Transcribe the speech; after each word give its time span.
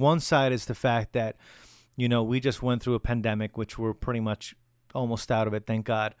one 0.00 0.20
side 0.20 0.52
is 0.52 0.64
the 0.64 0.74
fact 0.74 1.12
that 1.12 1.36
you 1.96 2.08
know 2.08 2.22
we 2.22 2.40
just 2.40 2.62
went 2.62 2.82
through 2.82 2.94
a 2.94 3.00
pandemic, 3.00 3.56
which 3.56 3.78
we're 3.78 3.94
pretty 3.94 4.20
much 4.20 4.54
almost 4.94 5.30
out 5.30 5.46
of 5.46 5.54
it, 5.54 5.66
thank 5.66 5.86
God. 5.86 6.14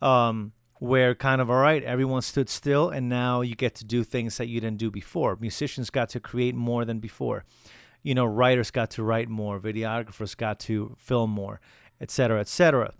Um, 0.00 0.52
where 0.78 1.14
kind 1.14 1.40
of 1.40 1.48
all 1.48 1.58
right, 1.58 1.84
everyone 1.84 2.22
stood 2.22 2.48
still, 2.48 2.90
and 2.90 3.08
now 3.08 3.40
you 3.40 3.54
get 3.54 3.74
to 3.76 3.84
do 3.84 4.02
things 4.02 4.36
that 4.38 4.48
you 4.48 4.60
didn't 4.60 4.78
do 4.78 4.90
before. 4.90 5.36
Musicians 5.40 5.90
got 5.90 6.08
to 6.08 6.18
create 6.18 6.56
more 6.56 6.84
than 6.84 6.98
before. 6.98 7.44
You 8.02 8.16
know, 8.16 8.24
writers 8.24 8.72
got 8.72 8.90
to 8.92 9.04
write 9.04 9.28
more, 9.28 9.60
videographers 9.60 10.36
got 10.36 10.58
to 10.60 10.96
film 10.98 11.30
more, 11.30 11.60
et 12.00 12.10
cetera, 12.10 12.40
et 12.40 12.48
cetera. 12.48 12.94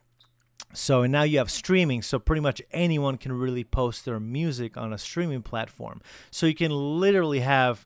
So 0.73 1.03
and 1.03 1.11
now 1.11 1.25
you 1.25 1.39
have 1.39 1.51
streaming, 1.51 2.03
so 2.03 2.21
pretty 2.21 2.41
much 2.41 2.63
anyone 2.71 3.17
can 3.17 3.33
really 3.33 3.65
post 3.65 4.05
their 4.05 4.21
music 4.21 4.77
on 4.77 4.93
a 4.93 4.99
streaming 4.99 5.43
platform. 5.43 6.01
So 6.31 6.47
you 6.47 6.55
can 6.55 6.71
literally 6.71 7.41
have 7.41 7.85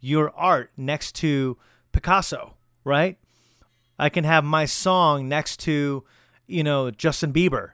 your 0.00 0.30
art 0.36 0.70
next 0.76 1.14
to 1.16 1.56
Picasso, 1.92 2.54
right? 2.84 3.18
I 3.98 4.08
can 4.08 4.24
have 4.24 4.44
my 4.44 4.64
song 4.64 5.28
next 5.28 5.58
to 5.60 6.04
you 6.48 6.64
know, 6.64 6.90
Justin 6.90 7.32
Bieber, 7.32 7.70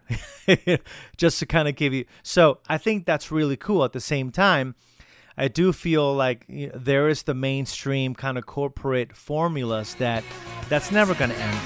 just 1.16 1.39
to 1.39 1.47
kind 1.47 1.69
of 1.69 1.77
give 1.77 1.95
you. 1.95 2.05
So 2.23 2.59
I 2.69 2.77
think 2.77 3.06
that's 3.06 3.30
really 3.30 3.56
cool. 3.56 3.84
At 3.84 3.92
the 3.92 4.01
same 4.01 4.30
time, 4.30 4.75
I 5.39 5.48
do 5.48 5.73
feel 5.73 6.12
like 6.12 6.45
you 6.48 6.66
know, 6.66 6.73
there 6.77 7.09
is 7.09 7.23
the 7.23 7.34
mainstream 7.34 8.15
kind 8.15 8.37
of 8.37 8.45
corporate 8.45 9.16
formulas 9.16 9.95
that 9.97 10.25
that's 10.69 10.91
never 10.91 11.15
going 11.15 11.31
to 11.31 11.37
end. 11.37 11.61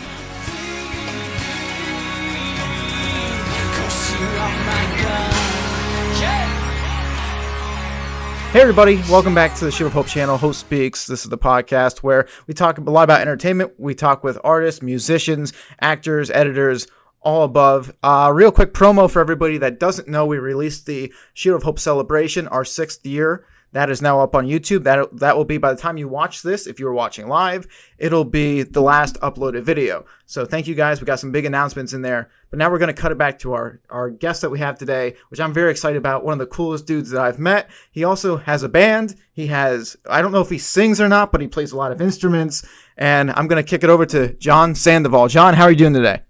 Hey 8.50 8.62
everybody, 8.62 8.96
welcome 9.10 9.34
back 9.34 9.54
to 9.56 9.66
the 9.66 9.70
Shield 9.70 9.88
of 9.88 9.92
Hope 9.92 10.06
channel. 10.06 10.38
Hope 10.38 10.54
Speaks. 10.54 11.06
This 11.06 11.22
is 11.22 11.28
the 11.28 11.36
podcast 11.36 11.98
where 11.98 12.26
we 12.46 12.54
talk 12.54 12.78
a 12.78 12.80
lot 12.80 13.04
about 13.04 13.20
entertainment. 13.20 13.74
We 13.76 13.94
talk 13.94 14.24
with 14.24 14.38
artists, 14.42 14.80
musicians, 14.80 15.52
actors, 15.82 16.30
editors, 16.30 16.86
all 17.20 17.44
above. 17.44 17.92
Uh, 18.02 18.32
real 18.34 18.50
quick 18.50 18.72
promo 18.72 19.10
for 19.10 19.20
everybody 19.20 19.58
that 19.58 19.78
doesn't 19.78 20.08
know, 20.08 20.24
we 20.24 20.38
released 20.38 20.86
the 20.86 21.12
Shield 21.34 21.56
of 21.56 21.62
Hope 21.64 21.78
celebration, 21.78 22.48
our 22.48 22.64
sixth 22.64 23.04
year. 23.04 23.44
That 23.72 23.90
is 23.90 24.00
now 24.00 24.20
up 24.20 24.34
on 24.34 24.46
YouTube. 24.46 24.84
That 24.84 25.14
that 25.18 25.36
will 25.36 25.44
be 25.44 25.58
by 25.58 25.74
the 25.74 25.80
time 25.80 25.98
you 25.98 26.08
watch 26.08 26.42
this. 26.42 26.66
If 26.66 26.80
you're 26.80 26.92
watching 26.92 27.28
live, 27.28 27.66
it'll 27.98 28.24
be 28.24 28.62
the 28.62 28.80
last 28.80 29.16
uploaded 29.20 29.62
video. 29.62 30.06
So 30.26 30.46
thank 30.46 30.66
you 30.66 30.74
guys. 30.74 31.00
We 31.00 31.06
got 31.06 31.20
some 31.20 31.32
big 31.32 31.44
announcements 31.44 31.92
in 31.92 32.02
there. 32.02 32.30
But 32.50 32.58
now 32.58 32.70
we're 32.70 32.78
going 32.78 32.94
to 32.94 33.00
cut 33.00 33.12
it 33.12 33.18
back 33.18 33.38
to 33.40 33.52
our 33.52 33.80
our 33.90 34.08
guest 34.10 34.40
that 34.40 34.50
we 34.50 34.58
have 34.60 34.78
today, 34.78 35.16
which 35.28 35.38
I'm 35.38 35.52
very 35.52 35.70
excited 35.70 35.98
about. 35.98 36.24
One 36.24 36.32
of 36.32 36.38
the 36.38 36.46
coolest 36.46 36.86
dudes 36.86 37.10
that 37.10 37.20
I've 37.20 37.38
met. 37.38 37.70
He 37.90 38.04
also 38.04 38.38
has 38.38 38.62
a 38.62 38.68
band. 38.68 39.16
He 39.32 39.48
has 39.48 39.96
I 40.08 40.22
don't 40.22 40.32
know 40.32 40.40
if 40.40 40.50
he 40.50 40.58
sings 40.58 41.00
or 41.00 41.08
not, 41.08 41.30
but 41.30 41.42
he 41.42 41.46
plays 41.46 41.72
a 41.72 41.76
lot 41.76 41.92
of 41.92 42.00
instruments. 42.00 42.66
And 42.96 43.30
I'm 43.32 43.48
going 43.48 43.62
to 43.62 43.68
kick 43.68 43.84
it 43.84 43.90
over 43.90 44.06
to 44.06 44.32
Jean 44.34 44.74
Sandoval. 44.74 45.28
Jean, 45.28 45.54
how 45.54 45.64
are 45.64 45.70
you 45.70 45.76
doing 45.76 45.94
today? 45.94 46.22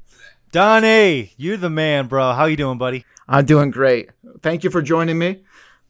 Donnie, 0.50 1.34
you're 1.36 1.56
the 1.56 1.70
man, 1.70 2.06
bro. 2.09 2.33
How 2.33 2.47
you 2.47 2.56
doing, 2.56 2.78
buddy? 2.78 3.05
I'm 3.28 3.44
doing 3.44 3.70
great. 3.70 4.11
Thank 4.41 4.64
you 4.64 4.70
for 4.70 4.81
joining 4.81 5.19
me. 5.19 5.42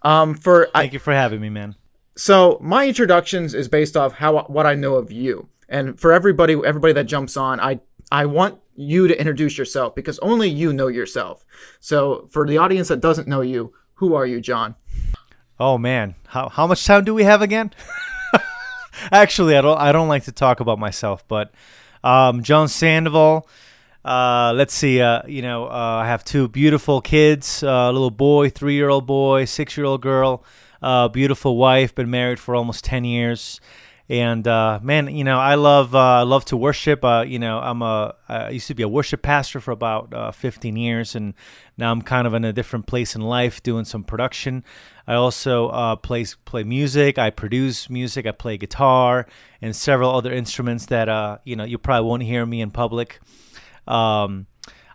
Um, 0.02 0.34
for 0.34 0.68
thank 0.74 0.92
I, 0.92 0.92
you 0.92 0.98
for 0.98 1.12
having 1.12 1.40
me, 1.40 1.48
man. 1.48 1.74
So 2.16 2.58
my 2.60 2.86
introductions 2.86 3.54
is 3.54 3.68
based 3.68 3.96
off 3.96 4.12
how 4.12 4.42
what 4.44 4.66
I 4.66 4.74
know 4.74 4.94
of 4.94 5.12
you, 5.12 5.48
and 5.68 5.98
for 5.98 6.12
everybody, 6.12 6.54
everybody 6.64 6.92
that 6.94 7.04
jumps 7.04 7.36
on, 7.36 7.60
I 7.60 7.80
I 8.10 8.26
want 8.26 8.58
you 8.74 9.08
to 9.08 9.18
introduce 9.18 9.58
yourself 9.58 9.94
because 9.94 10.18
only 10.20 10.48
you 10.48 10.72
know 10.72 10.86
yourself. 10.86 11.44
So 11.80 12.28
for 12.30 12.46
the 12.46 12.58
audience 12.58 12.88
that 12.88 13.00
doesn't 13.00 13.28
know 13.28 13.40
you, 13.40 13.72
who 13.94 14.14
are 14.14 14.26
you, 14.26 14.40
Jean? 14.40 14.76
Oh 15.60 15.78
man, 15.78 16.14
how 16.28 16.48
how 16.48 16.66
much 16.66 16.84
time 16.84 17.04
do 17.04 17.14
we 17.14 17.24
have 17.24 17.42
again? 17.42 17.72
Actually, 19.12 19.56
I 19.56 19.60
don't 19.60 19.78
I 19.78 19.92
don't 19.92 20.08
like 20.08 20.24
to 20.24 20.32
talk 20.32 20.60
about 20.60 20.78
myself, 20.78 21.26
but 21.26 21.52
um, 22.04 22.42
Jean 22.42 22.68
Sandoval. 22.68 23.48
Uh, 24.04 24.52
let's 24.54 24.74
see. 24.74 25.00
Uh, 25.00 25.22
you 25.26 25.42
know, 25.42 25.66
uh, 25.66 26.00
I 26.02 26.06
have 26.06 26.24
two 26.24 26.48
beautiful 26.48 27.00
kids: 27.00 27.62
uh, 27.62 27.66
a 27.68 27.92
little 27.92 28.10
boy, 28.10 28.50
three-year-old 28.50 29.06
boy, 29.06 29.44
six-year-old 29.44 30.02
girl. 30.02 30.44
Uh, 30.80 31.08
beautiful 31.08 31.56
wife. 31.56 31.94
Been 31.94 32.10
married 32.10 32.38
for 32.38 32.54
almost 32.54 32.84
ten 32.84 33.04
years. 33.04 33.60
And 34.10 34.46
man, 34.46 35.14
you 35.14 35.22
know, 35.22 35.38
I 35.38 35.56
love 35.56 35.94
uh, 35.94 36.24
love 36.24 36.46
to 36.46 36.56
worship. 36.56 37.00
You 37.26 37.38
know, 37.38 37.58
I'm 37.58 37.82
a 37.82 38.14
I 38.26 38.50
used 38.50 38.68
to 38.68 38.74
be 38.74 38.82
a 38.82 38.88
worship 38.88 39.20
pastor 39.20 39.60
for 39.60 39.70
about 39.70 40.14
uh, 40.14 40.30
15 40.30 40.76
years, 40.76 41.14
and 41.14 41.34
now 41.76 41.90
I'm 41.90 42.00
kind 42.00 42.26
of 42.26 42.32
in 42.32 42.42
a 42.42 42.52
different 42.52 42.86
place 42.86 43.14
in 43.14 43.20
life, 43.20 43.62
doing 43.62 43.84
some 43.84 44.04
production. 44.04 44.64
I 45.06 45.14
also 45.14 45.68
uh, 45.68 45.96
play 45.96 46.24
play 46.46 46.64
music. 46.64 47.18
I 47.18 47.28
produce 47.28 47.90
music. 47.90 48.26
I 48.26 48.30
play 48.30 48.56
guitar 48.56 49.26
and 49.60 49.76
several 49.76 50.14
other 50.14 50.32
instruments 50.32 50.86
that 50.86 51.40
you 51.44 51.54
know 51.54 51.64
you 51.64 51.76
probably 51.76 52.08
won't 52.08 52.22
hear 52.22 52.46
me 52.46 52.62
in 52.62 52.70
public. 52.70 53.20
Um, 53.88 54.46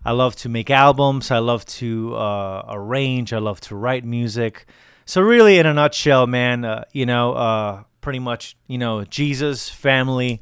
I 0.06 0.12
love 0.12 0.36
to 0.38 0.50
make 0.50 0.70
albums. 0.70 1.32
I 1.32 1.40
love 1.40 1.66
to 1.66 2.16
uh, 2.16 2.66
arrange. 2.70 3.34
I 3.34 3.40
love 3.40 3.62
to 3.62 3.76
write 3.76 4.06
music. 4.06 4.66
So 5.06 5.22
really, 5.22 5.58
in 5.60 5.66
a 5.66 5.74
nutshell, 5.74 6.28
man, 6.28 6.64
uh, 6.64 6.84
you 6.92 7.06
know, 7.06 7.34
uh, 7.34 7.84
pretty 8.02 8.20
much, 8.20 8.56
you 8.68 8.78
know, 8.78 9.04
Jesus, 9.04 9.70
family, 9.70 10.42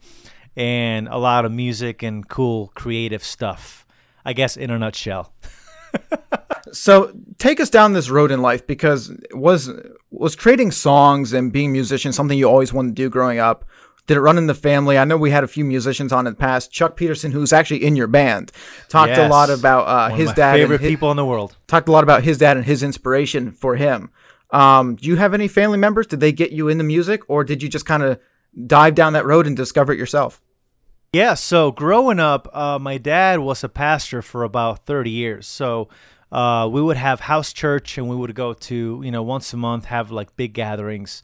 and 0.55 1.07
a 1.07 1.17
lot 1.17 1.45
of 1.45 1.51
music 1.51 2.03
and 2.03 2.27
cool 2.27 2.71
creative 2.75 3.23
stuff. 3.23 3.85
I 4.25 4.33
guess 4.33 4.57
in 4.57 4.69
a 4.69 4.77
nutshell. 4.77 5.33
so 6.71 7.11
take 7.37 7.59
us 7.59 7.69
down 7.69 7.93
this 7.93 8.09
road 8.09 8.31
in 8.31 8.41
life 8.41 8.65
because 8.67 9.11
was 9.31 9.69
was 10.11 10.35
creating 10.35 10.71
songs 10.71 11.33
and 11.33 11.51
being 11.51 11.69
a 11.69 11.73
musician 11.73 12.13
something 12.13 12.37
you 12.37 12.47
always 12.47 12.71
wanted 12.71 12.89
to 12.89 13.01
do 13.01 13.09
growing 13.09 13.39
up 13.39 13.65
did 14.11 14.17
it 14.17 14.21
run 14.21 14.37
in 14.37 14.45
the 14.45 14.53
family? 14.53 14.97
I 14.97 15.05
know 15.05 15.15
we 15.15 15.31
had 15.31 15.45
a 15.45 15.47
few 15.47 15.63
musicians 15.63 16.11
on 16.11 16.27
in 16.27 16.33
the 16.33 16.37
past. 16.37 16.69
Chuck 16.69 16.97
Peterson, 16.97 17.31
who's 17.31 17.53
actually 17.53 17.85
in 17.85 17.95
your 17.95 18.07
band, 18.07 18.51
talked 18.89 19.11
yes. 19.11 19.19
a 19.19 19.29
lot 19.29 19.49
about 19.49 19.87
uh, 19.87 20.13
his 20.13 20.33
dad. 20.33 20.55
Favorite 20.55 20.81
his, 20.81 20.89
people 20.89 21.11
in 21.11 21.17
the 21.17 21.23
world. 21.23 21.55
Talked 21.67 21.87
a 21.87 21.93
lot 21.93 22.03
about 22.03 22.21
his 22.21 22.37
dad 22.37 22.57
and 22.57 22.65
his 22.65 22.83
inspiration 22.83 23.53
for 23.53 23.77
him. 23.77 24.09
Um, 24.49 24.95
do 24.95 25.07
you 25.07 25.15
have 25.15 25.33
any 25.33 25.47
family 25.47 25.77
members? 25.77 26.07
Did 26.07 26.19
they 26.19 26.33
get 26.33 26.51
you 26.51 26.67
into 26.67 26.83
music, 26.83 27.21
or 27.29 27.45
did 27.45 27.63
you 27.63 27.69
just 27.69 27.85
kind 27.85 28.03
of 28.03 28.19
dive 28.67 28.95
down 28.95 29.13
that 29.13 29.25
road 29.25 29.47
and 29.47 29.55
discover 29.55 29.93
it 29.93 29.97
yourself? 29.97 30.41
Yeah. 31.13 31.35
So 31.35 31.71
growing 31.71 32.19
up, 32.19 32.49
uh, 32.53 32.79
my 32.79 32.97
dad 32.97 33.39
was 33.39 33.63
a 33.63 33.69
pastor 33.69 34.21
for 34.21 34.43
about 34.43 34.85
thirty 34.85 35.11
years. 35.11 35.47
So. 35.47 35.87
Uh, 36.33 36.65
we 36.65 36.81
would 36.81 36.95
have 36.95 37.19
house 37.19 37.51
church 37.51 37.97
and 37.97 38.07
we 38.07 38.15
would 38.15 38.33
go 38.33 38.53
to 38.53 39.01
you 39.03 39.11
know 39.11 39.21
once 39.21 39.51
a 39.51 39.57
month 39.57 39.83
have 39.83 40.11
like 40.11 40.33
big 40.37 40.53
gatherings 40.53 41.21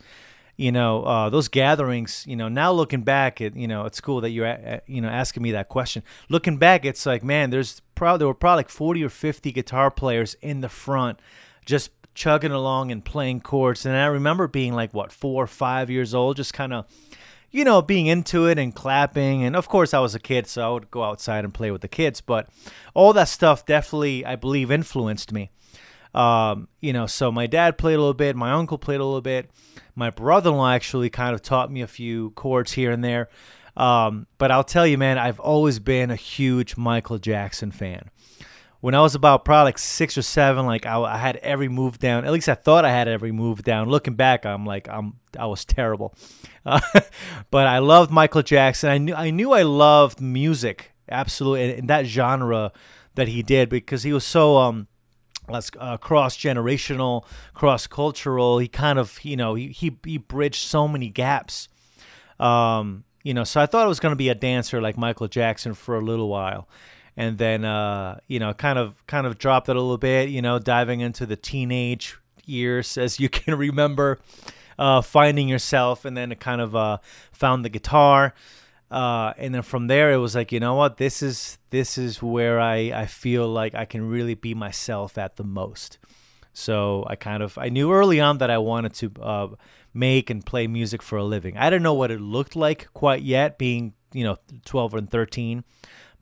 you 0.58 0.72
know, 0.72 1.04
uh, 1.04 1.30
those 1.30 1.48
gatherings, 1.48 2.26
you 2.28 2.36
know, 2.36 2.48
now 2.50 2.72
looking 2.72 3.04
back, 3.04 3.40
at 3.42 3.56
you 3.56 3.68
know, 3.68 3.86
it's 3.86 4.02
cool 4.02 4.22
that 4.22 4.32
you're, 4.32 4.82
you 4.88 5.02
know, 5.02 5.08
asking 5.08 5.44
me 5.44 5.52
that 5.52 5.70
question. 5.70 6.02
Looking 6.30 6.58
back, 6.58 6.84
it's 6.84 7.06
like, 7.06 7.24
man, 7.24 7.52
there's 7.52 7.82
probably, 7.94 8.18
there 8.18 8.28
were 8.28 8.34
probably 8.34 8.58
like 8.58 8.70
40 8.70 9.04
or 9.04 9.10
50 9.10 9.52
guitar 9.52 9.92
players 9.92 10.36
in 10.42 10.62
the 10.62 10.70
front 10.70 11.20
just 11.64 11.92
chugging 12.16 12.52
along 12.52 12.92
and 12.92 13.06
playing 13.06 13.42
chords. 13.42 13.86
And 13.86 13.96
I 13.96 14.08
remember 14.08 14.48
being 14.48 14.74
like, 14.74 14.96
what, 14.96 15.12
four 15.12 15.44
or 15.44 15.48
five 15.48 15.92
years 15.92 16.16
old, 16.16 16.38
just 16.38 16.56
kind 16.56 16.74
of, 16.74 16.86
you 17.52 17.64
know, 17.64 17.84
being 17.84 18.08
into 18.08 18.48
it 18.48 18.58
and 18.58 18.74
clapping. 18.74 19.44
And 19.44 19.56
of 19.56 19.70
course, 19.70 19.94
I 19.94 20.00
was 20.00 20.16
a 20.16 20.20
kid, 20.20 20.48
so 20.48 20.68
I 20.68 20.74
would 20.74 20.90
go 20.90 21.04
outside 21.04 21.46
and 21.46 21.54
play 21.54 21.70
with 21.70 21.82
the 21.82 21.88
kids. 21.88 22.20
But 22.20 22.50
all 22.96 23.14
that 23.14 23.30
stuff 23.30 23.64
definitely, 23.64 24.26
I 24.26 24.36
believe, 24.36 24.72
influenced 24.72 25.32
me. 25.32 25.52
Um, 26.16 26.68
you 26.82 26.94
know, 26.94 27.06
so 27.06 27.32
my 27.32 27.46
dad 27.46 27.78
played 27.78 27.94
a 27.94 28.00
little 28.00 28.16
bit, 28.16 28.36
my 28.36 28.52
uncle 28.52 28.80
played 28.80 29.00
a 29.00 29.06
little 29.06 29.22
bit. 29.22 29.52
My 29.98 30.12
brother 30.12 30.52
in 30.52 30.58
law 30.58 30.72
actually 30.72 31.10
kind 31.10 31.34
of 31.34 31.42
taught 31.42 31.72
me 31.72 31.82
a 31.82 31.88
few 31.88 32.30
chords 32.32 32.74
here 32.74 32.92
and 32.92 33.04
there. 33.04 33.30
Um, 33.76 34.28
but 34.38 34.52
I'll 34.52 34.64
tell 34.64 34.86
you, 34.86 34.96
man, 34.96 35.18
I've 35.18 35.40
always 35.40 35.80
been 35.80 36.12
a 36.12 36.16
huge 36.16 36.78
Michael 36.78 37.18
Jackson 37.18 37.72
fan. 37.72 38.12
When 38.80 38.94
I 38.94 39.02
was 39.02 39.16
about 39.16 39.44
probably 39.44 39.70
like 39.70 39.80
six 39.80 40.16
or 40.16 40.22
seven, 40.22 40.68
like 40.68 40.86
I, 40.86 41.00
I 41.00 41.18
had 41.18 41.38
every 41.38 41.68
move 41.68 41.98
down. 41.98 42.26
At 42.26 42.32
least 42.32 42.48
I 42.48 42.54
thought 42.54 42.86
I 42.86 42.92
had 42.92 43.08
every 43.08 43.32
move 43.32 43.64
down. 43.64 43.90
Looking 43.90 44.14
back, 44.14 44.46
I'm 44.46 44.68
like 44.68 44.88
I'm 44.88 45.16
I 45.38 45.48
was 45.48 45.66
terrible. 45.66 46.14
Uh, 46.64 46.80
but 47.50 47.66
I 47.66 47.80
loved 47.80 48.12
Michael 48.12 48.44
Jackson. 48.44 48.92
I 48.92 49.00
knew 49.00 49.16
I 49.16 49.32
knew 49.32 49.52
I 49.52 49.64
loved 49.64 50.22
music 50.22 50.92
absolutely 51.10 51.80
in 51.80 51.88
that 51.88 52.06
genre 52.06 52.72
that 53.16 53.30
he 53.30 53.42
did 53.42 53.68
because 53.68 54.04
he 54.04 54.14
was 54.14 54.24
so 54.24 54.58
um 54.58 54.88
that's 55.48 55.72
uh, 55.80 55.98
cross 55.98 56.38
generational, 56.38 57.26
cross 57.54 57.88
cultural. 57.88 58.60
He 58.60 58.68
kind 58.68 59.00
of, 59.00 59.24
you 59.24 59.38
know, 59.38 59.56
he, 59.56 59.68
he, 59.70 59.98
he 60.04 60.18
bridged 60.18 60.66
so 60.66 60.88
many 60.88 61.10
gaps. 61.10 61.68
Um, 62.40 63.04
you 63.24 63.34
know, 63.34 63.44
so 63.44 63.60
I 63.60 63.66
thought 63.66 63.86
it 63.86 63.90
was 63.90 64.00
going 64.00 64.12
to 64.12 64.18
be 64.18 64.30
a 64.30 64.36
dancer 64.36 64.82
like 64.82 64.98
Michael 64.98 65.28
Jackson 65.28 65.74
for 65.74 65.96
a 65.96 66.02
little 66.02 66.30
while. 66.30 66.68
And 67.16 67.38
then, 67.38 67.66
uh, 67.66 68.20
you 68.28 68.40
know, 68.40 68.54
kind 68.54 68.78
of, 68.78 69.06
kind 69.08 69.26
of 69.26 69.38
dropped 69.38 69.70
it 69.70 69.76
a 69.76 69.82
little 69.82 69.98
bit, 69.98 70.30
you 70.30 70.42
know, 70.42 70.60
diving 70.60 71.02
into 71.02 71.26
the 71.26 71.36
teenage 71.36 72.18
years, 72.46 72.98
as 72.98 73.20
you 73.20 73.30
can 73.30 73.58
remember, 73.58 74.20
uh, 74.78 75.02
finding 75.02 75.48
yourself, 75.48 76.06
and 76.06 76.16
then 76.16 76.34
kind 76.36 76.62
of 76.62 76.76
uh, 76.76 76.98
found 77.32 77.66
the 77.66 77.70
guitar. 77.70 78.34
Uh, 78.90 79.34
and 79.38 79.54
then 79.54 79.64
from 79.64 79.88
there 79.88 80.14
it 80.14 80.18
was 80.18 80.34
like 80.34 80.52
you 80.54 80.62
know 80.62 80.76
what 80.76 80.96
this 80.96 81.22
is 81.22 81.58
this 81.72 81.98
is 81.98 82.24
where 82.24 82.60
I, 82.60 82.92
I 82.96 83.06
feel 83.06 83.48
like 83.48 83.76
I 83.76 83.84
can 83.84 84.08
really 84.08 84.36
be 84.36 84.54
myself 84.54 85.18
at 85.18 85.36
the 85.36 85.44
most. 85.44 85.98
So 86.54 87.06
I 87.08 87.16
kind 87.16 87.44
of 87.44 87.58
I 87.58 87.70
knew 87.70 87.92
early 87.92 88.20
on 88.22 88.38
that 88.38 88.50
I 88.50 88.58
wanted 88.58 88.94
to 88.96 89.12
uh, 89.22 89.48
make 89.94 90.30
and 90.30 90.46
play 90.46 90.68
music 90.68 91.02
for 91.04 91.18
a 91.18 91.24
living. 91.24 91.58
I 91.58 91.70
didn't 91.70 91.84
know 91.84 91.94
what 91.94 92.12
it 92.12 92.22
looked 92.22 92.56
like 92.56 92.88
quite 92.94 93.24
yet, 93.24 93.58
being 93.58 93.94
you 94.14 94.24
know 94.24 94.38
12 94.66 94.94
and 94.94 95.10
13, 95.10 95.64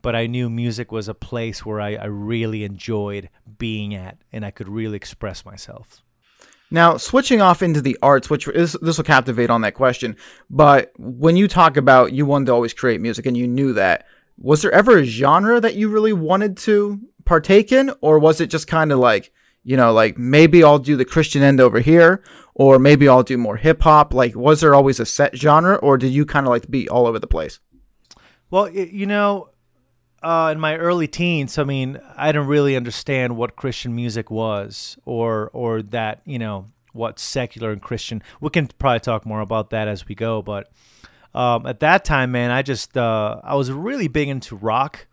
but 0.01 0.15
I 0.15 0.27
knew 0.27 0.49
music 0.49 0.91
was 0.91 1.07
a 1.07 1.13
place 1.13 1.65
where 1.65 1.79
I, 1.79 1.95
I 1.95 2.05
really 2.05 2.63
enjoyed 2.63 3.29
being 3.57 3.93
at, 3.93 4.17
and 4.31 4.43
I 4.43 4.51
could 4.51 4.67
really 4.67 4.97
express 4.97 5.45
myself. 5.45 6.03
Now, 6.71 6.97
switching 6.97 7.41
off 7.41 7.61
into 7.61 7.81
the 7.81 7.97
arts, 8.01 8.29
which 8.29 8.47
is 8.47 8.75
this 8.81 8.97
will 8.97 9.03
captivate 9.03 9.49
on 9.49 9.61
that 9.61 9.75
question, 9.75 10.15
but 10.49 10.91
when 10.97 11.37
you 11.37 11.47
talk 11.47 11.77
about 11.77 12.13
you 12.13 12.25
wanted 12.25 12.45
to 12.47 12.53
always 12.53 12.73
create 12.73 13.01
music 13.01 13.25
and 13.25 13.37
you 13.37 13.47
knew 13.47 13.73
that, 13.73 14.05
was 14.37 14.61
there 14.61 14.71
ever 14.71 14.97
a 14.97 15.05
genre 15.05 15.61
that 15.61 15.75
you 15.75 15.89
really 15.89 16.13
wanted 16.13 16.57
to 16.57 16.99
partake 17.23 17.71
in, 17.71 17.91
or 18.01 18.19
was 18.19 18.41
it 18.41 18.47
just 18.47 18.67
kind 18.67 18.91
of 18.91 18.99
like, 18.99 19.31
you 19.63 19.77
know, 19.77 19.93
like 19.93 20.17
maybe 20.17 20.63
I'll 20.63 20.79
do 20.79 20.95
the 20.95 21.05
Christian 21.05 21.41
end 21.41 21.61
over 21.61 21.79
here, 21.79 22.23
or 22.53 22.79
maybe 22.79 23.07
I'll 23.07 23.23
do 23.23 23.37
more 23.37 23.57
hip 23.57 23.81
hop? 23.81 24.13
Like, 24.13 24.35
was 24.35 24.61
there 24.61 24.75
always 24.75 24.99
a 24.99 25.05
set 25.05 25.37
genre, 25.37 25.75
or 25.75 25.97
did 25.97 26.11
you 26.11 26.25
kind 26.25 26.45
of 26.45 26.49
like 26.49 26.69
be 26.69 26.89
all 26.89 27.07
over 27.07 27.19
the 27.19 27.27
place? 27.27 27.59
Well, 28.49 28.69
you 28.69 29.05
know, 29.05 29.49
uh, 30.25 30.49
in 30.51 30.59
my 30.59 30.75
early 30.75 31.07
teens, 31.07 31.59
I 31.59 31.63
mean, 31.63 31.99
I 32.17 32.31
didn't 32.31 32.47
really 32.47 32.75
understand 32.75 33.37
what 33.37 33.55
Christian 33.55 33.95
music 33.95 34.31
was, 34.31 34.97
or 35.05 35.51
or 35.53 35.83
that 35.83 36.21
you 36.25 36.39
know 36.39 36.65
what 36.93 37.19
secular 37.19 37.71
and 37.71 37.79
Christian. 37.79 38.23
We 38.41 38.49
can 38.49 38.67
probably 38.79 39.01
talk 39.01 39.23
more 39.27 39.41
about 39.41 39.69
that 39.69 39.87
as 39.87 40.07
we 40.07 40.15
go, 40.15 40.41
but 40.41 40.71
um, 41.35 41.67
at 41.67 41.79
that 41.81 42.03
time, 42.05 42.31
man, 42.31 42.49
I 42.49 42.63
just 42.63 42.97
uh, 42.97 43.39
I 43.43 43.53
was 43.53 43.71
really 43.71 44.07
big 44.07 44.27
into 44.27 44.55
rock, 44.55 45.05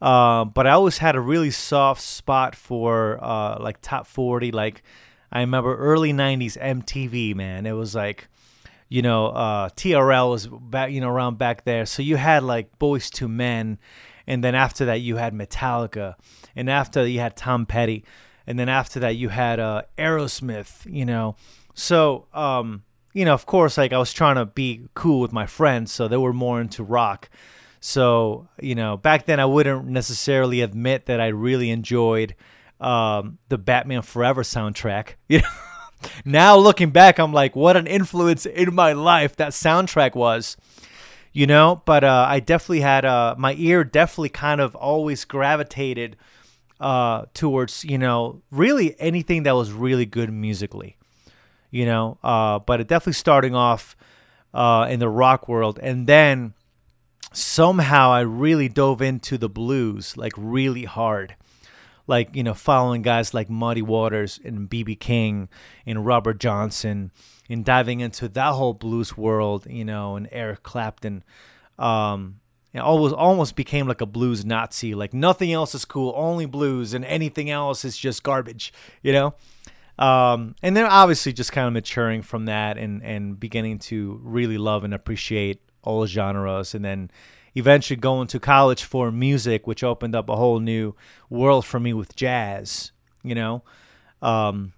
uh, 0.00 0.46
but 0.46 0.66
I 0.66 0.70
always 0.70 0.96
had 0.96 1.14
a 1.14 1.20
really 1.20 1.50
soft 1.50 2.00
spot 2.00 2.56
for 2.56 3.22
uh, 3.22 3.58
like 3.60 3.82
top 3.82 4.06
forty. 4.06 4.50
Like 4.50 4.82
I 5.30 5.40
remember 5.40 5.76
early 5.76 6.14
'90s 6.14 6.56
MTV, 6.56 7.34
man. 7.34 7.66
It 7.66 7.72
was 7.72 7.94
like 7.94 8.28
you 8.88 9.02
know 9.02 9.26
uh, 9.26 9.68
TRL 9.76 10.30
was 10.30 10.46
back, 10.46 10.90
you 10.90 11.02
know, 11.02 11.10
around 11.10 11.36
back 11.36 11.66
there. 11.66 11.84
So 11.84 12.00
you 12.00 12.16
had 12.16 12.42
like 12.42 12.78
Boyz 12.78 13.20
II 13.20 13.28
Men, 13.28 13.78
and 14.26 14.42
then 14.42 14.54
after 14.54 14.84
that 14.84 15.00
you 15.00 15.16
had 15.16 15.34
Metallica, 15.34 16.14
and 16.54 16.68
after 16.70 17.06
you 17.06 17.20
had 17.20 17.36
Tom 17.36 17.66
Petty, 17.66 18.04
and 18.46 18.58
then 18.58 18.68
after 18.68 19.00
that 19.00 19.16
you 19.16 19.28
had 19.28 19.60
uh, 19.60 19.82
Aerosmith. 19.98 20.90
You 20.92 21.04
know, 21.04 21.36
so. 21.74 22.26
Um, 22.32 22.84
you 23.14 23.26
know, 23.26 23.34
of 23.34 23.44
course, 23.44 23.76
like 23.76 23.92
I 23.92 23.98
was 23.98 24.12
trying 24.12 24.36
to 24.36 24.46
be 24.46 24.86
cool 24.94 25.20
with 25.20 25.34
my 25.34 25.44
friends, 25.44 25.92
so 25.92 26.08
they 26.08 26.16
were 26.16 26.32
more 26.32 26.62
into 26.62 26.82
rock. 26.82 27.28
So, 27.84 28.48
you 28.60 28.76
know, 28.76 28.96
back 28.96 29.26
then 29.26 29.40
I 29.40 29.44
wouldn't 29.44 29.86
necessarily 29.86 30.60
admit 30.60 31.06
that 31.06 31.20
I 31.20 31.26
really 31.28 31.70
enjoyed 31.70 32.36
um, 32.80 33.38
the 33.48 33.58
Batman 33.58 34.02
Forever 34.02 34.42
soundtrack. 34.42 35.14
You 35.28 35.40
know, 35.40 35.48
now 36.24 36.56
looking 36.56 36.90
back, 36.90 37.18
I'm 37.18 37.32
like, 37.32 37.54
what 37.54 37.76
an 37.76 37.86
influence 37.86 38.44
in 38.44 38.74
my 38.74 38.92
life 38.92 39.36
that 39.36 39.50
soundtrack 39.50 40.14
was. 40.14 40.56
You 41.34 41.46
know, 41.46 41.80
but 41.86 42.04
uh, 42.04 42.26
I 42.28 42.40
definitely 42.40 42.80
had 42.80 43.06
uh, 43.06 43.34
my 43.38 43.54
ear 43.56 43.84
definitely 43.84 44.28
kind 44.28 44.60
of 44.60 44.74
always 44.74 45.24
gravitated 45.24 46.16
uh, 46.78 47.24
towards 47.32 47.84
you 47.84 47.96
know 47.96 48.42
really 48.50 48.94
anything 49.00 49.44
that 49.44 49.54
was 49.54 49.72
really 49.72 50.04
good 50.04 50.30
musically 50.30 50.98
you 51.72 51.86
know. 51.86 52.18
Uh, 52.22 52.60
but 52.60 52.80
it 52.80 52.86
definitely 52.86 53.14
starting 53.14 53.56
off 53.56 53.96
uh, 54.54 54.86
in 54.88 55.00
the 55.00 55.08
rock 55.08 55.48
world, 55.48 55.80
and 55.82 56.06
then 56.06 56.54
somehow 57.32 58.12
I 58.12 58.20
really 58.20 58.68
dove 58.68 59.02
into 59.02 59.36
the 59.36 59.48
blues 59.48 60.16
like 60.16 60.34
really 60.36 60.84
hard. 60.84 61.34
Like, 62.06 62.34
you 62.34 62.42
know, 62.42 62.52
following 62.52 63.00
guys 63.02 63.32
like 63.32 63.48
Muddy 63.48 63.80
Waters 63.80 64.38
and 64.44 64.68
BB 64.68 64.98
King 64.98 65.48
and 65.86 66.04
Robert 66.04 66.40
Johnson 66.40 67.12
and 67.52 67.64
diving 67.64 68.00
into 68.00 68.28
that 68.28 68.52
whole 68.52 68.74
blues 68.74 69.16
world, 69.16 69.66
you 69.68 69.84
know, 69.84 70.16
and 70.16 70.28
Eric 70.32 70.62
Clapton. 70.62 71.22
Um, 71.78 72.40
it 72.72 72.78
almost 72.78 73.14
almost 73.14 73.54
became 73.54 73.86
like 73.86 74.00
a 74.00 74.06
blues 74.06 74.44
Nazi. 74.44 74.94
Like 74.94 75.12
nothing 75.12 75.52
else 75.52 75.74
is 75.74 75.84
cool, 75.84 76.14
only 76.16 76.46
blues, 76.46 76.94
and 76.94 77.04
anything 77.04 77.50
else 77.50 77.84
is 77.84 77.98
just 77.98 78.22
garbage, 78.22 78.72
you 79.02 79.12
know. 79.12 79.34
Um, 79.98 80.56
and 80.62 80.76
then 80.76 80.86
obviously 80.86 81.32
just 81.32 81.52
kind 81.52 81.66
of 81.66 81.72
maturing 81.74 82.22
from 82.22 82.46
that 82.46 82.78
and, 82.78 83.02
and 83.02 83.38
beginning 83.38 83.78
to 83.80 84.18
really 84.22 84.56
love 84.56 84.84
and 84.84 84.94
appreciate 84.94 85.60
all 85.82 86.06
genres. 86.06 86.74
And 86.74 86.84
then 86.84 87.10
eventually 87.54 87.98
going 87.98 88.26
to 88.28 88.40
college 88.40 88.84
for 88.84 89.12
music, 89.12 89.66
which 89.66 89.84
opened 89.84 90.14
up 90.14 90.28
a 90.28 90.36
whole 90.36 90.60
new 90.60 90.94
world 91.28 91.66
for 91.66 91.78
me 91.78 91.92
with 91.92 92.16
jazz, 92.16 92.92
you 93.22 93.34
know? 93.34 93.62
Um, 94.22 94.72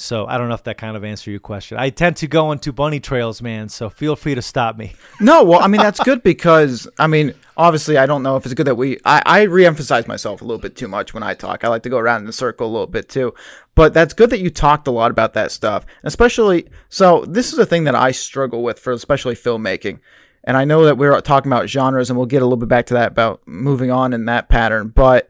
so 0.00 0.26
I 0.26 0.38
don't 0.38 0.48
know 0.48 0.54
if 0.54 0.64
that 0.64 0.78
kind 0.78 0.96
of 0.96 1.04
answered 1.04 1.30
your 1.30 1.40
question. 1.40 1.76
I 1.78 1.90
tend 1.90 2.16
to 2.18 2.26
go 2.26 2.52
into 2.52 2.72
bunny 2.72 3.00
trails, 3.00 3.42
man. 3.42 3.68
So 3.68 3.90
feel 3.90 4.16
free 4.16 4.34
to 4.34 4.42
stop 4.42 4.76
me. 4.76 4.94
No, 5.22 5.44
well, 5.44 5.60
I 5.60 5.66
mean 5.66 5.82
that's 5.82 6.00
good 6.00 6.22
because 6.22 6.88
I 6.98 7.06
mean 7.06 7.34
obviously 7.54 7.98
I 7.98 8.06
don't 8.06 8.22
know 8.22 8.36
if 8.36 8.46
it's 8.46 8.54
good 8.54 8.66
that 8.66 8.76
we 8.76 8.98
I, 9.04 9.22
I 9.26 9.46
reemphasize 9.46 10.08
myself 10.08 10.40
a 10.40 10.44
little 10.44 10.60
bit 10.60 10.76
too 10.76 10.88
much 10.88 11.12
when 11.12 11.22
I 11.22 11.34
talk. 11.34 11.62
I 11.62 11.68
like 11.68 11.82
to 11.82 11.90
go 11.90 11.98
around 11.98 12.22
in 12.22 12.28
a 12.28 12.32
circle 12.32 12.66
a 12.66 12.72
little 12.72 12.86
bit 12.86 13.10
too. 13.10 13.34
But 13.74 13.92
that's 13.92 14.14
good 14.14 14.30
that 14.30 14.40
you 14.40 14.48
talked 14.48 14.88
a 14.88 14.90
lot 14.90 15.10
about 15.10 15.34
that 15.34 15.52
stuff, 15.52 15.84
especially. 16.04 16.68
So 16.88 17.26
this 17.28 17.52
is 17.52 17.58
a 17.58 17.66
thing 17.66 17.84
that 17.84 17.94
I 17.94 18.12
struggle 18.12 18.62
with 18.62 18.78
for 18.78 18.94
especially 18.94 19.34
filmmaking. 19.34 20.00
And 20.44 20.56
I 20.56 20.64
know 20.64 20.86
that 20.86 20.96
we're 20.96 21.20
talking 21.20 21.52
about 21.52 21.68
genres, 21.68 22.08
and 22.08 22.16
we'll 22.18 22.26
get 22.26 22.40
a 22.40 22.46
little 22.46 22.56
bit 22.56 22.68
back 22.70 22.86
to 22.86 22.94
that 22.94 23.12
about 23.12 23.46
moving 23.46 23.90
on 23.90 24.14
in 24.14 24.24
that 24.24 24.48
pattern. 24.48 24.88
But 24.88 25.28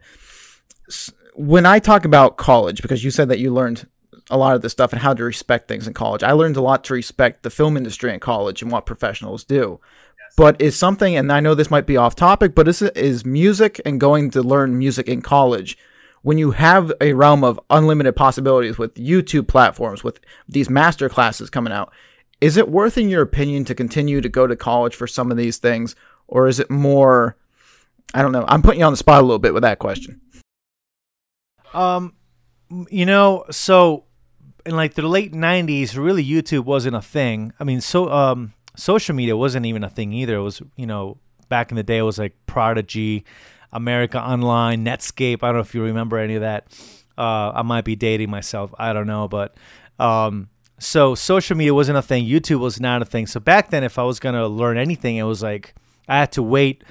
when 1.34 1.66
I 1.66 1.80
talk 1.80 2.04
about 2.04 2.36
college, 2.36 2.80
because 2.80 3.02
you 3.02 3.10
said 3.10 3.28
that 3.28 3.40
you 3.40 3.52
learned 3.52 3.88
a 4.30 4.36
lot 4.36 4.54
of 4.54 4.62
this 4.62 4.72
stuff 4.72 4.92
and 4.92 5.02
how 5.02 5.14
to 5.14 5.24
respect 5.24 5.68
things 5.68 5.86
in 5.86 5.94
college. 5.94 6.22
I 6.22 6.32
learned 6.32 6.56
a 6.56 6.62
lot 6.62 6.84
to 6.84 6.94
respect 6.94 7.42
the 7.42 7.50
film 7.50 7.76
industry 7.76 8.12
in 8.12 8.20
college 8.20 8.62
and 8.62 8.70
what 8.70 8.86
professionals 8.86 9.44
do. 9.44 9.80
Yes. 10.18 10.34
But 10.36 10.60
is 10.60 10.76
something, 10.76 11.16
and 11.16 11.32
I 11.32 11.40
know 11.40 11.54
this 11.54 11.70
might 11.70 11.86
be 11.86 11.96
off 11.96 12.14
topic, 12.14 12.54
but 12.54 12.68
is 12.68 12.82
is 12.82 13.24
music 13.24 13.80
and 13.84 14.00
going 14.00 14.30
to 14.30 14.42
learn 14.42 14.78
music 14.78 15.08
in 15.08 15.22
college 15.22 15.76
when 16.22 16.38
you 16.38 16.50
have 16.50 16.92
a 17.00 17.12
realm 17.14 17.42
of 17.44 17.58
unlimited 17.70 18.14
possibilities 18.14 18.78
with 18.78 18.94
YouTube 18.94 19.48
platforms, 19.48 20.04
with 20.04 20.20
these 20.48 20.68
master 20.68 21.08
classes 21.08 21.48
coming 21.48 21.72
out, 21.72 21.92
is 22.40 22.56
it 22.56 22.68
worth, 22.68 22.98
in 22.98 23.08
your 23.08 23.22
opinion, 23.22 23.64
to 23.66 23.74
continue 23.74 24.20
to 24.20 24.28
go 24.28 24.46
to 24.46 24.56
college 24.56 24.94
for 24.94 25.06
some 25.06 25.30
of 25.30 25.36
these 25.36 25.58
things, 25.58 25.94
or 26.28 26.46
is 26.46 26.60
it 26.60 26.70
more? 26.70 27.36
I 28.12 28.22
don't 28.22 28.32
know. 28.32 28.44
I'm 28.48 28.62
putting 28.62 28.80
you 28.80 28.86
on 28.86 28.92
the 28.92 28.98
spot 28.98 29.20
a 29.20 29.24
little 29.24 29.38
bit 29.38 29.54
with 29.54 29.62
that 29.62 29.78
question. 29.78 30.20
Um, 31.72 32.14
you 32.90 33.06
know, 33.06 33.44
so 33.50 34.04
in 34.66 34.76
like 34.76 34.94
the 34.94 35.02
late 35.02 35.32
90s 35.32 35.96
really 35.96 36.24
youtube 36.24 36.64
wasn't 36.64 36.96
a 36.96 37.02
thing. 37.02 37.52
I 37.60 37.64
mean 37.64 37.80
so 37.80 38.10
um 38.10 38.52
social 38.76 39.14
media 39.14 39.36
wasn't 39.36 39.66
even 39.66 39.84
a 39.84 39.90
thing 39.90 40.12
either. 40.12 40.36
It 40.36 40.42
was 40.42 40.62
you 40.76 40.86
know 40.86 41.18
back 41.48 41.70
in 41.70 41.76
the 41.76 41.82
day 41.82 41.98
it 41.98 42.02
was 42.02 42.18
like 42.18 42.34
prodigy 42.46 43.24
america 43.72 44.20
online 44.20 44.84
netscape. 44.84 45.42
I 45.42 45.48
don't 45.48 45.56
know 45.56 45.60
if 45.60 45.74
you 45.74 45.82
remember 45.82 46.18
any 46.18 46.34
of 46.34 46.42
that. 46.42 46.66
Uh, 47.18 47.52
i 47.54 47.62
might 47.62 47.84
be 47.84 47.96
dating 47.96 48.30
myself. 48.30 48.72
I 48.78 48.92
don't 48.92 49.06
know 49.06 49.28
but 49.28 49.56
um, 49.98 50.48
so 50.78 51.14
social 51.14 51.58
media 51.58 51.74
wasn't 51.74 51.98
a 51.98 52.02
thing. 52.02 52.24
Youtube 52.24 52.60
was 52.60 52.80
not 52.80 53.02
a 53.02 53.04
thing. 53.04 53.26
So 53.26 53.38
back 53.38 53.70
then 53.70 53.84
if 53.84 53.98
i 53.98 54.02
was 54.02 54.20
going 54.20 54.34
to 54.34 54.46
learn 54.46 54.78
anything 54.78 55.16
it 55.16 55.24
was 55.24 55.42
like 55.42 55.74
i 56.08 56.18
had 56.18 56.32
to 56.32 56.42
wait. 56.42 56.84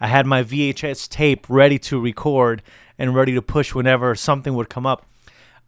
I 0.00 0.06
had 0.06 0.26
my 0.26 0.42
vhs 0.44 1.08
tape 1.08 1.46
ready 1.48 1.78
to 1.80 2.00
record 2.00 2.62
and 2.98 3.14
ready 3.14 3.34
to 3.34 3.42
push 3.42 3.74
whenever 3.74 4.14
something 4.14 4.54
would 4.54 4.68
come 4.68 4.86
up. 4.86 5.06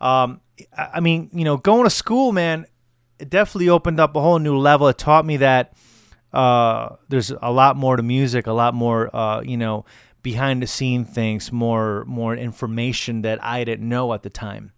Um, 0.00 0.40
I 0.76 1.00
mean, 1.00 1.30
you 1.32 1.44
know, 1.44 1.56
going 1.56 1.84
to 1.84 1.90
school, 1.90 2.32
man, 2.32 2.66
it 3.18 3.30
definitely 3.30 3.68
opened 3.68 4.00
up 4.00 4.16
a 4.16 4.20
whole 4.20 4.38
new 4.38 4.56
level. 4.56 4.88
It 4.88 4.98
taught 4.98 5.24
me 5.26 5.36
that 5.38 5.74
uh, 6.32 6.96
there's 7.08 7.30
a 7.30 7.52
lot 7.52 7.76
more 7.76 7.96
to 7.96 8.02
music, 8.02 8.46
a 8.46 8.52
lot 8.52 8.74
more, 8.74 9.14
uh, 9.14 9.42
you 9.42 9.56
know, 9.56 9.84
behind 10.22 10.62
the 10.62 10.66
scene 10.66 11.04
things, 11.04 11.50
more 11.50 12.04
more 12.06 12.34
information 12.34 13.22
that 13.22 13.42
I 13.44 13.64
didn't 13.64 13.88
know 13.88 14.12
at 14.12 14.22
the 14.22 14.30
time. 14.30 14.72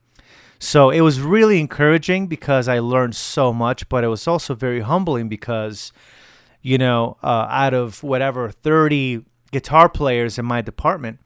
So 0.58 0.90
it 0.90 1.00
was 1.00 1.20
really 1.20 1.58
encouraging 1.58 2.28
because 2.28 2.68
I 2.68 2.78
learned 2.78 3.16
so 3.16 3.52
much, 3.52 3.88
but 3.88 4.04
it 4.04 4.06
was 4.06 4.28
also 4.28 4.54
very 4.54 4.80
humbling 4.80 5.28
because, 5.28 5.92
you 6.62 6.78
know, 6.78 7.16
uh, 7.20 7.48
out 7.50 7.74
of 7.74 8.04
whatever 8.04 8.48
30 8.48 9.24
guitar 9.50 9.88
players 9.88 10.38
in 10.38 10.44
my 10.44 10.62
department, 10.62 11.18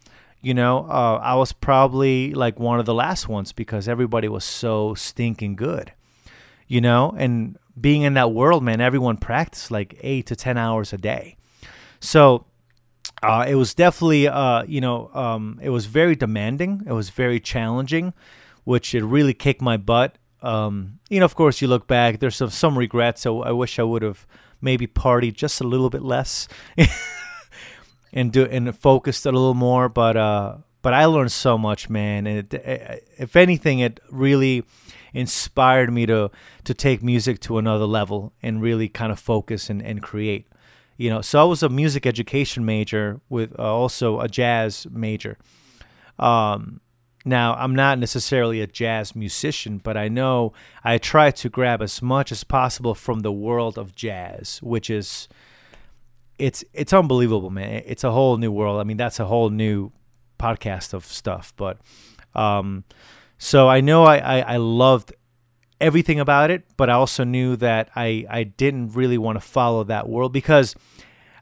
you 0.46 0.54
know, 0.54 0.86
uh, 0.88 1.18
I 1.20 1.34
was 1.34 1.52
probably 1.52 2.32
like 2.32 2.60
one 2.60 2.78
of 2.78 2.86
the 2.86 2.94
last 2.94 3.28
ones 3.28 3.50
because 3.50 3.88
everybody 3.88 4.28
was 4.28 4.44
so 4.44 4.94
stinking 4.94 5.56
good, 5.56 5.90
you 6.68 6.80
know, 6.80 7.16
and 7.18 7.58
being 7.80 8.02
in 8.02 8.14
that 8.14 8.30
world, 8.30 8.62
man, 8.62 8.80
everyone 8.80 9.16
practiced 9.16 9.72
like 9.72 9.98
eight 10.02 10.26
to 10.26 10.36
10 10.36 10.56
hours 10.56 10.92
a 10.92 10.98
day. 10.98 11.36
So, 11.98 12.46
uh, 13.24 13.44
it 13.48 13.56
was 13.56 13.74
definitely, 13.74 14.28
uh, 14.28 14.62
you 14.68 14.80
know, 14.80 15.10
um, 15.14 15.58
it 15.60 15.70
was 15.70 15.86
very 15.86 16.14
demanding. 16.14 16.84
It 16.86 16.92
was 16.92 17.10
very 17.10 17.40
challenging, 17.40 18.14
which 18.62 18.94
it 18.94 19.02
really 19.02 19.34
kicked 19.34 19.60
my 19.60 19.76
butt. 19.76 20.16
Um, 20.42 21.00
you 21.10 21.18
know, 21.18 21.24
of 21.24 21.34
course, 21.34 21.60
you 21.60 21.66
look 21.66 21.88
back, 21.88 22.20
there's 22.20 22.36
some, 22.36 22.50
some 22.50 22.78
regrets. 22.78 23.22
So 23.22 23.42
I 23.42 23.50
wish 23.50 23.80
I 23.80 23.82
would 23.82 24.02
have 24.02 24.28
maybe 24.60 24.86
partied 24.86 25.34
just 25.34 25.60
a 25.60 25.64
little 25.64 25.90
bit 25.90 26.02
less. 26.02 26.46
and 28.16 28.32
do 28.32 28.46
and 28.46 28.76
focused 28.76 29.26
a 29.26 29.30
little 29.30 29.54
more. 29.54 29.88
But 29.88 30.16
uh, 30.16 30.56
but 30.82 30.94
I 30.94 31.04
learned 31.04 31.30
so 31.30 31.56
much, 31.58 31.88
man. 31.88 32.26
And 32.26 32.52
it, 32.52 33.04
if 33.18 33.36
anything, 33.36 33.78
it 33.80 34.00
really 34.10 34.64
inspired 35.12 35.92
me 35.92 36.06
to 36.06 36.30
to 36.64 36.74
take 36.74 37.02
music 37.02 37.38
to 37.40 37.58
another 37.58 37.84
level 37.84 38.32
and 38.42 38.62
really 38.62 38.88
kind 38.88 39.12
of 39.12 39.20
focus 39.20 39.70
and, 39.70 39.82
and 39.82 40.02
create. 40.02 40.46
You 40.96 41.10
know, 41.10 41.20
so 41.20 41.40
I 41.42 41.44
was 41.44 41.62
a 41.62 41.68
music 41.68 42.06
education 42.06 42.64
major 42.64 43.20
with 43.28 43.56
uh, 43.58 43.62
also 43.62 44.18
a 44.20 44.28
jazz 44.28 44.86
major. 44.90 45.36
Um, 46.18 46.80
now, 47.26 47.54
I'm 47.54 47.74
not 47.74 47.98
necessarily 47.98 48.62
a 48.62 48.66
jazz 48.66 49.14
musician, 49.14 49.78
but 49.78 49.96
I 49.96 50.08
know 50.08 50.54
I 50.82 50.96
try 50.96 51.32
to 51.32 51.50
grab 51.50 51.82
as 51.82 52.00
much 52.00 52.32
as 52.32 52.44
possible 52.44 52.94
from 52.94 53.20
the 53.20 53.32
world 53.32 53.76
of 53.76 53.94
jazz, 53.94 54.58
which 54.62 54.88
is 54.88 55.28
it's 56.38 56.64
it's 56.72 56.92
unbelievable, 56.92 57.50
man. 57.50 57.82
It's 57.86 58.04
a 58.04 58.10
whole 58.10 58.36
new 58.36 58.52
world. 58.52 58.80
I 58.80 58.84
mean, 58.84 58.96
that's 58.96 59.20
a 59.20 59.26
whole 59.26 59.50
new 59.50 59.92
podcast 60.38 60.92
of 60.92 61.04
stuff, 61.04 61.52
but 61.56 61.78
um 62.34 62.84
so 63.38 63.68
I 63.68 63.80
know 63.80 64.04
I, 64.04 64.16
I, 64.16 64.40
I 64.54 64.56
loved 64.56 65.14
everything 65.80 66.20
about 66.20 66.50
it, 66.50 66.64
but 66.76 66.88
I 66.88 66.94
also 66.94 67.24
knew 67.24 67.56
that 67.56 67.90
I, 67.94 68.24
I 68.30 68.44
didn't 68.44 68.94
really 68.94 69.18
want 69.18 69.36
to 69.36 69.40
follow 69.40 69.84
that 69.84 70.08
world 70.08 70.32
because 70.32 70.74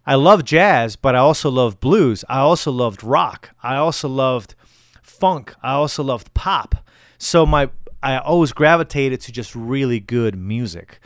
I 0.06 0.16
love 0.16 0.44
jazz, 0.44 0.96
but 0.96 1.14
I 1.14 1.18
also 1.18 1.50
loved 1.50 1.80
blues. 1.80 2.24
I 2.28 2.40
also 2.40 2.70
loved 2.70 3.02
rock. 3.02 3.50
I 3.62 3.76
also 3.76 4.08
loved 4.08 4.54
funk. 5.02 5.54
I 5.62 5.72
also 5.72 6.02
loved 6.02 6.34
pop. 6.34 6.74
So 7.18 7.46
my 7.46 7.70
I 8.02 8.18
always 8.18 8.52
gravitated 8.52 9.22
to 9.22 9.32
just 9.32 9.54
really 9.54 9.98
good 9.98 10.36
music. 10.36 11.00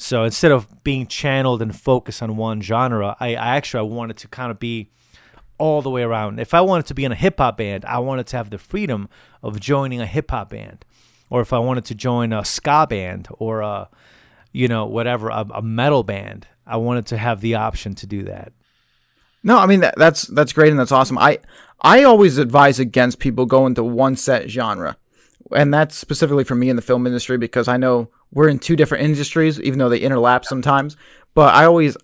So 0.00 0.24
instead 0.24 0.50
of 0.50 0.82
being 0.82 1.06
channeled 1.06 1.60
and 1.60 1.76
focused 1.76 2.22
on 2.22 2.38
one 2.38 2.62
genre, 2.62 3.16
I, 3.20 3.34
I 3.34 3.56
actually 3.56 3.80
I 3.80 3.94
wanted 3.94 4.16
to 4.16 4.28
kind 4.28 4.50
of 4.50 4.58
be 4.58 4.88
all 5.58 5.82
the 5.82 5.90
way 5.90 6.02
around. 6.02 6.40
If 6.40 6.54
I 6.54 6.62
wanted 6.62 6.86
to 6.86 6.94
be 6.94 7.04
in 7.04 7.12
a 7.12 7.14
hip 7.14 7.36
hop 7.36 7.58
band, 7.58 7.84
I 7.84 7.98
wanted 7.98 8.26
to 8.28 8.38
have 8.38 8.48
the 8.48 8.56
freedom 8.56 9.10
of 9.42 9.60
joining 9.60 10.00
a 10.00 10.06
hip 10.06 10.30
hop 10.30 10.48
band, 10.48 10.86
or 11.28 11.42
if 11.42 11.52
I 11.52 11.58
wanted 11.58 11.84
to 11.84 11.94
join 11.94 12.32
a 12.32 12.46
ska 12.46 12.86
band 12.88 13.28
or 13.32 13.60
a, 13.60 13.90
you 14.52 14.68
know, 14.68 14.86
whatever, 14.86 15.28
a, 15.28 15.44
a 15.56 15.60
metal 15.60 16.02
band, 16.02 16.46
I 16.66 16.78
wanted 16.78 17.04
to 17.08 17.18
have 17.18 17.42
the 17.42 17.56
option 17.56 17.94
to 17.96 18.06
do 18.06 18.22
that. 18.22 18.54
No, 19.42 19.58
I 19.58 19.66
mean 19.66 19.80
that, 19.80 19.96
that's 19.98 20.22
that's 20.22 20.54
great 20.54 20.70
and 20.70 20.80
that's 20.80 20.92
awesome. 20.92 21.18
I 21.18 21.40
I 21.82 22.04
always 22.04 22.38
advise 22.38 22.78
against 22.78 23.18
people 23.18 23.44
going 23.44 23.74
to 23.74 23.84
one 23.84 24.16
set 24.16 24.48
genre, 24.48 24.96
and 25.54 25.74
that's 25.74 25.94
specifically 25.94 26.44
for 26.44 26.54
me 26.54 26.70
in 26.70 26.76
the 26.76 26.82
film 26.82 27.06
industry 27.06 27.36
because 27.36 27.68
I 27.68 27.76
know 27.76 28.08
we're 28.32 28.48
in 28.48 28.58
two 28.58 28.76
different 28.76 29.04
industries, 29.04 29.60
even 29.60 29.78
though 29.78 29.88
they 29.88 30.00
interlap 30.00 30.44
sometimes. 30.44 30.96
But 31.34 31.54
I 31.54 31.64
always 31.64 31.96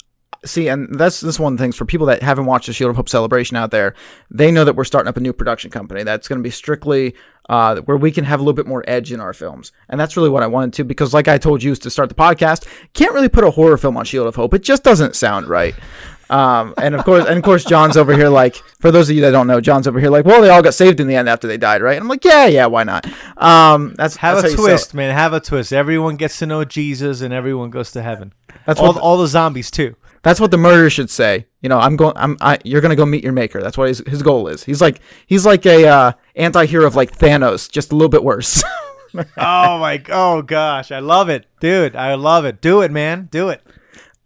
see, 0.45 0.69
and 0.69 0.99
that's 0.99 1.21
this 1.21 1.39
one 1.39 1.55
of 1.55 1.59
the 1.59 1.65
things 1.65 1.77
for 1.77 1.85
people 1.85 2.07
that 2.07 2.23
haven't 2.23 2.47
watched 2.47 2.67
the 2.67 2.73
Shield 2.73 2.91
of 2.91 2.97
Hope 2.97 3.09
celebration 3.09 3.57
out 3.57 3.71
there. 3.71 3.95
They 4.31 4.51
know 4.51 4.65
that 4.65 4.77
we're 4.77 4.85
starting 4.85 5.09
up 5.09 5.17
a 5.17 5.21
new 5.21 5.33
production 5.33 5.71
company 5.71 6.03
that's 6.03 6.29
going 6.29 6.39
to 6.39 6.43
be 6.43 6.51
strictly 6.51 7.15
uh, 7.49 7.81
where 7.83 7.97
we 7.97 8.11
can 8.11 8.25
have 8.25 8.41
a 8.41 8.43
little 8.43 8.55
bit 8.55 8.67
more 8.67 8.85
edge 8.87 9.13
in 9.13 9.21
our 9.21 9.33
films, 9.33 9.73
and 9.89 10.01
that's 10.01 10.17
really 10.17 10.29
what 10.29 10.43
I 10.43 10.47
wanted 10.47 10.75
to. 10.75 10.85
Because, 10.85 11.15
like 11.15 11.29
I 11.29 11.39
told 11.39 11.63
you 11.63 11.75
to 11.75 11.91
start 11.91 12.09
the 12.09 12.15
podcast, 12.15 12.67
can't 12.95 13.15
really 13.15 13.29
put 13.29 13.45
a 13.45 13.51
horror 13.51 13.77
film 13.77 13.97
on 13.97 14.05
Shield 14.05 14.27
of 14.27 14.37
Hope. 14.37 14.55
It 14.55 14.63
just 14.63 14.83
doesn't 14.83 15.17
sound 15.17 15.49
right. 15.49 15.75
Um, 16.29 16.75
and 16.79 16.95
of 16.95 17.05
course, 17.05 17.25
and 17.27 17.39
of 17.39 17.45
course, 17.45 17.65
Jean's 17.65 17.97
over 17.97 18.15
here 18.15 18.29
like, 18.29 18.57
for 18.81 18.91
those 18.91 19.09
of 19.09 19.17
you 19.17 19.23
that 19.23 19.31
don't 19.31 19.47
know, 19.47 19.61
Jean's 19.61 19.87
over 19.87 20.01
here 20.01 20.11
like, 20.11 20.25
well, 20.25 20.43
they 20.43 20.51
all 20.51 20.63
got 20.63 20.75
saved 20.75 21.01
in 21.01 21.07
the 21.07 21.15
end 21.15 21.29
after 21.29 21.47
they 21.47 21.57
died, 21.57 21.83
right? 21.83 21.95
And 21.95 22.03
I'm 22.03 22.09
like, 22.09 22.25
yeah, 22.25 22.47
yeah, 22.47 22.67
why 22.67 22.85
not? 22.85 23.07
Um, 23.37 23.95
that's 23.97 24.17
have 24.17 24.43
that's 24.43 24.55
a 24.55 24.57
twist, 24.57 24.95
man. 24.95 25.15
Have 25.15 25.33
a 25.33 25.41
twist. 25.41 25.73
Everyone 25.73 26.17
gets 26.17 26.39
to 26.41 26.47
know 26.47 26.65
Jesus, 26.65 27.21
and 27.21 27.33
everyone 27.33 27.71
goes 27.71 27.93
to 27.93 28.03
heaven. 28.03 28.33
That's 28.67 28.81
all, 28.81 28.93
the, 28.93 29.01
all 29.01 29.19
the 29.19 29.29
zombies 29.29 29.71
too. 29.71 29.97
That's 30.23 30.41
what 30.41 30.51
the 30.51 30.57
murderer 30.57 30.91
should 30.91 31.09
say. 31.09 31.47
You 31.61 31.69
know, 31.69 31.79
I'm 31.79 31.95
going. 31.95 32.15
I'm. 32.17 32.37
I, 32.41 32.59
you're 32.65 32.81
gonna 32.81 32.97
go 32.97 33.07
meet 33.07 33.23
your 33.23 33.33
maker. 33.33 33.63
That's 33.63 33.79
what 33.79 33.87
his, 33.87 34.03
his 34.09 34.23
goal 34.23 34.49
is. 34.49 34.65
He's 34.65 34.81
like 34.81 35.01
he's 35.27 35.47
like 35.47 35.65
a 35.67 35.87
uh, 35.87 36.13
anti-hero 36.35 36.85
of 36.85 36.97
like 36.97 37.17
Thanos, 37.17 37.71
just 37.71 37.93
a 37.93 37.95
little 37.95 38.09
bit 38.09 38.25
worse. 38.25 38.65
oh 39.15 39.79
my. 39.79 40.03
Oh 40.09 40.43
gosh, 40.43 40.91
I 40.91 40.99
love 40.99 41.29
it, 41.29 41.47
dude. 41.61 41.95
I 41.95 42.17
love 42.17 42.45
it. 42.45 42.61
Do 42.61 42.81
it, 42.81 42.91
man. 42.91 43.29
Do 43.31 43.51
it. 43.51 43.63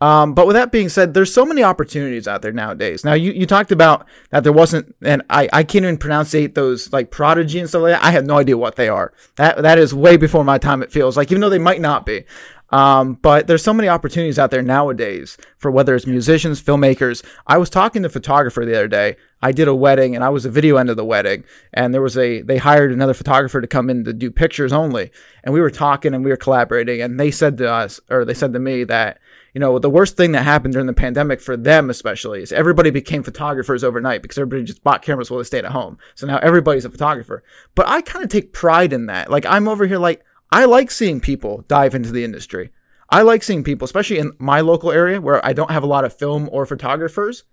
Um, 0.00 0.32
but 0.32 0.46
with 0.46 0.54
that 0.54 0.72
being 0.72 0.88
said, 0.88 1.12
there's 1.12 1.32
so 1.32 1.44
many 1.44 1.62
opportunities 1.62 2.26
out 2.26 2.40
there 2.40 2.52
nowadays. 2.52 3.04
Now, 3.04 3.12
you, 3.12 3.32
you 3.32 3.44
talked 3.44 3.70
about 3.70 4.06
that 4.30 4.44
there 4.44 4.52
wasn't, 4.52 4.94
and 5.02 5.22
I, 5.28 5.48
I 5.52 5.62
can't 5.62 5.84
even 5.84 5.98
pronounce 5.98 6.34
those 6.54 6.90
like 6.92 7.10
prodigy 7.10 7.58
and 7.58 7.68
stuff 7.68 7.82
like 7.82 7.92
that. 7.92 8.04
I 8.04 8.10
have 8.10 8.24
no 8.24 8.38
idea 8.38 8.56
what 8.56 8.76
they 8.76 8.88
are. 8.88 9.12
That 9.36 9.62
that 9.62 9.78
is 9.78 9.92
way 9.92 10.16
before 10.16 10.44
my 10.44 10.56
time. 10.56 10.82
It 10.82 10.90
feels 10.90 11.16
like, 11.16 11.30
even 11.30 11.40
though 11.40 11.50
they 11.50 11.58
might 11.58 11.80
not 11.82 12.06
be. 12.06 12.24
Um, 12.72 13.14
but 13.14 13.46
there's 13.46 13.64
so 13.64 13.74
many 13.74 13.88
opportunities 13.88 14.38
out 14.38 14.50
there 14.50 14.62
nowadays 14.62 15.36
for 15.58 15.70
whether 15.70 15.94
it's 15.94 16.06
musicians, 16.06 16.62
filmmakers. 16.62 17.24
I 17.46 17.58
was 17.58 17.68
talking 17.68 18.02
to 18.02 18.06
a 18.06 18.10
photographer 18.10 18.64
the 18.64 18.76
other 18.76 18.88
day. 18.88 19.16
I 19.42 19.52
did 19.52 19.68
a 19.68 19.74
wedding 19.74 20.14
and 20.14 20.22
I 20.22 20.28
was 20.28 20.44
a 20.44 20.50
video 20.50 20.76
end 20.76 20.88
of 20.88 20.96
the 20.96 21.04
wedding. 21.04 21.44
And 21.72 21.92
there 21.92 22.02
was 22.02 22.16
a, 22.16 22.42
they 22.42 22.58
hired 22.58 22.92
another 22.92 23.14
photographer 23.14 23.60
to 23.60 23.66
come 23.66 23.90
in 23.90 24.04
to 24.04 24.12
do 24.12 24.30
pictures 24.30 24.72
only. 24.72 25.10
And 25.42 25.52
we 25.52 25.60
were 25.60 25.70
talking 25.70 26.14
and 26.14 26.24
we 26.24 26.30
were 26.30 26.36
collaborating. 26.36 27.02
And 27.02 27.18
they 27.18 27.32
said 27.32 27.58
to 27.58 27.70
us, 27.70 28.00
or 28.08 28.24
they 28.24 28.34
said 28.34 28.52
to 28.52 28.60
me 28.60 28.84
that, 28.84 29.18
you 29.54 29.60
know, 29.60 29.78
the 29.78 29.90
worst 29.90 30.16
thing 30.16 30.32
that 30.32 30.44
happened 30.44 30.72
during 30.72 30.86
the 30.86 30.92
pandemic 30.92 31.40
for 31.40 31.56
them, 31.56 31.90
especially, 31.90 32.42
is 32.42 32.52
everybody 32.52 32.90
became 32.90 33.22
photographers 33.22 33.82
overnight 33.82 34.22
because 34.22 34.38
everybody 34.38 34.64
just 34.64 34.84
bought 34.84 35.02
cameras 35.02 35.30
while 35.30 35.38
they 35.38 35.44
stayed 35.44 35.64
at 35.64 35.72
home. 35.72 35.98
So 36.14 36.26
now 36.26 36.38
everybody's 36.38 36.84
a 36.84 36.90
photographer. 36.90 37.42
But 37.74 37.88
I 37.88 38.02
kind 38.02 38.24
of 38.24 38.30
take 38.30 38.52
pride 38.52 38.92
in 38.92 39.06
that. 39.06 39.30
Like, 39.30 39.46
I'm 39.46 39.68
over 39.68 39.86
here 39.86 39.98
like, 39.98 40.24
I 40.52 40.64
like 40.64 40.90
seeing 40.90 41.20
people 41.20 41.64
dive 41.68 41.94
into 41.94 42.12
the 42.12 42.24
industry. 42.24 42.70
I 43.08 43.22
like 43.22 43.42
seeing 43.42 43.64
people, 43.64 43.84
especially 43.84 44.18
in 44.18 44.32
my 44.38 44.60
local 44.60 44.92
area 44.92 45.20
where 45.20 45.44
I 45.44 45.52
don't 45.52 45.70
have 45.70 45.82
a 45.82 45.88
lot 45.88 46.04
of 46.04 46.16
film 46.16 46.48
or 46.52 46.64
photographers. 46.64 47.44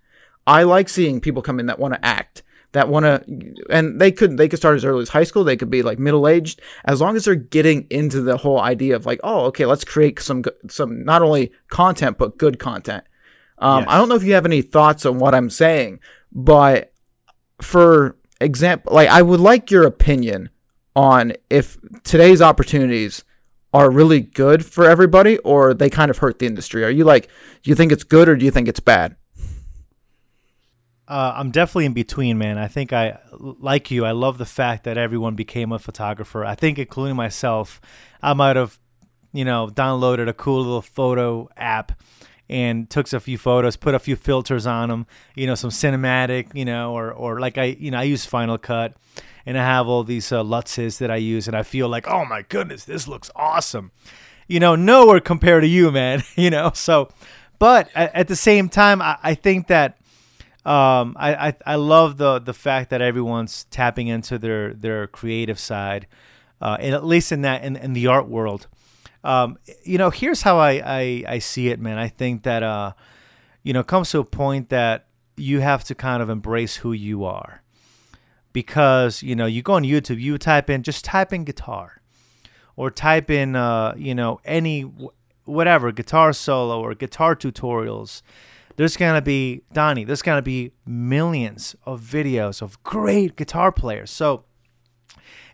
I 0.45 0.63
like 0.63 0.87
seeing 0.87 1.19
people 1.19 1.41
come 1.41 1.59
in 1.59 1.65
that 1.65 1.79
want 1.79 1.95
to 1.95 2.05
act, 2.05 2.43
that 2.73 2.89
want 2.89 3.05
to, 3.05 3.55
and 3.69 3.99
they 3.99 4.11
could 4.11 4.37
they 4.37 4.47
could 4.47 4.59
start 4.59 4.75
as 4.75 4.85
early 4.85 5.01
as 5.01 5.09
high 5.09 5.23
school. 5.23 5.43
They 5.43 5.57
could 5.57 5.69
be 5.69 5.83
like 5.83 5.99
middle 5.99 6.27
aged, 6.27 6.61
as 6.85 7.01
long 7.01 7.15
as 7.15 7.25
they're 7.25 7.35
getting 7.35 7.87
into 7.89 8.21
the 8.21 8.37
whole 8.37 8.59
idea 8.59 8.95
of 8.95 9.05
like, 9.05 9.19
oh, 9.23 9.45
okay, 9.45 9.65
let's 9.65 9.83
create 9.83 10.19
some 10.19 10.43
some 10.67 11.03
not 11.03 11.21
only 11.21 11.51
content 11.69 12.17
but 12.17 12.37
good 12.37 12.59
content. 12.59 13.03
Um, 13.59 13.83
yes. 13.83 13.87
I 13.89 13.97
don't 13.97 14.09
know 14.09 14.15
if 14.15 14.23
you 14.23 14.33
have 14.33 14.45
any 14.45 14.61
thoughts 14.61 15.05
on 15.05 15.17
what 15.17 15.33
I'm 15.33 15.49
saying, 15.49 15.99
but 16.31 16.93
for 17.61 18.17
example, 18.39 18.93
like 18.93 19.09
I 19.09 19.21
would 19.21 19.39
like 19.39 19.71
your 19.71 19.83
opinion 19.83 20.49
on 20.95 21.33
if 21.49 21.77
today's 22.03 22.41
opportunities 22.41 23.23
are 23.73 23.91
really 23.91 24.21
good 24.21 24.65
for 24.65 24.89
everybody 24.89 25.37
or 25.39 25.73
they 25.73 25.89
kind 25.89 26.09
of 26.09 26.17
hurt 26.17 26.39
the 26.39 26.45
industry? 26.45 26.83
Are 26.83 26.89
you 26.89 27.03
like, 27.03 27.27
do 27.61 27.69
you 27.69 27.75
think 27.75 27.91
it's 27.91 28.03
good 28.03 28.27
or 28.27 28.35
do 28.35 28.45
you 28.45 28.51
think 28.51 28.67
it's 28.67 28.79
bad? 28.79 29.15
Uh, 31.07 31.33
I'm 31.35 31.51
definitely 31.51 31.85
in 31.85 31.93
between, 31.93 32.37
man. 32.37 32.57
I 32.57 32.67
think 32.67 32.91
I, 32.91 33.19
like 33.31 33.89
you, 33.91 34.03
I 34.03 34.11
love 34.11 34.37
the 34.37 34.45
fact 34.45 34.83
that 34.83 34.97
everyone 34.97 35.35
became 35.35 35.71
a 35.71 35.79
photographer. 35.79 36.43
I 36.43 36.55
think, 36.55 36.77
including 36.77 37.15
myself, 37.15 37.79
I 38.21 38.33
might 38.33 38.57
have, 38.57 38.77
you 39.31 39.45
know, 39.45 39.69
downloaded 39.73 40.27
a 40.27 40.33
cool 40.33 40.61
little 40.61 40.81
photo 40.81 41.49
app 41.55 41.93
and 42.49 42.89
took 42.89 43.11
a 43.13 43.19
few 43.19 43.37
photos, 43.37 43.77
put 43.77 43.95
a 43.95 43.99
few 43.99 44.15
filters 44.15 44.65
on 44.65 44.89
them, 44.89 45.05
you 45.35 45.47
know, 45.47 45.55
some 45.55 45.69
cinematic, 45.69 46.53
you 46.53 46.65
know, 46.65 46.93
or, 46.93 47.11
or 47.11 47.39
like 47.39 47.57
I, 47.57 47.75
you 47.79 47.91
know, 47.91 47.99
I 47.99 48.03
use 48.03 48.25
Final 48.25 48.57
Cut 48.57 48.95
and 49.45 49.57
I 49.57 49.63
have 49.63 49.87
all 49.87 50.03
these 50.03 50.31
uh, 50.33 50.43
Lutzes 50.43 50.97
that 50.97 51.09
I 51.09 51.15
use, 51.15 51.47
and 51.47 51.55
I 51.55 51.63
feel 51.63 51.87
like, 51.87 52.05
oh 52.05 52.25
my 52.25 52.41
goodness, 52.41 52.83
this 52.83 53.07
looks 53.07 53.31
awesome. 53.33 53.91
You 54.45 54.59
know, 54.59 54.75
nowhere 54.75 55.21
compared 55.21 55.63
to 55.63 55.67
you, 55.67 55.89
man. 55.89 56.21
you 56.35 56.49
know, 56.49 56.71
so, 56.73 57.09
but 57.57 57.89
at, 57.95 58.13
at 58.13 58.27
the 58.27 58.35
same 58.35 58.67
time, 58.67 59.01
I, 59.01 59.17
I 59.23 59.35
think 59.35 59.67
that 59.67 59.97
um, 60.67 61.15
I, 61.17 61.47
I, 61.47 61.53
I 61.65 61.75
love 61.75 62.17
the 62.17 62.39
the 62.39 62.53
fact 62.53 62.89
that 62.89 63.01
everyone's 63.01 63.63
tapping 63.71 64.07
into 64.07 64.37
their 64.37 64.73
their 64.73 65.07
creative 65.07 65.59
side, 65.59 66.07
uh, 66.59 66.75
and 66.81 66.93
at 66.93 67.05
least 67.05 67.31
in 67.31 67.41
that 67.43 67.63
in, 67.63 67.77
in 67.77 67.93
the 67.93 68.07
art 68.07 68.27
world. 68.27 68.67
Um, 69.23 69.57
you 69.83 69.97
know, 69.97 70.09
here's 70.09 70.41
how 70.41 70.57
I, 70.57 70.81
I 70.85 71.23
I 71.25 71.39
see 71.39 71.69
it, 71.69 71.79
man. 71.79 71.97
I 71.97 72.09
think 72.09 72.43
that 72.43 72.63
uh, 72.63 72.91
you 73.63 73.71
know, 73.71 73.81
comes 73.81 74.11
to 74.11 74.19
a 74.19 74.25
point 74.25 74.67
that 74.67 75.07
you 75.37 75.61
have 75.61 75.85
to 75.85 75.95
kind 75.95 76.21
of 76.21 76.29
embrace 76.29 76.77
who 76.77 76.91
you 76.91 77.23
are 77.23 77.61
because 78.51 79.23
you 79.23 79.37
know 79.37 79.45
you 79.45 79.61
go 79.61 79.73
on 79.73 79.83
YouTube, 79.83 80.19
you 80.19 80.37
type 80.37 80.69
in 80.69 80.83
just 80.83 81.05
type 81.05 81.31
in 81.31 81.45
guitar, 81.45 82.01
or 82.75 82.91
type 82.91 83.31
in 83.31 83.55
uh, 83.55 83.93
you 83.95 84.13
know 84.13 84.41
any 84.43 84.81
whatever 85.45 85.93
guitar 85.93 86.33
solo 86.33 86.81
or 86.81 86.93
guitar 86.93 87.37
tutorials. 87.37 88.21
There's 88.77 88.95
gonna 88.95 89.21
be 89.21 89.63
Donnie. 89.73 90.05
There's 90.05 90.21
gonna 90.21 90.41
be 90.41 90.71
millions 90.85 91.75
of 91.85 92.01
videos 92.01 92.61
of 92.61 92.81
great 92.83 93.35
guitar 93.35 93.71
players. 93.71 94.09
So 94.09 94.45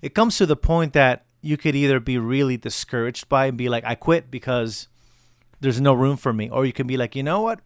it 0.02 0.14
comes 0.14 0.38
to 0.38 0.46
the 0.46 0.56
point 0.56 0.94
that 0.94 1.26
you 1.42 1.58
could 1.58 1.76
either 1.76 2.00
be 2.00 2.18
really 2.18 2.58
discouraged 2.58 3.28
by 3.28 3.48
and 3.48 3.58
be 3.58 3.70
like, 3.70 3.84
I 3.86 3.96
quit 3.96 4.30
because 4.30 4.88
there's 5.60 5.82
no 5.82 5.94
room 5.94 6.18
for 6.18 6.32
me, 6.32 6.50
or 6.50 6.66
you 6.66 6.74
can 6.74 6.86
be 6.86 6.98
like, 6.98 7.16
you 7.16 7.24
know 7.24 7.42
what? 7.42 7.62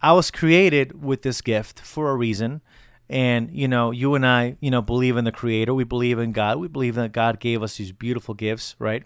I 0.00 0.12
was 0.12 0.30
created 0.30 1.02
with 1.02 1.22
this 1.22 1.40
gift 1.40 1.80
for 1.80 2.10
a 2.10 2.16
reason 2.16 2.62
and 3.08 3.50
you 3.52 3.68
know 3.68 3.90
you 3.90 4.14
and 4.14 4.26
i 4.26 4.56
you 4.60 4.70
know 4.70 4.80
believe 4.80 5.16
in 5.16 5.24
the 5.24 5.32
creator 5.32 5.74
we 5.74 5.84
believe 5.84 6.18
in 6.18 6.32
god 6.32 6.58
we 6.58 6.68
believe 6.68 6.94
that 6.94 7.12
god 7.12 7.38
gave 7.38 7.62
us 7.62 7.76
these 7.76 7.92
beautiful 7.92 8.34
gifts 8.34 8.74
right 8.78 9.04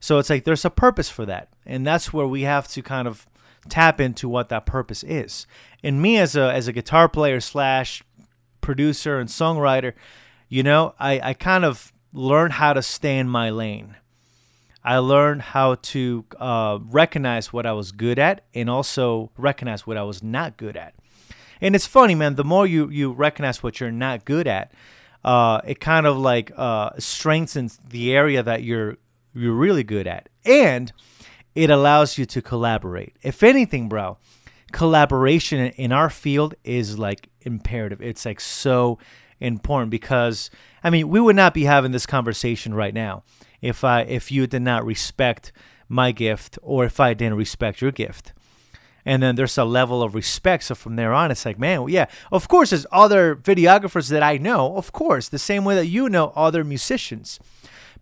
so 0.00 0.18
it's 0.18 0.30
like 0.30 0.44
there's 0.44 0.64
a 0.64 0.70
purpose 0.70 1.10
for 1.10 1.26
that 1.26 1.48
and 1.66 1.86
that's 1.86 2.12
where 2.12 2.26
we 2.26 2.42
have 2.42 2.66
to 2.66 2.82
kind 2.82 3.06
of 3.06 3.26
tap 3.70 4.00
into 4.00 4.28
what 4.28 4.48
that 4.48 4.66
purpose 4.66 5.02
is 5.02 5.46
and 5.82 6.02
me 6.02 6.18
as 6.18 6.36
a 6.36 6.52
as 6.52 6.68
a 6.68 6.72
guitar 6.72 7.08
player 7.08 7.40
slash 7.40 8.02
producer 8.60 9.18
and 9.18 9.28
songwriter, 9.28 9.94
you 10.48 10.62
know, 10.62 10.94
I, 10.98 11.20
I 11.30 11.34
kind 11.34 11.64
of 11.64 11.92
learned 12.12 12.54
how 12.54 12.72
to 12.72 12.82
stay 12.82 13.18
in 13.18 13.28
my 13.28 13.50
lane. 13.50 13.96
I 14.84 14.98
learned 14.98 15.42
how 15.42 15.76
to 15.76 16.24
uh, 16.38 16.78
recognize 16.82 17.52
what 17.52 17.66
I 17.66 17.72
was 17.72 17.92
good 17.92 18.18
at 18.18 18.44
and 18.54 18.70
also 18.70 19.30
recognize 19.36 19.86
what 19.86 19.96
I 19.96 20.02
was 20.02 20.22
not 20.22 20.56
good 20.56 20.76
at. 20.76 20.94
And 21.60 21.74
it's 21.74 21.86
funny, 21.86 22.14
man. 22.14 22.36
The 22.36 22.44
more 22.44 22.66
you 22.66 22.88
you 22.88 23.12
recognize 23.12 23.62
what 23.62 23.80
you're 23.80 23.90
not 23.90 24.24
good 24.24 24.46
at, 24.46 24.72
uh, 25.24 25.60
it 25.66 25.80
kind 25.80 26.06
of 26.06 26.16
like 26.16 26.52
uh, 26.56 26.90
strengthens 26.98 27.78
the 27.88 28.14
area 28.14 28.42
that 28.42 28.62
you're 28.62 28.96
you're 29.34 29.54
really 29.54 29.84
good 29.84 30.06
at, 30.06 30.28
and 30.44 30.92
it 31.58 31.70
allows 31.70 32.16
you 32.16 32.24
to 32.24 32.40
collaborate. 32.40 33.16
If 33.20 33.42
anything, 33.42 33.88
bro, 33.88 34.16
collaboration 34.70 35.58
in 35.70 35.90
our 35.90 36.08
field 36.08 36.54
is 36.62 37.00
like 37.00 37.30
imperative. 37.40 38.00
It's 38.00 38.24
like 38.24 38.40
so 38.40 38.98
important 39.40 39.90
because 39.90 40.50
I 40.84 40.90
mean, 40.90 41.08
we 41.08 41.18
would 41.18 41.34
not 41.34 41.54
be 41.54 41.64
having 41.64 41.90
this 41.90 42.06
conversation 42.06 42.74
right 42.74 42.94
now 42.94 43.24
if 43.60 43.82
I 43.82 44.02
if 44.02 44.30
you 44.30 44.46
did 44.46 44.62
not 44.62 44.86
respect 44.86 45.50
my 45.88 46.12
gift 46.12 46.60
or 46.62 46.84
if 46.84 47.00
I 47.00 47.12
didn't 47.12 47.38
respect 47.38 47.80
your 47.80 47.90
gift. 47.90 48.32
And 49.04 49.20
then 49.20 49.34
there's 49.34 49.58
a 49.58 49.64
level 49.64 50.00
of 50.00 50.14
respect. 50.14 50.62
So 50.64 50.76
from 50.76 50.94
there 50.94 51.12
on, 51.12 51.32
it's 51.32 51.44
like, 51.44 51.58
man, 51.58 51.80
well, 51.80 51.90
yeah, 51.90 52.06
of 52.30 52.46
course, 52.46 52.70
there's 52.70 52.86
other 52.92 53.34
videographers 53.34 54.10
that 54.10 54.22
I 54.22 54.36
know, 54.36 54.76
of 54.76 54.92
course, 54.92 55.28
the 55.28 55.40
same 55.40 55.64
way 55.64 55.74
that 55.74 55.86
you 55.86 56.08
know 56.08 56.32
other 56.36 56.62
musicians. 56.62 57.40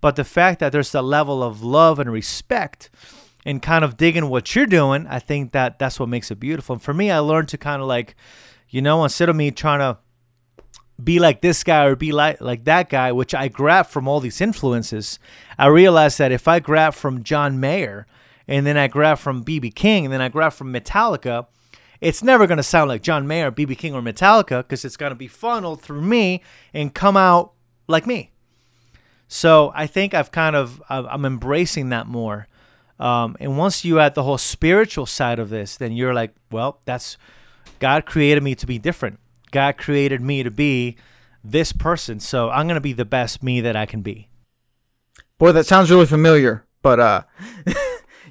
But 0.03 0.17
the 0.17 0.25
fact 0.25 0.61
that 0.61 0.73
there's 0.73 0.95
a 0.95 1.01
level 1.01 1.43
of 1.43 1.63
love 1.63 1.99
and 1.99 2.13
respect 2.13 2.91
and 3.47 3.63
kind 3.63 3.85
of 3.85 3.97
digging 3.97 4.29
what 4.29 4.57
you're 4.57 4.67
doing, 4.67 5.07
I 5.07 5.21
think 5.21 5.53
that 5.53 5.79
that's 5.79 6.01
what 6.01 6.09
makes 6.09 6.33
it 6.33 6.41
beautiful. 6.41 6.75
And 6.75 6.83
for 6.83 6.93
me, 6.93 7.13
I 7.13 7.21
learned 7.21 7.49
to 7.51 7.59
kind 7.59 7.81
of 7.81 7.87
like, 7.87 8.17
you 8.69 8.83
know, 8.83 9.05
instead 9.05 9.29
of 9.29 9.37
me 9.37 9.53
trying 9.53 9.79
to 9.79 9.99
be 11.03 11.21
like 11.21 11.43
this 11.43 11.63
guy 11.63 11.85
or 11.85 11.95
be 11.95 12.11
like 12.11 12.41
like 12.41 12.65
that 12.65 12.91
guy, 12.91 13.13
which 13.13 13.35
I 13.35 13.47
grab 13.47 13.87
from 13.87 14.09
all 14.09 14.19
these 14.19 14.41
influences, 14.41 15.21
I 15.57 15.69
realized 15.69 16.19
that 16.19 16.33
if 16.33 16.49
I 16.49 16.59
grab 16.59 16.93
from 16.95 17.23
John 17.23 17.61
Mayer 17.61 18.09
and 18.49 18.67
then 18.67 18.77
I 18.77 18.89
grab 18.89 19.19
from 19.19 19.45
BB 19.45 19.77
King 19.77 20.07
and 20.07 20.13
then 20.13 20.21
I 20.21 20.29
grab 20.29 20.53
from 20.53 20.73
Metallica, 20.73 21.47
it's 22.01 22.25
never 22.25 22.49
going 22.49 22.57
to 22.57 22.65
sound 22.65 22.89
like 22.89 23.03
John 23.03 23.29
Mayer, 23.29 23.53
BB 23.53 23.79
King, 23.79 23.95
or 23.95 24.03
Metallica 24.03 24.59
because 24.59 24.85
it's 24.85 24.97
going 24.97 25.11
to 25.11 25.17
be 25.17 25.29
funneled 25.29 25.83
through 25.83 26.03
me 26.03 26.43
and 26.75 26.93
come 26.93 27.17
out 27.17 27.53
like 27.87 28.09
me. 28.09 28.33
So 29.29 29.71
I 29.73 29.87
think 29.87 30.15
I've 30.15 30.33
kind 30.33 30.57
of 30.57 30.83
I'm 30.89 31.25
embracing 31.25 31.91
that 31.91 32.09
more. 32.09 32.49
Um, 32.99 33.37
and 33.41 33.59
once 33.59 33.85
you 33.85 34.01
add 34.01 34.15
the 34.15 34.23
whole 34.23 34.39
spiritual 34.39 35.07
side 35.07 35.39
of 35.39 35.51
this, 35.51 35.77
then 35.77 35.93
you're 35.93 36.15
like, 36.15 36.35
well, 36.51 36.81
that's 36.85 37.19
God 37.79 38.07
created 38.07 38.43
me 38.43 38.55
to 38.55 38.67
be 38.67 38.79
different. 38.79 39.19
God 39.51 39.77
created 39.77 40.21
me 40.21 40.43
to 40.43 40.51
be 40.51 40.97
this 41.45 41.73
person. 41.73 42.21
So 42.21 42.51
I'm 42.51 42.67
going 42.67 42.77
to 42.77 42.81
be 42.81 42.93
the 42.93 43.05
best 43.05 43.43
me 43.43 43.61
that 43.61 43.77
I 43.77 43.87
can 43.87 44.03
be. 44.03 44.29
Boy, 45.39 45.53
that 45.53 45.67
sounds 45.67 45.91
really 45.91 46.07
familiar. 46.07 46.65
But, 46.83 47.01
uh, 47.01 47.23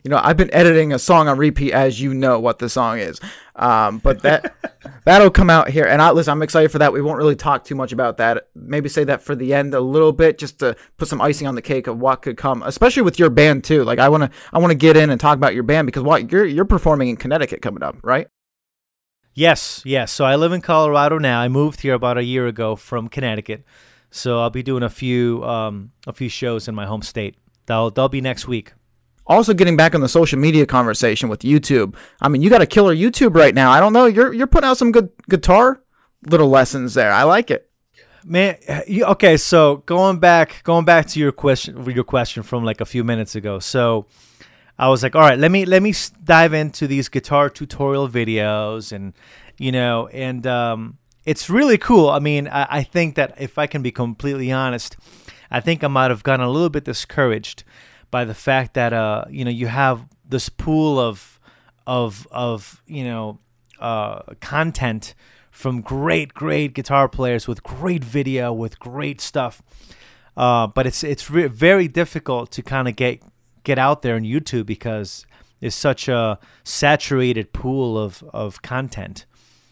you 0.05 0.11
know, 0.11 0.21
I've 0.23 0.37
been 0.37 0.53
editing 0.53 0.93
a 0.93 0.99
song 0.99 1.27
on 1.27 1.39
repeat 1.39 1.73
as 1.73 1.99
you 1.99 2.13
know 2.13 2.39
what 2.39 2.59
the 2.59 2.69
song 2.69 2.99
is. 2.99 3.19
Um, 3.55 3.97
but 3.97 4.21
that 4.21 4.53
that'll 5.03 5.31
come 5.31 5.49
out 5.49 5.67
here. 5.67 5.85
And 5.85 5.99
I 5.99 6.11
listen, 6.11 6.31
I'm 6.31 6.43
excited 6.43 6.69
for 6.69 6.77
that. 6.77 6.93
We 6.93 7.01
won't 7.01 7.17
really 7.17 7.35
talk 7.35 7.63
too 7.63 7.73
much 7.73 7.91
about 7.91 8.17
that. 8.17 8.49
Maybe 8.53 8.87
say 8.87 9.03
that 9.05 9.23
for 9.23 9.33
the 9.33 9.51
end 9.51 9.73
a 9.73 9.79
little 9.79 10.11
bit, 10.11 10.37
just 10.37 10.59
to 10.59 10.75
put 10.97 11.07
some 11.07 11.21
icing 11.21 11.47
on 11.47 11.55
the 11.55 11.61
cake 11.63 11.87
of 11.87 11.97
what 11.97 12.21
could 12.21 12.37
come, 12.37 12.61
especially 12.61 13.01
with 13.01 13.17
your 13.17 13.31
band 13.31 13.63
too. 13.63 13.83
Like 13.83 13.97
I 13.97 14.07
wanna 14.09 14.29
I 14.53 14.59
wanna 14.59 14.75
get 14.75 14.95
in 14.95 15.09
and 15.09 15.19
talk 15.19 15.37
about 15.37 15.55
your 15.55 15.63
band 15.63 15.87
because 15.87 16.03
what 16.03 16.31
you're 16.31 16.45
you're 16.45 16.65
performing 16.65 17.09
in 17.09 17.15
Connecticut 17.15 17.63
coming 17.63 17.81
up, 17.81 17.97
right? 18.03 18.27
Yes, 19.33 19.81
yes. 19.85 20.11
So 20.11 20.23
I 20.23 20.35
live 20.35 20.51
in 20.51 20.61
Colorado 20.61 21.17
now. 21.17 21.41
I 21.41 21.47
moved 21.47 21.81
here 21.81 21.95
about 21.95 22.19
a 22.19 22.23
year 22.23 22.45
ago 22.45 22.75
from 22.75 23.07
Connecticut. 23.07 23.65
So 24.11 24.39
I'll 24.39 24.51
be 24.51 24.61
doing 24.61 24.83
a 24.83 24.89
few 24.89 25.43
um, 25.43 25.93
a 26.05 26.13
few 26.13 26.29
shows 26.29 26.67
in 26.67 26.75
my 26.75 26.85
home 26.85 27.01
state. 27.01 27.37
That'll 27.65 27.89
that'll 27.89 28.09
be 28.09 28.21
next 28.21 28.47
week. 28.47 28.73
Also, 29.27 29.53
getting 29.53 29.75
back 29.75 29.95
on 29.95 30.01
the 30.01 30.09
social 30.09 30.37
media 30.37 30.65
conversation 30.65 31.29
with 31.29 31.41
YouTube. 31.41 31.95
I 32.21 32.29
mean, 32.29 32.41
you 32.41 32.49
got 32.49 32.61
a 32.61 32.67
killer 32.67 32.95
YouTube 32.95 33.35
right 33.35 33.55
now. 33.55 33.71
I 33.71 33.79
don't 33.79 33.93
know. 33.93 34.05
You're 34.05 34.33
you're 34.33 34.47
putting 34.47 34.69
out 34.69 34.77
some 34.77 34.91
good 34.91 35.09
guitar 35.29 35.81
little 36.27 36.49
lessons 36.49 36.93
there. 36.93 37.11
I 37.11 37.23
like 37.23 37.49
it. 37.51 37.69
Man, 38.23 38.57
okay. 38.89 39.37
So 39.37 39.77
going 39.85 40.19
back, 40.19 40.63
going 40.63 40.85
back 40.85 41.07
to 41.07 41.19
your 41.19 41.31
question, 41.31 41.83
your 41.89 42.03
question 42.03 42.43
from 42.43 42.63
like 42.63 42.81
a 42.81 42.85
few 42.85 43.03
minutes 43.03 43.35
ago. 43.35 43.59
So 43.59 44.07
I 44.77 44.89
was 44.89 45.03
like, 45.03 45.15
all 45.15 45.21
right, 45.21 45.37
let 45.37 45.51
me 45.51 45.65
let 45.65 45.81
me 45.81 45.93
dive 46.23 46.53
into 46.53 46.87
these 46.87 47.07
guitar 47.07 47.49
tutorial 47.49 48.09
videos, 48.09 48.91
and 48.91 49.13
you 49.57 49.71
know, 49.71 50.07
and 50.07 50.45
um, 50.45 50.97
it's 51.23 51.49
really 51.49 51.77
cool. 51.77 52.09
I 52.09 52.19
mean, 52.19 52.47
I, 52.47 52.67
I 52.69 52.83
think 52.83 53.15
that 53.15 53.39
if 53.39 53.57
I 53.57 53.67
can 53.67 53.81
be 53.81 53.91
completely 53.91 54.51
honest, 54.51 54.97
I 55.49 55.61
think 55.61 55.83
I 55.83 55.87
might 55.87 56.11
have 56.11 56.23
gotten 56.23 56.45
a 56.45 56.49
little 56.49 56.69
bit 56.69 56.83
discouraged 56.83 57.63
by 58.15 58.23
the 58.23 58.33
fact 58.33 58.75
that 58.75 58.93
uh, 58.93 59.25
you 59.29 59.43
know, 59.43 59.51
you 59.51 59.67
have 59.67 60.07
this 60.25 60.47
pool 60.47 60.97
of 60.97 61.37
of 61.85 62.25
of 62.31 62.81
you 62.87 63.03
know 63.03 63.39
uh, 63.81 64.21
content 64.39 65.13
from 65.51 65.81
great 65.81 66.33
great 66.33 66.73
guitar 66.73 67.09
players 67.09 67.45
with 67.45 67.61
great 67.61 68.05
video 68.05 68.53
with 68.53 68.79
great 68.79 69.19
stuff. 69.19 69.61
Uh, 70.37 70.65
but 70.65 70.87
it's 70.87 71.03
it's 71.03 71.29
re- 71.29 71.47
very 71.47 71.89
difficult 71.89 72.51
to 72.51 72.63
kind 72.63 72.87
of 72.87 72.95
get 72.95 73.21
get 73.65 73.77
out 73.77 74.01
there 74.01 74.15
on 74.15 74.21
YouTube 74.21 74.65
because 74.65 75.25
it's 75.59 75.75
such 75.75 76.07
a 76.07 76.39
saturated 76.63 77.51
pool 77.51 77.97
of, 77.97 78.23
of 78.31 78.61
content. 78.61 79.25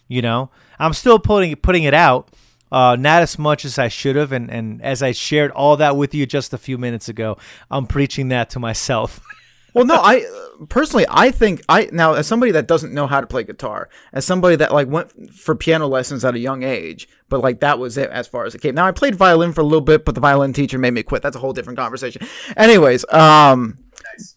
You 0.10 0.22
know, 0.22 0.50
I'm 0.80 0.92
still 0.92 1.18
putting 1.18 1.56
putting 1.56 1.84
it 1.84 1.94
out, 1.94 2.30
uh, 2.74 2.96
not 2.96 3.22
as 3.22 3.38
much 3.38 3.66
as 3.66 3.78
I 3.78 3.88
should 3.88 4.16
have, 4.16 4.32
and, 4.32 4.50
and 4.50 4.82
as 4.82 5.04
I 5.04 5.12
shared 5.12 5.52
all 5.52 5.78
that 5.78 5.96
with 5.96 6.16
you 6.16 6.26
just 6.26 6.54
a 6.54 6.58
few 6.58 6.80
minutes 6.80 7.08
ago, 7.08 7.38
I'm 7.70 7.86
preaching 7.86 8.30
that 8.30 8.50
to 8.50 8.60
myself. 8.60 9.22
well, 9.76 9.86
no, 9.86 9.98
I 9.98 10.26
personally, 10.70 11.06
I 11.08 11.30
think 11.30 11.62
I 11.70 11.88
now 11.92 12.14
as 12.14 12.26
somebody 12.26 12.52
that 12.54 12.68
doesn't 12.68 12.92
know 12.92 13.06
how 13.06 13.22
to 13.22 13.28
play 13.28 13.44
guitar, 13.44 13.90
as 14.12 14.26
somebody 14.26 14.56
that 14.56 14.74
like 14.74 14.88
went 14.88 15.36
for 15.36 15.54
piano 15.54 15.86
lessons 15.88 16.26
at 16.26 16.34
a 16.34 16.40
young 16.40 16.64
age, 16.64 17.08
but 17.30 17.42
like 17.42 17.60
that 17.60 17.78
was 17.78 17.96
it 17.96 18.10
as 18.10 18.28
far 18.28 18.46
as 18.46 18.56
it 18.56 18.62
came. 18.62 18.74
Now 18.74 18.88
I 18.88 18.92
played 18.92 19.14
violin 19.14 19.54
for 19.54 19.62
a 19.62 19.66
little 19.66 19.82
bit, 19.82 20.04
but 20.04 20.16
the 20.16 20.22
violin 20.22 20.52
teacher 20.52 20.80
made 20.80 20.96
me 20.96 21.04
quit. 21.04 21.22
That's 21.22 21.36
a 21.36 21.40
whole 21.40 21.54
different 21.54 21.78
conversation. 21.78 22.28
Anyways, 22.58 23.06
um, 23.14 23.83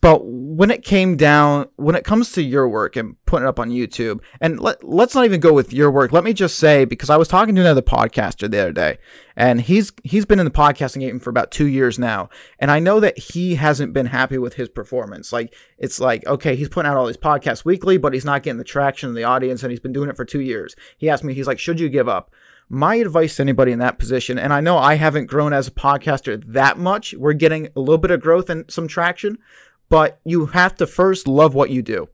but 0.01 0.21
when 0.25 0.71
it 0.71 0.85
came 0.85 1.17
down, 1.17 1.69
when 1.77 1.95
it 1.95 2.05
comes 2.05 2.33
to 2.33 2.43
your 2.43 2.69
work 2.69 2.97
and 2.97 3.17
putting 3.27 3.47
it 3.47 3.49
up 3.49 3.61
on 3.61 3.71
YouTube, 3.71 4.21
and 4.41 4.61
let, 4.61 4.83
let's 4.85 5.15
not 5.15 5.25
even 5.25 5.41
go 5.41 5.53
with 5.53 5.73
your 5.73 5.91
work. 5.91 6.13
Let 6.13 6.25
me 6.25 6.33
just 6.33 6.59
say, 6.59 6.85
because 6.85 7.11
I 7.11 7.17
was 7.17 7.29
talking 7.29 7.55
to 7.55 7.61
another 7.61 7.83
podcaster 7.83 8.51
the 8.51 8.61
other 8.61 8.73
day, 8.73 8.99
and 9.37 9.61
he's 9.61 9.93
he's 10.05 10.25
been 10.25 10.39
in 10.39 10.45
the 10.45 10.51
podcasting 10.51 11.01
game 11.01 11.19
for 11.19 11.31
about 11.31 11.51
two 11.51 11.67
years 11.67 11.99
now, 11.99 12.29
and 12.59 12.71
I 12.71 12.79
know 12.79 13.01
that 13.01 13.19
he 13.19 13.57
hasn't 13.57 13.93
been 13.93 14.07
happy 14.07 14.39
with 14.39 14.55
his 14.55 14.69
performance. 14.69 15.33
Like 15.33 15.55
it's 15.79 16.01
like, 16.01 16.27
okay, 16.27 16.57
he's 16.57 16.69
putting 16.69 16.91
out 16.91 16.97
all 16.97 17.07
these 17.07 17.17
podcasts 17.17 17.65
weekly, 17.65 17.99
but 17.99 18.15
he's 18.15 18.25
not 18.25 18.43
getting 18.43 18.59
the 18.59 18.65
traction 18.65 19.09
of 19.09 19.15
the 19.15 19.25
audience, 19.25 19.63
and 19.63 19.71
he's 19.71 19.81
been 19.81 19.93
doing 19.93 20.09
it 20.09 20.17
for 20.17 20.25
two 20.25 20.41
years. 20.41 20.75
He 20.97 21.11
asked 21.11 21.25
me, 21.25 21.35
he's 21.35 21.47
like, 21.47 21.59
should 21.59 21.81
you 21.81 21.89
give 21.89 22.09
up? 22.09 22.31
my 22.69 22.97
advice 22.97 23.37
to 23.37 23.43
anybody 23.43 23.73
in 23.73 23.79
that 23.79 23.99
position, 23.99 24.39
and 24.39 24.53
I 24.53 24.61
know 24.61 24.77
I 24.77 24.95
haven't 24.95 25.27
grown 25.27 25.53
as 25.53 25.69
a 25.69 25.73
podcaster 25.73 26.43
that 26.53 26.79
much, 26.79 27.15
we're 27.15 27.33
getting 27.33 27.69
a 27.77 27.81
little 27.81 27.99
bit 27.99 28.11
of 28.11 28.21
growth 28.21 28.51
and 28.51 28.69
some 28.71 28.89
traction, 28.89 29.39
but 29.89 30.21
you 30.25 30.47
have 30.47 30.75
to 30.77 30.87
first 30.87 31.29
love 31.29 31.55
what 31.55 31.71
you 31.71 31.83
do. 31.83 32.09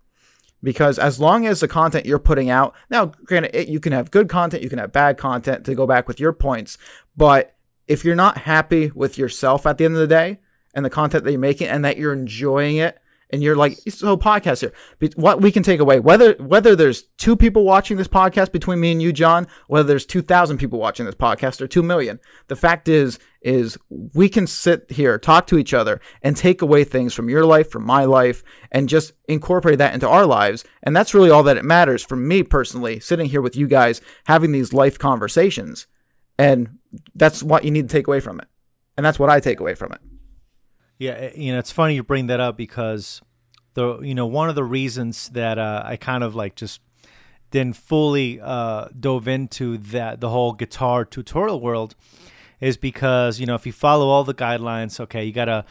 Because 0.63 0.99
as 0.99 1.19
long 1.19 1.47
as 1.47 1.61
the 1.61 1.69
content 1.69 2.07
you're 2.07 2.21
putting 2.21 2.49
out, 2.49 2.75
now, 2.89 3.07
granted, 3.25 3.55
it, 3.55 3.69
you 3.69 3.81
can 3.81 3.93
have 3.93 4.13
good 4.13 4.29
content, 4.29 4.63
you 4.63 4.69
can 4.69 4.79
have 4.79 4.93
bad 4.93 5.19
content 5.19 5.65
to 5.67 5.75
go 5.75 5.87
back 5.87 6.07
with 6.07 6.21
your 6.21 6.33
points, 6.33 6.79
but 7.17 7.57
if 7.89 8.05
you're 8.05 8.15
not 8.15 8.39
happy 8.39 8.91
with 8.95 9.19
yourself 9.19 9.67
at 9.67 9.77
the 9.77 9.85
end 9.85 9.95
of 9.95 10.01
the 10.01 10.07
day 10.07 10.39
and 10.75 10.85
the 10.85 10.91
content 10.91 11.25
that 11.25 11.31
you're 11.31 11.41
making 11.41 11.67
and 11.67 11.85
that 11.85 11.97
you're 11.97 12.13
enjoying 12.13 12.77
it, 12.77 13.02
and 13.33 13.43
you're 13.43 13.57
like, 13.57 13.79
so 13.89 14.17
podcast 14.17 14.61
here. 14.61 14.73
What 15.17 15.41
we 15.41 15.51
can 15.51 15.63
take 15.63 15.81
away, 15.81 16.01
whether 16.01 16.35
whether 16.35 16.77
there's 16.77 17.05
two 17.17 17.35
people 17.35 17.65
watching 17.65 17.97
this 17.97 18.09
podcast 18.09 18.53
between 18.53 18.79
me 18.79 18.93
and 18.93 19.01
you, 19.01 19.13
Jean, 19.13 19.47
whether 19.69 19.89
there's 19.89 20.05
two 20.05 20.23
thousand 20.23 20.59
people 20.59 20.79
watching 20.79 21.07
this 21.07 21.15
podcast 21.15 21.61
or 21.61 21.67
two 21.67 21.83
million, 21.83 22.21
the 22.49 22.57
fact 22.57 22.89
is, 22.89 23.19
is 23.41 23.79
we 23.89 24.29
can 24.29 24.47
sit 24.47 24.91
here, 24.91 25.19
talk 25.19 25.47
to 25.47 25.59
each 25.59 25.73
other, 25.73 26.01
and 26.21 26.37
take 26.37 26.61
away 26.61 26.85
things 26.85 27.15
from 27.15 27.31
your 27.31 27.47
life, 27.47 27.71
from 27.71 27.85
my 27.85 28.05
life, 28.05 28.45
and 28.71 28.89
just 28.89 29.15
incorporate 29.29 29.79
that 29.79 29.95
into 29.95 30.09
our 30.09 30.27
lives. 30.27 30.65
And 30.83 30.95
that's 30.95 31.15
really 31.15 31.31
all 31.31 31.43
that 31.45 31.57
it 31.57 31.65
matters 31.65 32.05
for 32.05 32.17
me 32.17 32.43
personally, 32.43 33.01
sitting 33.01 33.27
here 33.27 33.41
with 33.41 33.57
you 33.57 33.67
guys, 33.67 34.03
having 34.27 34.53
these 34.53 34.73
life 34.73 34.99
conversations. 34.99 35.87
And 36.39 36.79
that's 37.15 37.43
what 37.43 37.65
you 37.65 37.71
need 37.71 37.89
to 37.89 37.93
take 37.93 38.07
away 38.07 38.21
from 38.21 38.41
it. 38.41 38.49
And 38.97 39.07
that's 39.07 39.19
what 39.19 39.31
I 39.31 39.41
take 39.41 39.61
away 39.61 39.75
from 39.75 39.93
it. 39.93 40.01
Yeah, 41.03 41.31
you 41.35 41.53
know, 41.53 41.59
it's 41.59 41.73
funny 41.73 41.97
you 41.97 42.05
bring 42.05 42.29
that 42.29 42.39
up 42.39 42.57
because 42.57 43.21
the 43.75 43.99
you 44.03 44.15
know 44.15 44.27
one 44.27 44.49
of 44.49 44.55
the 44.55 44.63
reasons 44.63 45.31
that 45.31 45.59
uh, 45.59 45.83
I 45.85 45.97
kind 45.97 46.23
of 46.23 46.37
like 46.37 46.55
just 46.55 46.81
didn't 47.51 47.75
fully 47.75 48.41
uh, 48.41 48.87
dove 48.99 49.27
into 49.27 49.79
that 49.79 50.21
the 50.21 50.29
whole 50.29 50.53
guitar 50.53 51.05
tutorial 51.05 51.61
world 51.61 51.97
is 52.61 52.77
because 52.77 53.41
you 53.41 53.47
know 53.47 53.57
if 53.57 53.67
you 53.67 53.73
follow 53.73 54.07
all 54.07 54.23
the 54.23 54.33
guidelines, 54.33 55.01
okay, 55.01 55.25
you 55.25 55.33
gotta 55.33 55.65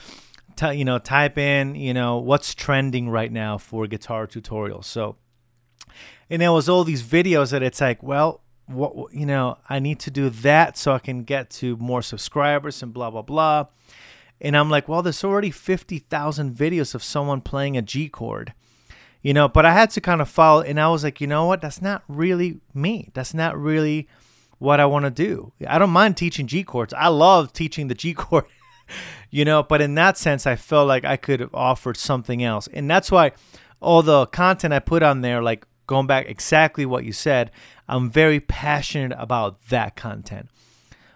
t- 0.58 0.74
you 0.74 0.84
know 0.84 1.00
type 1.00 1.38
in 1.38 1.76
you 1.76 1.94
know 1.94 2.18
what's 2.18 2.54
trending 2.54 3.08
right 3.08 3.32
now 3.32 3.58
for 3.58 3.88
guitar 3.88 4.28
tutorials. 4.28 4.84
So 4.84 5.16
and 6.30 6.42
there 6.42 6.52
was 6.52 6.68
all 6.68 6.84
these 6.84 7.04
videos 7.04 7.52
that 7.52 7.64
it's 7.64 7.80
like, 7.80 8.04
well, 8.04 8.42
what 8.66 9.14
you 9.14 9.26
know, 9.26 9.60
I 9.70 9.80
need 9.80 10.02
to 10.02 10.12
do 10.12 10.30
that 10.30 10.78
so 10.78 10.92
I 10.92 11.00
can 11.00 11.24
get 11.24 11.50
to 11.62 11.78
more 11.78 12.02
subscribers 12.02 12.84
and 12.84 12.94
blah 12.94 13.10
blah 13.10 13.22
blah. 13.22 13.68
And 14.42 14.58
I'm 14.58 14.70
like, 14.70 14.90
well, 14.90 15.04
there's 15.04 15.24
already 15.24 15.52
50,000 15.52 16.56
videos 16.56 16.96
of 16.96 17.04
someone 17.04 17.42
playing 17.42 17.78
a 17.78 17.82
G 17.82 18.10
chord. 18.10 18.54
You 19.22 19.36
know, 19.36 19.48
but 19.48 19.68
I 19.68 19.74
had 19.74 19.92
to 19.92 20.02
kind 20.02 20.20
of 20.20 20.28
follow 20.28 20.62
and 20.62 20.80
I 20.80 20.90
was 20.90 21.04
like, 21.04 21.22
you 21.22 21.28
know 21.28 21.46
what? 21.46 21.62
That's 21.62 21.80
not 21.80 22.04
really 22.08 22.60
me. 22.74 23.10
That's 23.14 23.36
not 23.36 23.56
really 23.56 24.08
what 24.58 24.80
I 24.80 24.88
want 24.88 25.06
to 25.06 25.12
do. 25.12 25.54
I 25.68 25.78
don't 25.78 25.92
mind 25.92 26.18
teaching 26.18 26.48
G 26.48 26.64
chords. 26.64 26.92
I 26.94 27.08
love 27.10 27.54
teaching 27.54 27.88
the 27.88 27.94
G 27.94 28.14
chord. 28.16 28.46
you 29.30 29.46
know, 29.46 29.62
but 29.62 29.80
in 29.80 29.94
that 29.96 30.18
sense 30.18 30.48
I 30.48 30.56
felt 30.56 30.88
like 30.88 31.06
I 31.06 31.18
could 31.18 31.40
have 31.40 31.54
offered 31.54 31.98
something 31.98 32.44
else. 32.44 32.68
And 32.74 32.90
that's 32.90 33.12
why 33.12 33.34
all 33.80 34.02
the 34.02 34.26
content 34.26 34.74
I 34.74 34.80
put 34.80 35.04
on 35.04 35.22
there 35.22 35.44
like 35.44 35.68
going 35.86 36.08
back 36.08 36.28
exactly 36.28 36.86
what 36.86 37.06
you 37.06 37.14
said, 37.14 37.52
I'm 37.88 38.10
very 38.10 38.40
passionate 38.40 39.16
about 39.20 39.68
that 39.68 39.96
content. 39.96 40.50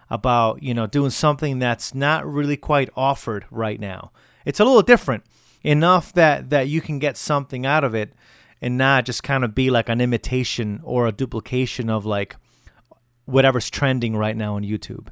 About, 0.08 0.62
you 0.62 0.72
know, 0.72 0.86
doing 0.86 1.10
something 1.10 1.58
that's 1.58 1.94
not 1.94 2.24
really 2.24 2.56
quite 2.56 2.90
offered 2.96 3.44
right 3.50 3.80
now. 3.80 4.12
It's 4.44 4.60
a 4.60 4.64
little 4.64 4.82
different 4.82 5.24
enough 5.62 6.12
that 6.12 6.50
that 6.50 6.68
you 6.68 6.80
can 6.80 7.00
get 7.00 7.16
something 7.16 7.66
out 7.66 7.82
of 7.82 7.94
it 7.94 8.12
and 8.62 8.78
not 8.78 9.04
just 9.04 9.22
kind 9.22 9.44
of 9.44 9.54
be 9.54 9.68
like 9.68 9.88
an 9.88 10.00
imitation 10.00 10.80
or 10.84 11.06
a 11.06 11.12
duplication 11.12 11.90
of 11.90 12.06
like 12.06 12.36
whatever's 13.24 13.68
trending 13.68 14.16
right 14.16 14.36
now 14.36 14.54
on 14.54 14.62
YouTube. 14.62 15.08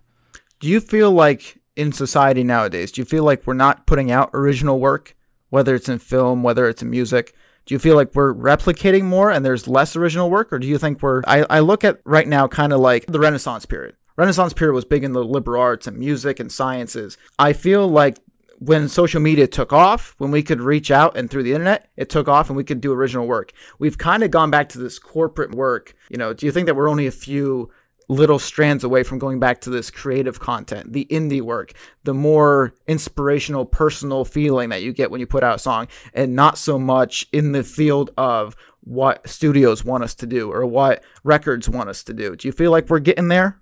Do 0.60 0.68
you 0.68 0.80
feel 0.80 1.10
like 1.10 1.60
in 1.76 1.92
society 1.92 2.44
nowadays, 2.44 2.92
do 2.92 3.00
you 3.00 3.04
feel 3.04 3.24
like 3.24 3.46
we're 3.46 3.54
not 3.54 3.86
putting 3.86 4.10
out 4.10 4.30
original 4.32 4.78
work, 4.78 5.16
whether 5.50 5.74
it's 5.74 5.88
in 5.88 5.98
film, 5.98 6.42
whether 6.42 6.68
it's 6.68 6.82
in 6.82 6.90
music? 6.90 7.34
Do 7.66 7.74
you 7.74 7.78
feel 7.78 7.96
like 7.96 8.14
we're 8.14 8.34
replicating 8.34 9.04
more 9.04 9.30
and 9.30 9.44
there's 9.44 9.66
less 9.66 9.96
original 9.96 10.30
work? 10.30 10.52
Or 10.52 10.58
do 10.58 10.66
you 10.66 10.78
think 10.78 11.02
we're, 11.02 11.22
I, 11.26 11.44
I 11.50 11.60
look 11.60 11.82
at 11.82 12.00
right 12.04 12.28
now 12.28 12.46
kind 12.46 12.72
of 12.72 12.80
like 12.80 13.06
the 13.06 13.18
Renaissance 13.18 13.66
period. 13.66 13.96
Renaissance 14.16 14.52
period 14.52 14.74
was 14.74 14.84
big 14.84 15.04
in 15.04 15.12
the 15.12 15.24
liberal 15.24 15.60
arts 15.60 15.86
and 15.86 15.98
music 15.98 16.38
and 16.38 16.50
sciences. 16.50 17.18
I 17.38 17.52
feel 17.52 17.88
like 17.88 18.18
when 18.58 18.88
social 18.88 19.20
media 19.20 19.46
took 19.46 19.72
off, 19.72 20.14
when 20.18 20.30
we 20.30 20.42
could 20.42 20.60
reach 20.60 20.90
out 20.90 21.16
and 21.16 21.28
through 21.28 21.42
the 21.42 21.52
internet, 21.52 21.90
it 21.96 22.08
took 22.08 22.28
off 22.28 22.48
and 22.48 22.56
we 22.56 22.64
could 22.64 22.80
do 22.80 22.92
original 22.92 23.26
work. 23.26 23.52
We've 23.78 23.98
kind 23.98 24.22
of 24.22 24.30
gone 24.30 24.50
back 24.50 24.68
to 24.70 24.78
this 24.78 24.98
corporate 24.98 25.54
work. 25.54 25.94
You 26.08 26.18
know, 26.18 26.32
do 26.32 26.46
you 26.46 26.52
think 26.52 26.66
that 26.66 26.76
we're 26.76 26.88
only 26.88 27.06
a 27.06 27.12
few 27.12 27.70
little 28.08 28.38
strands 28.38 28.84
away 28.84 29.02
from 29.02 29.18
going 29.18 29.40
back 29.40 29.60
to 29.62 29.70
this 29.70 29.90
creative 29.90 30.38
content, 30.38 30.92
the 30.92 31.06
indie 31.10 31.40
work, 31.40 31.72
the 32.04 32.14
more 32.14 32.74
inspirational 32.86 33.64
personal 33.64 34.24
feeling 34.24 34.68
that 34.68 34.82
you 34.82 34.92
get 34.92 35.10
when 35.10 35.20
you 35.20 35.26
put 35.26 35.42
out 35.42 35.56
a 35.56 35.58
song, 35.58 35.88
and 36.12 36.36
not 36.36 36.58
so 36.58 36.78
much 36.78 37.26
in 37.32 37.52
the 37.52 37.64
field 37.64 38.10
of 38.16 38.54
what 38.80 39.26
studios 39.26 39.84
want 39.84 40.04
us 40.04 40.14
to 40.14 40.26
do 40.26 40.52
or 40.52 40.66
what 40.66 41.02
records 41.24 41.68
want 41.68 41.88
us 41.88 42.04
to 42.04 42.12
do. 42.12 42.36
Do 42.36 42.46
you 42.46 42.52
feel 42.52 42.70
like 42.70 42.90
we're 42.90 42.98
getting 42.98 43.28
there? 43.28 43.58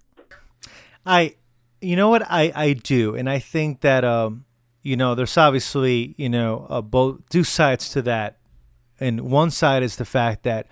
I, 1.05 1.37
you 1.81 1.97
know 1.97 2.09
what, 2.09 2.23
I, 2.31 2.53
I 2.55 2.73
do. 2.75 3.15
And 3.15 3.29
I 3.29 3.39
think 3.39 3.81
that, 3.81 4.05
um, 4.05 4.45
you 4.83 4.97
know, 4.97 5.15
there's 5.15 5.37
obviously, 5.37 6.15
you 6.17 6.29
know, 6.29 6.67
uh, 6.69 6.81
both 6.81 7.21
two 7.29 7.45
sides 7.45 7.89
to 7.91 8.03
that. 8.03 8.39
And 9.01 9.23
one 9.23 9.51
side 9.51 9.83
is 9.83 9.97
the 9.97 10.05
fact 10.05 10.45
that, 10.45 10.69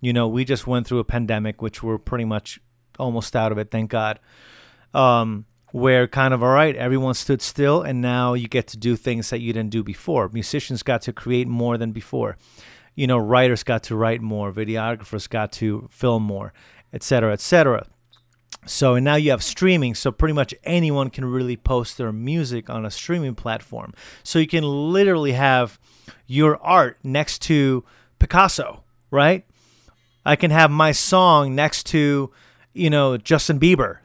you 0.00 0.12
know, 0.12 0.28
we 0.28 0.44
just 0.44 0.66
went 0.66 0.86
through 0.86 0.98
a 1.00 1.04
pandemic, 1.04 1.60
which 1.60 1.82
we're 1.82 1.98
pretty 1.98 2.24
much 2.24 2.60
almost 2.98 3.36
out 3.36 3.52
of 3.52 3.58
it, 3.58 3.70
thank 3.70 3.90
God. 3.90 4.18
Um, 4.94 5.46
where 5.72 6.06
kind 6.06 6.32
of 6.32 6.42
all 6.42 6.52
right, 6.52 6.74
everyone 6.76 7.12
stood 7.12 7.42
still, 7.42 7.82
and 7.82 8.00
now 8.00 8.32
you 8.32 8.48
get 8.48 8.66
to 8.68 8.78
do 8.78 8.96
things 8.96 9.28
that 9.30 9.40
you 9.40 9.52
didn't 9.52 9.70
do 9.70 9.82
before. 9.82 10.30
Musicians 10.32 10.82
got 10.82 11.02
to 11.02 11.12
create 11.12 11.48
more 11.48 11.76
than 11.76 11.92
before. 11.92 12.38
You 12.94 13.06
know, 13.06 13.18
writers 13.18 13.62
got 13.62 13.82
to 13.84 13.96
write 13.96 14.22
more, 14.22 14.52
videographers 14.52 15.28
got 15.28 15.52
to 15.52 15.86
film 15.90 16.22
more, 16.22 16.54
etc., 16.94 17.32
etc. 17.32 17.86
So 18.66 18.96
and 18.96 19.04
now 19.04 19.14
you 19.14 19.30
have 19.30 19.42
streaming, 19.42 19.94
so 19.94 20.10
pretty 20.10 20.34
much 20.34 20.54
anyone 20.64 21.10
can 21.10 21.24
really 21.24 21.56
post 21.56 21.98
their 21.98 22.12
music 22.12 22.68
on 22.68 22.84
a 22.84 22.90
streaming 22.90 23.34
platform. 23.34 23.94
So 24.22 24.38
you 24.38 24.46
can 24.46 24.64
literally 24.64 25.32
have 25.32 25.78
your 26.26 26.60
art 26.62 26.98
next 27.04 27.42
to 27.42 27.84
Picasso, 28.18 28.82
right? 29.10 29.44
I 30.24 30.34
can 30.34 30.50
have 30.50 30.70
my 30.70 30.90
song 30.90 31.54
next 31.54 31.84
to 31.86 32.32
you 32.76 32.90
know, 32.90 33.16
Justin 33.16 33.58
Bieber, 33.58 33.98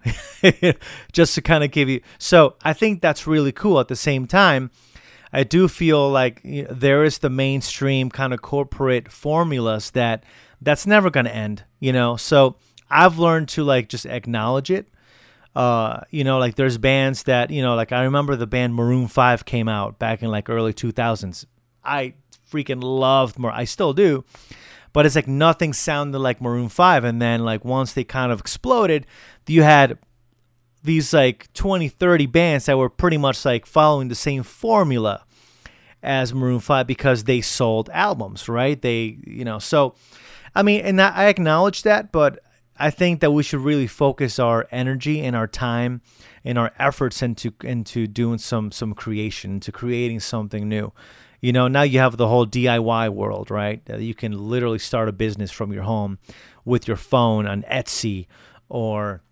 just 1.11 1.35
to 1.35 1.41
kind 1.41 1.63
of 1.63 1.71
give 1.71 1.89
you. 1.89 2.01
So 2.17 2.55
I 2.63 2.71
think 2.71 3.01
that's 3.01 3.27
really 3.27 3.51
cool. 3.51 3.79
At 3.79 3.89
the 3.89 3.97
same 3.97 4.27
time, 4.27 4.71
I 5.33 5.43
do 5.43 5.67
feel 5.67 6.09
like 6.09 6.39
you 6.43 6.63
know, 6.63 6.69
there 6.71 7.03
is 7.03 7.17
the 7.17 7.29
mainstream 7.29 8.09
kind 8.09 8.33
of 8.33 8.41
corporate 8.41 9.11
formulas 9.11 9.91
that 9.91 10.23
that's 10.61 10.87
never 10.87 11.09
going 11.09 11.25
to 11.25 11.35
end, 11.35 11.65
you 11.79 11.91
know. 11.91 12.15
So 12.15 12.55
I've 12.91 13.17
learned 13.17 13.49
to 13.49 13.63
like 13.63 13.89
just 13.89 14.05
acknowledge 14.05 14.69
it. 14.69 14.87
Uh, 15.55 16.01
you 16.11 16.23
know, 16.23 16.37
like 16.37 16.55
there's 16.55 16.77
bands 16.77 17.23
that, 17.23 17.49
you 17.49 17.61
know, 17.61 17.75
like 17.75 17.91
I 17.91 18.03
remember 18.03 18.35
the 18.35 18.47
band 18.47 18.73
Maroon 18.73 19.07
5 19.07 19.45
came 19.45 19.67
out 19.67 19.99
back 19.99 20.21
in 20.23 20.29
like 20.29 20.49
early 20.49 20.73
2000s. 20.73 21.45
I 21.83 22.13
freaking 22.49 22.81
loved 22.83 23.39
more. 23.39 23.51
I 23.51 23.65
still 23.65 23.93
do 23.93 24.23
but 24.93 25.05
it's 25.05 25.15
like 25.15 25.27
nothing 25.27 25.73
sounded 25.73 26.19
like 26.19 26.41
Maroon 26.41 26.69
5 26.69 27.03
and 27.03 27.21
then 27.21 27.43
like 27.43 27.63
once 27.63 27.93
they 27.93 28.03
kind 28.03 28.31
of 28.31 28.39
exploded 28.39 29.05
you 29.47 29.63
had 29.63 29.97
these 30.83 31.13
like 31.13 31.51
20 31.53 31.89
30 31.89 32.25
bands 32.27 32.65
that 32.65 32.77
were 32.77 32.89
pretty 32.89 33.17
much 33.17 33.43
like 33.45 33.65
following 33.65 34.07
the 34.07 34.15
same 34.15 34.43
formula 34.43 35.25
as 36.03 36.33
Maroon 36.33 36.59
5 36.59 36.87
because 36.87 37.25
they 37.25 37.41
sold 37.41 37.89
albums 37.93 38.49
right 38.49 38.81
they 38.81 39.17
you 39.25 39.45
know 39.45 39.59
so 39.59 39.95
I 40.55 40.63
mean 40.63 40.81
and 40.81 41.01
I 41.01 41.25
acknowledge 41.25 41.83
that 41.83 42.11
but 42.11 42.39
I 42.77 42.89
think 42.89 43.19
that 43.19 43.31
we 43.31 43.43
should 43.43 43.61
really 43.61 43.87
focus 43.87 44.39
our 44.39 44.67
energy 44.71 45.21
and 45.21 45.35
our 45.35 45.47
time 45.47 46.01
and 46.43 46.57
our 46.57 46.71
efforts 46.79 47.21
into 47.21 47.53
into 47.63 48.07
doing 48.07 48.39
some 48.39 48.71
some 48.71 48.93
creation 48.93 49.53
into 49.53 49.71
creating 49.71 50.19
something 50.19 50.67
new 50.67 50.91
you 51.41 51.51
know, 51.51 51.67
now 51.67 51.81
you 51.81 51.97
have 51.99 52.17
the 52.17 52.27
whole 52.27 52.45
DIY 52.45 53.09
world, 53.09 53.49
right? 53.49 53.81
You 53.89 54.13
can 54.13 54.31
literally 54.49 54.77
start 54.77 55.09
a 55.09 55.11
business 55.11 55.49
from 55.49 55.73
your 55.73 55.83
home 55.83 56.19
with 56.63 56.87
your 56.87 56.97
phone 56.97 57.47
on 57.47 57.63
Etsy 57.63 58.27
or 58.69 59.23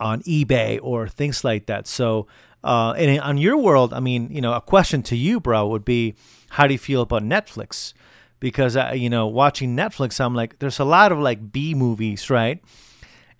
on 0.00 0.22
eBay 0.22 0.80
or 0.82 1.06
things 1.06 1.44
like 1.44 1.66
that. 1.66 1.86
So, 1.86 2.26
uh, 2.64 2.94
and 2.96 3.20
on 3.20 3.38
your 3.38 3.56
world, 3.56 3.94
I 3.94 4.00
mean, 4.00 4.28
you 4.32 4.40
know, 4.40 4.52
a 4.52 4.60
question 4.60 5.02
to 5.04 5.16
you, 5.16 5.38
bro, 5.38 5.68
would 5.68 5.84
be, 5.84 6.16
how 6.50 6.66
do 6.66 6.74
you 6.74 6.78
feel 6.78 7.02
about 7.02 7.22
Netflix? 7.22 7.94
Because 8.40 8.76
uh, 8.76 8.92
you 8.94 9.10
know, 9.10 9.26
watching 9.26 9.76
Netflix, 9.76 10.20
I'm 10.20 10.34
like, 10.34 10.58
there's 10.58 10.78
a 10.78 10.84
lot 10.84 11.12
of 11.12 11.18
like 11.18 11.52
B 11.52 11.74
movies, 11.74 12.30
right? 12.30 12.62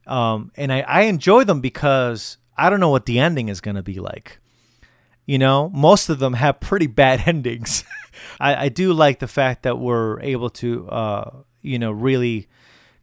Um, 0.06 0.52
and 0.56 0.72
I, 0.72 0.80
I 0.80 1.00
enjoy 1.02 1.44
them 1.44 1.60
because 1.60 2.36
I 2.56 2.68
don't 2.68 2.80
know 2.80 2.90
what 2.90 3.06
the 3.06 3.18
ending 3.18 3.48
is 3.48 3.60
gonna 3.60 3.82
be 3.82 4.00
like. 4.00 4.38
You 5.26 5.38
know, 5.38 5.70
most 5.70 6.08
of 6.08 6.18
them 6.18 6.34
have 6.34 6.60
pretty 6.60 6.86
bad 7.02 7.22
endings. 7.26 7.84
I, 8.40 8.66
I, 8.66 8.68
do 8.68 8.92
like 8.92 9.18
the 9.18 9.28
fact 9.28 9.62
that 9.62 9.78
we're 9.78 10.20
able 10.20 10.50
to, 10.50 10.88
uh, 10.88 11.30
you 11.62 11.78
know, 11.78 11.90
really 11.90 12.48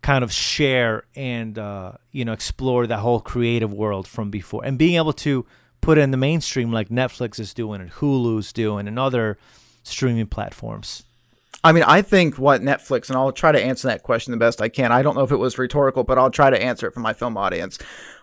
kind 0.02 0.24
of 0.24 0.32
share 0.32 1.06
and, 1.16 1.58
uh, 1.58 1.94
you 2.12 2.24
know, 2.24 2.34
explore 2.34 2.86
that 2.86 3.00
whole 3.00 3.20
creative 3.20 3.74
world 3.74 4.08
from 4.08 4.30
before 4.30 4.64
and 4.64 4.78
being 4.78 4.96
able 4.96 5.14
to 5.14 5.46
put 5.82 5.98
it 5.98 6.02
in 6.02 6.12
the 6.12 6.18
mainstream 6.18 6.72
like 6.72 6.90
Netflix 6.90 7.40
is 7.40 7.54
doing 7.54 7.82
and 7.82 7.92
Hulu's 7.92 8.52
doing 8.52 8.88
and 8.88 9.00
other 9.00 9.38
streaming 9.84 10.28
platforms. 10.28 11.04
I 11.63 11.72
mean, 11.72 11.84
I 11.84 12.02
think 12.02 12.38
what 12.38 12.62
Netflix, 12.62 13.10
and 13.10 13.17
I'll 13.17 13.32
try 13.32 13.52
to 13.52 13.62
answer 13.62 13.88
that 13.88 14.04
question 14.04 14.32
the 14.32 14.38
best 14.38 14.62
I 14.62 14.70
can. 14.70 14.91
I 14.91 15.02
don't 15.02 15.15
know 15.15 15.24
if 15.24 15.32
it 15.32 15.38
was 15.38 15.58
rhetorical, 15.58 16.04
but 16.04 16.17
I'll 16.17 16.30
try 16.30 16.50
to 16.50 16.62
answer 16.62 16.88
it 16.88 16.93
for 16.93 17.00
my 17.00 17.13
film 17.13 17.36
audience. 17.38 17.80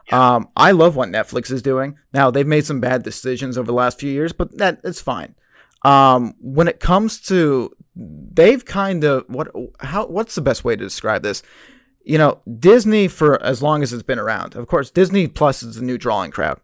Yeah. 0.09 0.37
Um, 0.37 0.49
I 0.57 0.71
love 0.71 0.97
what 0.97 1.09
Netflix 1.09 1.51
is 1.51 1.63
doing. 1.63 1.99
Now 2.13 2.31
they've 2.31 2.47
made 2.47 2.67
some 2.67 2.81
bad 2.81 3.03
decisions 3.03 3.59
over 3.59 3.67
the 3.67 3.73
last 3.73 3.99
few 3.99 4.11
years, 4.11 4.33
but 4.33 4.57
that 4.59 4.81
it's 4.85 5.01
fine. 5.01 5.35
Um, 5.85 6.35
when 6.41 6.69
it 6.69 6.81
comes 6.81 7.21
to 7.23 7.75
they've 7.97 8.65
kind 8.65 9.05
of 9.05 9.25
what 9.29 9.49
how 9.81 10.07
what's 10.07 10.35
the 10.35 10.41
best 10.41 10.65
way 10.65 10.77
to 10.77 10.85
describe 10.85 11.23
this? 11.23 11.43
You 12.05 12.19
know, 12.19 12.41
Disney 12.59 13.09
for 13.09 13.43
as 13.43 13.63
long 13.63 13.83
as 13.83 13.93
it's 13.93 14.03
been 14.03 14.19
around. 14.19 14.57
Of 14.57 14.67
course, 14.67 14.91
Disney 14.91 15.27
Plus 15.27 15.63
is 15.63 15.77
the 15.77 15.83
new 15.83 15.99
drawing 15.99 16.31
crowd. 16.31 16.61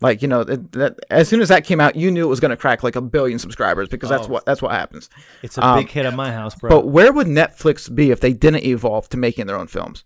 Like 0.00 0.22
you 0.22 0.28
know, 0.28 0.40
it, 0.40 0.72
that, 0.72 0.98
as 1.10 1.28
soon 1.28 1.40
as 1.40 1.48
that 1.48 1.64
came 1.64 1.80
out, 1.80 1.96
you 1.96 2.10
knew 2.10 2.24
it 2.24 2.28
was 2.28 2.40
going 2.40 2.50
to 2.50 2.56
crack 2.56 2.82
like 2.82 2.96
a 2.96 3.00
billion 3.00 3.38
subscribers 3.38 3.88
because 3.88 4.10
oh, 4.10 4.16
that's 4.16 4.28
what 4.28 4.44
that's 4.44 4.60
what 4.60 4.72
happens. 4.72 5.08
It's 5.42 5.56
a 5.56 5.64
um, 5.64 5.78
big 5.78 5.88
hit 5.88 6.04
at 6.04 6.14
my 6.14 6.32
house, 6.32 6.54
bro. 6.54 6.68
But 6.68 6.88
where 6.88 7.12
would 7.12 7.26
Netflix 7.26 7.92
be 7.94 8.10
if 8.10 8.20
they 8.20 8.32
didn't 8.32 8.64
evolve 8.64 9.08
to 9.10 9.16
making 9.16 9.46
their 9.46 9.56
own 9.56 9.68
films? 9.68 10.04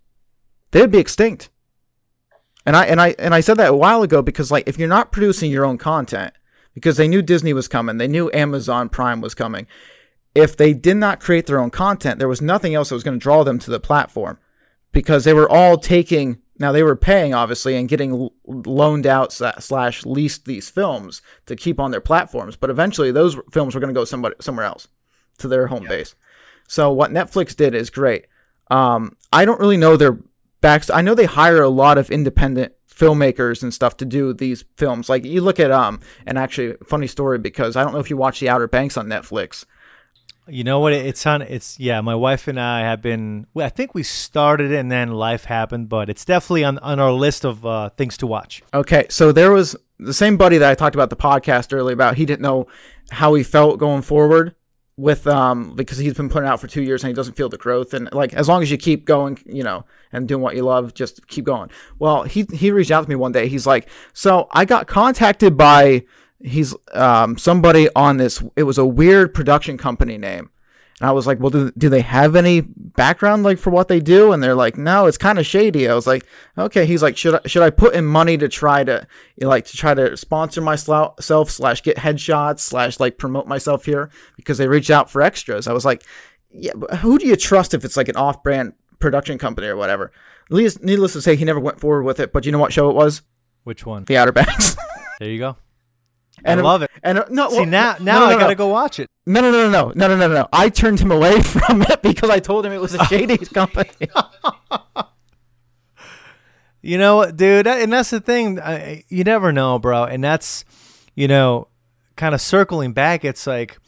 They'd 0.70 0.90
be 0.90 0.98
extinct. 0.98 1.51
And 2.66 2.77
I 2.77 2.85
and 2.85 3.01
I 3.01 3.14
and 3.18 3.35
I 3.35 3.40
said 3.40 3.57
that 3.57 3.70
a 3.70 3.77
while 3.77 4.03
ago 4.03 4.20
because 4.20 4.51
like 4.51 4.68
if 4.68 4.79
you're 4.79 4.88
not 4.88 5.11
producing 5.11 5.51
your 5.51 5.64
own 5.64 5.79
content, 5.79 6.35
because 6.74 6.96
they 6.96 7.09
knew 7.09 7.22
Disney 7.22 7.53
was 7.53 7.66
coming, 7.66 7.96
they 7.96 8.09
knew 8.09 8.31
Amazon 8.33 8.88
Prime 8.88 9.20
was 9.20 9.35
coming. 9.35 9.66
If 10.35 10.57
they 10.57 10.74
did 10.74 10.98
not 10.98 11.20
create 11.20 11.46
their 11.46 11.59
own 11.59 11.70
content, 11.70 12.18
there 12.18 12.29
was 12.29 12.42
nothing 12.42 12.74
else 12.74 12.90
that 12.90 12.94
was 12.94 13.03
going 13.03 13.18
to 13.18 13.22
draw 13.22 13.42
them 13.42 13.59
to 13.61 13.70
the 13.70 13.81
platform 13.81 14.38
because 14.92 15.24
they 15.24 15.33
were 15.33 15.51
all 15.51 15.79
taking 15.79 16.38
now 16.59 16.73
they 16.73 16.83
were 16.83 16.97
paying 16.97 17.35
obviously 17.35 17.77
and 17.77 17.88
getting 17.88 18.31
loaned 18.47 19.07
out 19.07 19.33
slash 19.33 20.05
leased 20.05 20.44
these 20.44 20.68
films 20.68 21.23
to 21.47 21.57
keep 21.57 21.79
on 21.79 21.90
their 21.90 22.01
platforms, 22.01 22.57
but 22.57 22.71
eventually 22.71 23.11
those 23.11 23.37
films 23.53 23.75
were 23.75 23.81
going 23.81 23.94
to 23.94 23.99
go 23.99 24.05
somebody 24.05 24.35
somewhere 24.40 24.66
else 24.66 24.88
to 25.38 25.49
their 25.49 25.68
home 25.68 25.85
yeah. 25.85 25.88
base. 25.88 26.14
So 26.66 26.92
what 26.92 27.11
Netflix 27.11 27.57
did 27.57 27.75
is 27.75 27.90
great. 27.90 28.27
Um, 28.71 29.16
I 29.33 29.44
don't 29.44 29.61
really 29.61 29.77
know 29.77 29.97
their 29.97 30.18
back. 30.61 30.90
I 30.90 31.01
know 31.01 31.14
they 31.14 31.25
hire 31.25 31.62
a 31.62 31.68
lot 31.68 31.99
of 31.99 32.11
independent 32.11 32.73
filmmakers 32.92 33.62
and 33.62 33.73
stuff 33.73 33.97
to 33.99 34.05
do 34.05 34.35
these 34.35 34.64
films. 34.77 35.09
Like 35.09 35.25
you 35.25 35.40
look 35.40 35.61
at 35.61 35.71
um, 35.71 36.01
and 36.27 36.37
actually 36.37 36.75
funny 36.85 37.07
story 37.07 37.38
because 37.38 37.77
I 37.77 37.85
don't 37.85 37.92
know 37.92 38.01
if 38.01 38.11
you 38.11 38.16
watch 38.16 38.40
The 38.40 38.49
Outer 38.49 38.68
Banks 38.68 38.97
on 38.97 39.07
Netflix. 39.07 39.64
You 40.48 40.64
know 40.64 40.80
what? 40.80 40.92
It's 40.92 41.24
on. 41.26 41.42
It's 41.42 41.78
yeah. 41.78 42.00
My 42.00 42.14
wife 42.14 42.48
and 42.48 42.58
I 42.58 42.80
have 42.80 43.02
been. 43.02 43.46
I 43.56 43.68
think 43.68 43.94
we 43.94 44.02
started 44.02 44.72
and 44.72 44.90
then 44.90 45.11
life 45.11 45.44
happened, 45.44 45.88
but 45.88 46.08
it's 46.08 46.24
definitely 46.24 46.64
on 46.64 46.78
on 46.78 46.98
our 46.98 47.12
list 47.12 47.44
of 47.44 47.64
uh, 47.66 47.90
things 47.90 48.16
to 48.18 48.26
watch. 48.26 48.62
Okay, 48.72 49.06
so 49.11 49.32
there 49.32 49.52
was 49.52 49.76
the 49.98 50.14
same 50.14 50.37
buddy 50.37 50.58
that 50.58 50.70
I 50.70 50.74
talked 50.74 50.94
about 50.94 51.11
the 51.11 51.16
podcast 51.16 51.72
earlier 51.72 51.94
about. 51.94 52.16
He 52.16 52.24
didn't 52.24 52.42
know 52.42 52.66
how 53.11 53.34
he 53.34 53.42
felt 53.42 53.78
going 53.78 54.02
forward 54.02 54.54
with 54.98 55.28
um 55.28 55.76
because 55.76 55.96
he's 55.96 56.14
been 56.14 56.28
putting 56.28 56.48
out 56.48 56.61
for 56.61 56.66
two 56.66 56.82
years 56.82 57.04
and 57.04 57.08
he 57.08 57.14
doesn't 57.14 57.34
feel 57.34 57.48
the 57.48 57.56
growth 57.56 57.94
and 57.94 58.12
like 58.12 58.34
as 58.34 58.48
long 58.48 58.62
as 58.62 58.70
you 58.70 58.76
keep 58.76 59.04
going 59.04 59.38
you 59.46 59.62
know 59.62 59.84
and 60.11 60.26
doing 60.26 60.42
what 60.42 60.56
you 60.56 60.62
love 60.62 60.92
just 60.92 61.24
keep 61.28 61.44
going 61.44 61.70
well 62.00 62.24
he 62.24 62.44
he 62.52 62.72
reached 62.72 62.90
out 62.90 63.04
to 63.04 63.08
me 63.08 63.14
one 63.14 63.30
day 63.30 63.46
he's 63.46 63.64
like 63.64 63.88
so 64.12 64.48
i 64.50 64.64
got 64.64 64.88
contacted 64.88 65.56
by 65.56 66.04
he's 66.40 66.74
um 66.92 67.37
somebody 67.37 67.88
on 67.96 68.16
this 68.16 68.42
it 68.57 68.62
was 68.62 68.79
a 68.79 68.87
weird 68.87 69.35
production 69.35 69.77
company 69.77 70.16
name 70.16 70.51
and 71.01 71.09
I 71.09 71.12
was 71.12 71.27
like, 71.29 71.38
well, 71.38 71.51
do, 71.51 71.70
do 71.79 71.88
they 71.88 72.01
have 72.01 72.35
any 72.35 72.61
background 72.61 73.44
like 73.44 73.59
for 73.59 73.70
what 73.70 73.87
they 73.87 74.01
do? 74.01 74.33
And 74.33 74.42
they're 74.42 74.55
like, 74.55 74.77
no, 74.77 75.07
it's 75.07 75.18
kind 75.18 75.38
of 75.38 75.46
shady. 75.46 75.88
I 75.88 75.94
was 75.94 76.09
like, 76.09 76.27
okay. 76.57 76.87
He's 76.87 77.03
like, 77.03 77.16
should 77.16 77.37
I, 77.37 77.40
should 77.46 77.62
I 77.62 77.70
put 77.70 77.94
in 77.94 78.05
money 78.05 78.37
to 78.38 78.48
try 78.48 78.83
to 78.83 79.07
like 79.40 79.66
to 79.66 79.77
try 79.77 79.94
to 79.94 80.16
sponsor 80.16 80.61
myself 80.61 81.51
slash 81.51 81.83
get 81.83 81.98
headshots 81.98 82.61
slash 82.61 82.98
like 82.98 83.16
promote 83.16 83.46
myself 83.46 83.85
here 83.85 84.11
because 84.37 84.59
they 84.59 84.66
reached 84.66 84.90
out 84.90 85.09
for 85.09 85.22
extras. 85.22 85.68
I 85.68 85.72
was 85.72 85.85
like, 85.85 86.03
yeah, 86.51 86.72
but 86.74 86.96
who 86.96 87.18
do 87.18 87.27
you 87.27 87.37
trust 87.37 87.74
if 87.74 87.85
it's 87.85 87.96
like 87.96 88.09
an 88.09 88.16
off 88.16 88.42
brand 88.42 88.72
production 88.98 89.38
company 89.38 89.68
or 89.68 89.77
whatever? 89.77 90.11
Needless 90.51 91.12
to 91.12 91.22
say, 91.22 91.37
he 91.37 91.44
never 91.44 91.61
went 91.61 91.79
forward 91.79 92.03
with 92.05 92.18
it. 92.18 92.33
But 92.33 92.44
you 92.44 92.51
know 92.51 92.59
what 92.59 92.72
show 92.72 92.90
it 92.90 92.96
was? 92.96 93.22
Which 93.62 93.87
one? 93.87 94.05
The 94.05 94.16
Outer 94.16 94.33
Banks. 94.33 94.77
there 95.20 95.29
you 95.31 95.38
go. 95.38 95.57
And 96.44 96.61
I 96.61 96.62
love 96.62 96.83
it. 96.83 96.90
And 97.03 97.24
no, 97.31 97.51
see 97.51 97.64
now 97.64 97.96
now 98.01 98.24
I 98.24 98.35
gotta 98.35 98.55
go 98.55 98.68
watch 98.68 98.98
it. 98.98 99.11
No, 99.27 99.40
no, 99.40 99.51
no, 99.51 99.70
no, 99.70 99.92
no, 99.94 100.09
no, 100.09 100.16
no, 100.16 100.29
no. 100.29 100.48
I 100.53 100.68
turned 100.68 101.01
him 101.01 101.11
away 101.11 101.40
from 101.42 101.83
it 101.83 102.03
because 102.03 102.31
I 102.31 102.38
told 102.40 102.64
him 102.64 102.72
it 102.72 102.81
was 102.81 102.94
a 102.94 103.05
shady 103.07 103.38
company. 103.55 103.90
you 106.83 106.98
know, 106.98 107.31
dude, 107.31 107.66
and 107.66 107.92
that's 107.92 108.11
the 108.11 108.20
thing. 108.20 108.61
I, 108.61 109.05
you 109.09 109.24
never 109.24 109.53
know, 109.53 109.79
bro. 109.79 110.05
And 110.05 110.22
that's, 110.22 110.64
you 111.14 111.29
know, 111.29 111.68
kind 112.16 112.35
of 112.35 112.40
circling 112.40 112.92
back. 112.92 113.24
It's 113.24 113.46
like, 113.46 113.79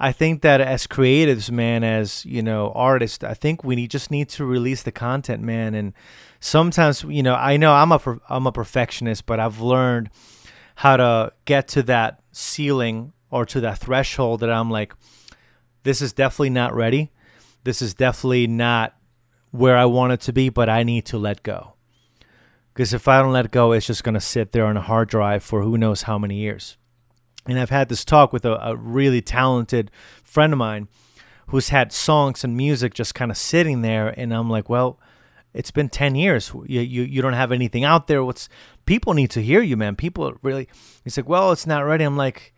I 0.00 0.10
think 0.10 0.42
that 0.42 0.60
as 0.60 0.86
creatives, 0.86 1.50
man, 1.50 1.84
as 1.84 2.24
you 2.24 2.42
know, 2.42 2.72
artists, 2.74 3.22
I 3.22 3.34
think 3.34 3.62
we 3.62 3.76
need, 3.76 3.90
just 3.90 4.10
need 4.10 4.28
to 4.30 4.44
release 4.44 4.82
the 4.82 4.90
content, 4.92 5.42
man. 5.42 5.74
And 5.74 5.92
sometimes, 6.40 7.04
you 7.04 7.22
know, 7.22 7.34
I 7.34 7.56
know 7.56 7.72
I'm 7.72 7.92
a 7.92 8.00
I'm 8.28 8.46
a 8.46 8.52
perfectionist, 8.52 9.26
but 9.26 9.38
I've 9.38 9.60
learned 9.60 10.10
how 10.76 10.96
to 10.96 11.32
get 11.44 11.68
to 11.68 11.82
that 11.84 12.22
ceiling 12.32 13.12
or 13.30 13.46
to 13.46 13.60
that 13.60 13.78
threshold 13.78 14.40
that 14.40 14.50
I'm 14.50 14.70
like, 14.70 14.94
this 15.82 16.00
is 16.00 16.12
definitely 16.12 16.50
not 16.50 16.74
ready. 16.74 17.10
This 17.64 17.82
is 17.82 17.94
definitely 17.94 18.46
not 18.46 18.94
where 19.50 19.76
I 19.76 19.84
want 19.84 20.12
it 20.12 20.20
to 20.22 20.32
be, 20.32 20.48
but 20.48 20.68
I 20.68 20.82
need 20.82 21.04
to 21.06 21.18
let 21.18 21.42
go. 21.42 21.74
Because 22.72 22.94
if 22.94 23.06
I 23.06 23.20
don't 23.20 23.32
let 23.32 23.50
go, 23.50 23.72
it's 23.72 23.86
just 23.86 24.04
going 24.04 24.14
to 24.14 24.20
sit 24.20 24.52
there 24.52 24.66
on 24.66 24.76
a 24.76 24.80
hard 24.80 25.08
drive 25.08 25.42
for 25.42 25.62
who 25.62 25.76
knows 25.76 26.02
how 26.02 26.18
many 26.18 26.36
years. 26.36 26.78
And 27.46 27.58
I've 27.58 27.70
had 27.70 27.88
this 27.88 28.04
talk 28.04 28.32
with 28.32 28.44
a, 28.44 28.54
a 28.66 28.76
really 28.76 29.20
talented 29.20 29.90
friend 30.22 30.52
of 30.52 30.58
mine 30.58 30.88
who's 31.48 31.68
had 31.68 31.92
songs 31.92 32.44
and 32.44 32.56
music 32.56 32.94
just 32.94 33.14
kind 33.14 33.30
of 33.30 33.36
sitting 33.36 33.82
there. 33.82 34.08
And 34.08 34.32
I'm 34.32 34.48
like, 34.48 34.68
well, 34.68 34.98
it's 35.52 35.70
been 35.70 35.90
10 35.90 36.14
years. 36.14 36.50
You, 36.66 36.80
you, 36.80 37.02
you 37.02 37.20
don't 37.20 37.34
have 37.34 37.52
anything 37.52 37.84
out 37.84 38.06
there. 38.06 38.24
What's 38.24 38.48
people 38.86 39.14
need 39.14 39.30
to 39.30 39.42
hear 39.42 39.62
you, 39.62 39.76
man. 39.76 39.96
People 39.96 40.34
really, 40.42 40.68
he's 41.04 41.16
like, 41.16 41.28
well, 41.28 41.52
it's 41.52 41.66
not 41.66 41.84
ready. 41.84 42.04
I'm 42.04 42.16
like, 42.16 42.54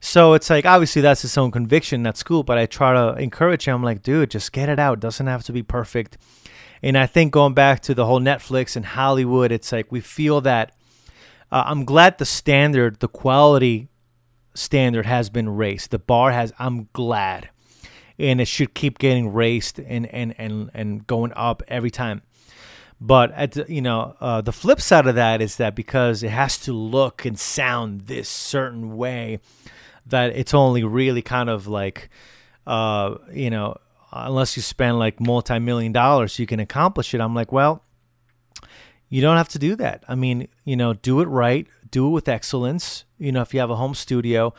so 0.00 0.34
it's 0.34 0.50
like, 0.50 0.66
obviously 0.66 1.02
that's 1.02 1.22
his 1.22 1.38
own 1.38 1.50
conviction. 1.50 2.02
That's 2.02 2.22
cool. 2.22 2.42
But 2.42 2.58
I 2.58 2.66
try 2.66 2.92
to 2.92 3.20
encourage 3.20 3.66
him. 3.66 3.76
I'm 3.76 3.82
like, 3.82 4.02
dude, 4.02 4.30
just 4.30 4.52
get 4.52 4.68
it 4.68 4.78
out. 4.78 5.00
doesn't 5.00 5.26
have 5.26 5.44
to 5.44 5.52
be 5.52 5.62
perfect. 5.62 6.18
And 6.82 6.98
I 6.98 7.06
think 7.06 7.32
going 7.32 7.54
back 7.54 7.80
to 7.82 7.94
the 7.94 8.04
whole 8.04 8.20
Netflix 8.20 8.76
and 8.76 8.84
Hollywood, 8.84 9.50
it's 9.50 9.72
like 9.72 9.90
we 9.90 10.00
feel 10.00 10.42
that 10.42 10.72
uh, 11.50 11.64
I'm 11.66 11.84
glad 11.84 12.18
the 12.18 12.26
standard, 12.26 13.00
the 13.00 13.08
quality 13.08 13.88
standard 14.54 15.06
has 15.06 15.30
been 15.30 15.48
raised. 15.48 15.90
The 15.90 15.98
bar 15.98 16.32
has, 16.32 16.52
I'm 16.58 16.88
glad. 16.92 17.48
And 18.18 18.40
it 18.40 18.48
should 18.48 18.74
keep 18.74 18.98
getting 18.98 19.32
raised 19.32 19.78
and, 19.78 20.06
and, 20.06 20.34
and, 20.38 20.70
and 20.74 21.06
going 21.06 21.32
up 21.34 21.62
every 21.68 21.90
time. 21.90 22.22
But 23.06 23.32
at 23.32 23.68
you 23.68 23.82
know, 23.82 24.16
uh, 24.18 24.40
the 24.40 24.50
flip 24.50 24.80
side 24.80 25.06
of 25.06 25.14
that 25.14 25.42
is 25.42 25.56
that 25.56 25.74
because 25.74 26.22
it 26.22 26.30
has 26.30 26.56
to 26.60 26.72
look 26.72 27.26
and 27.26 27.38
sound 27.38 28.06
this 28.06 28.30
certain 28.30 28.96
way, 28.96 29.40
that 30.06 30.34
it's 30.34 30.54
only 30.54 30.82
really 30.84 31.20
kind 31.20 31.50
of 31.50 31.66
like, 31.66 32.08
uh, 32.66 33.16
you 33.30 33.50
know, 33.50 33.76
unless 34.10 34.56
you 34.56 34.62
spend 34.62 34.98
like 34.98 35.20
multi-million 35.20 35.92
dollars, 35.92 36.38
you 36.38 36.46
can 36.46 36.60
accomplish 36.60 37.12
it. 37.12 37.20
I'm 37.20 37.34
like, 37.34 37.52
well, 37.52 37.82
you 39.10 39.20
don't 39.20 39.36
have 39.36 39.50
to 39.50 39.58
do 39.58 39.76
that. 39.76 40.02
I 40.08 40.14
mean, 40.14 40.48
you 40.64 40.74
know, 40.74 40.94
do 40.94 41.20
it 41.20 41.26
right, 41.26 41.66
do 41.90 42.06
it 42.06 42.10
with 42.10 42.26
excellence. 42.26 43.04
You 43.18 43.32
know, 43.32 43.42
if 43.42 43.52
you 43.52 43.60
have 43.60 43.68
a 43.68 43.76
home 43.76 43.94
studio, 43.94 44.54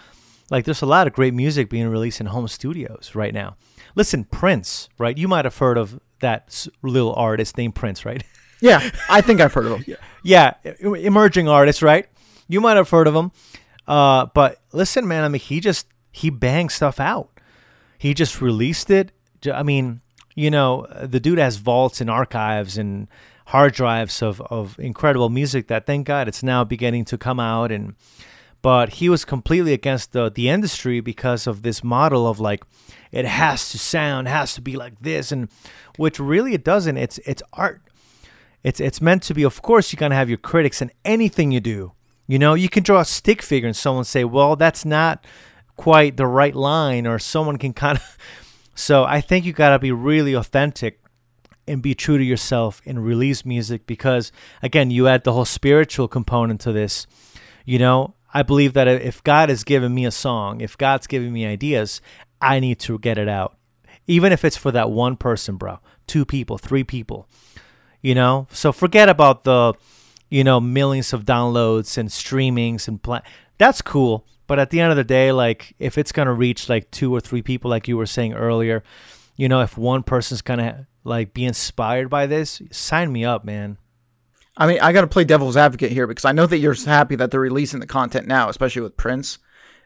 like 0.52 0.66
there's 0.66 0.84
a 0.84 0.86
lot 0.86 1.08
of 1.08 1.14
great 1.14 1.34
music 1.34 1.68
being 1.68 1.88
released 1.88 2.22
in 2.22 2.28
home 2.28 2.48
studios 2.48 3.14
right 3.16 3.34
now. 3.34 3.58
Listen, 3.96 4.24
Prince, 4.24 4.88
right? 5.00 5.18
You 5.18 5.28
might 5.28 5.46
have 5.46 5.58
heard 5.58 5.80
of 5.80 6.00
that 6.20 6.68
little 6.84 7.16
artist 7.16 7.58
named 7.58 7.74
Prince, 7.74 8.06
right? 8.06 8.24
yeah, 8.62 8.90
I 9.10 9.22
think 9.22 9.42
I've 9.42 9.54
heard 9.54 9.66
of 9.66 9.82
him. 9.82 9.98
yeah, 10.24 10.54
emerging 10.80 11.48
artist, 11.48 11.82
right? 11.82 12.08
You 12.48 12.62
might 12.62 12.78
have 12.78 12.90
heard 12.90 13.08
of 13.08 13.16
him. 13.16 13.32
Uh, 13.88 14.28
but 14.34 14.62
listen, 14.72 15.08
man, 15.08 15.24
I 15.24 15.28
mean, 15.28 15.42
he 15.42 15.60
just 15.60 15.88
he 16.12 16.30
banged 16.30 16.72
stuff 16.72 17.00
out. 17.00 17.30
He 17.98 18.14
just 18.14 18.42
released 18.42 18.90
it. 18.90 19.12
I 19.52 19.64
mean, 19.64 20.02
you 20.36 20.50
know, 20.50 20.88
the 21.02 21.20
dude 21.20 21.38
has 21.38 21.58
vaults 21.58 22.02
and 22.02 22.10
archives 22.10 22.78
and 22.78 23.08
hard 23.48 23.74
drives 23.74 24.22
of 24.22 24.42
of 24.42 24.80
incredible 24.80 25.30
music 25.30 25.68
that 25.68 25.86
thank 25.86 26.08
God 26.08 26.28
it's 26.28 26.42
now 26.42 26.64
beginning 26.64 27.06
to 27.06 27.18
come 27.18 27.40
out 27.40 27.72
and 27.72 27.96
but 28.62 28.94
he 28.94 29.10
was 29.10 29.24
completely 29.24 29.74
against 29.74 30.14
the 30.14 30.32
the 30.32 30.50
industry 30.50 31.00
because 31.00 31.46
of 31.46 31.62
this 31.62 31.84
model 31.84 32.28
of 32.28 32.40
like 32.40 32.64
it 33.12 33.26
has 33.26 33.70
to 33.70 33.78
sound 33.78 34.28
has 34.28 34.56
to 34.56 34.62
be 34.62 34.76
like 34.76 35.00
this 35.00 35.32
and 35.32 35.48
which 35.98 36.20
really 36.20 36.56
it 36.56 36.64
doesn't 36.64 36.98
it's 36.98 37.20
it's 37.20 37.44
art 37.54 37.82
it's 38.66 38.80
it's 38.80 39.00
meant 39.00 39.22
to 39.22 39.36
be 39.36 39.44
of 39.44 39.62
course 39.62 39.94
you're 39.94 40.10
to 40.10 40.16
have 40.16 40.28
your 40.28 40.40
critics 40.40 40.82
in 40.82 40.92
anything 41.06 41.52
you 41.52 41.60
do. 41.60 41.94
You 42.26 42.40
know 42.40 42.56
you 42.56 42.68
can 42.68 42.82
draw 42.82 43.00
a 43.00 43.06
stick 43.06 43.44
figure 43.44 43.68
and 43.68 43.78
someone 43.78 44.06
say 44.06 44.24
well 44.26 44.56
that's 44.56 44.84
not 44.84 45.24
quite 45.78 46.18
the 46.18 46.26
right 46.26 46.56
line 46.56 47.06
or 47.06 47.20
someone 47.20 47.58
can 47.58 47.74
kind 47.86 48.00
of 48.00 48.18
so 48.74 49.04
i 49.04 49.22
think 49.22 49.46
you 49.46 49.54
got 49.54 49.70
to 49.70 49.80
be 49.80 49.92
really 49.92 50.34
authentic 50.34 51.00
and 51.68 51.82
be 51.82 51.94
true 51.94 52.18
to 52.18 52.24
yourself 52.24 52.82
and 52.86 53.06
release 53.06 53.46
music 53.46 53.86
because 53.86 54.32
again 54.64 54.90
you 54.90 55.08
add 55.08 55.24
the 55.24 55.34
whole 55.34 55.46
spiritual 55.46 56.08
component 56.08 56.60
to 56.62 56.72
this. 56.72 57.06
You 57.66 57.78
know 57.78 58.16
i 58.34 58.42
believe 58.42 58.74
that 58.74 58.88
if 58.88 59.24
god 59.24 59.50
has 59.50 59.64
given 59.64 59.94
me 59.94 60.06
a 60.06 60.12
song 60.12 60.62
if 60.62 60.76
god's 60.76 61.06
giving 61.06 61.32
me 61.32 61.46
ideas 61.46 62.02
i 62.42 62.60
need 62.60 62.80
to 62.80 62.98
get 62.98 63.20
it 63.20 63.30
out. 63.30 63.56
Even 64.08 64.32
if 64.32 64.44
it's 64.44 64.58
for 64.58 64.72
that 64.72 64.90
one 64.90 65.18
person 65.18 65.56
bro. 65.56 65.78
Two 66.08 66.26
people 66.26 66.58
three 66.58 66.84
people 66.84 67.28
you 68.06 68.14
know 68.14 68.48
so 68.52 68.72
forget 68.72 69.10
about 69.10 69.46
the 69.46 69.74
you 70.30 70.44
know 70.44 70.60
millions 70.60 71.12
of 71.12 71.26
downloads 71.26 71.98
and 71.98 72.10
streamings 72.10 72.88
and 72.88 73.02
pla- 73.02 73.22
that's 73.58 73.82
cool 73.82 74.28
but 74.46 74.60
at 74.60 74.70
the 74.70 74.80
end 74.80 74.92
of 74.92 74.96
the 74.96 75.04
day 75.04 75.32
like 75.32 75.74
if 75.80 75.98
it's 75.98 76.12
going 76.12 76.28
to 76.28 76.34
reach 76.34 76.70
like 76.70 76.92
two 76.92 77.14
or 77.14 77.20
three 77.20 77.42
people 77.42 77.70
like 77.70 77.88
you 77.88 77.98
were 77.98 78.06
saying 78.06 78.34
earlier 78.34 78.84
you 79.36 79.50
know 79.50 79.62
if 79.62 79.76
one 79.76 80.04
person's 80.04 80.44
going 80.44 80.60
to 80.60 80.86
like 81.04 81.34
be 81.34 81.46
inspired 81.46 82.08
by 82.08 82.28
this 82.28 82.62
sign 82.70 83.12
me 83.12 83.26
up 83.26 83.44
man 83.44 83.78
I 84.58 84.68
mean, 84.68 84.80
I 84.80 84.94
got 84.94 85.02
to 85.02 85.08
play 85.08 85.26
devil's 85.26 85.58
advocate 85.58 85.92
here 85.92 86.08
because 86.08 86.24
I 86.24 86.32
know 86.32 86.46
that 86.46 86.60
you're 86.60 86.74
happy 86.86 87.18
that 87.18 87.30
they're 87.30 87.42
releasing 87.42 87.82
the 87.82 87.86
content 87.86 88.26
now, 88.26 88.48
especially 88.48 88.84
with 88.84 88.96
Prince. 88.96 89.38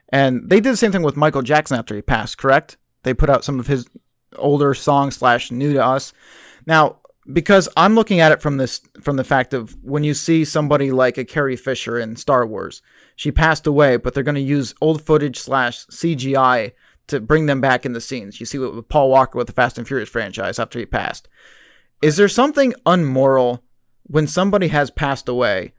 And 0.10 0.48
they 0.48 0.60
did 0.60 0.74
the 0.74 0.78
same 0.78 0.92
thing 0.92 1.02
with 1.02 1.18
Michael 1.18 1.42
Jackson 1.42 1.80
after 1.80 1.96
he 1.96 2.04
passed, 2.04 2.38
correct? 2.38 2.78
They 3.02 3.16
put 3.16 3.32
out 3.32 3.44
some 3.44 3.60
of 3.60 3.66
his 3.66 3.88
older 4.36 4.76
songs 4.76 5.18
slash 5.18 5.50
new 5.50 5.74
to 5.74 5.84
us. 5.84 6.14
Now, 6.68 7.00
because 7.32 7.70
I'm 7.78 7.96
looking 7.96 8.20
at 8.20 8.32
it 8.32 8.42
from 8.42 8.58
this 8.58 8.82
from 9.02 9.15
the 9.15 9.24
fact 9.24 9.54
of 9.54 9.76
when 9.84 10.04
you 10.04 10.13
see 10.13 10.46
somebody 10.46 10.92
like 10.92 11.18
a 11.18 11.26
Carrie 11.26 11.56
Fisher 11.56 12.00
in 12.00 12.15
Star 12.15 12.46
Wars, 12.46 12.82
she 13.15 13.32
passed 13.32 13.68
away, 13.68 13.98
but 13.98 14.13
they're 14.13 14.24
going 14.24 14.36
to 14.36 14.42
use 14.42 14.74
old 14.82 15.02
footage 15.02 15.38
slash 15.38 15.86
CGI 15.88 16.72
to 17.08 17.20
bring 17.20 17.46
them 17.46 17.62
back 17.62 17.86
in 17.86 17.94
the 17.94 18.02
scenes. 18.02 18.39
You 18.39 18.46
see 18.46 18.58
what 18.58 18.89
Paul 18.89 19.10
Walker 19.10 19.38
with 19.38 19.48
the 19.48 19.54
Fast 19.54 19.78
and 19.78 19.88
Furious 19.88 20.10
franchise 20.10 20.60
after 20.60 20.80
he 20.80 20.86
passed. 20.86 21.28
Is 22.02 22.18
there 22.18 22.30
something 22.30 22.74
unmoral 22.86 23.63
when 24.04 24.28
somebody 24.28 24.70
has 24.70 24.89
passed 24.89 25.28
away 25.28 25.74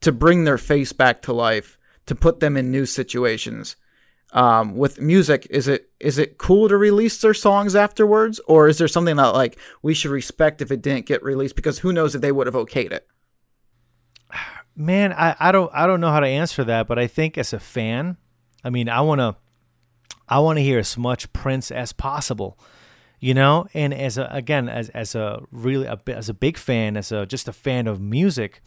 to 0.00 0.12
bring 0.12 0.44
their 0.44 0.58
face 0.58 0.92
back 0.92 1.22
to 1.22 1.32
life, 1.32 1.78
to 2.06 2.14
put 2.14 2.40
them 2.40 2.56
in 2.56 2.70
new 2.70 2.84
situations? 2.84 3.76
Um, 4.32 4.76
with 4.76 5.00
music, 5.00 5.46
is 5.50 5.68
it 5.68 5.90
is 6.00 6.18
it 6.18 6.38
cool 6.38 6.68
to 6.68 6.76
release 6.76 7.20
their 7.20 7.34
songs 7.34 7.74
afterwards, 7.74 8.40
or 8.46 8.68
is 8.68 8.78
there 8.78 8.88
something 8.88 9.16
that 9.16 9.28
like 9.28 9.58
we 9.82 9.94
should 9.94 10.10
respect 10.10 10.60
if 10.60 10.70
it 10.70 10.82
didn't 10.82 11.06
get 11.06 11.22
released 11.22 11.56
because 11.56 11.78
who 11.78 11.92
knows 11.92 12.14
if 12.14 12.20
they 12.20 12.32
would 12.32 12.46
have 12.46 12.54
okayed 12.54 12.92
it? 12.92 13.06
Man, 14.74 15.12
I, 15.12 15.36
I 15.38 15.52
don't 15.52 15.70
I 15.72 15.86
don't 15.86 16.00
know 16.00 16.10
how 16.10 16.20
to 16.20 16.26
answer 16.26 16.64
that, 16.64 16.86
but 16.86 16.98
I 16.98 17.06
think 17.06 17.38
as 17.38 17.52
a 17.52 17.60
fan, 17.60 18.16
I 18.62 18.70
mean, 18.70 18.88
I 18.88 19.00
want 19.00 19.20
to 19.20 19.36
I 20.28 20.40
want 20.40 20.58
to 20.58 20.62
hear 20.62 20.78
as 20.78 20.98
much 20.98 21.32
Prince 21.32 21.70
as 21.70 21.92
possible, 21.92 22.58
you 23.20 23.32
know. 23.32 23.68
And 23.72 23.94
as 23.94 24.18
a 24.18 24.28
again 24.30 24.68
as 24.68 24.88
as 24.90 25.14
a 25.14 25.40
really 25.50 25.86
a, 25.86 25.98
as 26.08 26.28
a 26.28 26.34
big 26.34 26.58
fan, 26.58 26.96
as 26.96 27.12
a 27.12 27.26
just 27.26 27.48
a 27.48 27.52
fan 27.52 27.86
of 27.86 28.00
music, 28.00 28.60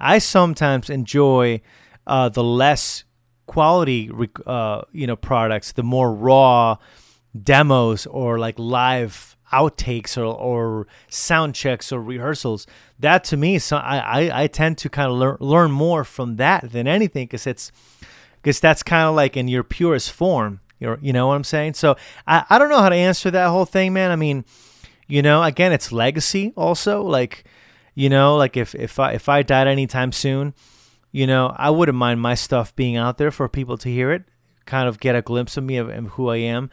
I 0.00 0.18
sometimes 0.18 0.88
enjoy 0.88 1.60
uh, 2.06 2.28
the 2.28 2.42
less 2.42 3.04
quality 3.46 4.10
uh, 4.46 4.82
you 4.92 5.06
know 5.06 5.16
products, 5.16 5.72
the 5.72 5.82
more 5.82 6.12
raw 6.12 6.76
demos 7.42 8.06
or 8.06 8.38
like 8.38 8.58
live 8.58 9.36
outtakes 9.52 10.16
or, 10.16 10.24
or 10.24 10.86
sound 11.08 11.54
checks 11.54 11.92
or 11.92 12.02
rehearsals. 12.02 12.66
That 12.98 13.24
to 13.24 13.36
me, 13.36 13.58
so 13.58 13.76
I, 13.76 13.98
I, 13.98 14.42
I 14.42 14.46
tend 14.46 14.78
to 14.78 14.88
kind 14.88 15.10
of 15.10 15.16
learn 15.16 15.36
learn 15.40 15.70
more 15.70 16.04
from 16.04 16.36
that 16.36 16.72
than 16.72 16.86
anything 16.86 17.26
because 17.26 17.46
it's 17.46 17.70
because 18.42 18.60
that's 18.60 18.82
kind 18.82 19.08
of 19.08 19.14
like 19.14 19.36
in 19.36 19.48
your 19.48 19.64
purest 19.64 20.12
form. 20.12 20.60
You're, 20.78 20.98
you 21.00 21.12
know 21.12 21.28
what 21.28 21.34
I'm 21.34 21.44
saying? 21.44 21.74
So 21.74 21.96
I, 22.26 22.44
I 22.50 22.58
don't 22.58 22.68
know 22.68 22.80
how 22.80 22.90
to 22.90 22.94
answer 22.96 23.30
that 23.30 23.48
whole 23.48 23.64
thing, 23.64 23.94
man. 23.94 24.10
I 24.10 24.16
mean, 24.16 24.44
you 25.06 25.22
know, 25.22 25.42
again, 25.42 25.72
it's 25.72 25.90
legacy 25.90 26.52
also. 26.54 27.02
Like, 27.02 27.44
you 27.94 28.10
know, 28.10 28.36
like 28.36 28.56
if 28.56 28.74
if 28.74 28.98
I 28.98 29.12
if 29.12 29.28
I 29.28 29.42
died 29.42 29.68
anytime 29.68 30.12
soon, 30.12 30.54
you 31.16 31.26
know, 31.26 31.50
I 31.56 31.70
wouldn't 31.70 31.96
mind 31.96 32.20
my 32.20 32.34
stuff 32.34 32.76
being 32.76 32.98
out 32.98 33.16
there 33.16 33.30
for 33.30 33.48
people 33.48 33.78
to 33.78 33.88
hear 33.88 34.12
it, 34.12 34.24
kind 34.66 34.86
of 34.86 35.00
get 35.00 35.16
a 35.16 35.22
glimpse 35.22 35.56
of 35.56 35.64
me 35.64 35.78
of, 35.78 35.88
who 35.88 36.28
I 36.28 36.36
am. 36.36 36.68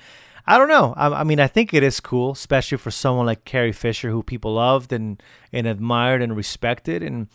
I 0.46 0.58
don't 0.58 0.68
know. 0.68 0.94
I, 0.98 1.22
I, 1.22 1.24
mean, 1.24 1.40
I 1.40 1.48
think 1.48 1.74
it 1.74 1.82
is 1.82 2.02
cool, 2.02 2.34
especially 2.34 2.78
for 2.78 2.92
someone 2.92 3.26
like 3.26 3.46
Carrie 3.46 3.72
Fisher, 3.72 4.10
who 4.10 4.22
people 4.22 4.56
loved 4.56 4.92
and, 4.92 5.24
and 5.54 5.66
admired 5.66 6.22
and 6.22 6.36
respected. 6.36 7.02
And 7.02 7.30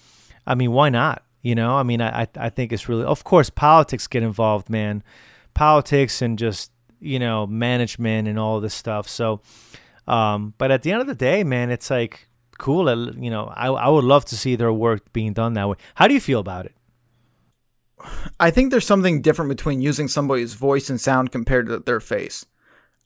I 0.47 0.55
mean, 0.55 0.73
why 0.73 0.91
not? 0.91 1.23
You 1.41 1.55
know, 1.55 1.77
I 1.77 1.83
mean, 1.83 2.03
I, 2.03 2.29
I 2.37 2.51
think 2.51 2.75
it's 2.75 2.91
really, 2.91 3.05
of 3.05 3.25
course, 3.25 3.49
politics 3.49 4.07
get 4.07 4.23
involved, 4.23 4.69
man. 4.69 5.03
Politics 5.55 6.21
and 6.21 6.39
just, 6.39 6.73
you 7.01 7.19
know, 7.19 7.47
management 7.47 8.29
and 8.29 8.39
all 8.39 8.61
this 8.61 8.75
stuff. 8.75 9.09
So, 9.09 9.41
um, 10.07 10.53
but 10.59 10.71
at 10.71 10.83
the 10.83 10.93
end 10.93 11.01
of 11.01 11.07
the 11.07 11.15
day, 11.15 11.43
man, 11.43 11.71
it's 11.71 11.89
like 11.89 12.29
cool. 12.59 13.15
You 13.17 13.31
know, 13.31 13.47
I, 13.57 13.69
I 13.69 13.89
would 13.89 14.05
love 14.05 14.27
to 14.27 14.37
see 14.37 14.57
their 14.57 14.75
work 14.75 15.11
being 15.15 15.33
done 15.33 15.55
that 15.55 15.71
way. 15.71 15.77
How 15.95 16.07
do 16.07 16.13
you 16.13 16.21
feel 16.21 16.41
about 16.41 16.67
it? 16.67 16.75
I 18.41 18.51
think 18.51 18.71
there's 18.71 18.87
something 18.87 19.23
different 19.23 19.49
between 19.49 19.81
using 19.81 20.09
somebody's 20.09 20.55
voice 20.55 20.91
and 20.91 21.01
sound 21.01 21.33
compared 21.33 21.67
to 21.67 21.79
their 21.81 22.01
face. 22.01 22.47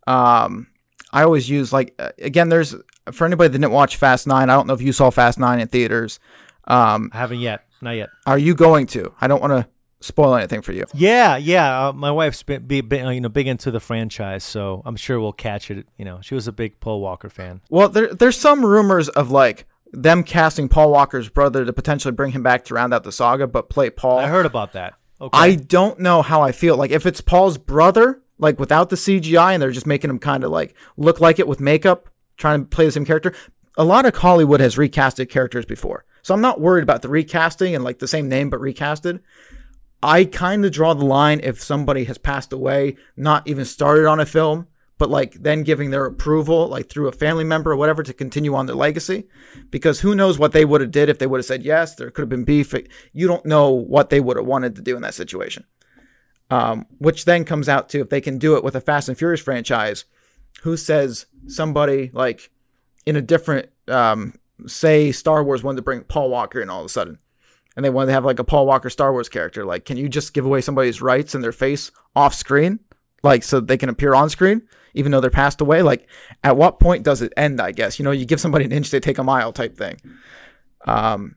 Um, 0.06 0.68
I 1.12 1.22
always 1.22 1.48
use 1.48 1.72
like 1.72 1.94
uh, 1.98 2.10
again. 2.18 2.48
There's 2.48 2.74
for 3.12 3.26
anybody 3.26 3.48
that 3.48 3.58
didn't 3.58 3.72
watch 3.72 3.96
Fast 3.96 4.26
Nine. 4.26 4.50
I 4.50 4.54
don't 4.54 4.66
know 4.66 4.74
if 4.74 4.82
you 4.82 4.92
saw 4.92 5.10
Fast 5.10 5.38
Nine 5.38 5.60
in 5.60 5.68
theaters. 5.68 6.18
Um, 6.66 7.10
I 7.12 7.18
haven't 7.18 7.40
yet. 7.40 7.66
Not 7.80 7.92
yet. 7.92 8.10
Are 8.26 8.38
you 8.38 8.54
going 8.54 8.86
to? 8.88 9.12
I 9.20 9.26
don't 9.26 9.40
want 9.40 9.52
to 9.52 9.68
spoil 10.00 10.34
anything 10.34 10.62
for 10.62 10.72
you. 10.72 10.84
Yeah, 10.94 11.36
yeah. 11.36 11.88
Uh, 11.88 11.92
my 11.92 12.10
wife's 12.10 12.42
been, 12.42 12.66
be, 12.66 12.80
be, 12.80 12.98
you 12.98 13.20
know 13.20 13.28
big 13.28 13.46
into 13.46 13.70
the 13.70 13.80
franchise, 13.80 14.44
so 14.44 14.82
I'm 14.84 14.96
sure 14.96 15.20
we'll 15.20 15.32
catch 15.32 15.70
it. 15.70 15.86
You 15.98 16.04
know, 16.04 16.20
she 16.22 16.34
was 16.34 16.46
a 16.46 16.52
big 16.52 16.80
Paul 16.80 17.00
Walker 17.00 17.28
fan. 17.28 17.60
Well, 17.70 17.88
there 17.88 18.12
there's 18.14 18.38
some 18.38 18.64
rumors 18.64 19.08
of 19.08 19.30
like 19.30 19.66
them 19.92 20.24
casting 20.24 20.68
Paul 20.68 20.90
Walker's 20.90 21.28
brother 21.28 21.64
to 21.64 21.72
potentially 21.72 22.12
bring 22.12 22.32
him 22.32 22.42
back 22.42 22.64
to 22.66 22.74
round 22.74 22.94
out 22.94 23.04
the 23.04 23.12
saga, 23.12 23.46
but 23.46 23.68
play 23.68 23.90
Paul. 23.90 24.18
I 24.18 24.28
heard 24.28 24.46
about 24.46 24.72
that. 24.72 24.94
Okay. 25.20 25.38
I 25.38 25.54
don't 25.54 26.00
know 26.00 26.22
how 26.22 26.42
I 26.42 26.52
feel. 26.52 26.76
Like 26.76 26.90
if 26.90 27.06
it's 27.06 27.20
Paul's 27.20 27.58
brother, 27.58 28.20
like 28.38 28.58
without 28.58 28.90
the 28.90 28.96
CGI 28.96 29.52
and 29.52 29.62
they're 29.62 29.70
just 29.70 29.86
making 29.86 30.10
him 30.10 30.18
kind 30.18 30.42
of 30.42 30.50
like 30.50 30.74
look 30.96 31.20
like 31.20 31.38
it 31.38 31.46
with 31.46 31.60
makeup, 31.60 32.08
trying 32.36 32.62
to 32.62 32.68
play 32.68 32.86
the 32.86 32.92
same 32.92 33.04
character. 33.04 33.32
A 33.78 33.84
lot 33.84 34.04
of 34.04 34.16
Hollywood 34.16 34.60
has 34.60 34.76
recasted 34.76 35.28
characters 35.30 35.64
before. 35.64 36.04
So 36.22 36.34
I'm 36.34 36.40
not 36.40 36.60
worried 36.60 36.82
about 36.82 37.02
the 37.02 37.08
recasting 37.08 37.74
and 37.74 37.84
like 37.84 37.98
the 37.98 38.08
same 38.08 38.28
name 38.28 38.50
but 38.50 38.60
recasted. 38.60 39.20
I 40.02 40.24
kind 40.24 40.64
of 40.64 40.72
draw 40.72 40.94
the 40.94 41.04
line 41.04 41.40
if 41.42 41.62
somebody 41.62 42.04
has 42.04 42.18
passed 42.18 42.52
away, 42.52 42.96
not 43.16 43.46
even 43.46 43.64
started 43.64 44.06
on 44.06 44.18
a 44.18 44.26
film, 44.26 44.66
but 45.02 45.10
like 45.10 45.34
then 45.42 45.64
giving 45.64 45.90
their 45.90 46.06
approval, 46.06 46.68
like 46.68 46.88
through 46.88 47.08
a 47.08 47.12
family 47.12 47.42
member 47.42 47.72
or 47.72 47.76
whatever, 47.76 48.04
to 48.04 48.12
continue 48.12 48.54
on 48.54 48.66
their 48.66 48.76
legacy. 48.76 49.26
Because 49.68 49.98
who 49.98 50.14
knows 50.14 50.38
what 50.38 50.52
they 50.52 50.64
would 50.64 50.80
have 50.80 50.92
did 50.92 51.08
if 51.08 51.18
they 51.18 51.26
would 51.26 51.38
have 51.38 51.44
said 51.44 51.64
yes. 51.64 51.96
There 51.96 52.08
could 52.12 52.22
have 52.22 52.28
been 52.28 52.44
beef. 52.44 52.72
You 53.12 53.26
don't 53.26 53.44
know 53.44 53.70
what 53.70 54.10
they 54.10 54.20
would 54.20 54.36
have 54.36 54.46
wanted 54.46 54.76
to 54.76 54.80
do 54.80 54.94
in 54.94 55.02
that 55.02 55.14
situation. 55.14 55.64
Um, 56.52 56.86
which 56.98 57.24
then 57.24 57.44
comes 57.44 57.68
out 57.68 57.88
to 57.88 57.98
if 57.98 58.10
they 58.10 58.20
can 58.20 58.38
do 58.38 58.54
it 58.54 58.62
with 58.62 58.76
a 58.76 58.80
Fast 58.80 59.08
and 59.08 59.18
Furious 59.18 59.40
franchise, 59.40 60.04
who 60.62 60.76
says 60.76 61.26
somebody 61.48 62.12
like 62.12 62.52
in 63.04 63.16
a 63.16 63.20
different, 63.20 63.70
um, 63.88 64.34
say 64.68 65.10
Star 65.10 65.42
Wars 65.42 65.64
wanted 65.64 65.78
to 65.78 65.82
bring 65.82 66.02
Paul 66.02 66.30
Walker 66.30 66.60
in 66.60 66.70
all 66.70 66.78
of 66.78 66.86
a 66.86 66.90
sudden, 66.90 67.18
and 67.74 67.84
they 67.84 67.90
wanted 67.90 68.06
to 68.06 68.12
have 68.12 68.24
like 68.24 68.38
a 68.38 68.44
Paul 68.44 68.68
Walker 68.68 68.88
Star 68.88 69.10
Wars 69.10 69.28
character. 69.28 69.64
Like, 69.64 69.84
can 69.84 69.96
you 69.96 70.08
just 70.08 70.32
give 70.32 70.46
away 70.46 70.60
somebody's 70.60 71.02
rights 71.02 71.34
and 71.34 71.42
their 71.42 71.50
face 71.50 71.90
off 72.14 72.34
screen, 72.34 72.78
like 73.24 73.42
so 73.42 73.58
they 73.58 73.76
can 73.76 73.88
appear 73.88 74.14
on 74.14 74.30
screen, 74.30 74.62
even 74.94 75.12
though 75.12 75.20
they're 75.20 75.30
passed 75.30 75.60
away? 75.60 75.82
Like, 75.82 76.08
at 76.44 76.56
what 76.56 76.80
point 76.80 77.02
does 77.04 77.22
it 77.22 77.32
end? 77.36 77.60
I 77.60 77.72
guess 77.72 77.98
you 77.98 78.04
know 78.04 78.10
you 78.10 78.24
give 78.24 78.40
somebody 78.40 78.64
an 78.64 78.72
inch, 78.72 78.90
they 78.90 79.00
take 79.00 79.18
a 79.18 79.24
mile 79.24 79.52
type 79.52 79.76
thing. 79.76 79.98
Um, 80.86 81.36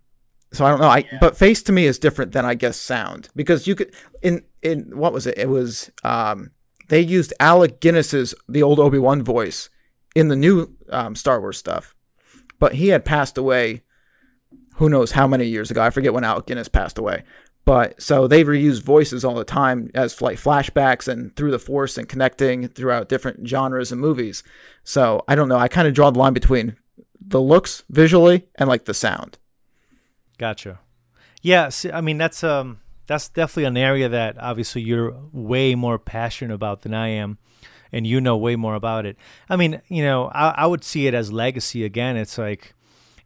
so 0.56 0.66
I 0.66 0.70
don't 0.70 0.82
know. 0.82 0.88
I 0.88 0.98
yeah. 1.00 1.18
but 1.20 1.38
face 1.38 1.62
to 1.64 1.72
me 1.72 1.86
is 1.86 2.00
different 2.00 2.32
than 2.32 2.46
I 2.46 2.56
guess 2.56 2.78
sound 2.78 3.30
because 3.36 3.68
you 3.68 3.76
could 3.76 3.94
in 4.22 4.44
in 4.62 4.98
what 4.98 5.14
was 5.14 5.28
it? 5.28 5.38
It 5.38 5.50
was 5.50 5.92
um 6.04 6.52
they 6.88 7.02
used 7.02 7.34
Alec 7.40 7.80
Guinness's 7.80 8.34
the 8.48 8.64
old 8.64 8.80
Obi 8.80 9.00
Wan 9.00 9.24
voice 9.24 9.70
in 10.16 10.28
the 10.30 10.36
new 10.36 10.76
um, 10.90 11.16
Star 11.16 11.42
Wars 11.42 11.58
stuff, 11.58 11.96
but 12.60 12.74
he 12.74 12.90
had 12.90 13.06
passed 13.06 13.38
away. 13.38 13.82
Who 14.76 14.90
knows 14.90 15.12
how 15.12 15.26
many 15.26 15.46
years 15.46 15.72
ago? 15.72 15.82
I 15.82 15.90
forget 15.90 16.14
when 16.14 16.26
Alec 16.26 16.48
Guinness 16.48 16.68
passed 16.68 16.98
away. 16.98 17.24
But 17.66 18.00
so 18.00 18.28
they 18.28 18.44
reuse 18.44 18.82
voices 18.82 19.26
all 19.26 19.34
the 19.34 19.44
time 19.44 19.90
as 19.96 20.22
like 20.22 20.38
flashbacks 20.38 21.08
and 21.08 21.36
through 21.36 21.50
the 21.52 21.60
force 21.60 21.98
and 21.98 22.08
connecting 22.08 22.68
throughout 22.68 23.10
different 23.10 23.48
genres 23.48 23.92
and 23.92 24.00
movies. 24.00 24.44
So 24.84 25.24
I 25.28 25.34
don't 25.34 25.50
know. 25.50 25.58
I 25.58 25.68
kind 25.68 25.88
of 25.88 25.96
draw 25.96 26.12
the 26.12 26.20
line 26.20 26.34
between 26.34 26.78
the 27.20 27.42
looks 27.42 27.84
visually 27.90 28.48
and 28.56 28.70
like 28.70 28.86
the 28.86 28.94
sound. 28.94 29.40
Gotcha. 30.38 30.80
Yeah, 31.42 31.70
see, 31.70 31.92
I 31.92 32.02
mean 32.02 32.20
that's 32.20 32.44
um 32.44 32.82
that's 33.08 33.30
definitely 33.30 33.66
an 33.66 33.78
area 33.78 34.10
that 34.10 34.38
obviously 34.40 34.82
you're 34.82 35.16
way 35.32 35.76
more 35.76 36.00
passionate 36.00 36.54
about 36.54 36.82
than 36.84 36.94
I 36.94 37.10
am, 37.10 37.38
and 37.92 38.06
you 38.06 38.22
know 38.22 38.38
way 38.38 38.56
more 38.56 38.76
about 38.76 39.06
it. 39.06 39.18
I 39.50 39.56
mean, 39.56 39.82
you 39.88 40.04
know, 40.04 40.28
I, 40.34 40.50
I 40.50 40.66
would 40.66 40.84
see 40.84 41.08
it 41.08 41.14
as 41.14 41.32
legacy 41.32 41.84
again. 41.84 42.18
It's 42.18 42.38
like 42.38 42.74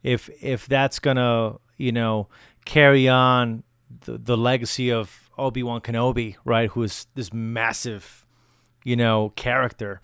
if 0.03 0.29
if 0.41 0.67
that's 0.67 0.99
gonna 0.99 1.55
you 1.77 1.91
know 1.91 2.27
carry 2.65 3.07
on 3.09 3.63
the, 4.01 4.17
the 4.17 4.37
legacy 4.37 4.91
of 4.91 5.29
Obi 5.37 5.63
Wan 5.63 5.81
Kenobi, 5.81 6.35
right? 6.45 6.69
Who 6.69 6.83
is 6.83 7.07
this 7.15 7.33
massive, 7.33 8.25
you 8.83 8.95
know, 8.95 9.31
character 9.35 10.01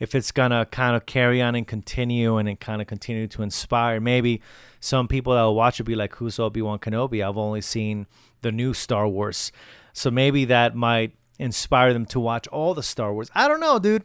if 0.00 0.14
it's 0.14 0.30
gonna 0.30 0.66
kind 0.66 0.94
of 0.94 1.06
carry 1.06 1.42
on 1.42 1.54
and 1.54 1.66
continue 1.66 2.36
and 2.36 2.48
it 2.48 2.60
kind 2.60 2.80
of 2.80 2.86
continue 2.86 3.26
to 3.28 3.42
inspire. 3.42 4.00
Maybe 4.00 4.40
some 4.80 5.08
people 5.08 5.34
that 5.34 5.42
will 5.42 5.54
watch 5.54 5.80
it 5.80 5.84
be 5.84 5.96
like, 5.96 6.14
"Who's 6.16 6.38
Obi 6.38 6.62
Wan 6.62 6.78
Kenobi?" 6.78 7.26
I've 7.26 7.36
only 7.36 7.60
seen 7.60 8.06
the 8.40 8.52
new 8.52 8.74
Star 8.74 9.08
Wars, 9.08 9.50
so 9.92 10.10
maybe 10.10 10.44
that 10.44 10.74
might 10.74 11.12
inspire 11.38 11.92
them 11.92 12.06
to 12.06 12.20
watch 12.20 12.46
all 12.48 12.74
the 12.74 12.82
Star 12.82 13.12
Wars. 13.12 13.30
I 13.34 13.48
don't 13.48 13.60
know, 13.60 13.78
dude. 13.78 14.04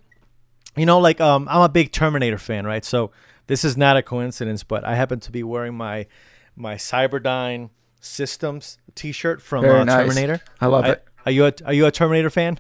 You 0.76 0.86
know, 0.86 1.00
like 1.00 1.22
um, 1.22 1.48
I'm 1.50 1.62
a 1.62 1.70
big 1.70 1.92
Terminator 1.92 2.40
fan, 2.40 2.66
right? 2.66 2.84
So 2.84 3.12
this 3.48 3.64
is 3.64 3.78
not 3.78 3.98
a 3.98 4.02
coincidence, 4.02 4.64
but 4.64 4.84
I 4.84 4.96
happen 4.96 5.20
to 5.22 5.32
be 5.32 5.44
wearing 5.44 5.76
my 5.76 6.08
my 6.56 6.76
Cyberdyne 6.76 7.70
Systems 8.00 8.80
T-shirt 8.96 9.42
from 9.42 9.66
uh, 9.66 9.84
nice. 9.84 10.08
Terminator. 10.08 10.42
I 10.60 10.68
love 10.68 10.86
I, 10.86 10.90
it. 10.92 11.06
Are 11.26 11.32
you 11.32 11.46
a, 11.46 11.54
are 11.66 11.74
you 11.74 11.86
a 11.86 11.92
Terminator 11.92 12.30
fan? 12.30 12.60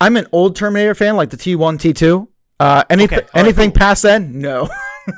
I'm 0.00 0.16
an 0.16 0.26
old 0.32 0.56
Terminator 0.56 0.94
fan, 0.94 1.16
like 1.16 1.30
the 1.30 1.36
T1, 1.36 1.78
T2. 1.78 2.28
Uh, 2.58 2.84
anything 2.88 3.18
okay. 3.18 3.28
anything 3.34 3.68
right, 3.68 3.74
cool. 3.74 3.80
past 3.80 4.02
then? 4.02 4.40
No. 4.40 4.68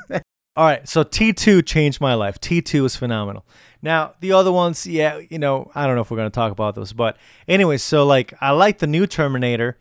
All 0.55 0.65
right, 0.65 0.87
so 0.87 1.03
T2 1.03 1.65
changed 1.65 2.01
my 2.01 2.13
life. 2.15 2.39
T2 2.41 2.85
is 2.85 2.95
phenomenal. 2.95 3.45
Now, 3.81 4.15
the 4.19 4.33
other 4.33 4.51
ones, 4.51 4.85
yeah, 4.85 5.21
you 5.29 5.39
know, 5.39 5.71
I 5.73 5.87
don't 5.87 5.95
know 5.95 6.01
if 6.01 6.11
we're 6.11 6.17
going 6.17 6.29
to 6.29 6.35
talk 6.35 6.51
about 6.51 6.75
those, 6.75 6.91
but 6.91 7.15
anyway, 7.47 7.77
so 7.77 8.05
like 8.05 8.33
I 8.41 8.51
like 8.51 8.79
the 8.79 8.87
new 8.87 9.07
Terminator 9.07 9.77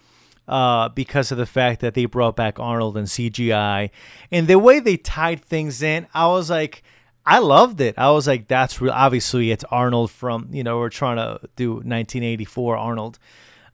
uh, 0.46 0.88
because 0.90 1.33
of 1.33 1.38
the 1.38 1.46
fact 1.46 1.81
that 1.81 1.94
they 1.94 2.06
brought 2.06 2.37
back 2.37 2.58
Arnold 2.58 2.96
and 2.96 3.08
CGI 3.08 3.90
and 4.31 4.46
the 4.46 4.58
way 4.58 4.79
they 4.81 4.96
tied 4.96 5.44
things 5.44 5.83
in. 5.83 6.06
I 6.14 6.29
was 6.29 6.48
like, 6.48 6.83
I 7.29 7.40
loved 7.40 7.83
it. 7.83 7.94
I 7.98 8.10
was 8.10 8.26
like, 8.26 8.48
that's 8.48 8.81
real. 8.81 8.92
Obviously, 8.92 9.50
it's 9.50 9.64
Arnold 9.64 10.10
from 10.10 10.48
you 10.50 10.64
know 10.64 10.79
we're 10.79 10.88
trying 10.88 11.16
to 11.16 11.46
do 11.56 11.72
1984 11.74 12.76
Arnold. 12.76 13.18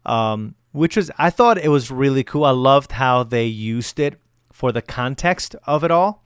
Um, 0.04 0.56
which 0.72 0.96
was 0.96 1.08
I 1.18 1.30
thought 1.30 1.56
it 1.58 1.68
was 1.68 1.88
really 1.88 2.24
cool. 2.24 2.44
I 2.44 2.50
loved 2.50 2.92
how 2.92 3.22
they 3.22 3.46
used 3.46 4.00
it 4.00 4.20
for 4.52 4.72
the 4.72 4.82
context 4.82 5.54
of 5.66 5.84
it 5.84 5.92
all. 5.92 6.24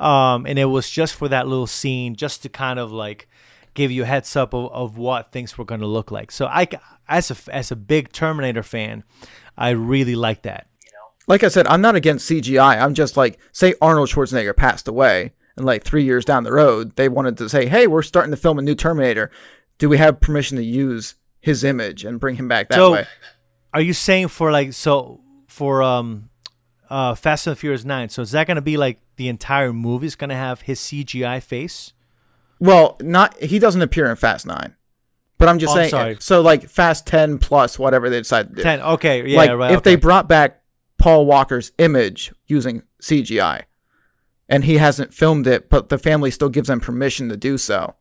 Um, 0.00 0.44
and 0.44 0.58
it 0.58 0.64
was 0.64 0.90
just 0.90 1.14
for 1.14 1.28
that 1.28 1.46
little 1.46 1.68
scene, 1.68 2.16
just 2.16 2.42
to 2.42 2.48
kind 2.48 2.80
of 2.80 2.90
like 2.90 3.28
give 3.74 3.92
you 3.92 4.02
a 4.02 4.06
heads 4.06 4.34
up 4.34 4.52
of, 4.52 4.72
of 4.72 4.98
what 4.98 5.30
things 5.30 5.56
were 5.56 5.64
going 5.64 5.82
to 5.82 5.86
look 5.86 6.10
like. 6.10 6.32
So 6.32 6.46
I, 6.46 6.66
as 7.08 7.30
a 7.30 7.54
as 7.54 7.70
a 7.70 7.76
big 7.76 8.10
Terminator 8.10 8.64
fan, 8.64 9.04
I 9.56 9.70
really 9.70 10.16
like 10.16 10.42
that. 10.42 10.66
Like 11.28 11.44
I 11.44 11.48
said, 11.48 11.68
I'm 11.68 11.80
not 11.80 11.94
against 11.94 12.28
CGI. 12.28 12.82
I'm 12.82 12.94
just 12.94 13.16
like, 13.16 13.38
say 13.52 13.74
Arnold 13.80 14.08
Schwarzenegger 14.08 14.56
passed 14.56 14.88
away, 14.88 15.32
and 15.60 15.66
like 15.66 15.84
three 15.84 16.04
years 16.04 16.24
down 16.24 16.42
the 16.42 16.52
road, 16.52 16.96
they 16.96 17.08
wanted 17.08 17.36
to 17.38 17.48
say, 17.48 17.66
hey, 17.66 17.86
we're 17.86 18.02
starting 18.02 18.30
to 18.30 18.36
film 18.36 18.58
a 18.58 18.62
new 18.62 18.74
Terminator. 18.74 19.30
Do 19.78 19.88
we 19.88 19.98
have 19.98 20.20
permission 20.20 20.56
to 20.56 20.64
use 20.64 21.14
his 21.40 21.64
image 21.64 22.04
and 22.04 22.18
bring 22.18 22.36
him 22.36 22.48
back 22.48 22.70
that 22.70 22.76
so, 22.76 22.92
way? 22.92 23.06
Are 23.72 23.80
you 23.80 23.92
saying 23.92 24.28
for 24.28 24.50
like 24.50 24.72
so 24.72 25.20
for 25.46 25.82
um 25.82 26.30
uh 26.88 27.14
Fast 27.14 27.46
and 27.46 27.52
the 27.52 27.60
Furious 27.60 27.84
Nine? 27.84 28.08
So 28.08 28.22
is 28.22 28.32
that 28.32 28.46
going 28.46 28.56
to 28.56 28.62
be 28.62 28.76
like 28.76 28.98
the 29.16 29.28
entire 29.28 29.72
movie 29.72 30.06
is 30.06 30.16
going 30.16 30.30
to 30.30 30.36
have 30.36 30.62
his 30.62 30.80
CGI 30.80 31.42
face? 31.42 31.92
Well, 32.58 32.96
not 33.00 33.38
he 33.40 33.58
doesn't 33.58 33.82
appear 33.82 34.10
in 34.10 34.16
Fast 34.16 34.46
Nine. 34.46 34.76
But 35.38 35.48
I'm 35.48 35.58
just 35.58 35.74
Oh, 35.74 35.80
I'm 35.80 35.82
saying, 35.82 35.90
sorry. 35.90 36.16
so 36.20 36.40
like 36.42 36.68
Fast 36.68 37.06
10 37.06 37.38
plus 37.38 37.78
whatever 37.78 38.10
they 38.10 38.18
decide 38.18 38.48
to 38.50 38.54
do. 38.56 38.62
Ten. 38.62 38.80
Okay. 38.80 39.26
Yeah. 39.26 39.36
like 39.36 39.50
right. 39.52 39.72
if 39.72 39.82
they 39.82 39.96
brought 39.96 40.28
back 40.28 40.62
Paul 40.98 41.24
Walker's 41.24 41.72
image 41.78 42.32
using 42.46 42.82
CGI, 43.02 43.62
and 44.50 44.64
he 44.64 44.76
hasn't 44.78 45.14
filmed 45.14 45.46
it, 45.46 45.70
but 45.70 45.88
the 45.88 45.96
family 45.96 46.30
still 46.30 46.48
gives 46.48 46.68
them 46.68 46.80
permission 46.80 47.28
to 47.30 47.36
do 47.36 47.56
so. 47.56 47.94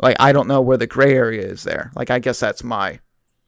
Like 0.00 0.16
I 0.18 0.32
don't 0.32 0.48
know 0.48 0.60
where 0.60 0.78
the 0.78 0.86
gray 0.86 1.14
area 1.14 1.42
is 1.46 1.62
there. 1.62 1.92
Like 1.94 2.10
I 2.10 2.18
guess 2.18 2.40
that's 2.40 2.64
my 2.64 2.98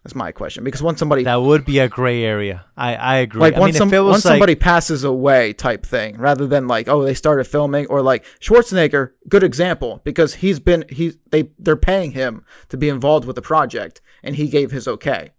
that's 0.04 0.14
my 0.14 0.30
question 0.30 0.62
because 0.62 0.82
once 0.82 0.98
somebody 0.98 1.24
that 1.24 1.42
would 1.42 1.64
be 1.64 1.78
a 1.80 1.88
gray 1.88 2.22
area. 2.22 2.64
I 2.76 2.94
I 2.94 3.16
agree. 3.16 3.40
like 3.40 3.54
I 3.54 3.60
once, 3.60 3.72
mean, 3.72 3.78
some, 3.78 3.88
if 3.88 3.94
it 3.94 4.00
was 4.00 4.12
once 4.12 4.24
like, 4.24 4.32
somebody 4.32 4.54
passes 4.54 5.04
away 5.04 5.52
type 5.52 5.84
thing 5.84 6.16
rather 6.18 6.46
than 6.46 6.68
like 6.68 6.86
oh 6.88 7.02
they 7.02 7.14
started 7.14 7.44
filming 7.44 7.86
or 7.86 8.02
like 8.02 8.24
Schwarzenegger 8.40 9.12
good 9.28 9.42
example 9.42 10.00
because 10.04 10.36
he's 10.36 10.60
been 10.60 10.84
he 10.88 11.14
they 11.30 11.50
they're 11.58 11.76
paying 11.76 12.12
him 12.12 12.44
to 12.68 12.76
be 12.76 12.88
involved 12.88 13.26
with 13.26 13.36
the 13.36 13.42
project 13.42 14.00
and 14.22 14.36
he 14.36 14.48
gave 14.48 14.70
his 14.70 14.86
okay 14.86 15.32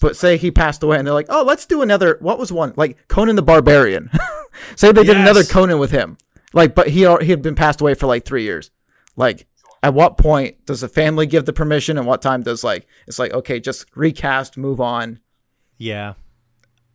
but 0.00 0.16
say 0.16 0.36
he 0.36 0.50
passed 0.50 0.82
away 0.82 0.98
and 0.98 1.06
they're 1.06 1.14
like 1.14 1.26
oh 1.30 1.42
let's 1.42 1.64
do 1.64 1.80
another 1.80 2.18
what 2.20 2.38
was 2.38 2.52
one 2.52 2.74
like 2.76 3.08
Conan 3.08 3.36
the 3.36 3.42
Barbarian 3.42 4.10
say 4.76 4.92
they 4.92 5.04
did 5.04 5.16
another 5.16 5.44
Conan 5.44 5.78
with 5.78 5.90
him 5.90 6.18
like 6.52 6.74
but 6.74 6.88
he 6.88 7.00
he 7.00 7.30
had 7.30 7.42
been 7.42 7.54
passed 7.54 7.80
away 7.80 7.94
for 7.94 8.06
like 8.06 8.24
three 8.24 8.42
years 8.42 8.70
like 9.16 9.46
at 9.82 9.94
what 9.94 10.18
point 10.18 10.64
does 10.66 10.80
the 10.80 10.88
family 10.88 11.26
give 11.26 11.44
the 11.44 11.52
permission 11.52 11.98
and 11.98 12.06
what 12.06 12.22
time 12.22 12.42
does 12.42 12.64
like 12.64 12.86
it's 13.06 13.18
like 13.18 13.32
okay 13.32 13.60
just 13.60 13.86
recast 13.94 14.56
move 14.56 14.80
on 14.80 15.20
Yeah. 15.78 16.14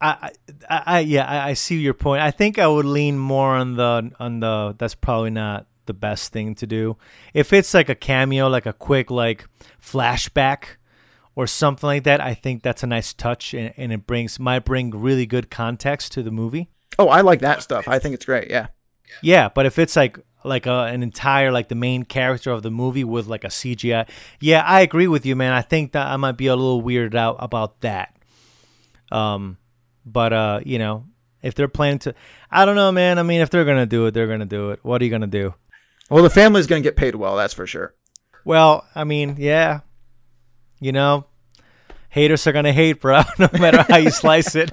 I, 0.02 0.32
I, 0.70 0.84
I 0.86 1.00
yeah, 1.00 1.26
I, 1.26 1.50
I 1.50 1.54
see 1.54 1.78
your 1.78 1.94
point. 1.94 2.22
I 2.22 2.30
think 2.30 2.60
I 2.60 2.68
would 2.68 2.86
lean 2.86 3.18
more 3.18 3.56
on 3.56 3.76
the 3.78 4.12
on 4.20 4.42
the. 4.42 4.76
That's 4.78 4.96
probably 4.96 5.30
not 5.30 5.68
the 5.86 5.94
best 5.94 6.34
thing 6.34 6.56
to 6.56 6.68
do. 6.68 6.98
If 7.34 7.54
it's 7.54 7.74
like 7.74 7.88
a 7.88 7.96
cameo, 7.96 8.50
like 8.50 8.66
a 8.66 8.74
quick 8.74 9.10
like 9.10 9.48
flashback 9.82 10.76
or 11.36 11.48
something 11.48 11.88
like 11.88 12.04
that, 12.04 12.20
I 12.20 12.34
think 12.34 12.64
that's 12.64 12.84
a 12.84 12.88
nice 12.88 13.14
touch, 13.14 13.54
and, 13.54 13.74
and 13.78 13.94
it 13.94 14.06
brings 14.06 14.40
might 14.40 14.66
bring 14.66 14.92
really 14.92 15.26
good 15.26 15.50
context 15.50 16.12
to 16.14 16.22
the 16.22 16.32
movie. 16.32 16.70
Oh 17.00 17.10
I 17.10 17.22
like 17.22 17.42
that 17.42 17.64
stuff 17.64 17.88
I 17.88 18.00
think 18.00 18.16
it's 18.16 18.26
great 18.26 18.50
yeah. 18.50 18.68
Yeah, 19.22 19.50
but 19.50 19.68
if 19.68 19.78
it's 19.78 19.96
like 19.96 20.18
like 20.44 20.66
a, 20.66 20.86
an 20.86 21.04
entire 21.04 21.52
like 21.52 21.70
the 21.70 21.76
main 21.76 22.04
character 22.04 22.52
of 22.52 22.64
the 22.64 22.72
movie 22.72 23.04
with 23.04 23.28
like 23.28 23.44
a 23.44 23.48
CGI, 23.48 24.10
yeah, 24.40 24.62
I 24.62 24.82
agree 24.82 25.08
with 25.08 25.26
you, 25.26 25.36
man. 25.36 25.54
I 25.54 25.62
think 25.62 25.92
that 25.92 26.08
I 26.08 26.18
might 26.18 26.36
be 26.36 26.48
a 26.48 26.56
little 26.56 26.82
weirded 26.82 27.14
out 27.16 27.38
about 27.40 27.82
that. 27.82 28.16
Um, 29.12 29.58
but 30.04 30.34
uh, 30.34 30.62
you 30.66 30.80
know, 30.80 31.06
if 31.44 31.54
they're 31.54 31.68
planning 31.68 32.00
to, 32.00 32.16
I 32.50 32.66
don't 32.66 32.76
know, 32.76 32.92
man. 32.92 33.20
I 33.20 33.24
mean, 33.24 33.42
if 33.42 33.52
they're 33.52 33.66
gonna 33.66 33.86
do 33.86 34.08
it, 34.08 34.16
they're 34.16 34.28
gonna 34.28 34.46
do 34.46 34.72
it. 34.72 34.80
What 34.82 35.00
are 35.02 35.06
you 35.06 35.12
gonna 35.12 35.28
do? 35.28 35.54
Well, 36.10 36.24
the 36.24 36.30
family's 36.30 36.68
going 36.68 36.84
to 36.84 36.88
get 36.88 36.96
paid 36.96 37.16
well, 37.16 37.36
that's 37.36 37.54
for 37.54 37.66
sure. 37.66 37.96
Well, 38.46 38.86
I 38.94 39.04
mean, 39.04 39.38
yeah, 39.40 39.80
you 40.80 40.92
know, 40.92 41.26
haters 42.14 42.46
are 42.46 42.52
gonna 42.52 42.72
hate, 42.72 43.02
bro, 43.02 43.24
no 43.40 43.50
matter 43.54 43.84
how 43.90 43.98
you 43.98 44.12
slice 44.12 44.54
it. 44.56 44.70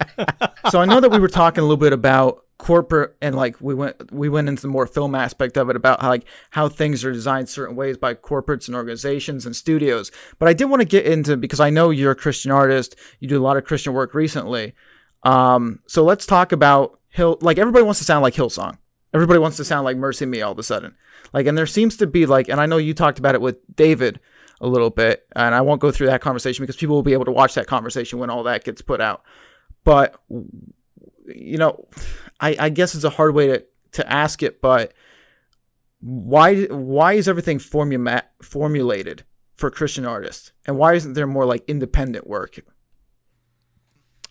So 0.70 0.78
I 0.78 0.84
know 0.84 1.00
that 1.00 1.10
we 1.10 1.18
were 1.18 1.28
talking 1.28 1.60
a 1.60 1.64
little 1.64 1.78
bit 1.78 1.94
about 1.94 2.44
corporate 2.58 3.16
and 3.22 3.34
like 3.34 3.58
we 3.62 3.72
went 3.72 4.12
we 4.12 4.28
went 4.28 4.46
into 4.46 4.60
the 4.60 4.68
more 4.68 4.86
film 4.86 5.14
aspect 5.14 5.56
of 5.56 5.70
it 5.70 5.76
about 5.76 6.02
how 6.02 6.08
like 6.10 6.26
how 6.50 6.68
things 6.68 7.02
are 7.02 7.12
designed 7.12 7.48
certain 7.48 7.74
ways 7.74 7.96
by 7.96 8.12
corporates 8.12 8.68
and 8.68 8.76
organizations 8.76 9.46
and 9.46 9.56
studios. 9.56 10.12
But 10.38 10.48
I 10.48 10.52
did 10.52 10.66
want 10.66 10.82
to 10.82 10.86
get 10.86 11.06
into 11.06 11.38
because 11.38 11.60
I 11.60 11.70
know 11.70 11.88
you're 11.88 12.10
a 12.10 12.16
Christian 12.16 12.50
artist, 12.50 12.94
you 13.20 13.26
do 13.26 13.40
a 13.40 13.42
lot 13.42 13.56
of 13.56 13.64
Christian 13.64 13.94
work 13.94 14.12
recently. 14.12 14.74
Um, 15.22 15.80
so 15.86 16.04
let's 16.04 16.26
talk 16.26 16.52
about 16.52 17.00
Hill. 17.08 17.38
Like 17.40 17.56
everybody 17.56 17.84
wants 17.84 18.00
to 18.00 18.04
sound 18.04 18.22
like 18.22 18.34
Hillsong. 18.34 18.76
Everybody 19.14 19.38
wants 19.38 19.56
to 19.56 19.64
sound 19.64 19.86
like 19.86 19.96
MercyMe 19.96 20.44
all 20.44 20.52
of 20.52 20.58
a 20.58 20.62
sudden. 20.62 20.94
Like, 21.32 21.46
and 21.46 21.56
there 21.56 21.66
seems 21.66 21.96
to 21.96 22.06
be 22.06 22.26
like, 22.26 22.48
and 22.48 22.60
I 22.60 22.66
know 22.66 22.76
you 22.76 22.94
talked 22.94 23.18
about 23.18 23.34
it 23.34 23.40
with 23.40 23.56
David 23.74 24.20
a 24.60 24.68
little 24.68 24.90
bit, 24.90 25.26
and 25.34 25.54
I 25.54 25.60
won't 25.62 25.80
go 25.80 25.90
through 25.90 26.08
that 26.08 26.20
conversation 26.20 26.62
because 26.62 26.76
people 26.76 26.94
will 26.94 27.02
be 27.02 27.12
able 27.12 27.24
to 27.24 27.32
watch 27.32 27.54
that 27.54 27.66
conversation 27.66 28.18
when 28.18 28.30
all 28.30 28.42
that 28.44 28.64
gets 28.64 28.82
put 28.82 29.00
out. 29.00 29.22
But 29.84 30.20
you 31.26 31.58
know, 31.58 31.86
I, 32.40 32.56
I 32.58 32.68
guess 32.68 32.94
it's 32.94 33.04
a 33.04 33.10
hard 33.10 33.34
way 33.34 33.46
to, 33.48 33.64
to 33.92 34.12
ask 34.12 34.42
it, 34.42 34.60
but 34.60 34.92
why 36.00 36.64
why 36.64 37.14
is 37.14 37.28
everything 37.28 37.58
formula, 37.58 38.22
formulated 38.42 39.24
for 39.54 39.70
Christian 39.70 40.06
artists, 40.06 40.52
and 40.66 40.76
why 40.76 40.94
isn't 40.94 41.14
there 41.14 41.26
more 41.26 41.44
like 41.44 41.64
independent 41.68 42.26
work? 42.26 42.58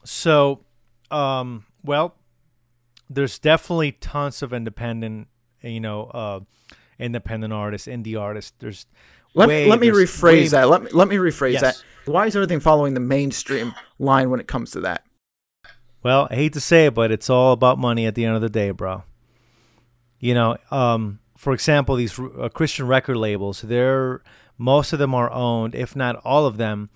So, 0.04 0.66
um, 1.12 1.66
well, 1.84 2.16
there's 3.10 3.40
definitely 3.40 3.94
tons 3.94 4.42
of 4.42 4.54
independent, 4.54 5.28
you 5.62 5.80
know, 5.80 6.06
uh, 6.06 6.40
independent 6.98 7.54
artists, 7.54 7.88
indie 7.88 8.20
artists. 8.20 8.54
There's 8.60 8.86
Let 9.34 9.48
way- 9.48 9.64
me 9.66 9.70
let 9.70 9.80
me 9.80 9.88
rephrase 9.90 10.24
way- 10.32 10.48
that. 10.50 10.70
Let 10.70 10.84
me 10.84 10.90
let 10.92 11.08
me 11.08 11.16
rephrase 11.18 11.54
Yes. 11.54 11.62
that. 11.62 11.84
Why 12.06 12.26
is 12.26 12.36
everything 12.36 12.60
following 12.60 12.94
the 12.96 13.00
mainstream 13.00 13.74
line 14.00 14.30
when 14.30 14.40
it 14.40 14.48
comes 14.48 14.72
to 14.72 14.80
that? 14.82 15.04
Well, 16.02 16.28
I 16.32 16.36
hate 16.36 16.54
to 16.54 16.62
say 16.62 16.88
it, 16.88 16.94
but 16.94 17.12
it's 17.12 17.30
all 17.30 17.52
about 17.54 17.78
money 17.78 18.06
at 18.06 18.16
the 18.16 18.26
end 18.26 18.36
of 18.36 18.42
the 18.42 18.50
day, 18.50 18.72
bro. 18.72 19.04
You 20.20 20.34
know, 20.34 20.58
um, 20.72 21.20
for 21.38 21.54
example, 21.54 21.96
these 21.96 22.18
uh, 22.20 22.50
Christian 22.54 22.88
record 22.88 23.18
labels, 23.18 23.62
they're 23.62 24.22
most 24.58 24.92
of 24.94 25.00
them 25.00 25.14
are 25.14 25.30
owned, 25.32 25.76
if 25.76 25.96
not 25.96 26.16
all 26.26 26.46
of 26.46 26.58
them, 26.58 26.90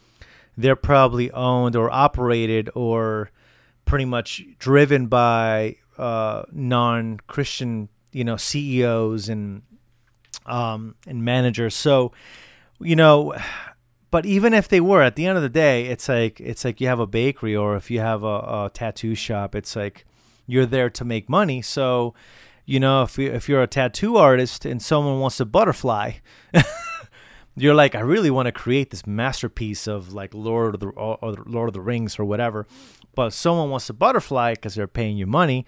they're 0.57 0.75
probably 0.75 1.31
owned 1.31 1.75
or 1.75 1.89
operated 1.91 2.69
or 2.75 3.29
pretty 3.85 4.05
much 4.05 4.41
driven 4.59 5.07
by 5.07 5.75
uh, 5.97 6.43
non-Christian, 6.51 7.89
you 8.11 8.23
know, 8.23 8.35
CEOs 8.37 9.29
and 9.29 9.61
um, 10.45 10.95
and 11.07 11.23
managers. 11.23 11.75
So, 11.75 12.11
you 12.79 12.95
know, 12.95 13.35
but 14.13 14.25
even 14.27 14.53
if 14.53 14.67
they 14.67 14.79
were, 14.79 15.01
at 15.01 15.15
the 15.15 15.25
end 15.25 15.37
of 15.37 15.43
the 15.43 15.49
day, 15.49 15.87
it's 15.87 16.07
like 16.07 16.39
it's 16.39 16.63
like 16.63 16.79
you 16.79 16.87
have 16.87 16.99
a 16.99 17.07
bakery 17.07 17.55
or 17.55 17.75
if 17.75 17.89
you 17.89 17.99
have 17.99 18.23
a, 18.23 18.27
a 18.27 18.71
tattoo 18.71 19.15
shop, 19.15 19.55
it's 19.55 19.75
like 19.75 20.05
you're 20.45 20.67
there 20.67 20.89
to 20.91 21.03
make 21.03 21.29
money. 21.29 21.61
So, 21.61 22.13
you 22.65 22.79
know, 22.79 23.03
if 23.03 23.17
you, 23.17 23.31
if 23.31 23.49
you're 23.49 23.63
a 23.63 23.67
tattoo 23.67 24.17
artist 24.17 24.65
and 24.65 24.81
someone 24.81 25.19
wants 25.19 25.39
a 25.39 25.45
butterfly, 25.45 26.13
you're 27.55 27.73
like, 27.73 27.95
I 27.95 28.01
really 28.01 28.29
want 28.29 28.45
to 28.45 28.51
create 28.51 28.91
this 28.91 29.07
masterpiece 29.07 29.87
of 29.87 30.13
like 30.13 30.33
Lord 30.33 30.75
of 30.75 30.79
the 30.79 30.89
or 30.89 31.17
or 31.21 31.33
Lord 31.45 31.69
of 31.69 31.73
the 31.73 31.81
Rings 31.81 32.19
or 32.19 32.25
whatever, 32.25 32.67
but 33.15 33.33
someone 33.33 33.69
wants 33.69 33.89
a 33.89 33.93
butterfly 33.93 34.53
because 34.53 34.75
they're 34.75 34.87
paying 34.87 35.17
you 35.17 35.25
money. 35.25 35.65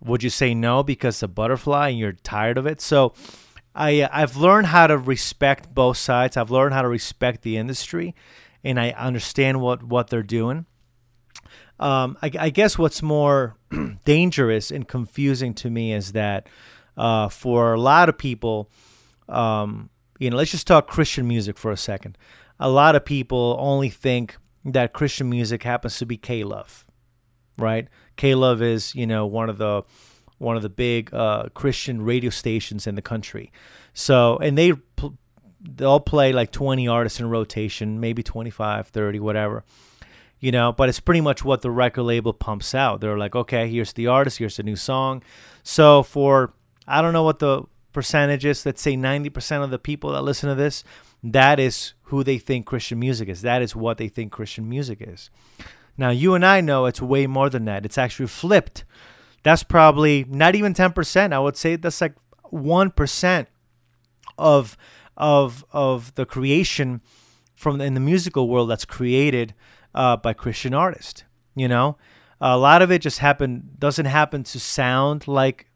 Would 0.00 0.22
you 0.22 0.30
say 0.30 0.54
no 0.54 0.82
because 0.82 1.22
a 1.22 1.28
butterfly 1.28 1.90
and 1.90 1.98
you're 1.98 2.12
tired 2.12 2.58
of 2.58 2.66
it? 2.66 2.80
So, 2.80 3.14
I 3.78 4.00
uh, 4.00 4.08
I've 4.12 4.36
learned 4.36 4.66
how 4.66 4.88
to 4.88 4.98
respect 4.98 5.72
both 5.72 5.96
sides. 5.96 6.36
I've 6.36 6.50
learned 6.50 6.74
how 6.74 6.82
to 6.82 6.88
respect 6.88 7.42
the 7.42 7.56
industry, 7.56 8.14
and 8.64 8.78
I 8.78 8.90
understand 8.90 9.60
what 9.60 9.84
what 9.84 10.10
they're 10.10 10.22
doing. 10.22 10.66
Um, 11.78 12.18
I, 12.20 12.30
I 12.38 12.50
guess 12.50 12.76
what's 12.76 13.02
more 13.02 13.56
dangerous 14.04 14.72
and 14.72 14.86
confusing 14.86 15.54
to 15.54 15.70
me 15.70 15.92
is 15.92 16.10
that 16.12 16.48
uh, 16.96 17.28
for 17.28 17.72
a 17.72 17.80
lot 17.80 18.08
of 18.08 18.18
people, 18.18 18.68
um, 19.28 19.88
you 20.18 20.28
know, 20.28 20.36
let's 20.36 20.50
just 20.50 20.66
talk 20.66 20.88
Christian 20.88 21.28
music 21.28 21.56
for 21.56 21.70
a 21.70 21.76
second. 21.76 22.18
A 22.58 22.68
lot 22.68 22.96
of 22.96 23.04
people 23.04 23.56
only 23.60 23.90
think 23.90 24.36
that 24.64 24.92
Christian 24.92 25.30
music 25.30 25.62
happens 25.62 25.98
to 25.98 26.06
be 26.06 26.16
K-Love, 26.16 26.84
right? 27.56 27.86
K-Love 28.16 28.60
is 28.60 28.96
you 28.96 29.06
know 29.06 29.24
one 29.24 29.48
of 29.48 29.58
the 29.58 29.84
one 30.38 30.56
of 30.56 30.62
the 30.62 30.68
big 30.68 31.12
uh, 31.12 31.48
Christian 31.54 32.02
radio 32.02 32.30
stations 32.30 32.86
in 32.86 32.94
the 32.94 33.02
country. 33.02 33.52
So, 33.92 34.38
and 34.38 34.56
they 34.56 34.72
they'll 35.60 36.00
play 36.00 36.32
like 36.32 36.52
20 36.52 36.86
artists 36.88 37.20
in 37.20 37.28
rotation, 37.28 38.00
maybe 38.00 38.22
25, 38.22 38.88
30, 38.88 39.20
whatever. 39.20 39.64
You 40.40 40.52
know, 40.52 40.72
but 40.72 40.88
it's 40.88 41.00
pretty 41.00 41.20
much 41.20 41.44
what 41.44 41.62
the 41.62 41.70
record 41.70 42.04
label 42.04 42.32
pumps 42.32 42.74
out. 42.74 43.00
They're 43.00 43.18
like, 43.18 43.34
okay, 43.34 43.68
here's 43.68 43.92
the 43.92 44.06
artist, 44.06 44.38
here's 44.38 44.56
the 44.56 44.62
new 44.62 44.76
song. 44.76 45.22
So 45.64 46.04
for 46.04 46.54
I 46.86 47.02
don't 47.02 47.12
know 47.12 47.24
what 47.24 47.40
the 47.40 47.64
percentage 47.92 48.44
is. 48.44 48.64
Let's 48.64 48.80
say 48.80 48.96
90% 48.96 49.64
of 49.64 49.70
the 49.70 49.78
people 49.78 50.12
that 50.12 50.22
listen 50.22 50.48
to 50.48 50.54
this, 50.54 50.84
that 51.22 51.58
is 51.58 51.94
who 52.04 52.22
they 52.22 52.38
think 52.38 52.66
Christian 52.66 52.98
music 53.00 53.28
is. 53.28 53.42
That 53.42 53.62
is 53.62 53.74
what 53.74 53.98
they 53.98 54.08
think 54.08 54.32
Christian 54.32 54.68
music 54.68 54.98
is. 55.00 55.30
Now, 55.96 56.10
you 56.10 56.34
and 56.34 56.46
I 56.46 56.60
know 56.60 56.86
it's 56.86 57.02
way 57.02 57.26
more 57.26 57.50
than 57.50 57.64
that. 57.64 57.84
It's 57.84 57.98
actually 57.98 58.28
flipped. 58.28 58.84
That's 59.42 59.62
probably 59.62 60.24
not 60.28 60.54
even 60.54 60.74
10%. 60.74 61.32
I 61.32 61.38
would 61.38 61.56
say 61.56 61.76
that's 61.76 62.00
like 62.00 62.14
1% 62.52 63.46
of 64.36 64.76
of 65.16 65.64
of 65.72 66.14
the 66.14 66.24
creation 66.24 67.00
from 67.54 67.80
in 67.80 67.94
the 67.94 68.00
musical 68.00 68.48
world 68.48 68.70
that's 68.70 68.84
created 68.84 69.52
uh, 69.94 70.16
by 70.16 70.32
Christian 70.32 70.72
artists. 70.72 71.24
You 71.56 71.66
know, 71.66 71.98
a 72.40 72.56
lot 72.56 72.82
of 72.82 72.92
it 72.92 73.02
just 73.02 73.18
happen 73.18 73.70
doesn't 73.78 74.06
happen 74.06 74.44
to 74.44 74.60
sound 74.60 75.26
like 75.26 75.68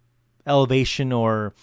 Elevation 0.47 1.13
or 1.13 1.55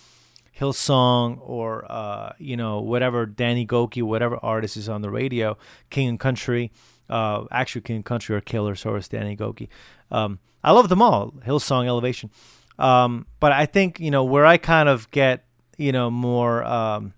Hillsong 0.58 1.40
or 1.42 1.90
uh, 1.90 2.34
you 2.38 2.58
know 2.58 2.82
whatever 2.82 3.26
Danny 3.26 3.66
Gokey, 3.66 4.04
whatever 4.04 4.38
artist 4.44 4.76
is 4.76 4.90
on 4.90 5.02
the 5.02 5.10
radio, 5.10 5.58
King 5.90 6.10
and 6.10 6.20
Country, 6.20 6.72
uh, 7.10 7.46
actually 7.52 7.82
King 7.82 8.04
Country 8.04 8.36
or 8.36 8.42
Killer, 8.42 8.76
so 8.76 8.96
is 8.96 9.08
Danny 9.08 9.36
Gokey. 9.36 9.68
Um, 10.12 10.40
I 10.64 10.72
love 10.72 10.90
them 10.90 11.02
all, 11.02 11.32
Hillsong, 11.46 11.86
Elevation. 11.88 12.30
Um, 12.78 13.26
but 13.40 13.52
I 13.52 13.66
think 13.66 14.00
you 14.00 14.12
know 14.12 14.24
where 14.24 14.46
I 14.46 14.58
kind 14.58 14.88
of 14.88 15.10
get 15.12 15.46
you 15.78 15.92
know 15.92 16.10
more 16.10 16.64
um, 16.64 17.14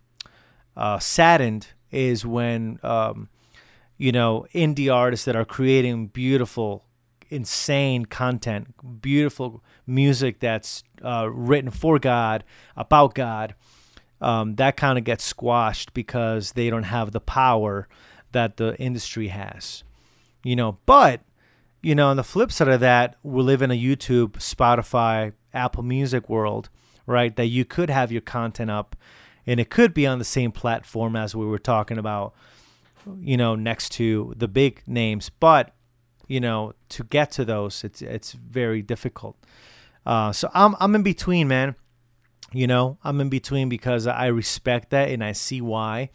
uh, 0.76 1.00
saddened 1.00 1.68
is 1.92 2.26
when 2.26 2.80
um, 2.84 3.30
you 3.98 4.12
know 4.12 4.48
indie 4.54 4.94
artists 4.94 5.26
that 5.26 5.36
are 5.36 5.46
creating 5.46 6.08
beautiful, 6.08 6.86
insane 7.30 8.06
content, 8.06 9.02
beautiful 9.02 9.64
music 9.86 10.39
that's 10.39 10.84
uh, 11.04 11.30
written 11.32 11.70
for 11.70 12.00
God, 12.00 12.44
about 12.76 13.14
God. 13.14 13.56
Um, 14.20 14.56
that 14.56 14.78
kind 14.78 15.00
of 15.00 15.04
gets 15.04 15.24
squashed 15.24 15.96
because 15.96 16.52
they 16.52 16.70
don't 16.70 16.84
have 16.84 17.12
the 17.12 17.20
power 17.20 17.88
that 18.32 18.57
the 18.57 18.75
industry 18.77 19.29
has. 19.29 19.84
You 20.43 20.55
know, 20.55 20.77
but 20.86 21.21
you 21.82 21.95
know, 21.95 22.09
on 22.09 22.17
the 22.17 22.23
flip 22.23 22.51
side 22.51 22.67
of 22.67 22.79
that, 22.82 23.15
we 23.23 23.41
live 23.41 23.61
in 23.61 23.71
a 23.71 23.79
YouTube, 23.79 24.34
Spotify, 24.34 25.34
Apple 25.53 25.84
Music 25.84 26.29
world, 26.29 26.69
right? 27.07 27.36
That 27.36 27.47
you 27.47 27.65
could 27.65 27.89
have 27.89 28.11
your 28.11 28.21
content 28.21 28.69
up 28.69 28.95
and 29.47 29.59
it 29.59 29.69
could 29.69 29.93
be 29.93 30.05
on 30.05 30.19
the 30.19 30.25
same 30.25 30.51
platform 30.51 31.15
as 31.15 31.36
we 31.36 31.45
were 31.45 31.59
talking 31.59 31.97
about, 31.97 32.34
you 33.19 33.36
know, 33.38 33.55
next 33.55 33.89
to 33.93 34.34
the 34.38 34.47
big 34.47 34.84
names, 34.86 35.29
but 35.29 35.73
you 36.27 36.39
know, 36.39 36.73
to 36.88 37.03
get 37.03 37.29
to 37.32 37.43
those, 37.43 37.84
it's 37.84 38.01
it's 38.01 38.32
very 38.32 38.82
difficult. 38.82 39.36
Uh, 40.05 40.32
so 40.32 40.49
I'm 40.53 40.75
I'm 40.79 40.95
in 40.95 41.03
between, 41.03 41.49
man. 41.49 41.75
You 42.53 42.67
know, 42.67 42.97
I'm 43.03 43.19
in 43.19 43.27
between 43.27 43.67
because 43.67 44.07
I 44.07 44.27
respect 44.27 44.91
that 44.91 45.09
and 45.09 45.21
I 45.23 45.34
see 45.34 45.59
why. 45.59 46.09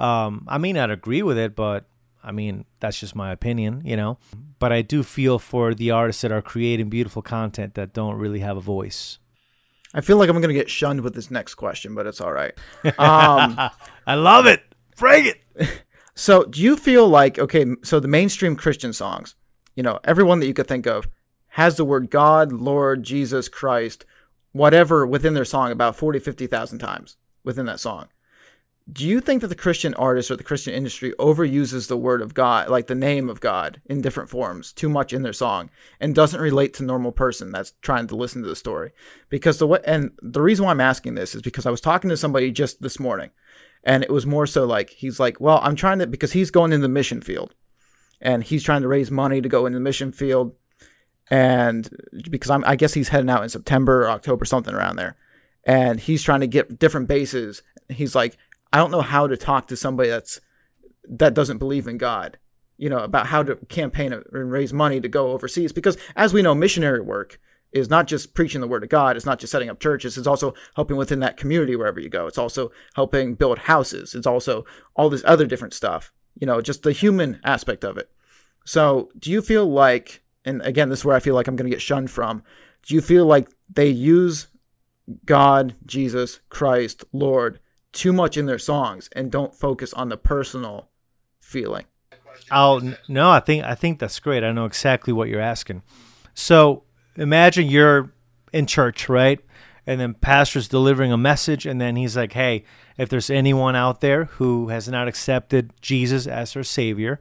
Um, 0.00 0.46
I 0.48 0.58
may 0.58 0.72
not 0.72 0.90
agree 0.90 1.22
with 1.22 1.36
it, 1.36 1.54
but 1.54 1.84
I 2.24 2.32
mean, 2.32 2.64
that's 2.80 2.98
just 2.98 3.14
my 3.14 3.32
opinion, 3.32 3.82
you 3.84 3.96
know. 3.96 4.18
But 4.58 4.72
I 4.72 4.82
do 4.82 5.02
feel 5.02 5.38
for 5.38 5.74
the 5.74 5.90
artists 5.90 6.22
that 6.22 6.32
are 6.32 6.42
creating 6.42 6.88
beautiful 6.88 7.22
content 7.22 7.74
that 7.74 7.92
don't 7.92 8.16
really 8.16 8.40
have 8.40 8.56
a 8.56 8.60
voice. 8.60 9.18
I 9.92 10.00
feel 10.00 10.16
like 10.16 10.28
I'm 10.28 10.36
going 10.36 10.48
to 10.48 10.54
get 10.54 10.70
shunned 10.70 11.00
with 11.00 11.14
this 11.14 11.30
next 11.30 11.56
question, 11.56 11.94
but 11.94 12.06
it's 12.06 12.20
all 12.20 12.32
right. 12.32 12.52
Um, 12.98 13.58
I 14.06 14.14
love 14.14 14.46
it. 14.46 14.62
Bring 14.96 15.26
it. 15.26 15.40
So, 16.16 16.44
do 16.44 16.60
you 16.60 16.76
feel 16.76 17.08
like, 17.08 17.38
okay, 17.38 17.64
so 17.82 17.98
the 17.98 18.08
mainstream 18.08 18.54
Christian 18.54 18.92
songs, 18.92 19.36
you 19.74 19.82
know, 19.82 20.00
everyone 20.04 20.38
that 20.40 20.46
you 20.46 20.52
could 20.52 20.66
think 20.66 20.86
of 20.86 21.08
has 21.48 21.76
the 21.76 21.84
word 21.84 22.10
God, 22.10 22.52
Lord, 22.52 23.04
Jesus, 23.04 23.48
Christ, 23.48 24.04
whatever 24.52 25.06
within 25.06 25.32
their 25.32 25.46
song 25.46 25.72
about 25.72 25.96
40, 25.96 26.18
50,000 26.18 26.78
times 26.78 27.16
within 27.42 27.64
that 27.66 27.80
song 27.80 28.08
do 28.92 29.06
you 29.06 29.20
think 29.20 29.42
that 29.42 29.48
the 29.48 29.54
Christian 29.54 29.94
artist 29.94 30.30
or 30.30 30.36
the 30.36 30.44
Christian 30.44 30.72
industry 30.74 31.12
overuses 31.18 31.88
the 31.88 31.96
word 31.96 32.22
of 32.22 32.34
God, 32.34 32.68
like 32.68 32.86
the 32.86 32.94
name 32.94 33.28
of 33.28 33.40
God, 33.40 33.80
in 33.86 34.00
different 34.00 34.30
forms 34.30 34.72
too 34.72 34.88
much 34.88 35.12
in 35.12 35.22
their 35.22 35.32
song 35.32 35.70
and 36.00 36.14
doesn't 36.14 36.40
relate 36.40 36.74
to 36.74 36.82
normal 36.82 37.12
person 37.12 37.52
that's 37.52 37.74
trying 37.82 38.06
to 38.08 38.16
listen 38.16 38.42
to 38.42 38.48
the 38.48 38.56
story? 38.56 38.92
Because 39.28 39.58
the 39.58 39.66
way, 39.66 39.80
and 39.84 40.12
the 40.22 40.40
reason 40.40 40.64
why 40.64 40.70
I'm 40.70 40.80
asking 40.80 41.14
this 41.14 41.34
is 41.34 41.42
because 41.42 41.66
I 41.66 41.70
was 41.70 41.80
talking 41.80 42.10
to 42.10 42.16
somebody 42.16 42.50
just 42.50 42.80
this 42.80 42.98
morning, 42.98 43.30
and 43.84 44.02
it 44.02 44.10
was 44.10 44.26
more 44.26 44.46
so 44.46 44.64
like 44.64 44.90
he's 44.90 45.20
like, 45.20 45.40
well, 45.40 45.60
I'm 45.62 45.76
trying 45.76 45.98
to 45.98 46.06
because 46.06 46.32
he's 46.32 46.50
going 46.50 46.72
in 46.72 46.80
the 46.80 46.88
mission 46.88 47.20
field, 47.20 47.54
and 48.20 48.42
he's 48.42 48.62
trying 48.62 48.82
to 48.82 48.88
raise 48.88 49.10
money 49.10 49.40
to 49.40 49.48
go 49.48 49.66
in 49.66 49.72
the 49.72 49.80
mission 49.80 50.10
field, 50.10 50.54
and 51.30 51.88
because 52.30 52.50
I'm, 52.50 52.64
I 52.66 52.76
guess 52.76 52.94
he's 52.94 53.08
heading 53.08 53.30
out 53.30 53.42
in 53.42 53.48
September 53.50 54.02
or 54.02 54.10
October, 54.10 54.44
something 54.44 54.74
around 54.74 54.96
there, 54.96 55.16
and 55.64 56.00
he's 56.00 56.22
trying 56.22 56.40
to 56.40 56.46
get 56.46 56.78
different 56.78 57.08
bases. 57.08 57.62
He's 57.88 58.14
like, 58.14 58.36
I 58.72 58.78
don't 58.78 58.90
know 58.90 59.00
how 59.00 59.26
to 59.26 59.36
talk 59.36 59.68
to 59.68 59.76
somebody 59.76 60.08
that's 60.08 60.40
that 61.08 61.34
doesn't 61.34 61.58
believe 61.58 61.88
in 61.88 61.98
God, 61.98 62.38
you 62.76 62.88
know, 62.88 62.98
about 62.98 63.26
how 63.26 63.42
to 63.42 63.56
campaign 63.68 64.12
and 64.12 64.24
raise 64.32 64.72
money 64.72 65.00
to 65.00 65.08
go 65.08 65.32
overseas. 65.32 65.72
Because 65.72 65.96
as 66.16 66.32
we 66.32 66.42
know, 66.42 66.54
missionary 66.54 67.00
work 67.00 67.40
is 67.72 67.90
not 67.90 68.06
just 68.06 68.34
preaching 68.34 68.60
the 68.60 68.68
word 68.68 68.82
of 68.82 68.88
God. 68.88 69.16
It's 69.16 69.26
not 69.26 69.38
just 69.38 69.50
setting 69.50 69.70
up 69.70 69.80
churches. 69.80 70.18
It's 70.18 70.26
also 70.26 70.54
helping 70.74 70.96
within 70.96 71.20
that 71.20 71.36
community 71.36 71.76
wherever 71.76 72.00
you 72.00 72.08
go. 72.08 72.26
It's 72.26 72.38
also 72.38 72.70
helping 72.94 73.34
build 73.34 73.58
houses. 73.58 74.14
It's 74.14 74.26
also 74.26 74.64
all 74.94 75.08
this 75.08 75.22
other 75.24 75.46
different 75.46 75.74
stuff, 75.74 76.12
you 76.40 76.46
know, 76.46 76.60
just 76.60 76.82
the 76.82 76.92
human 76.92 77.40
aspect 77.44 77.84
of 77.84 77.96
it. 77.96 78.10
So 78.64 79.10
do 79.18 79.30
you 79.30 79.40
feel 79.40 79.66
like, 79.66 80.22
and 80.44 80.62
again, 80.62 80.88
this 80.88 81.00
is 81.00 81.04
where 81.04 81.16
I 81.16 81.20
feel 81.20 81.34
like 81.34 81.48
I'm 81.48 81.56
going 81.56 81.70
to 81.70 81.74
get 81.74 81.82
shunned 81.82 82.10
from. 82.10 82.42
Do 82.82 82.94
you 82.94 83.00
feel 83.00 83.26
like 83.26 83.48
they 83.72 83.88
use 83.88 84.48
God, 85.24 85.74
Jesus, 85.86 86.40
Christ, 86.48 87.04
Lord 87.12 87.60
too 87.92 88.12
much 88.12 88.36
in 88.36 88.46
their 88.46 88.58
songs 88.58 89.08
and 89.14 89.30
don't 89.30 89.54
focus 89.54 89.92
on 89.92 90.08
the 90.08 90.16
personal 90.16 90.88
feeling. 91.40 91.84
Oh 92.50 92.94
no, 93.08 93.30
I 93.30 93.40
think 93.40 93.64
I 93.64 93.74
think 93.74 93.98
that's 93.98 94.18
great. 94.20 94.44
I 94.44 94.52
know 94.52 94.64
exactly 94.64 95.12
what 95.12 95.28
you're 95.28 95.40
asking. 95.40 95.82
So 96.34 96.84
imagine 97.16 97.66
you're 97.66 98.12
in 98.52 98.66
church, 98.66 99.08
right? 99.08 99.40
And 99.86 100.00
then 100.00 100.14
pastor's 100.14 100.68
delivering 100.68 101.12
a 101.12 101.16
message, 101.16 101.66
and 101.66 101.80
then 101.80 101.96
he's 101.96 102.16
like, 102.16 102.32
"Hey, 102.32 102.64
if 102.96 103.08
there's 103.08 103.30
anyone 103.30 103.74
out 103.76 104.00
there 104.00 104.24
who 104.24 104.68
has 104.68 104.88
not 104.88 105.08
accepted 105.08 105.72
Jesus 105.80 106.26
as 106.26 106.54
their 106.54 106.62
savior, 106.62 107.18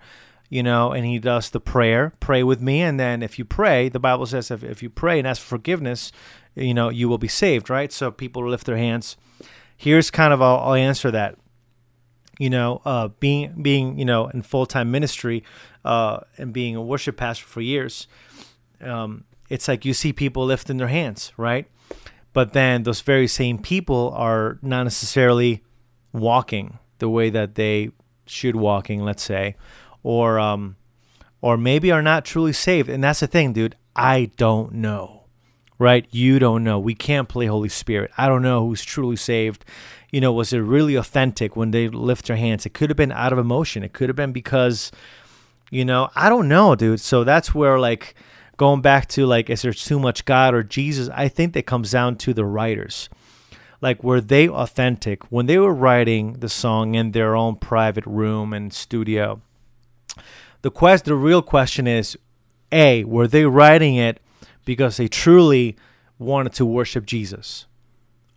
you 0.49 0.61
know," 0.61 0.91
and 0.91 1.05
he 1.05 1.19
does 1.19 1.49
the 1.49 1.59
prayer, 1.59 2.13
pray 2.19 2.43
with 2.43 2.61
me, 2.61 2.81
and 2.81 2.99
then 2.99 3.23
if 3.23 3.39
you 3.39 3.45
pray, 3.45 3.89
the 3.89 3.99
Bible 3.99 4.25
says 4.25 4.51
if, 4.51 4.63
if 4.63 4.83
you 4.83 4.89
pray 4.89 5.17
and 5.17 5.27
ask 5.27 5.41
for 5.41 5.47
forgiveness, 5.47 6.11
you 6.55 6.73
know, 6.73 6.89
you 6.89 7.09
will 7.09 7.17
be 7.17 7.27
saved, 7.27 7.69
right? 7.69 7.91
So 7.91 8.11
people 8.11 8.47
lift 8.47 8.65
their 8.65 8.77
hands 8.77 9.17
here's 9.79 10.11
kind 10.11 10.33
of 10.33 10.41
I'll, 10.41 10.57
I'll 10.57 10.73
answer 10.73 11.09
that. 11.09 11.35
You 12.37 12.49
know, 12.49 12.81
uh, 12.85 13.07
being 13.19 13.61
being 13.61 13.97
you 13.97 14.05
know 14.05 14.27
in 14.27 14.43
full 14.43 14.65
time 14.65 14.91
ministry 14.91 15.43
uh, 15.83 16.19
and 16.37 16.53
being 16.53 16.75
a 16.75 16.81
worship 16.81 17.17
pastor 17.17 17.45
for 17.45 17.61
years, 17.61 18.07
um, 18.81 19.25
it's 19.49 19.67
like 19.67 19.83
you 19.83 19.93
see 19.93 20.13
people 20.13 20.45
lifting 20.45 20.77
their 20.77 20.87
hands, 20.87 21.33
right? 21.35 21.67
But 22.31 22.53
then 22.53 22.83
those 22.83 23.01
very 23.01 23.27
same 23.27 23.57
people 23.57 24.13
are 24.15 24.59
not 24.61 24.83
necessarily 24.83 25.63
walking 26.13 26.77
the 26.99 27.09
way 27.09 27.29
that 27.29 27.55
they 27.55 27.91
should 28.25 28.55
walking, 28.55 29.03
let's 29.03 29.23
say, 29.23 29.55
or 30.03 30.39
um, 30.39 30.77
or 31.41 31.57
maybe 31.57 31.91
are 31.91 32.03
not 32.03 32.23
truly 32.23 32.53
saved. 32.53 32.89
And 32.89 33.03
that's 33.03 33.19
the 33.19 33.27
thing, 33.27 33.51
dude. 33.51 33.75
I 33.95 34.31
don't 34.37 34.75
know 34.75 35.18
right? 35.79 36.05
You 36.11 36.37
don't 36.37 36.63
know. 36.63 36.77
We 36.77 36.93
can't 36.93 37.29
play 37.29 37.45
Holy 37.47 37.69
Spirit. 37.69 38.11
I 38.17 38.27
don't 38.27 38.41
know 38.41 38.67
who's 38.67 38.83
truly 38.83 39.15
saved. 39.15 39.65
You 40.11 40.19
know, 40.21 40.33
was 40.33 40.51
it 40.51 40.59
really 40.59 40.95
authentic 40.95 41.55
when 41.55 41.71
they 41.71 41.87
lift 41.87 42.27
their 42.27 42.35
hands? 42.35 42.65
It 42.65 42.73
could 42.73 42.89
have 42.89 42.97
been 42.97 43.13
out 43.13 43.31
of 43.31 43.39
emotion. 43.39 43.83
It 43.83 43.93
could 43.93 44.09
have 44.09 44.15
been 44.15 44.33
because, 44.33 44.91
you 45.71 45.85
know, 45.85 46.09
I 46.15 46.27
don't 46.29 46.49
know, 46.49 46.75
dude. 46.75 46.99
So 46.99 47.23
that's 47.23 47.55
where, 47.55 47.79
like, 47.79 48.13
going 48.57 48.81
back 48.81 49.07
to, 49.09 49.25
like, 49.25 49.49
is 49.49 49.61
there 49.61 49.73
too 49.73 49.99
much 49.99 50.25
God 50.25 50.53
or 50.53 50.63
Jesus? 50.63 51.09
I 51.13 51.29
think 51.29 51.53
that 51.53 51.65
comes 51.65 51.91
down 51.91 52.17
to 52.17 52.33
the 52.33 52.45
writers. 52.45 53.07
Like, 53.81 54.03
were 54.03 54.19
they 54.19 54.49
authentic 54.49 55.31
when 55.31 55.45
they 55.45 55.57
were 55.57 55.73
writing 55.73 56.33
the 56.33 56.49
song 56.49 56.95
in 56.95 57.11
their 57.11 57.35
own 57.35 57.55
private 57.55 58.05
room 58.05 58.51
and 58.51 58.73
studio? 58.73 59.41
The 60.61 60.71
quest, 60.71 61.05
the 61.05 61.15
real 61.15 61.41
question 61.41 61.87
is, 61.87 62.17
a, 62.71 63.05
were 63.05 63.27
they 63.27 63.45
writing 63.45 63.95
it 63.95 64.19
because 64.69 64.97
they 64.97 65.07
truly 65.07 65.75
wanted 66.19 66.53
to 66.53 66.63
worship 66.63 67.07
Jesus? 67.07 67.65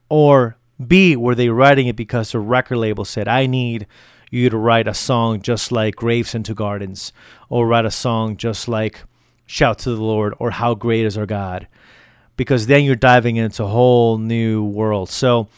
Or 0.09 0.57
B, 0.83 1.14
were 1.14 1.35
they 1.35 1.51
writing 1.51 1.89
it 1.89 1.95
because 1.95 2.33
the 2.33 2.41
record 2.41 2.78
label 2.78 3.05
said, 3.05 3.28
I 3.28 3.45
need 3.45 3.87
you 4.30 4.49
to 4.49 4.57
write 4.57 4.89
a 4.89 4.95
song 4.95 5.43
just 5.43 5.70
like 5.70 5.95
Graves 5.95 6.35
into 6.35 6.55
Gardens, 6.55 7.12
or 7.51 7.66
write 7.66 7.85
a 7.85 7.91
song 7.91 8.39
just 8.39 8.66
like 8.66 9.03
Shout 9.45 9.80
to 9.80 9.91
the 9.91 10.03
Lord, 10.03 10.33
or 10.39 10.53
How 10.53 10.74
Great 10.74 11.05
is 11.05 11.18
Our 11.18 11.26
God? 11.26 11.68
Because 12.39 12.66
then 12.66 12.85
you're 12.85 12.97
diving 12.97 13.37
into 13.37 13.64
a 13.64 13.66
whole 13.66 14.16
new 14.16 14.64
world. 14.64 15.11
So 15.11 15.49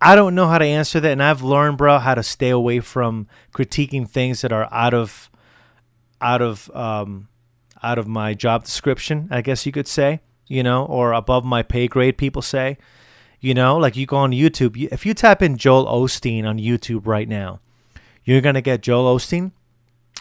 I 0.00 0.14
don't 0.14 0.36
know 0.36 0.46
how 0.46 0.58
to 0.58 0.64
answer 0.64 1.00
that. 1.00 1.10
And 1.10 1.24
I've 1.24 1.42
learned, 1.42 1.76
bro, 1.76 1.98
how 1.98 2.14
to 2.14 2.22
stay 2.22 2.50
away 2.50 2.78
from 2.78 3.26
critiquing 3.52 4.08
things 4.08 4.42
that 4.42 4.52
are 4.52 4.68
out 4.70 4.94
of 4.94 5.28
out 6.20 6.40
of 6.40 6.70
um, 6.72 7.26
out 7.82 7.98
of 7.98 8.06
my 8.06 8.34
job 8.34 8.64
description, 8.64 9.28
I 9.30 9.40
guess 9.40 9.66
you 9.66 9.72
could 9.72 9.88
say, 9.88 10.20
you 10.46 10.62
know, 10.62 10.84
or 10.84 11.12
above 11.12 11.44
my 11.44 11.62
pay 11.62 11.88
grade, 11.88 12.18
people 12.18 12.42
say. 12.42 12.78
You 13.40 13.54
know, 13.54 13.78
like 13.78 13.96
you 13.96 14.04
go 14.04 14.18
on 14.18 14.32
YouTube, 14.32 14.76
if 14.92 15.06
you 15.06 15.14
type 15.14 15.40
in 15.40 15.56
Joel 15.56 15.86
Osteen 15.86 16.44
on 16.44 16.58
YouTube 16.58 17.06
right 17.06 17.28
now, 17.28 17.60
you're 18.22 18.42
going 18.42 18.54
to 18.54 18.60
get 18.60 18.82
Joel 18.82 19.16
Osteen, 19.16 19.52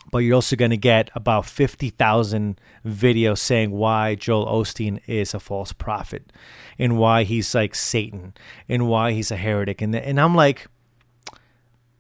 but 0.10 0.20
you're 0.20 0.36
also 0.36 0.56
going 0.56 0.72
to 0.72 0.78
get 0.78 1.10
about 1.14 1.46
50,000 1.46 2.60
videos 2.86 3.40
saying 3.40 3.72
why 3.72 4.16
Joel 4.16 4.46
Osteen 4.46 5.02
is 5.06 5.34
a 5.34 5.40
false 5.40 5.74
prophet 5.74 6.32
and 6.78 6.98
why 6.98 7.24
he's 7.24 7.54
like 7.54 7.76
Satan 7.76 8.34
and 8.70 8.88
why 8.88 9.12
he's 9.12 9.32
a 9.32 9.38
heretic. 9.38 9.82
And, 9.82 9.94
and 9.94 10.20
I'm 10.20 10.34
like, 10.34 10.68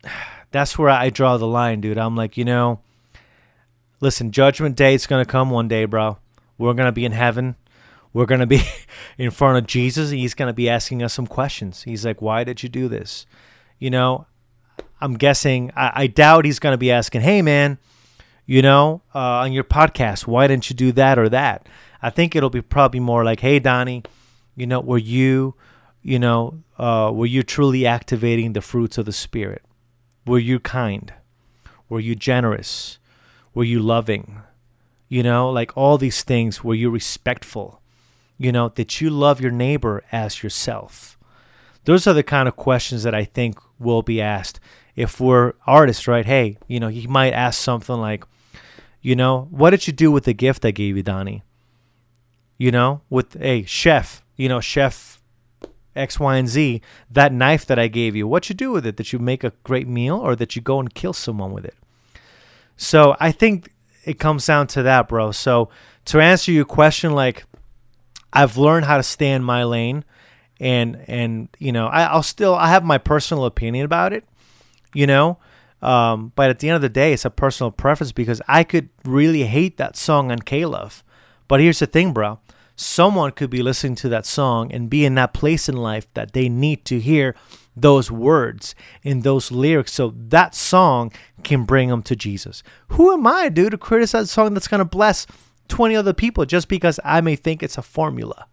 that's 0.51 0.77
where 0.77 0.89
I 0.89 1.09
draw 1.09 1.35
the 1.35 1.47
line, 1.47 1.81
dude. 1.81 1.97
I'm 1.97 2.15
like, 2.15 2.37
you 2.37 2.45
know, 2.45 2.79
listen, 4.01 4.31
judgment 4.31 4.75
day 4.75 4.93
is 4.93 5.07
going 5.07 5.23
to 5.23 5.29
come 5.29 5.49
one 5.49 5.67
day, 5.67 5.85
bro. 5.85 6.17
We're 6.57 6.73
going 6.73 6.87
to 6.87 6.91
be 6.91 7.05
in 7.05 7.11
heaven. 7.11 7.55
We're 8.13 8.25
going 8.25 8.39
to 8.39 8.47
be 8.47 8.61
in 9.17 9.31
front 9.31 9.57
of 9.57 9.67
Jesus. 9.67 10.09
And 10.11 10.19
he's 10.19 10.33
going 10.33 10.49
to 10.49 10.53
be 10.53 10.69
asking 10.69 11.03
us 11.03 11.13
some 11.13 11.27
questions. 11.27 11.83
He's 11.83 12.05
like, 12.05 12.21
why 12.21 12.43
did 12.43 12.63
you 12.63 12.69
do 12.69 12.87
this? 12.87 13.25
You 13.77 13.89
know, 13.89 14.27
I'm 15.01 15.13
guessing, 15.13 15.71
I, 15.75 15.91
I 15.95 16.07
doubt 16.07 16.45
he's 16.45 16.59
going 16.59 16.73
to 16.73 16.77
be 16.77 16.91
asking, 16.91 17.21
hey, 17.21 17.41
man, 17.41 17.77
you 18.45 18.61
know, 18.61 19.01
uh, 19.13 19.19
on 19.19 19.53
your 19.53 19.63
podcast, 19.63 20.27
why 20.27 20.47
didn't 20.47 20.69
you 20.69 20.75
do 20.75 20.91
that 20.93 21.17
or 21.17 21.29
that? 21.29 21.67
I 22.01 22.09
think 22.09 22.35
it'll 22.35 22.49
be 22.49 22.61
probably 22.61 22.99
more 22.99 23.23
like, 23.23 23.41
hey, 23.41 23.59
Donnie, 23.59 24.03
you 24.55 24.65
know, 24.67 24.79
were 24.79 24.97
you, 24.97 25.55
you 26.01 26.19
know, 26.19 26.63
uh, 26.77 27.11
were 27.13 27.25
you 27.25 27.43
truly 27.43 27.85
activating 27.85 28.53
the 28.53 28.61
fruits 28.61 28.97
of 28.97 29.05
the 29.05 29.13
Spirit? 29.13 29.61
Were 30.25 30.39
you 30.39 30.59
kind? 30.59 31.13
Were 31.87 31.99
you 31.99 32.15
generous? 32.15 32.98
Were 33.53 33.63
you 33.63 33.79
loving? 33.79 34.41
You 35.07 35.23
know, 35.23 35.49
like 35.49 35.75
all 35.75 35.97
these 35.97 36.23
things. 36.23 36.63
Were 36.63 36.75
you 36.75 36.89
respectful? 36.89 37.81
You 38.37 38.51
know, 38.51 38.69
did 38.69 39.01
you 39.01 39.09
love 39.09 39.41
your 39.41 39.51
neighbor 39.51 40.03
as 40.11 40.43
yourself? 40.43 41.17
Those 41.85 42.07
are 42.07 42.13
the 42.13 42.23
kind 42.23 42.47
of 42.47 42.55
questions 42.55 43.03
that 43.03 43.15
I 43.15 43.25
think 43.25 43.57
will 43.79 44.01
be 44.01 44.21
asked 44.21 44.59
if 44.95 45.19
we're 45.19 45.53
artists, 45.65 46.07
right? 46.07 46.25
Hey, 46.25 46.57
you 46.67 46.79
know, 46.79 46.89
he 46.89 47.07
might 47.07 47.33
ask 47.33 47.59
something 47.59 47.95
like, 47.95 48.23
you 49.01 49.15
know, 49.15 49.47
what 49.49 49.71
did 49.71 49.87
you 49.87 49.93
do 49.93 50.11
with 50.11 50.25
the 50.25 50.33
gift 50.33 50.65
I 50.65 50.71
gave 50.71 50.97
you, 50.97 51.03
Donnie? 51.03 51.43
You 52.57 52.71
know, 52.71 53.01
with 53.09 53.35
a 53.37 53.39
hey, 53.39 53.63
chef, 53.63 54.23
you 54.35 54.49
know, 54.49 54.59
chef 54.59 55.21
X, 55.95 56.19
Y, 56.19 56.35
and 56.35 56.47
Z, 56.47 56.81
that 57.09 57.33
knife 57.33 57.65
that 57.65 57.79
I 57.79 57.87
gave 57.87 58.15
you, 58.15 58.27
what 58.27 58.49
you 58.49 58.55
do 58.55 58.71
with 58.71 58.85
it? 58.85 58.95
Did 58.95 59.11
you 59.11 59.19
make 59.19 59.43
a 59.43 59.53
great 59.63 59.87
meal 59.87 60.17
or 60.17 60.35
that 60.35 60.55
you 60.55 60.61
go 60.61 60.79
and 60.79 60.93
kill 60.93 61.13
someone 61.13 61.51
with 61.51 61.65
it? 61.65 61.75
So 62.81 63.17
I 63.19 63.33
think 63.33 63.73
it 64.05 64.19
comes 64.19 64.45
down 64.45 64.67
to 64.67 64.83
that, 64.83 65.09
bro. 65.09 65.31
So 65.31 65.69
to 66.05 66.21
answer 66.21 66.51
your 66.51 66.63
question, 66.63 67.11
like 67.11 67.43
I've 68.31 68.57
learned 68.57 68.85
how 68.85 68.95
to 68.95 69.03
stay 69.03 69.31
in 69.31 69.43
my 69.43 69.65
lane 69.65 70.05
and 70.61 71.03
and 71.07 71.49
you 71.59 71.73
know, 71.73 71.87
I, 71.87 72.15
will 72.15 72.23
still 72.23 72.55
I 72.55 72.69
have 72.69 72.85
my 72.85 72.97
personal 72.97 73.43
opinion 73.43 73.83
about 73.83 74.13
it, 74.13 74.23
you 74.93 75.05
know. 75.05 75.37
Um, 75.81 76.31
but 76.35 76.49
at 76.49 76.59
the 76.59 76.69
end 76.69 76.77
of 76.77 76.81
the 76.81 76.89
day, 76.89 77.13
it's 77.13 77.25
a 77.25 77.29
personal 77.29 77.69
preference 77.69 78.13
because 78.13 78.41
I 78.47 78.63
could 78.63 78.89
really 79.03 79.43
hate 79.43 79.77
that 79.77 79.95
song 79.95 80.31
on 80.31 80.39
K-Love. 80.39 81.03
But 81.47 81.59
here's 81.61 81.79
the 81.79 81.85
thing, 81.85 82.13
bro 82.13 82.39
someone 82.79 83.31
could 83.31 83.49
be 83.49 83.61
listening 83.61 83.93
to 83.93 84.07
that 84.07 84.25
song 84.25 84.71
and 84.71 84.89
be 84.89 85.03
in 85.03 85.13
that 85.15 85.33
place 85.33 85.67
in 85.67 85.75
life 85.75 86.07
that 86.13 86.31
they 86.31 86.47
need 86.47 86.85
to 86.85 86.97
hear 86.97 87.35
those 87.81 88.11
words 88.11 88.75
in 89.03 89.21
those 89.21 89.51
lyrics 89.51 89.93
so 89.93 90.13
that 90.15 90.55
song 90.55 91.11
can 91.43 91.65
bring 91.65 91.89
them 91.89 92.03
to 92.03 92.15
Jesus. 92.15 92.63
Who 92.89 93.13
am 93.13 93.25
I, 93.27 93.49
dude, 93.49 93.71
to 93.71 93.77
criticize 93.77 94.25
a 94.25 94.27
song 94.27 94.53
that's 94.53 94.67
going 94.67 94.79
to 94.79 94.85
bless 94.85 95.25
20 95.67 95.95
other 95.95 96.13
people 96.13 96.45
just 96.45 96.67
because 96.67 96.99
I 97.03 97.21
may 97.21 97.35
think 97.35 97.63
it's 97.63 97.77
a 97.77 97.81
formula? 97.81 98.47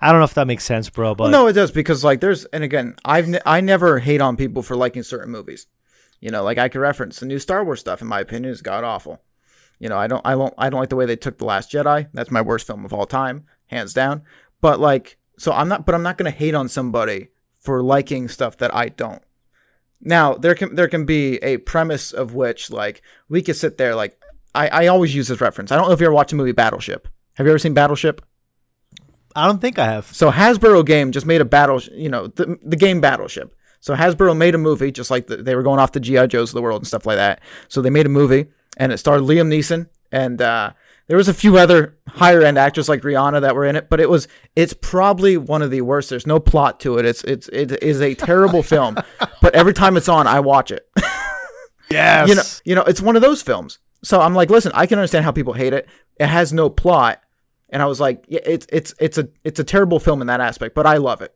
I 0.00 0.10
don't 0.10 0.20
know 0.20 0.24
if 0.24 0.34
that 0.34 0.46
makes 0.46 0.64
sense, 0.64 0.90
bro, 0.90 1.14
but 1.14 1.30
no, 1.30 1.46
it 1.46 1.54
does 1.54 1.70
because 1.70 2.04
like 2.04 2.20
there's 2.20 2.44
and 2.46 2.62
again, 2.62 2.94
I've 3.04 3.28
ne- 3.28 3.40
I 3.46 3.62
never 3.62 4.00
hate 4.00 4.20
on 4.20 4.36
people 4.36 4.62
for 4.62 4.76
liking 4.76 5.02
certain 5.02 5.30
movies. 5.30 5.66
You 6.20 6.30
know, 6.30 6.42
like 6.42 6.58
I 6.58 6.68
could 6.68 6.80
reference 6.80 7.20
the 7.20 7.26
new 7.26 7.38
Star 7.38 7.64
Wars 7.64 7.80
stuff 7.80 8.02
in 8.02 8.08
my 8.08 8.20
opinion 8.20 8.52
is 8.52 8.60
god 8.60 8.84
awful. 8.84 9.22
You 9.78 9.88
know, 9.88 9.96
I 9.96 10.06
don't 10.06 10.20
I 10.24 10.32
don't 10.32 10.52
I 10.58 10.68
don't 10.68 10.80
like 10.80 10.90
the 10.90 10.96
way 10.96 11.06
they 11.06 11.16
took 11.16 11.38
the 11.38 11.46
Last 11.46 11.70
Jedi. 11.70 12.08
That's 12.12 12.30
my 12.30 12.42
worst 12.42 12.66
film 12.66 12.84
of 12.84 12.92
all 12.92 13.06
time, 13.06 13.46
hands 13.68 13.94
down. 13.94 14.22
But 14.60 14.78
like, 14.78 15.16
so 15.38 15.52
I'm 15.52 15.68
not, 15.68 15.86
but 15.86 15.94
I'm 15.94 16.02
not 16.02 16.18
gonna 16.18 16.30
hate 16.30 16.54
on 16.54 16.68
somebody 16.68 17.28
for 17.64 17.82
liking 17.82 18.28
stuff 18.28 18.58
that 18.58 18.74
I 18.74 18.90
don't. 18.90 19.22
Now 20.00 20.34
there 20.34 20.54
can 20.54 20.74
there 20.74 20.88
can 20.88 21.06
be 21.06 21.38
a 21.38 21.56
premise 21.56 22.12
of 22.12 22.34
which 22.34 22.70
like 22.70 23.02
we 23.28 23.42
could 23.42 23.56
sit 23.56 23.78
there 23.78 23.94
like 23.94 24.20
I, 24.54 24.68
I 24.68 24.86
always 24.86 25.14
use 25.14 25.28
this 25.28 25.40
reference. 25.40 25.72
I 25.72 25.76
don't 25.76 25.88
know 25.88 25.94
if 25.94 26.00
you 26.00 26.06
ever 26.06 26.14
watched 26.14 26.30
the 26.30 26.36
movie 26.36 26.52
Battleship. 26.52 27.08
Have 27.34 27.46
you 27.46 27.50
ever 27.50 27.58
seen 27.58 27.74
Battleship? 27.74 28.24
I 29.34 29.46
don't 29.46 29.60
think 29.60 29.78
I 29.78 29.86
have. 29.86 30.06
So 30.06 30.30
Hasbro 30.30 30.86
game 30.86 31.10
just 31.10 31.26
made 31.26 31.40
a 31.40 31.44
battle, 31.44 31.80
you 31.92 32.08
know, 32.08 32.28
the, 32.28 32.56
the 32.62 32.76
game 32.76 33.00
Battleship. 33.00 33.56
So 33.80 33.94
Hasbro 33.96 34.36
made 34.36 34.54
a 34.54 34.58
movie 34.58 34.92
just 34.92 35.10
like 35.10 35.26
the, 35.26 35.38
they 35.38 35.56
were 35.56 35.64
going 35.64 35.80
off 35.80 35.92
the 35.92 36.00
GI 36.00 36.28
Joes 36.28 36.50
of 36.50 36.54
the 36.54 36.62
world 36.62 36.82
and 36.82 36.86
stuff 36.86 37.04
like 37.04 37.16
that. 37.16 37.40
So 37.68 37.82
they 37.82 37.90
made 37.90 38.06
a 38.06 38.10
movie 38.10 38.46
and 38.76 38.92
it 38.92 38.98
starred 38.98 39.22
Liam 39.22 39.48
Neeson 39.48 39.88
and 40.12 40.40
uh, 40.40 40.72
there 41.06 41.16
was 41.16 41.28
a 41.28 41.34
few 41.34 41.58
other 41.58 41.98
higher 42.08 42.42
end 42.42 42.58
actors 42.58 42.88
like 42.88 43.02
Rihanna 43.02 43.42
that 43.42 43.54
were 43.54 43.66
in 43.66 43.76
it, 43.76 43.90
but 43.90 44.00
it 44.00 44.08
was 44.08 44.28
it's 44.56 44.72
probably 44.72 45.36
one 45.36 45.62
of 45.62 45.70
the 45.70 45.82
worst. 45.82 46.10
There's 46.10 46.26
no 46.26 46.40
plot 46.40 46.80
to 46.80 46.98
it. 46.98 47.04
It's 47.04 47.22
it's 47.24 47.48
it 47.48 47.82
is 47.82 48.00
a 48.00 48.14
terrible 48.14 48.62
film, 48.74 48.96
but 49.40 49.54
every 49.54 49.74
time 49.74 49.96
it's 49.96 50.08
on, 50.08 50.26
I 50.26 50.40
watch 50.40 50.70
it. 50.70 50.88
yes, 51.90 52.28
you 52.28 52.34
know 52.34 52.42
you 52.64 52.74
know 52.74 52.82
it's 52.82 53.02
one 53.02 53.16
of 53.16 53.22
those 53.22 53.42
films. 53.42 53.78
So 54.02 54.20
I'm 54.20 54.34
like, 54.34 54.50
listen, 54.50 54.72
I 54.74 54.86
can 54.86 54.98
understand 54.98 55.24
how 55.24 55.32
people 55.32 55.54
hate 55.54 55.72
it. 55.72 55.88
It 56.16 56.26
has 56.26 56.52
no 56.52 56.68
plot, 56.68 57.22
and 57.70 57.82
I 57.82 57.86
was 57.86 58.00
like, 58.00 58.24
yeah, 58.28 58.40
it's 58.44 58.66
it's 58.70 58.94
it's 58.98 59.18
a 59.18 59.28
it's 59.44 59.60
a 59.60 59.64
terrible 59.64 60.00
film 60.00 60.20
in 60.20 60.26
that 60.28 60.40
aspect, 60.40 60.74
but 60.74 60.86
I 60.86 60.96
love 60.96 61.22
it. 61.22 61.34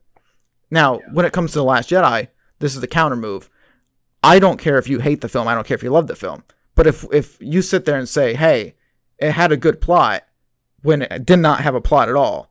Now, 0.70 0.98
yeah. 0.98 1.06
when 1.12 1.26
it 1.26 1.32
comes 1.32 1.52
to 1.52 1.58
the 1.58 1.64
Last 1.64 1.90
Jedi, 1.90 2.28
this 2.58 2.74
is 2.74 2.80
the 2.80 2.86
counter 2.86 3.16
move. 3.16 3.48
I 4.22 4.38
don't 4.38 4.58
care 4.58 4.78
if 4.78 4.88
you 4.88 4.98
hate 4.98 5.20
the 5.20 5.28
film. 5.28 5.46
I 5.46 5.54
don't 5.54 5.66
care 5.66 5.76
if 5.76 5.82
you 5.82 5.90
love 5.90 6.06
the 6.08 6.16
film 6.16 6.42
but 6.78 6.86
if 6.86 7.04
if 7.12 7.36
you 7.40 7.60
sit 7.60 7.86
there 7.86 7.98
and 7.98 8.08
say, 8.08 8.34
"Hey, 8.34 8.76
it 9.18 9.32
had 9.32 9.52
a 9.52 9.56
good 9.56 9.80
plot," 9.80 10.24
when 10.82 11.02
it 11.02 11.26
did 11.26 11.38
not 11.38 11.60
have 11.60 11.74
a 11.74 11.80
plot 11.80 12.08
at 12.08 12.16
all, 12.16 12.50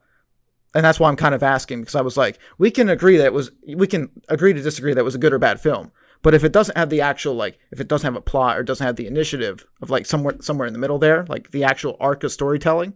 and 0.77 0.85
that's 0.85 0.99
why 0.99 1.09
I'm 1.09 1.15
kind 1.15 1.33
of 1.33 1.43
asking 1.43 1.81
because 1.81 1.95
I 1.95 2.01
was 2.01 2.17
like, 2.17 2.37
we 2.57 2.69
can 2.69 2.89
agree 2.89 3.17
that 3.17 3.25
it 3.25 3.33
was, 3.33 3.51
we 3.75 3.87
can 3.87 4.09
agree 4.29 4.53
to 4.53 4.61
disagree 4.61 4.93
that 4.93 4.99
it 4.99 5.03
was 5.03 5.15
a 5.15 5.19
good 5.19 5.33
or 5.33 5.39
bad 5.39 5.59
film. 5.59 5.91
But 6.21 6.33
if 6.33 6.43
it 6.43 6.51
doesn't 6.51 6.77
have 6.77 6.89
the 6.89 7.01
actual 7.01 7.33
like, 7.35 7.57
if 7.71 7.79
it 7.79 7.87
doesn't 7.87 8.05
have 8.05 8.15
a 8.15 8.21
plot 8.21 8.57
or 8.57 8.63
doesn't 8.63 8.85
have 8.85 8.95
the 8.95 9.07
initiative 9.07 9.65
of 9.81 9.89
like 9.89 10.05
somewhere 10.05 10.35
somewhere 10.39 10.67
in 10.67 10.73
the 10.73 10.79
middle 10.79 10.99
there, 10.99 11.25
like 11.29 11.51
the 11.51 11.63
actual 11.63 11.97
arc 11.99 12.23
of 12.23 12.31
storytelling, 12.31 12.93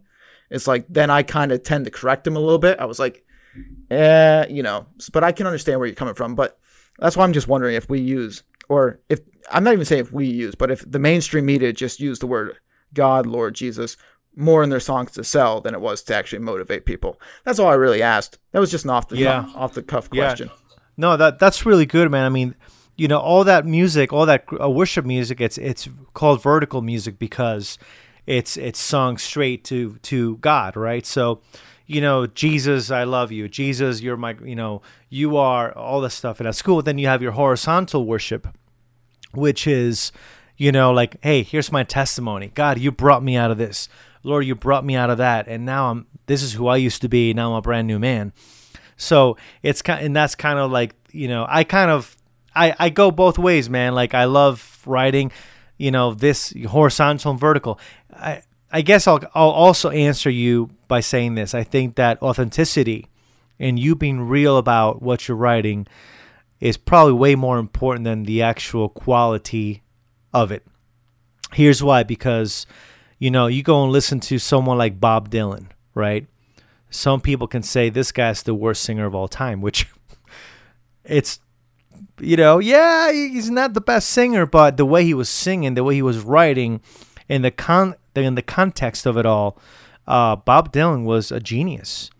it's 0.50 0.66
like 0.66 0.86
then 0.88 1.10
I 1.10 1.22
kind 1.22 1.50
of 1.50 1.62
tend 1.62 1.84
to 1.86 1.90
correct 1.90 2.26
him 2.26 2.36
a 2.36 2.40
little 2.40 2.58
bit. 2.58 2.78
I 2.78 2.84
was 2.84 2.98
like, 2.98 3.24
eh, 3.90 4.46
you 4.48 4.62
know, 4.62 4.86
but 5.12 5.24
I 5.24 5.32
can 5.32 5.46
understand 5.46 5.80
where 5.80 5.86
you're 5.86 5.96
coming 5.96 6.14
from. 6.14 6.34
But 6.34 6.58
that's 6.98 7.16
why 7.16 7.24
I'm 7.24 7.32
just 7.32 7.48
wondering 7.48 7.74
if 7.74 7.88
we 7.88 8.00
use 8.00 8.42
or 8.68 9.00
if 9.08 9.20
I'm 9.50 9.64
not 9.64 9.72
even 9.72 9.86
saying 9.86 10.02
if 10.02 10.12
we 10.12 10.26
use, 10.26 10.54
but 10.54 10.70
if 10.70 10.88
the 10.88 10.98
mainstream 10.98 11.46
media 11.46 11.72
just 11.72 12.00
use 12.00 12.18
the 12.18 12.26
word 12.26 12.58
God, 12.94 13.26
Lord, 13.26 13.54
Jesus 13.54 13.96
more 14.34 14.62
in 14.62 14.70
their 14.70 14.80
songs 14.80 15.12
to 15.12 15.24
sell 15.24 15.60
than 15.60 15.74
it 15.74 15.80
was 15.80 16.02
to 16.02 16.14
actually 16.14 16.38
motivate 16.38 16.86
people. 16.86 17.20
That's 17.44 17.58
all 17.58 17.68
I 17.68 17.74
really 17.74 18.02
asked. 18.02 18.38
That 18.52 18.60
was 18.60 18.70
just 18.70 18.84
an 18.84 18.90
off 18.90 19.08
the 19.08 19.18
yeah. 19.18 19.46
off 19.54 19.74
the 19.74 19.82
cuff 19.82 20.08
question. 20.08 20.48
Yeah. 20.48 20.76
No, 20.96 21.16
that 21.16 21.38
that's 21.38 21.66
really 21.66 21.86
good, 21.86 22.10
man. 22.10 22.24
I 22.24 22.28
mean, 22.28 22.54
you 22.96 23.08
know, 23.08 23.18
all 23.18 23.44
that 23.44 23.66
music, 23.66 24.12
all 24.12 24.26
that 24.26 24.44
uh, 24.60 24.70
worship 24.70 25.04
music, 25.04 25.40
it's 25.40 25.58
it's 25.58 25.88
called 26.14 26.42
vertical 26.42 26.82
music 26.82 27.18
because 27.18 27.78
it's 28.26 28.56
it's 28.56 28.78
sung 28.78 29.18
straight 29.18 29.64
to 29.64 29.98
to 30.02 30.36
God, 30.38 30.76
right? 30.76 31.04
So, 31.04 31.42
you 31.86 32.00
know, 32.00 32.26
Jesus, 32.26 32.90
I 32.90 33.04
love 33.04 33.32
you. 33.32 33.48
Jesus, 33.48 34.00
you're 34.00 34.16
my, 34.16 34.36
you 34.44 34.56
know, 34.56 34.82
you 35.08 35.36
are 35.36 35.72
all 35.72 36.00
this 36.00 36.14
stuff. 36.14 36.40
And 36.40 36.48
at 36.48 36.54
school, 36.54 36.82
then 36.82 36.98
you 36.98 37.06
have 37.06 37.22
your 37.22 37.32
horizontal 37.32 38.06
worship, 38.06 38.48
which 39.32 39.66
is, 39.66 40.12
you 40.62 40.70
know, 40.70 40.92
like, 40.92 41.16
hey, 41.24 41.42
here's 41.42 41.72
my 41.72 41.82
testimony. 41.82 42.52
God, 42.54 42.78
you 42.78 42.92
brought 42.92 43.20
me 43.20 43.36
out 43.36 43.50
of 43.50 43.58
this. 43.58 43.88
Lord, 44.22 44.46
you 44.46 44.54
brought 44.54 44.84
me 44.84 44.94
out 44.94 45.10
of 45.10 45.18
that, 45.18 45.48
and 45.48 45.66
now 45.66 45.90
I'm. 45.90 46.06
This 46.26 46.40
is 46.40 46.52
who 46.52 46.68
I 46.68 46.76
used 46.76 47.02
to 47.02 47.08
be. 47.08 47.34
Now 47.34 47.50
I'm 47.50 47.56
a 47.56 47.62
brand 47.62 47.88
new 47.88 47.98
man. 47.98 48.32
So 48.96 49.36
it's 49.64 49.82
kind, 49.82 50.06
and 50.06 50.14
that's 50.14 50.36
kind 50.36 50.60
of 50.60 50.70
like, 50.70 50.94
you 51.10 51.26
know, 51.26 51.44
I 51.48 51.64
kind 51.64 51.90
of, 51.90 52.16
I 52.54 52.76
I 52.78 52.90
go 52.90 53.10
both 53.10 53.38
ways, 53.38 53.68
man. 53.68 53.96
Like 53.96 54.14
I 54.14 54.26
love 54.26 54.84
writing, 54.86 55.32
you 55.78 55.90
know, 55.90 56.14
this 56.14 56.54
horizontal 56.68 57.32
and 57.32 57.40
vertical. 57.40 57.80
I 58.14 58.42
I 58.70 58.82
guess 58.82 59.08
I'll 59.08 59.18
I'll 59.34 59.50
also 59.50 59.90
answer 59.90 60.30
you 60.30 60.70
by 60.86 61.00
saying 61.00 61.34
this. 61.34 61.54
I 61.54 61.64
think 61.64 61.96
that 61.96 62.22
authenticity 62.22 63.08
and 63.58 63.80
you 63.80 63.96
being 63.96 64.20
real 64.20 64.58
about 64.58 65.02
what 65.02 65.26
you're 65.26 65.36
writing 65.36 65.88
is 66.60 66.76
probably 66.76 67.14
way 67.14 67.34
more 67.34 67.58
important 67.58 68.04
than 68.04 68.22
the 68.22 68.42
actual 68.42 68.88
quality 68.88 69.82
of 70.32 70.52
it. 70.52 70.64
Here's 71.52 71.82
why 71.82 72.02
because 72.02 72.66
you 73.18 73.30
know, 73.30 73.46
you 73.46 73.62
go 73.62 73.84
and 73.84 73.92
listen 73.92 74.18
to 74.18 74.40
someone 74.40 74.78
like 74.78 74.98
Bob 74.98 75.30
Dylan, 75.30 75.66
right? 75.94 76.26
Some 76.90 77.20
people 77.20 77.46
can 77.46 77.62
say 77.62 77.88
this 77.88 78.10
guy's 78.10 78.42
the 78.42 78.52
worst 78.52 78.82
singer 78.82 79.06
of 79.06 79.14
all 79.14 79.28
time, 79.28 79.60
which 79.60 79.86
it's 81.04 81.38
you 82.20 82.36
know, 82.36 82.58
yeah, 82.58 83.12
he's 83.12 83.48
not 83.48 83.74
the 83.74 83.80
best 83.80 84.08
singer, 84.08 84.44
but 84.44 84.76
the 84.76 84.84
way 84.84 85.04
he 85.04 85.14
was 85.14 85.28
singing, 85.28 85.74
the 85.74 85.84
way 85.84 85.94
he 85.94 86.02
was 86.02 86.18
writing, 86.18 86.80
in 87.28 87.42
the 87.42 87.50
con 87.50 87.94
in 88.14 88.34
the 88.34 88.42
context 88.42 89.06
of 89.06 89.16
it 89.16 89.24
all, 89.24 89.56
uh, 90.06 90.36
Bob 90.36 90.72
Dylan 90.72 91.04
was 91.04 91.30
a 91.30 91.40
genius. 91.40 92.10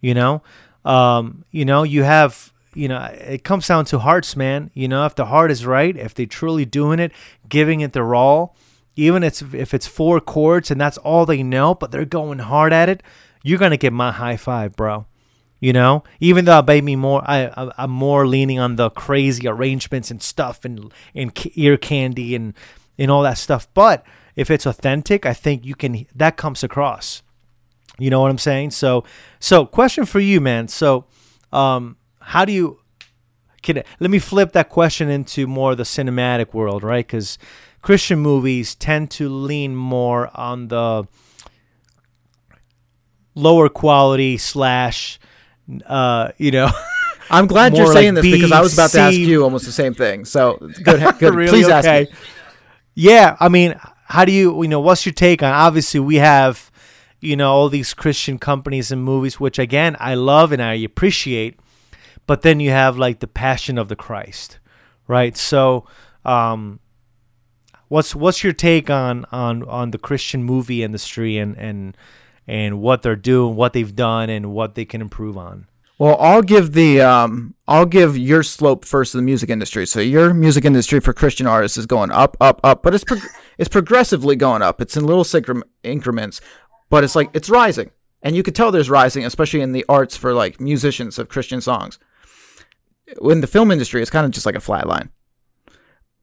You 0.00 0.14
know, 0.14 0.42
um, 0.84 1.44
you 1.50 1.64
know, 1.64 1.82
you 1.82 2.02
have 2.02 2.49
you 2.74 2.88
know, 2.88 3.02
it 3.12 3.44
comes 3.44 3.66
down 3.66 3.84
to 3.86 3.98
hearts, 3.98 4.36
man. 4.36 4.70
You 4.74 4.88
know, 4.88 5.04
if 5.06 5.14
the 5.14 5.26
heart 5.26 5.50
is 5.50 5.66
right, 5.66 5.96
if 5.96 6.14
they 6.14 6.26
truly 6.26 6.64
doing 6.64 6.98
it, 6.98 7.12
giving 7.48 7.80
it 7.80 7.92
their 7.92 8.14
all, 8.14 8.56
even 8.96 9.22
if 9.22 9.74
it's 9.74 9.86
four 9.86 10.20
chords 10.20 10.70
and 10.70 10.80
that's 10.80 10.98
all 10.98 11.26
they 11.26 11.42
know, 11.42 11.74
but 11.74 11.90
they're 11.90 12.04
going 12.04 12.38
hard 12.38 12.72
at 12.72 12.88
it, 12.88 13.02
you're 13.42 13.58
gonna 13.58 13.76
get 13.76 13.92
my 13.92 14.12
high 14.12 14.36
five, 14.36 14.76
bro. 14.76 15.06
You 15.58 15.74
know, 15.74 16.04
even 16.20 16.46
though 16.46 16.58
I 16.58 16.62
made 16.62 16.84
me 16.84 16.96
more, 16.96 17.22
I, 17.24 17.46
I 17.46 17.70
I'm 17.78 17.90
more 17.90 18.26
leaning 18.26 18.58
on 18.58 18.76
the 18.76 18.90
crazy 18.90 19.46
arrangements 19.46 20.10
and 20.10 20.22
stuff 20.22 20.64
and 20.64 20.92
and 21.14 21.32
ear 21.54 21.76
candy 21.76 22.34
and 22.34 22.54
and 22.98 23.10
all 23.10 23.22
that 23.22 23.38
stuff. 23.38 23.68
But 23.74 24.04
if 24.36 24.50
it's 24.50 24.66
authentic, 24.66 25.26
I 25.26 25.34
think 25.34 25.64
you 25.66 25.74
can 25.74 26.06
that 26.14 26.36
comes 26.36 26.64
across. 26.64 27.22
You 27.98 28.08
know 28.08 28.20
what 28.20 28.30
I'm 28.30 28.38
saying? 28.38 28.70
So 28.70 29.04
so 29.38 29.66
question 29.66 30.06
for 30.06 30.20
you, 30.20 30.40
man. 30.40 30.68
So 30.68 31.04
um 31.52 31.96
how 32.20 32.44
do 32.44 32.52
you 32.52 32.78
can 33.62 33.82
let 33.98 34.10
me 34.10 34.18
flip 34.18 34.52
that 34.52 34.68
question 34.70 35.08
into 35.10 35.46
more 35.46 35.74
the 35.74 35.82
cinematic 35.82 36.54
world, 36.54 36.82
right? 36.82 37.06
Cuz 37.06 37.38
Christian 37.82 38.18
movies 38.18 38.74
tend 38.74 39.10
to 39.12 39.28
lean 39.28 39.74
more 39.76 40.30
on 40.34 40.68
the 40.68 41.04
lower 43.34 43.68
quality 43.68 44.36
slash 44.36 45.18
uh 45.86 46.30
you 46.36 46.50
know 46.50 46.68
I'm 47.30 47.46
glad 47.46 47.76
you're 47.76 47.92
saying 47.92 48.16
like 48.16 48.24
this 48.24 48.32
because 48.32 48.50
I 48.52 48.60
was 48.60 48.72
about 48.72 48.90
to 48.90 48.98
ask 48.98 49.16
you 49.16 49.44
almost 49.44 49.64
the 49.64 49.70
same 49.72 49.94
thing. 49.94 50.24
So 50.24 50.56
good, 50.82 51.18
good. 51.18 51.34
Really? 51.36 51.50
Please 51.50 51.68
ask 51.68 51.86
Okay. 51.86 52.10
me. 52.10 52.16
Yeah, 52.96 53.36
I 53.38 53.48
mean, 53.48 53.76
how 54.06 54.24
do 54.24 54.32
you, 54.32 54.60
you 54.62 54.68
know, 54.68 54.80
what's 54.80 55.06
your 55.06 55.12
take 55.12 55.40
on? 55.40 55.52
Obviously, 55.52 56.00
we 56.00 56.16
have, 56.16 56.72
you 57.20 57.36
know, 57.36 57.52
all 57.52 57.68
these 57.68 57.94
Christian 57.94 58.36
companies 58.36 58.90
and 58.90 59.04
movies, 59.04 59.38
which 59.38 59.60
again 59.60 59.96
I 60.00 60.14
love 60.14 60.50
and 60.50 60.60
I 60.60 60.74
appreciate, 60.74 61.60
but 62.30 62.42
then 62.42 62.60
you 62.60 62.70
have 62.70 62.96
like 62.96 63.18
the 63.18 63.26
Passion 63.26 63.76
of 63.76 63.88
the 63.88 63.96
Christ, 63.96 64.60
right? 65.08 65.36
So, 65.36 65.84
um, 66.24 66.78
what's 67.88 68.14
what's 68.14 68.44
your 68.44 68.52
take 68.52 68.88
on 68.88 69.26
on 69.32 69.64
on 69.64 69.90
the 69.90 69.98
Christian 69.98 70.44
movie 70.44 70.84
industry 70.84 71.38
and 71.38 71.58
and 71.58 71.96
and 72.46 72.80
what 72.80 73.02
they're 73.02 73.16
doing, 73.16 73.56
what 73.56 73.72
they've 73.72 73.96
done, 73.96 74.30
and 74.30 74.52
what 74.52 74.76
they 74.76 74.84
can 74.84 75.00
improve 75.00 75.36
on? 75.36 75.66
Well, 75.98 76.16
I'll 76.20 76.42
give 76.42 76.72
the 76.72 77.00
um, 77.00 77.56
I'll 77.66 77.84
give 77.84 78.16
your 78.16 78.44
slope 78.44 78.84
first 78.84 79.10
to 79.10 79.16
the 79.16 79.24
music 79.24 79.50
industry. 79.50 79.84
So 79.84 79.98
your 79.98 80.32
music 80.32 80.64
industry 80.64 81.00
for 81.00 81.12
Christian 81.12 81.48
artists 81.48 81.78
is 81.78 81.86
going 81.86 82.12
up, 82.12 82.36
up, 82.40 82.60
up, 82.62 82.84
but 82.84 82.94
it's 82.94 83.04
it's 83.58 83.68
progressively 83.68 84.36
going 84.36 84.62
up. 84.62 84.80
It's 84.80 84.96
in 84.96 85.04
little 85.04 85.24
incre- 85.24 85.64
increments, 85.82 86.40
but 86.90 87.02
it's 87.02 87.16
like 87.16 87.30
it's 87.34 87.50
rising, 87.50 87.90
and 88.22 88.36
you 88.36 88.44
could 88.44 88.54
tell 88.54 88.70
there's 88.70 88.88
rising, 88.88 89.24
especially 89.24 89.62
in 89.62 89.72
the 89.72 89.84
arts 89.88 90.16
for 90.16 90.32
like 90.32 90.60
musicians 90.60 91.18
of 91.18 91.28
Christian 91.28 91.60
songs. 91.60 91.98
In 93.22 93.40
the 93.40 93.46
film 93.46 93.70
industry, 93.70 94.02
it's 94.02 94.10
kind 94.10 94.26
of 94.26 94.32
just 94.32 94.46
like 94.46 94.54
a 94.54 94.60
flat 94.60 94.86
line. 94.86 95.10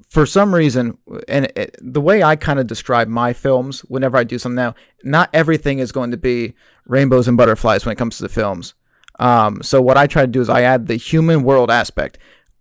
For 0.07 0.25
some 0.25 0.55
reason, 0.55 0.97
and 1.27 1.45
it, 1.55 1.75
the 1.81 1.99
way 1.99 2.23
I 2.23 2.35
kind 2.35 2.59
of 2.59 2.67
describe 2.67 3.07
my 3.09 3.33
films, 3.33 3.81
whenever 3.81 4.15
I 4.15 4.23
do 4.23 4.39
something 4.39 4.55
now, 4.55 4.75
not 5.03 5.29
everything 5.33 5.79
is 5.79 5.91
going 5.91 6.11
to 6.11 6.17
be 6.17 6.53
rainbows 6.85 7.27
and 7.27 7.35
butterflies 7.35 7.85
when 7.85 7.91
it 7.91 7.97
comes 7.97 8.17
to 8.17 8.23
the 8.23 8.29
films. 8.29 8.73
Um, 9.19 9.61
so 9.61 9.81
what 9.81 9.97
I 9.97 10.07
try 10.07 10.21
to 10.21 10.27
do 10.27 10.41
is 10.41 10.49
I 10.49 10.61
add 10.61 10.87
the 10.87 10.95
human 10.95 11.43
world 11.43 11.69
aspect. 11.69 12.17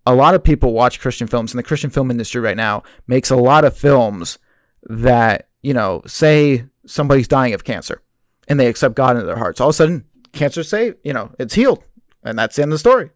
A 0.06 0.14
lot 0.14 0.34
of 0.34 0.42
people 0.42 0.72
watch 0.72 1.00
Christian 1.00 1.26
films, 1.26 1.52
and 1.52 1.58
the 1.58 1.62
Christian 1.64 1.90
film 1.90 2.10
industry 2.10 2.40
right 2.40 2.56
now 2.56 2.82
makes 3.06 3.30
a 3.30 3.36
lot 3.36 3.64
of 3.64 3.76
films 3.76 4.38
that 4.82 5.48
you 5.62 5.74
know 5.74 6.02
say 6.06 6.64
somebody's 6.86 7.28
dying 7.28 7.54
of 7.54 7.64
cancer, 7.64 8.02
and 8.48 8.58
they 8.58 8.68
accept 8.68 8.94
God 8.94 9.16
into 9.16 9.26
their 9.26 9.38
hearts. 9.38 9.60
All 9.60 9.68
of 9.68 9.74
a 9.74 9.76
sudden, 9.76 10.04
cancer 10.32 10.62
say 10.62 10.94
you 11.04 11.12
know 11.12 11.32
it's 11.38 11.54
healed, 11.54 11.82
and 12.22 12.38
that's 12.38 12.56
the 12.56 12.62
end 12.62 12.72
of 12.72 12.74
the 12.74 12.78
story. 12.78 13.10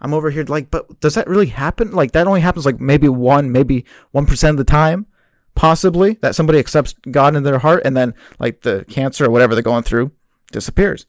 I'm 0.00 0.14
over 0.14 0.30
here 0.30 0.44
like, 0.44 0.70
but 0.70 1.00
does 1.00 1.14
that 1.14 1.28
really 1.28 1.46
happen? 1.46 1.92
Like 1.92 2.12
that 2.12 2.26
only 2.26 2.40
happens 2.40 2.66
like 2.66 2.80
maybe 2.80 3.08
one, 3.08 3.52
maybe 3.52 3.84
one 4.12 4.26
percent 4.26 4.52
of 4.52 4.58
the 4.58 4.70
time, 4.70 5.06
possibly 5.54 6.14
that 6.20 6.34
somebody 6.34 6.58
accepts 6.58 6.94
God 7.10 7.34
in 7.34 7.42
their 7.42 7.58
heart, 7.58 7.82
and 7.84 7.96
then 7.96 8.14
like 8.38 8.62
the 8.62 8.84
cancer 8.88 9.26
or 9.26 9.30
whatever 9.30 9.54
they're 9.54 9.62
going 9.62 9.82
through 9.82 10.12
disappears. 10.52 11.06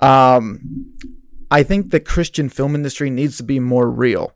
Um, 0.00 0.94
I 1.50 1.62
think 1.62 1.90
the 1.90 2.00
Christian 2.00 2.48
film 2.48 2.74
industry 2.74 3.10
needs 3.10 3.36
to 3.38 3.42
be 3.42 3.58
more 3.58 3.90
real. 3.90 4.34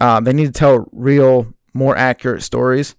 Um, 0.00 0.24
they 0.24 0.32
need 0.32 0.46
to 0.46 0.52
tell 0.52 0.88
real, 0.92 1.52
more 1.72 1.96
accurate 1.96 2.42
stories, 2.42 2.94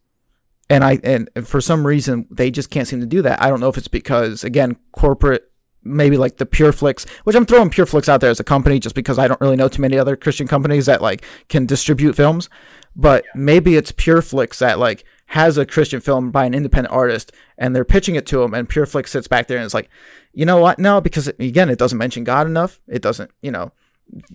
and 0.69 0.83
I 0.83 0.99
and 1.03 1.29
for 1.43 1.61
some 1.61 1.85
reason 1.85 2.27
they 2.31 2.51
just 2.51 2.69
can't 2.69 2.87
seem 2.87 3.01
to 3.01 3.05
do 3.05 3.21
that. 3.21 3.41
I 3.41 3.49
don't 3.49 3.59
know 3.59 3.69
if 3.69 3.77
it's 3.77 3.87
because 3.87 4.43
again 4.43 4.77
corporate, 4.91 5.51
maybe 5.85 6.17
like 6.17 6.37
the 6.37 6.45
PureFlix, 6.45 7.07
which 7.23 7.35
I'm 7.35 7.45
throwing 7.45 7.69
PureFlix 7.69 8.09
out 8.09 8.19
there 8.19 8.31
as 8.31 8.39
a 8.39 8.43
company 8.43 8.79
just 8.79 8.95
because 8.95 9.17
I 9.17 9.27
don't 9.27 9.39
really 9.39 9.55
know 9.55 9.69
too 9.69 9.81
many 9.81 9.97
other 9.97 10.15
Christian 10.15 10.47
companies 10.47 10.87
that 10.87 11.01
like 11.01 11.23
can 11.47 11.65
distribute 11.65 12.15
films, 12.15 12.49
but 12.95 13.23
maybe 13.35 13.75
it's 13.75 13.91
PureFlix 13.91 14.57
that 14.57 14.79
like 14.79 15.05
has 15.27 15.57
a 15.57 15.65
Christian 15.65 16.01
film 16.01 16.31
by 16.31 16.45
an 16.45 16.53
independent 16.53 16.93
artist 16.93 17.31
and 17.57 17.75
they're 17.75 17.85
pitching 17.85 18.15
it 18.15 18.25
to 18.27 18.43
him 18.43 18.53
and 18.53 18.69
PureFlix 18.69 19.09
sits 19.09 19.27
back 19.27 19.47
there 19.47 19.57
and 19.57 19.65
is 19.65 19.73
like, 19.73 19.89
you 20.33 20.45
know 20.45 20.57
what? 20.57 20.79
No, 20.79 20.99
because 20.99 21.27
again, 21.27 21.69
it 21.69 21.79
doesn't 21.79 21.97
mention 21.97 22.23
God 22.23 22.47
enough. 22.47 22.79
It 22.87 23.01
doesn't, 23.01 23.31
you 23.41 23.51
know, 23.51 23.71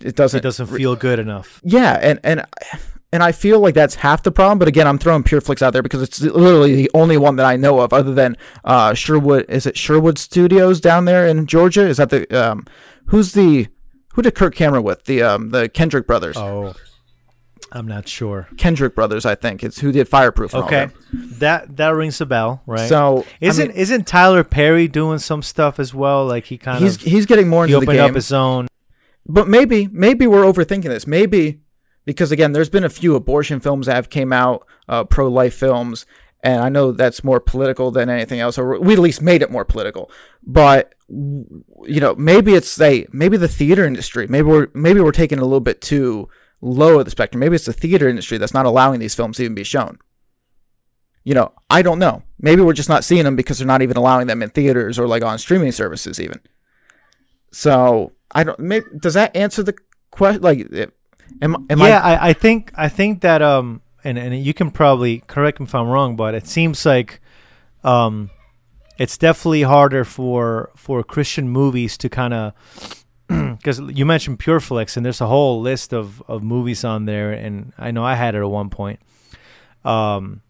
it 0.00 0.16
doesn't. 0.16 0.38
It 0.38 0.42
doesn't 0.42 0.66
feel 0.66 0.96
good 0.96 1.18
enough. 1.18 1.60
Yeah, 1.64 1.98
and 2.02 2.18
and 2.24 2.44
and 3.12 3.22
I 3.22 3.32
feel 3.32 3.58
like 3.60 3.74
that's 3.74 3.96
half 3.96 4.22
the 4.22 4.30
problem. 4.30 4.58
But 4.58 4.68
again, 4.68 4.86
I'm 4.86 4.98
throwing 4.98 5.24
PureFlix 5.24 5.62
out 5.62 5.72
there 5.72 5.82
because 5.82 6.02
it's 6.02 6.20
literally 6.20 6.74
the 6.76 6.90
only 6.94 7.16
one 7.16 7.36
that 7.36 7.46
I 7.46 7.56
know 7.56 7.80
of, 7.80 7.92
other 7.92 8.14
than 8.14 8.36
uh, 8.64 8.94
Sherwood. 8.94 9.46
Is 9.48 9.66
it 9.66 9.76
Sherwood 9.76 10.18
Studios 10.18 10.80
down 10.80 11.04
there 11.04 11.26
in 11.26 11.46
Georgia? 11.46 11.86
Is 11.86 11.96
that 11.96 12.10
the 12.10 12.26
um, 12.30 12.66
who's 13.06 13.32
the 13.32 13.68
who 14.14 14.22
did 14.22 14.34
Kirk 14.34 14.54
Cameron 14.54 14.82
with 14.82 15.04
the 15.04 15.22
um, 15.22 15.50
the 15.50 15.68
Kendrick 15.68 16.06
brothers? 16.06 16.36
Oh, 16.36 16.74
I'm 17.72 17.86
not 17.86 18.08
sure. 18.08 18.48
Kendrick 18.56 18.94
brothers, 18.94 19.24
I 19.24 19.34
think 19.34 19.62
it's 19.62 19.78
who 19.80 19.92
did 19.92 20.08
Fireproof. 20.08 20.54
Okay, 20.54 20.88
that. 21.12 21.76
that 21.76 21.88
rings 21.90 22.20
a 22.20 22.26
bell, 22.26 22.62
right? 22.66 22.88
So 22.88 23.24
isn't 23.40 23.68
mean, 23.68 23.76
isn't 23.76 24.06
Tyler 24.06 24.44
Perry 24.44 24.88
doing 24.88 25.18
some 25.18 25.42
stuff 25.42 25.78
as 25.78 25.94
well? 25.94 26.26
Like 26.26 26.46
he 26.46 26.58
kind 26.58 26.82
he's 26.82 26.96
of 26.96 27.02
he's 27.02 27.26
getting 27.26 27.48
more 27.48 27.66
he 27.66 27.72
into 27.72 27.86
the 27.86 27.90
opened 27.92 27.98
game. 27.98 28.10
up 28.10 28.14
his 28.14 28.32
own. 28.32 28.68
but 29.26 29.48
maybe 29.48 29.88
maybe 29.92 30.26
we're 30.26 30.42
overthinking 30.44 30.84
this 30.84 31.06
maybe 31.06 31.60
because 32.10 32.32
again 32.32 32.52
there's 32.52 32.68
been 32.68 32.82
a 32.84 32.88
few 32.88 33.14
abortion 33.14 33.60
films 33.60 33.86
that 33.86 33.94
have 33.94 34.10
came 34.10 34.32
out 34.32 34.66
uh, 34.88 35.04
pro-life 35.04 35.54
films 35.54 36.06
and 36.42 36.60
i 36.60 36.68
know 36.68 36.90
that's 36.90 37.22
more 37.22 37.38
political 37.38 37.90
than 37.92 38.10
anything 38.10 38.40
else 38.40 38.58
or 38.58 38.80
we 38.80 38.94
at 38.94 38.98
least 38.98 39.22
made 39.22 39.42
it 39.42 39.50
more 39.50 39.64
political 39.64 40.10
but 40.42 40.94
you 41.08 42.00
know 42.00 42.14
maybe 42.16 42.54
it's 42.54 42.68
say 42.68 43.06
maybe 43.12 43.36
the 43.36 43.46
theater 43.48 43.84
industry 43.84 44.26
maybe 44.26 44.48
we're 44.48 44.68
maybe 44.74 45.00
we're 45.00 45.12
taking 45.12 45.38
a 45.38 45.44
little 45.44 45.60
bit 45.60 45.80
too 45.80 46.28
low 46.60 46.98
of 46.98 47.04
the 47.04 47.10
spectrum 47.10 47.38
maybe 47.38 47.54
it's 47.54 47.66
the 47.66 47.72
theater 47.72 48.08
industry 48.08 48.38
that's 48.38 48.54
not 48.54 48.66
allowing 48.66 48.98
these 48.98 49.14
films 49.14 49.36
to 49.36 49.44
even 49.44 49.54
be 49.54 49.62
shown 49.64 49.96
you 51.24 51.34
know 51.34 51.52
i 51.70 51.80
don't 51.82 51.98
know 52.00 52.22
maybe 52.40 52.62
we're 52.62 52.72
just 52.72 52.88
not 52.88 53.04
seeing 53.04 53.24
them 53.24 53.36
because 53.36 53.58
they're 53.58 53.66
not 53.66 53.82
even 53.82 53.96
allowing 53.96 54.26
them 54.26 54.42
in 54.42 54.50
theaters 54.50 54.98
or 54.98 55.06
like 55.06 55.22
on 55.22 55.38
streaming 55.38 55.72
services 55.72 56.20
even 56.20 56.40
so 57.52 58.12
I 58.30 58.44
don't. 58.44 58.58
Maybe 58.60 58.86
does 58.96 59.14
that 59.14 59.34
answer 59.34 59.62
the 59.62 59.74
question? 60.10 60.42
Like, 60.42 60.60
it- 60.60 60.96
am 61.42 61.66
am 61.70 61.78
yeah, 61.78 62.00
I? 62.00 62.30
I, 62.30 62.32
think 62.32 62.72
I 62.74 62.88
think 62.88 63.20
that 63.22 63.42
um 63.42 63.82
and 64.04 64.18
and 64.18 64.44
you 64.44 64.54
can 64.54 64.70
probably 64.70 65.22
correct 65.26 65.60
me 65.60 65.64
if 65.64 65.74
I'm 65.74 65.88
wrong, 65.88 66.16
but 66.16 66.34
it 66.34 66.46
seems 66.46 66.84
like 66.86 67.20
um 67.84 68.30
it's 68.98 69.16
definitely 69.16 69.62
harder 69.62 70.04
for 70.04 70.70
for 70.76 71.02
Christian 71.02 71.48
movies 71.48 71.96
to 71.98 72.08
kind 72.08 72.34
of 72.34 72.52
because 73.28 73.80
you 73.80 74.04
mentioned 74.04 74.38
PureFlix 74.38 74.96
and 74.96 75.06
there's 75.06 75.20
a 75.20 75.26
whole 75.26 75.60
list 75.60 75.92
of 75.92 76.22
of 76.28 76.42
movies 76.42 76.84
on 76.84 77.06
there, 77.06 77.32
and 77.32 77.72
I 77.78 77.90
know 77.90 78.04
I 78.04 78.14
had 78.14 78.34
it 78.34 78.38
at 78.38 78.50
one 78.50 78.70
point. 78.70 79.00
Um, 79.84 80.42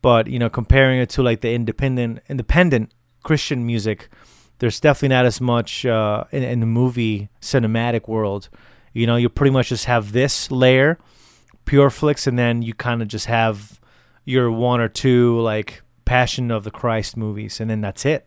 but 0.00 0.26
you 0.28 0.38
know, 0.38 0.48
comparing 0.48 1.00
it 1.00 1.10
to 1.10 1.22
like 1.22 1.40
the 1.40 1.52
independent 1.52 2.20
independent 2.28 2.92
Christian 3.22 3.66
music, 3.66 4.08
there's 4.58 4.80
definitely 4.80 5.08
not 5.08 5.26
as 5.26 5.40
much 5.40 5.84
uh, 5.84 6.24
in, 6.30 6.42
in 6.42 6.60
the 6.60 6.66
movie 6.66 7.28
cinematic 7.40 8.08
world. 8.08 8.48
You 8.94 9.06
know, 9.06 9.16
you 9.16 9.28
pretty 9.28 9.50
much 9.50 9.68
just 9.68 9.84
have 9.84 10.12
this 10.12 10.50
layer, 10.50 10.98
pure 11.66 11.90
PureFlix, 11.90 12.26
and 12.26 12.38
then 12.38 12.62
you 12.62 12.72
kind 12.72 13.02
of 13.02 13.08
just 13.08 13.26
have 13.26 13.78
your 14.24 14.50
one 14.50 14.80
or 14.80 14.88
two 14.88 15.38
like 15.40 15.82
Passion 16.04 16.50
of 16.50 16.64
the 16.64 16.70
Christ 16.70 17.16
movies, 17.16 17.60
and 17.60 17.68
then 17.68 17.80
that's 17.80 18.06
it. 18.06 18.26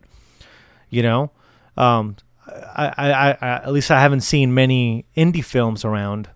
You 0.90 1.02
know, 1.02 1.30
um, 1.76 2.16
I, 2.46 2.94
I, 2.96 3.12
I, 3.12 3.30
I 3.40 3.48
at 3.56 3.72
least 3.72 3.90
I 3.90 4.00
haven't 4.00 4.20
seen 4.20 4.54
many 4.54 5.06
indie 5.16 5.44
films 5.44 5.84
around. 5.84 6.28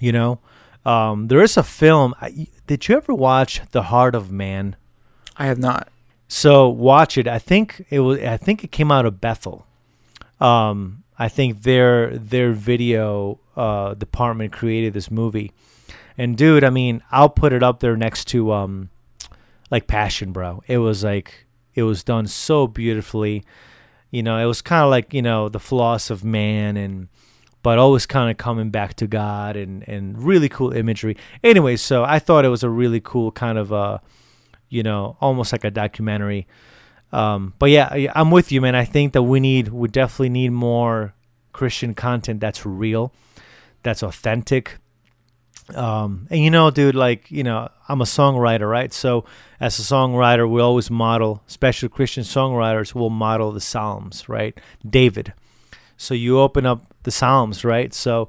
You 0.00 0.12
know, 0.12 0.40
um, 0.84 1.28
there 1.28 1.42
is 1.42 1.56
a 1.56 1.62
film. 1.62 2.14
I, 2.20 2.48
did 2.66 2.88
you 2.88 2.96
ever 2.96 3.14
watch 3.14 3.60
The 3.72 3.84
Heart 3.84 4.14
of 4.14 4.32
Man? 4.32 4.76
I 5.36 5.46
have 5.46 5.58
not. 5.58 5.88
So 6.28 6.68
watch 6.68 7.18
it. 7.18 7.28
I 7.28 7.38
think 7.38 7.84
it 7.90 8.00
was. 8.00 8.20
I 8.20 8.36
think 8.36 8.64
it 8.64 8.72
came 8.72 8.90
out 8.90 9.06
of 9.06 9.20
Bethel. 9.20 9.66
Um, 10.40 11.03
I 11.18 11.28
think 11.28 11.62
their 11.62 12.16
their 12.16 12.52
video 12.52 13.38
uh, 13.56 13.94
department 13.94 14.52
created 14.52 14.94
this 14.94 15.10
movie, 15.10 15.52
and 16.18 16.36
dude, 16.36 16.64
I 16.64 16.70
mean, 16.70 17.02
I'll 17.10 17.28
put 17.28 17.52
it 17.52 17.62
up 17.62 17.80
there 17.80 17.96
next 17.96 18.26
to 18.28 18.52
um, 18.52 18.90
like 19.70 19.86
Passion, 19.86 20.32
bro. 20.32 20.62
It 20.66 20.78
was 20.78 21.04
like 21.04 21.46
it 21.74 21.84
was 21.84 22.02
done 22.02 22.26
so 22.26 22.66
beautifully. 22.66 23.44
You 24.10 24.22
know, 24.22 24.38
it 24.38 24.46
was 24.46 24.62
kind 24.62 24.84
of 24.84 24.90
like 24.90 25.14
you 25.14 25.22
know 25.22 25.48
the 25.48 25.60
flaws 25.60 26.10
of 26.10 26.24
man 26.24 26.76
and 26.76 27.08
but 27.62 27.78
always 27.78 28.04
kind 28.04 28.30
of 28.30 28.36
coming 28.36 28.70
back 28.70 28.94
to 28.94 29.06
God 29.06 29.56
and 29.56 29.88
and 29.88 30.20
really 30.22 30.48
cool 30.48 30.72
imagery. 30.72 31.16
Anyway, 31.42 31.76
so 31.76 32.04
I 32.04 32.18
thought 32.18 32.44
it 32.44 32.48
was 32.48 32.62
a 32.62 32.70
really 32.70 33.00
cool 33.00 33.32
kind 33.32 33.58
of 33.58 33.72
uh 33.72 33.98
you 34.74 34.82
know, 34.82 35.16
almost 35.20 35.52
like 35.52 35.62
a 35.62 35.70
documentary. 35.70 36.48
Um, 37.14 37.54
but 37.60 37.70
yeah, 37.70 38.10
I'm 38.14 38.32
with 38.32 38.50
you, 38.50 38.60
man. 38.60 38.74
I 38.74 38.84
think 38.84 39.12
that 39.12 39.22
we 39.22 39.38
need, 39.38 39.68
we 39.68 39.86
definitely 39.86 40.30
need 40.30 40.50
more 40.50 41.14
Christian 41.52 41.94
content 41.94 42.40
that's 42.40 42.66
real, 42.66 43.12
that's 43.84 44.02
authentic. 44.02 44.78
Um, 45.76 46.26
and 46.28 46.40
you 46.40 46.50
know, 46.50 46.72
dude, 46.72 46.96
like, 46.96 47.30
you 47.30 47.44
know, 47.44 47.70
I'm 47.88 48.00
a 48.00 48.04
songwriter, 48.04 48.68
right? 48.68 48.92
So 48.92 49.24
as 49.60 49.78
a 49.78 49.82
songwriter, 49.82 50.50
we 50.50 50.60
always 50.60 50.90
model, 50.90 51.44
especially 51.46 51.88
Christian 51.88 52.24
songwriters 52.24 52.96
will 52.96 53.10
model 53.10 53.52
the 53.52 53.60
Psalms, 53.60 54.28
right? 54.28 54.58
David. 54.84 55.32
So 55.96 56.14
you 56.14 56.40
open 56.40 56.66
up 56.66 56.92
the 57.04 57.12
Psalms, 57.12 57.64
right? 57.64 57.94
So, 57.94 58.28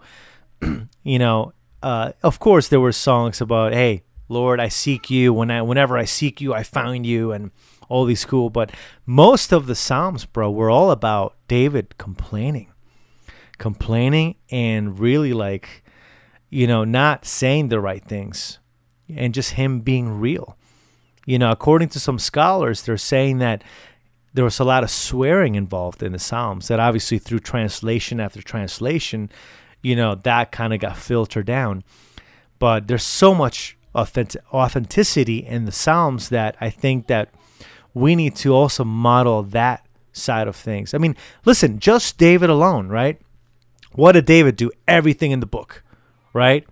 you 1.04 1.18
know, 1.18 1.54
uh, 1.82 2.12
of 2.22 2.40
course 2.40 2.68
there 2.68 2.80
were 2.80 2.92
songs 2.92 3.42
about, 3.42 3.74
hey, 3.74 4.04
Lord, 4.30 4.60
I 4.60 4.68
seek 4.68 5.10
you. 5.10 5.34
When 5.34 5.50
I, 5.50 5.64
whenever 5.64 5.98
I 5.98 6.06
seek 6.06 6.40
you, 6.40 6.54
I 6.54 6.64
find 6.64 7.06
you, 7.06 7.32
and 7.32 7.52
all 7.90 8.06
these 8.06 8.26
cool. 8.26 8.50
But 8.50 8.72
most 9.06 9.52
of 9.52 9.68
the 9.68 9.76
Psalms, 9.76 10.26
bro, 10.26 10.52
were 10.52 10.70
all 10.70 10.92
about 10.92 11.36
David 11.48 11.98
complaining, 11.98 12.72
complaining, 13.58 14.36
and 14.50 15.00
really 15.00 15.34
like, 15.34 15.84
you 16.50 16.68
know, 16.68 16.84
not 16.84 17.26
saying 17.26 17.70
the 17.70 17.80
right 17.80 18.04
things, 18.04 18.60
and 19.14 19.34
just 19.34 19.52
him 19.52 19.82
being 19.82 20.20
real. 20.20 20.58
You 21.26 21.40
know, 21.40 21.52
according 21.52 21.90
to 21.90 22.00
some 22.00 22.20
scholars, 22.20 22.84
they're 22.84 22.98
saying 22.98 23.40
that 23.40 23.64
there 24.34 24.44
was 24.44 24.60
a 24.60 24.64
lot 24.64 24.84
of 24.84 24.92
swearing 24.92 25.56
involved 25.56 26.04
in 26.04 26.12
the 26.12 26.20
Psalms. 26.20 26.68
That 26.68 26.80
obviously 26.80 27.18
through 27.18 27.40
translation 27.40 28.20
after 28.20 28.42
translation, 28.42 29.32
you 29.82 29.96
know, 29.96 30.16
that 30.16 30.52
kind 30.52 30.74
of 30.74 30.80
got 30.80 30.98
filtered 30.98 31.46
down. 31.46 31.84
But 32.60 32.88
there's 32.88 33.04
so 33.04 33.34
much 33.34 33.78
authentic- 33.96 34.42
authenticity 34.54 35.38
in 35.38 35.66
the 35.66 35.72
Psalms 35.72 36.30
that 36.30 36.56
I 36.60 36.70
think 36.70 37.08
that 37.08 37.30
we 37.96 38.16
need 38.16 38.36
to 38.36 38.54
also 38.54 38.84
model 38.84 39.42
that 39.42 39.84
side 40.12 40.48
of 40.48 40.56
things. 40.56 40.94
I 40.94 41.00
mean, 41.00 41.16
listen, 41.46 41.80
just 41.80 42.20
David 42.20 42.52
alone, 42.52 42.90
right? 42.90 43.20
What 43.94 44.12
did 44.12 44.26
David 44.26 44.58
do? 44.58 44.70
Everything 44.88 45.32
in 45.32 45.40
the 45.40 45.48
book, 45.48 45.84
right? 46.34 46.68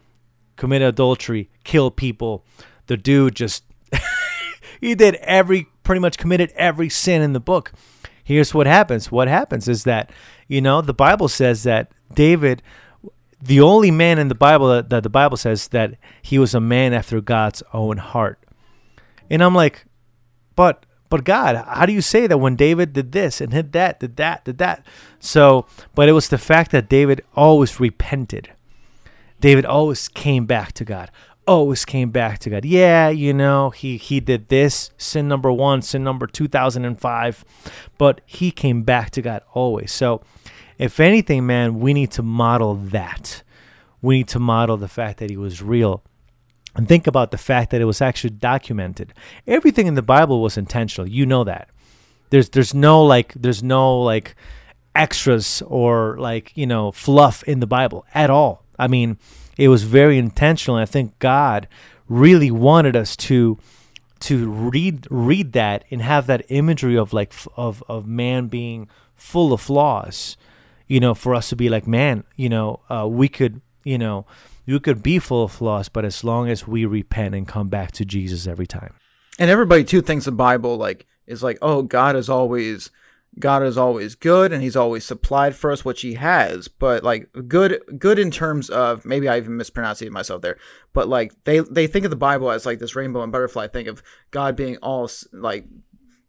Commit 0.57 0.83
adultery, 0.83 1.49
kill 1.63 1.89
people. 1.89 2.45
The 2.85 2.97
dude 2.97 3.35
just 3.35 3.63
he 4.81 4.93
did 4.93 5.15
every 5.15 5.67
pretty 5.83 5.99
much 5.99 6.17
committed 6.17 6.51
every 6.55 6.89
sin 6.89 7.21
in 7.21 7.33
the 7.33 7.39
book. 7.39 7.71
Here's 8.23 8.53
what 8.53 8.67
happens. 8.67 9.11
What 9.11 9.27
happens 9.27 9.67
is 9.67 9.85
that, 9.85 10.11
you 10.47 10.61
know, 10.61 10.81
the 10.81 10.93
Bible 10.93 11.27
says 11.27 11.63
that 11.63 11.91
David 12.13 12.61
the 13.41 13.59
only 13.59 13.91
man 13.91 14.19
in 14.19 14.29
the 14.29 14.35
Bible 14.35 14.69
that, 14.69 14.89
that 14.89 15.03
the 15.03 15.09
Bible 15.09 15.35
says 15.35 15.67
that 15.69 15.95
he 16.21 16.39
was 16.39 16.55
a 16.55 16.61
man 16.61 16.93
after 16.93 17.19
God's 17.19 17.61
own 17.73 17.97
heart. 17.97 18.39
And 19.29 19.43
I'm 19.43 19.53
like, 19.53 19.85
but 20.55 20.85
but 21.13 21.25
God, 21.25 21.63
how 21.67 21.85
do 21.85 21.93
you 21.93 22.01
say 22.01 22.25
that 22.25 22.39
when 22.39 22.55
David 22.55 22.93
did 22.93 23.11
this 23.11 23.39
and 23.39 23.51
did 23.51 23.71
that, 23.73 23.99
did 23.99 24.15
that, 24.15 24.45
did 24.45 24.57
that? 24.57 24.83
So, 25.19 25.67
but 25.93 26.09
it 26.09 26.13
was 26.13 26.29
the 26.29 26.39
fact 26.39 26.71
that 26.71 26.89
David 26.89 27.21
always 27.35 27.79
repented. 27.79 28.49
David 29.39 29.63
always 29.63 30.07
came 30.07 30.47
back 30.47 30.71
to 30.71 30.83
God. 30.83 31.11
Always 31.45 31.85
came 31.85 32.09
back 32.09 32.39
to 32.39 32.49
God. 32.49 32.65
Yeah, 32.65 33.09
you 33.09 33.31
know, 33.31 33.69
he 33.69 33.97
he 33.97 34.21
did 34.21 34.49
this, 34.49 34.89
sin 34.97 35.27
number 35.27 35.51
1, 35.51 35.83
sin 35.83 36.03
number 36.03 36.25
2005, 36.25 37.45
but 37.99 38.21
he 38.25 38.49
came 38.49 38.81
back 38.81 39.11
to 39.11 39.21
God 39.21 39.43
always. 39.53 39.91
So, 39.91 40.23
if 40.79 40.99
anything, 40.99 41.45
man, 41.45 41.79
we 41.79 41.93
need 41.93 42.09
to 42.13 42.23
model 42.23 42.73
that. 42.73 43.43
We 44.01 44.17
need 44.17 44.29
to 44.29 44.39
model 44.39 44.77
the 44.77 44.87
fact 44.87 45.19
that 45.19 45.29
he 45.29 45.37
was 45.37 45.61
real. 45.61 46.03
And 46.75 46.87
think 46.87 47.05
about 47.05 47.31
the 47.31 47.37
fact 47.37 47.71
that 47.71 47.81
it 47.81 47.85
was 47.85 48.01
actually 48.01 48.31
documented. 48.31 49.13
Everything 49.45 49.87
in 49.87 49.95
the 49.95 50.01
Bible 50.01 50.41
was 50.41 50.57
intentional. 50.57 51.07
You 51.07 51.25
know 51.25 51.43
that. 51.43 51.69
There's 52.29 52.49
there's 52.49 52.73
no 52.73 53.03
like 53.03 53.33
there's 53.33 53.61
no 53.61 53.99
like 53.99 54.35
extras 54.95 55.61
or 55.67 56.17
like, 56.17 56.51
you 56.55 56.65
know, 56.65 56.91
fluff 56.91 57.43
in 57.43 57.59
the 57.59 57.67
Bible 57.67 58.05
at 58.13 58.29
all. 58.29 58.63
I 58.79 58.87
mean, 58.87 59.19
it 59.55 59.67
was 59.67 59.83
very 59.83 60.17
intentional. 60.17 60.77
I 60.77 60.85
think 60.85 61.19
God 61.19 61.67
really 62.09 62.49
wanted 62.49 62.95
us 62.95 63.15
to 63.15 63.59
to 64.21 64.49
read 64.49 65.05
read 65.11 65.53
that 65.53 65.85
and 65.91 66.01
have 66.01 66.25
that 66.27 66.45
imagery 66.49 66.97
of 66.97 67.13
like 67.13 67.33
of 67.55 67.83
of 67.87 68.07
man 68.07 68.47
being 68.47 68.87
full 69.15 69.53
of 69.53 69.61
flaws 69.61 70.37
you 70.87 70.99
know, 70.99 71.13
for 71.13 71.33
us 71.33 71.49
to 71.49 71.55
be 71.55 71.69
like, 71.69 71.87
man, 71.87 72.23
you 72.35 72.49
know, 72.49 72.79
uh, 72.89 73.07
we 73.07 73.27
could, 73.27 73.61
you 73.83 73.97
know, 73.97 74.25
you 74.65 74.79
could 74.79 75.03
be 75.03 75.19
full 75.19 75.43
of 75.43 75.51
flaws, 75.51 75.89
but 75.89 76.05
as 76.05 76.23
long 76.23 76.49
as 76.49 76.67
we 76.67 76.85
repent 76.85 77.35
and 77.35 77.47
come 77.47 77.69
back 77.69 77.91
to 77.93 78.05
Jesus 78.05 78.47
every 78.47 78.67
time. 78.67 78.95
And 79.39 79.49
everybody 79.49 79.83
too 79.83 80.01
thinks 80.01 80.25
the 80.25 80.31
Bible 80.31 80.77
like 80.77 81.05
is 81.27 81.43
like, 81.43 81.57
oh, 81.61 81.81
God 81.81 82.15
is 82.15 82.29
always 82.29 82.91
God 83.39 83.63
is 83.63 83.77
always 83.77 84.15
good 84.15 84.53
and 84.53 84.61
he's 84.61 84.75
always 84.75 85.03
supplied 85.03 85.55
for 85.55 85.71
us 85.71 85.83
which 85.83 86.01
he 86.01 86.13
has 86.13 86.67
but 86.67 87.03
like 87.03 87.29
good 87.47 87.81
good 87.97 88.19
in 88.19 88.29
terms 88.29 88.69
of 88.69 89.05
maybe 89.05 89.27
I 89.27 89.37
even 89.37 89.57
mispronounced 89.57 90.01
it 90.01 90.11
myself 90.11 90.41
there 90.43 90.57
but 90.93 91.07
like 91.07 91.33
they 91.43 91.59
they 91.59 91.87
think 91.87 92.05
of 92.05 92.11
the 92.11 92.15
bible 92.15 92.51
as 92.51 92.65
like 92.65 92.77
this 92.77 92.95
rainbow 92.95 93.23
and 93.23 93.31
butterfly 93.31 93.67
think 93.67 93.87
of 93.87 94.03
God 94.29 94.55
being 94.55 94.77
all 94.77 95.09
like 95.31 95.65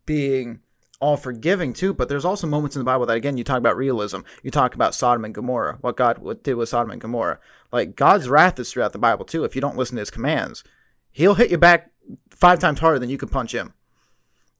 being 0.06 0.60
all 1.04 1.18
forgiving 1.18 1.74
too, 1.74 1.92
but 1.92 2.08
there's 2.08 2.24
also 2.24 2.46
moments 2.46 2.76
in 2.76 2.80
the 2.80 2.84
Bible 2.84 3.04
that 3.04 3.16
again 3.16 3.36
you 3.36 3.44
talk 3.44 3.58
about 3.58 3.76
realism. 3.76 4.20
You 4.42 4.50
talk 4.50 4.74
about 4.74 4.94
Sodom 4.94 5.26
and 5.26 5.34
Gomorrah, 5.34 5.76
what 5.82 5.98
God 5.98 6.42
did 6.42 6.54
with 6.54 6.70
Sodom 6.70 6.90
and 6.90 7.00
Gomorrah. 7.00 7.38
Like 7.70 7.94
God's 7.94 8.26
wrath 8.26 8.58
is 8.58 8.72
throughout 8.72 8.94
the 8.94 8.98
Bible 8.98 9.26
too. 9.26 9.44
If 9.44 9.54
you 9.54 9.60
don't 9.60 9.76
listen 9.76 9.96
to 9.96 10.00
His 10.00 10.10
commands, 10.10 10.64
He'll 11.12 11.34
hit 11.34 11.50
you 11.50 11.58
back 11.58 11.90
five 12.30 12.58
times 12.58 12.80
harder 12.80 12.98
than 12.98 13.10
you 13.10 13.18
can 13.18 13.28
punch 13.28 13.54
Him. 13.54 13.74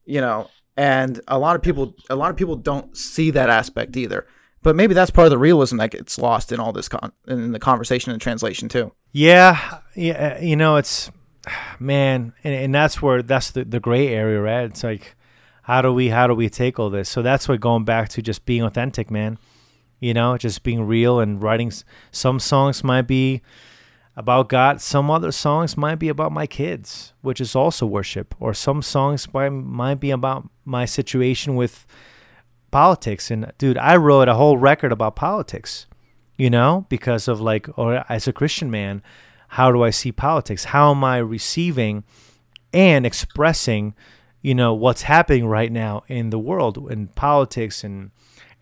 You 0.05 0.21
know, 0.21 0.51
and 0.77 1.19
a 1.29 1.39
lot 1.39 1.57
of 1.57 1.63
people, 1.63 1.95
a 2.11 2.15
lot 2.15 2.31
of 2.31 2.37
people 2.37 2.57
don't 2.57 2.95
see 2.95 3.31
that 3.31 3.49
aspect 3.49 3.97
either. 3.97 4.27
But 4.63 4.77
maybe 4.77 4.93
that's 4.93 5.11
part 5.11 5.27
of 5.27 5.31
the 5.31 5.39
realism 5.39 5.79
that 5.79 5.93
gets 5.93 6.19
lost 6.19 6.53
in 6.53 6.61
all 6.61 6.75
this 6.75 6.89
con- 6.91 7.13
in 7.27 7.53
the 7.53 7.59
conversation 7.59 8.13
and 8.13 8.21
translation 8.21 8.69
too. 8.69 8.93
Yeah, 9.13 9.81
yeah, 9.97 10.39
you 10.41 10.57
know, 10.57 10.77
it's 10.77 11.11
man, 11.79 12.35
and, 12.45 12.55
and 12.55 12.75
that's 12.75 13.01
where 13.01 13.23
that's 13.23 13.51
the 13.51 13.65
the 13.65 13.81
gray 13.81 14.09
area, 14.09 14.43
right? 14.43 14.65
It's 14.65 14.85
like 14.85 15.17
how 15.65 15.81
do 15.81 15.93
we 15.93 16.11
how 16.11 16.27
do 16.27 16.35
we 16.35 16.51
take 16.51 16.79
all 16.79 16.91
this? 16.91 17.09
So 17.09 17.23
that's 17.23 17.49
what 17.49 17.59
going 17.61 17.85
back 17.85 18.11
to 18.11 18.23
just 18.23 18.45
being 18.45 18.63
authentic, 18.63 19.11
man. 19.11 19.39
You 19.99 20.13
know, 20.13 20.37
just 20.37 20.63
being 20.63 20.87
real 20.87 21.21
and 21.21 21.43
writing. 21.43 21.73
Some 22.11 22.39
songs 22.39 22.85
might 22.85 23.07
be 23.07 23.41
about 24.15 24.51
God. 24.51 24.83
Some 24.83 25.11
other 25.11 25.33
songs 25.33 25.75
might 25.75 25.95
be 25.95 26.11
about 26.11 26.33
my 26.33 26.47
kids, 26.47 27.15
which 27.23 27.41
is 27.41 27.57
also 27.57 27.87
worship. 27.87 28.35
Or 28.39 28.53
some 28.53 28.83
songs 28.83 29.33
might 29.33 29.49
might 29.49 30.01
be 30.01 30.11
about 30.11 30.47
my 30.67 30.85
situation 30.85 31.57
with 31.57 31.87
politics. 32.71 33.31
And 33.31 33.51
dude, 33.57 33.79
I 33.79 33.97
wrote 33.97 34.29
a 34.29 34.35
whole 34.35 34.59
record 34.59 34.93
about 34.93 35.17
politics. 35.17 35.87
You 36.37 36.51
know, 36.51 36.85
because 36.91 37.27
of 37.27 37.41
like, 37.41 37.69
or 37.79 38.05
as 38.09 38.29
a 38.29 38.33
Christian 38.33 38.71
man, 38.71 39.03
how 39.49 39.73
do 39.73 39.83
I 39.83 39.91
see 39.91 40.13
politics? 40.13 40.65
How 40.65 40.91
am 40.91 41.05
I 41.05 41.19
receiving 41.19 42.05
and 42.75 43.07
expressing? 43.07 43.95
You 44.45 44.55
know 44.55 44.75
what's 44.75 45.03
happening 45.03 45.47
right 45.47 45.73
now 45.73 46.05
in 46.07 46.31
the 46.31 46.39
world 46.39 46.91
in 46.93 47.09
politics 47.09 47.83
and 47.83 48.11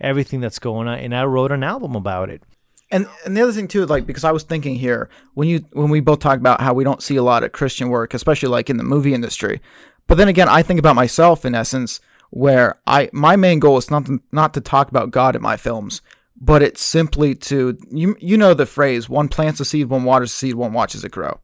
everything 0.01 0.41
that's 0.41 0.59
going 0.59 0.89
on 0.89 0.99
and 0.99 1.15
i 1.15 1.25
wrote 1.25 1.53
an 1.53 1.63
album 1.63 1.95
about 1.95 2.31
it. 2.31 2.43
And 2.91 3.07
and 3.25 3.37
the 3.37 3.43
other 3.43 3.53
thing 3.53 3.69
too 3.69 3.85
like 3.87 4.07
because 4.07 4.25
i 4.25 4.33
was 4.33 4.45
thinking 4.45 4.77
here 4.77 5.11
when 5.35 5.49
you 5.49 5.65
when 5.73 5.91
we 5.91 6.01
both 6.01 6.21
talk 6.21 6.39
about 6.39 6.61
how 6.61 6.73
we 6.73 6.85
don't 6.85 7.03
see 7.03 7.17
a 7.17 7.23
lot 7.23 7.43
of 7.43 7.53
christian 7.53 7.89
work 7.89 8.15
especially 8.15 8.49
like 8.49 8.71
in 8.71 8.77
the 8.77 8.85
movie 8.85 9.13
industry 9.13 9.61
but 10.07 10.17
then 10.17 10.29
again 10.29 10.49
i 10.49 10.63
think 10.63 10.79
about 10.79 10.95
myself 10.95 11.45
in 11.45 11.55
essence 11.55 12.01
where 12.31 12.79
i 12.87 13.09
my 13.13 13.35
main 13.35 13.59
goal 13.59 13.79
is 13.79 13.91
not 13.91 14.07
to, 14.07 14.21
not 14.31 14.55
to 14.55 14.61
talk 14.61 14.89
about 14.89 15.11
god 15.11 15.35
in 15.35 15.43
my 15.43 15.57
films 15.57 16.01
but 16.43 16.61
it's 16.63 16.83
simply 16.83 17.35
to 17.35 17.79
you 17.91 18.17
you 18.21 18.37
know 18.37 18.53
the 18.53 18.67
phrase 18.67 19.09
one 19.09 19.29
plants 19.29 19.61
a 19.61 19.65
seed 19.65 19.89
one 19.89 20.05
waters 20.05 20.33
a 20.33 20.35
seed 20.35 20.55
one 20.55 20.73
watches 20.73 21.05
it 21.05 21.13
grow. 21.13 21.41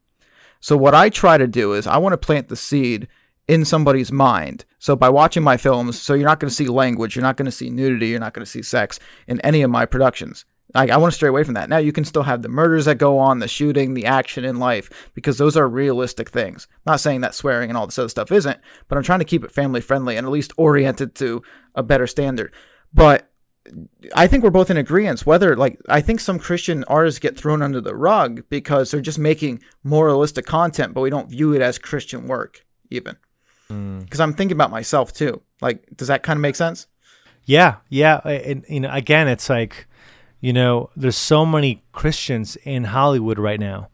So 0.60 0.76
what 0.76 0.94
i 0.94 1.08
try 1.08 1.38
to 1.38 1.46
do 1.46 1.72
is 1.72 1.86
i 1.86 1.96
want 1.96 2.12
to 2.12 2.18
plant 2.18 2.48
the 2.48 2.56
seed 2.56 3.08
in 3.48 3.64
somebody's 3.64 4.12
mind. 4.12 4.64
So 4.78 4.94
by 4.94 5.08
watching 5.08 5.42
my 5.42 5.56
films, 5.56 6.00
so 6.00 6.14
you're 6.14 6.28
not 6.28 6.38
going 6.38 6.50
to 6.50 6.54
see 6.54 6.68
language, 6.68 7.16
you're 7.16 7.22
not 7.22 7.36
going 7.36 7.46
to 7.46 7.52
see 7.52 7.70
nudity, 7.70 8.08
you're 8.08 8.20
not 8.20 8.34
going 8.34 8.44
to 8.44 8.50
see 8.50 8.62
sex 8.62 9.00
in 9.26 9.40
any 9.40 9.62
of 9.62 9.70
my 9.70 9.86
productions. 9.86 10.44
I, 10.74 10.88
I 10.88 10.96
want 10.98 11.12
to 11.12 11.16
stray 11.16 11.30
away 11.30 11.44
from 11.44 11.54
that. 11.54 11.70
Now 11.70 11.78
you 11.78 11.92
can 11.92 12.04
still 12.04 12.24
have 12.24 12.42
the 12.42 12.50
murders 12.50 12.84
that 12.84 12.96
go 12.98 13.18
on, 13.18 13.38
the 13.38 13.48
shooting, 13.48 13.94
the 13.94 14.04
action 14.04 14.44
in 14.44 14.58
life, 14.58 15.10
because 15.14 15.38
those 15.38 15.56
are 15.56 15.66
realistic 15.66 16.28
things. 16.28 16.68
Not 16.84 17.00
saying 17.00 17.22
that 17.22 17.34
swearing 17.34 17.70
and 17.70 17.78
all 17.78 17.86
this 17.86 17.98
other 17.98 18.10
stuff 18.10 18.30
isn't, 18.30 18.60
but 18.86 18.98
I'm 18.98 19.04
trying 19.04 19.20
to 19.20 19.24
keep 19.24 19.44
it 19.44 19.50
family 19.50 19.80
friendly 19.80 20.16
and 20.16 20.26
at 20.26 20.32
least 20.32 20.52
oriented 20.58 21.14
to 21.16 21.42
a 21.74 21.82
better 21.82 22.06
standard. 22.06 22.52
But 22.92 23.30
I 24.14 24.26
think 24.26 24.44
we're 24.44 24.50
both 24.50 24.70
in 24.70 24.76
agreement. 24.76 25.24
Whether 25.24 25.56
like 25.56 25.80
I 25.88 26.02
think 26.02 26.20
some 26.20 26.38
Christian 26.38 26.84
artists 26.84 27.18
get 27.18 27.38
thrown 27.38 27.62
under 27.62 27.80
the 27.80 27.96
rug 27.96 28.42
because 28.50 28.90
they're 28.90 29.00
just 29.00 29.18
making 29.18 29.62
moralistic 29.84 30.44
content, 30.44 30.92
but 30.92 31.00
we 31.00 31.10
don't 31.10 31.30
view 31.30 31.54
it 31.54 31.62
as 31.62 31.78
Christian 31.78 32.28
work 32.28 32.66
even. 32.90 33.16
Mm. 33.70 34.00
because 34.00 34.20
mm. 34.20 34.24
I'm 34.24 34.32
thinking 34.34 34.56
about 34.56 34.70
myself 34.70 35.12
too. 35.12 35.42
Like, 35.60 35.84
does 35.96 36.08
that 36.08 36.22
kind 36.22 36.36
of 36.36 36.40
make 36.40 36.56
sense? 36.56 36.86
Yeah, 37.44 37.76
yeah. 37.88 38.18
And 38.18 38.64
you 38.68 38.80
know, 38.80 38.90
again, 38.92 39.28
it's 39.28 39.48
like, 39.48 39.86
you 40.40 40.52
know, 40.52 40.90
there's 40.96 41.16
so 41.16 41.46
many 41.46 41.82
Christians 41.92 42.56
in 42.56 42.84
Hollywood 42.84 43.38
right 43.38 43.58
now, 43.60 43.88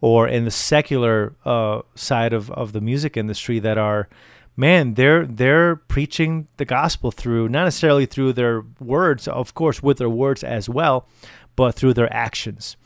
or 0.00 0.28
in 0.28 0.44
the 0.44 0.50
secular 0.50 1.34
uh, 1.44 1.82
side 1.94 2.32
of 2.32 2.50
of 2.52 2.72
the 2.72 2.80
music 2.80 3.16
industry 3.16 3.58
that 3.58 3.78
are 3.78 4.08
man, 4.56 4.94
they're 4.94 5.26
they're 5.26 5.76
preaching 5.76 6.48
the 6.56 6.64
gospel 6.64 7.10
through 7.10 7.48
not 7.48 7.64
necessarily 7.64 8.06
through 8.06 8.32
their 8.32 8.62
words, 8.80 9.26
of 9.28 9.54
course, 9.54 9.82
with 9.82 9.98
their 9.98 10.08
words 10.08 10.44
as 10.44 10.68
well, 10.68 11.08
but 11.56 11.74
through 11.74 11.94
their 11.94 12.12
actions. 12.12 12.76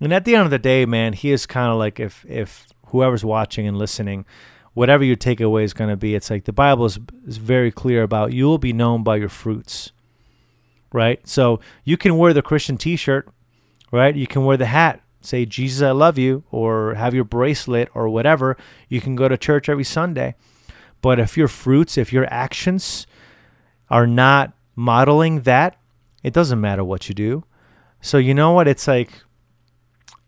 And 0.00 0.12
at 0.12 0.24
the 0.24 0.34
end 0.34 0.44
of 0.44 0.50
the 0.50 0.58
day, 0.58 0.86
man, 0.86 1.12
he 1.12 1.30
is 1.30 1.46
kind 1.46 1.70
of 1.70 1.78
like 1.78 2.00
if 2.00 2.24
if 2.28 2.68
whoever's 2.86 3.24
watching 3.24 3.66
and 3.66 3.76
listening, 3.76 4.24
whatever 4.78 5.02
your 5.02 5.16
takeaway 5.16 5.64
is 5.64 5.74
going 5.74 5.90
to 5.90 5.96
be, 5.96 6.14
it's 6.14 6.30
like 6.30 6.44
the 6.44 6.52
Bible 6.52 6.84
is, 6.84 7.00
is 7.26 7.36
very 7.36 7.72
clear 7.72 8.04
about 8.04 8.32
you 8.32 8.44
will 8.44 8.58
be 8.58 8.72
known 8.72 9.02
by 9.02 9.16
your 9.16 9.28
fruits, 9.28 9.90
right? 10.92 11.18
So 11.26 11.58
you 11.82 11.96
can 11.96 12.16
wear 12.16 12.32
the 12.32 12.42
Christian 12.42 12.76
T-shirt, 12.76 13.28
right? 13.90 14.14
You 14.14 14.28
can 14.28 14.44
wear 14.44 14.56
the 14.56 14.66
hat, 14.66 15.02
say 15.20 15.44
Jesus, 15.46 15.82
I 15.82 15.90
love 15.90 16.16
you, 16.16 16.44
or 16.52 16.94
have 16.94 17.12
your 17.12 17.24
bracelet 17.24 17.88
or 17.92 18.08
whatever. 18.08 18.56
You 18.88 19.00
can 19.00 19.16
go 19.16 19.26
to 19.26 19.36
church 19.36 19.68
every 19.68 19.82
Sunday, 19.82 20.36
but 21.02 21.18
if 21.18 21.36
your 21.36 21.48
fruits, 21.48 21.98
if 21.98 22.12
your 22.12 22.32
actions 22.32 23.08
are 23.90 24.06
not 24.06 24.52
modeling 24.76 25.40
that, 25.40 25.76
it 26.22 26.32
doesn't 26.32 26.60
matter 26.60 26.84
what 26.84 27.08
you 27.08 27.16
do. 27.16 27.42
So 28.00 28.16
you 28.16 28.32
know 28.32 28.52
what? 28.52 28.68
It's 28.68 28.86
like 28.86 29.10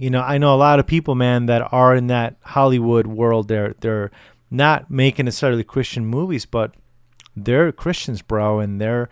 you 0.01 0.09
know, 0.09 0.22
I 0.22 0.38
know 0.38 0.55
a 0.55 0.57
lot 0.57 0.78
of 0.78 0.86
people, 0.86 1.14
man, 1.14 1.44
that 1.44 1.74
are 1.74 1.94
in 1.94 2.07
that 2.07 2.36
Hollywood 2.42 3.07
world. 3.07 3.48
They're 3.48 3.74
they're 3.80 4.11
not 4.51 4.90
making 4.90 5.26
necessarily 5.26 5.64
Christian 5.64 6.05
movies, 6.07 6.46
but 6.46 6.74
they're 7.36 7.70
Christians, 7.72 8.22
bro, 8.22 8.61
and 8.61 8.80
they're 8.80 9.09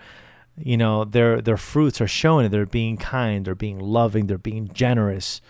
you 0.56 0.76
know 0.76 1.04
their 1.04 1.40
their 1.40 1.56
fruits 1.56 2.00
are 2.00 2.08
showing. 2.08 2.50
They're 2.50 2.66
being 2.66 2.96
kind, 2.96 3.44
they're 3.44 3.54
being 3.54 3.78
loving, 3.78 4.26
they're 4.26 4.38
being 4.38 4.68
generous, 4.72 5.40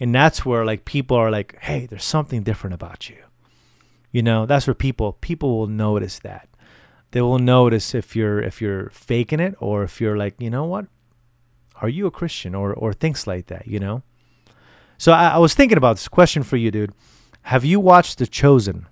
and 0.00 0.14
that's 0.14 0.44
where 0.44 0.64
like 0.64 0.84
people 0.84 1.16
are 1.16 1.30
like, 1.30 1.56
hey, 1.60 1.86
there's 1.86 2.04
something 2.04 2.42
different 2.42 2.74
about 2.74 3.08
you. 3.08 3.16
You 4.10 4.22
know, 4.22 4.46
that's 4.46 4.66
where 4.66 4.74
people 4.74 5.12
people 5.14 5.56
will 5.56 5.66
notice 5.68 6.18
that. 6.20 6.48
They 7.12 7.22
will 7.22 7.38
notice 7.38 7.94
if 7.94 8.16
you're 8.16 8.40
if 8.40 8.60
you're 8.60 8.90
faking 8.90 9.40
it 9.40 9.54
or 9.60 9.84
if 9.84 10.00
you're 10.00 10.16
like, 10.16 10.34
you 10.40 10.50
know 10.50 10.64
what, 10.64 10.86
are 11.80 11.88
you 11.88 12.06
a 12.06 12.10
Christian 12.10 12.54
or 12.54 12.74
or 12.74 12.92
things 12.92 13.26
like 13.26 13.46
that. 13.46 13.68
You 13.68 13.78
know. 13.78 14.02
So 14.98 15.12
I, 15.12 15.28
I 15.30 15.38
was 15.38 15.54
thinking 15.54 15.78
about 15.78 15.96
this 15.96 16.08
question 16.08 16.42
for 16.42 16.56
you, 16.56 16.70
dude. 16.70 16.92
Have 17.42 17.64
you 17.64 17.78
watched 17.78 18.18
The 18.18 18.26
Chosen? 18.26 18.86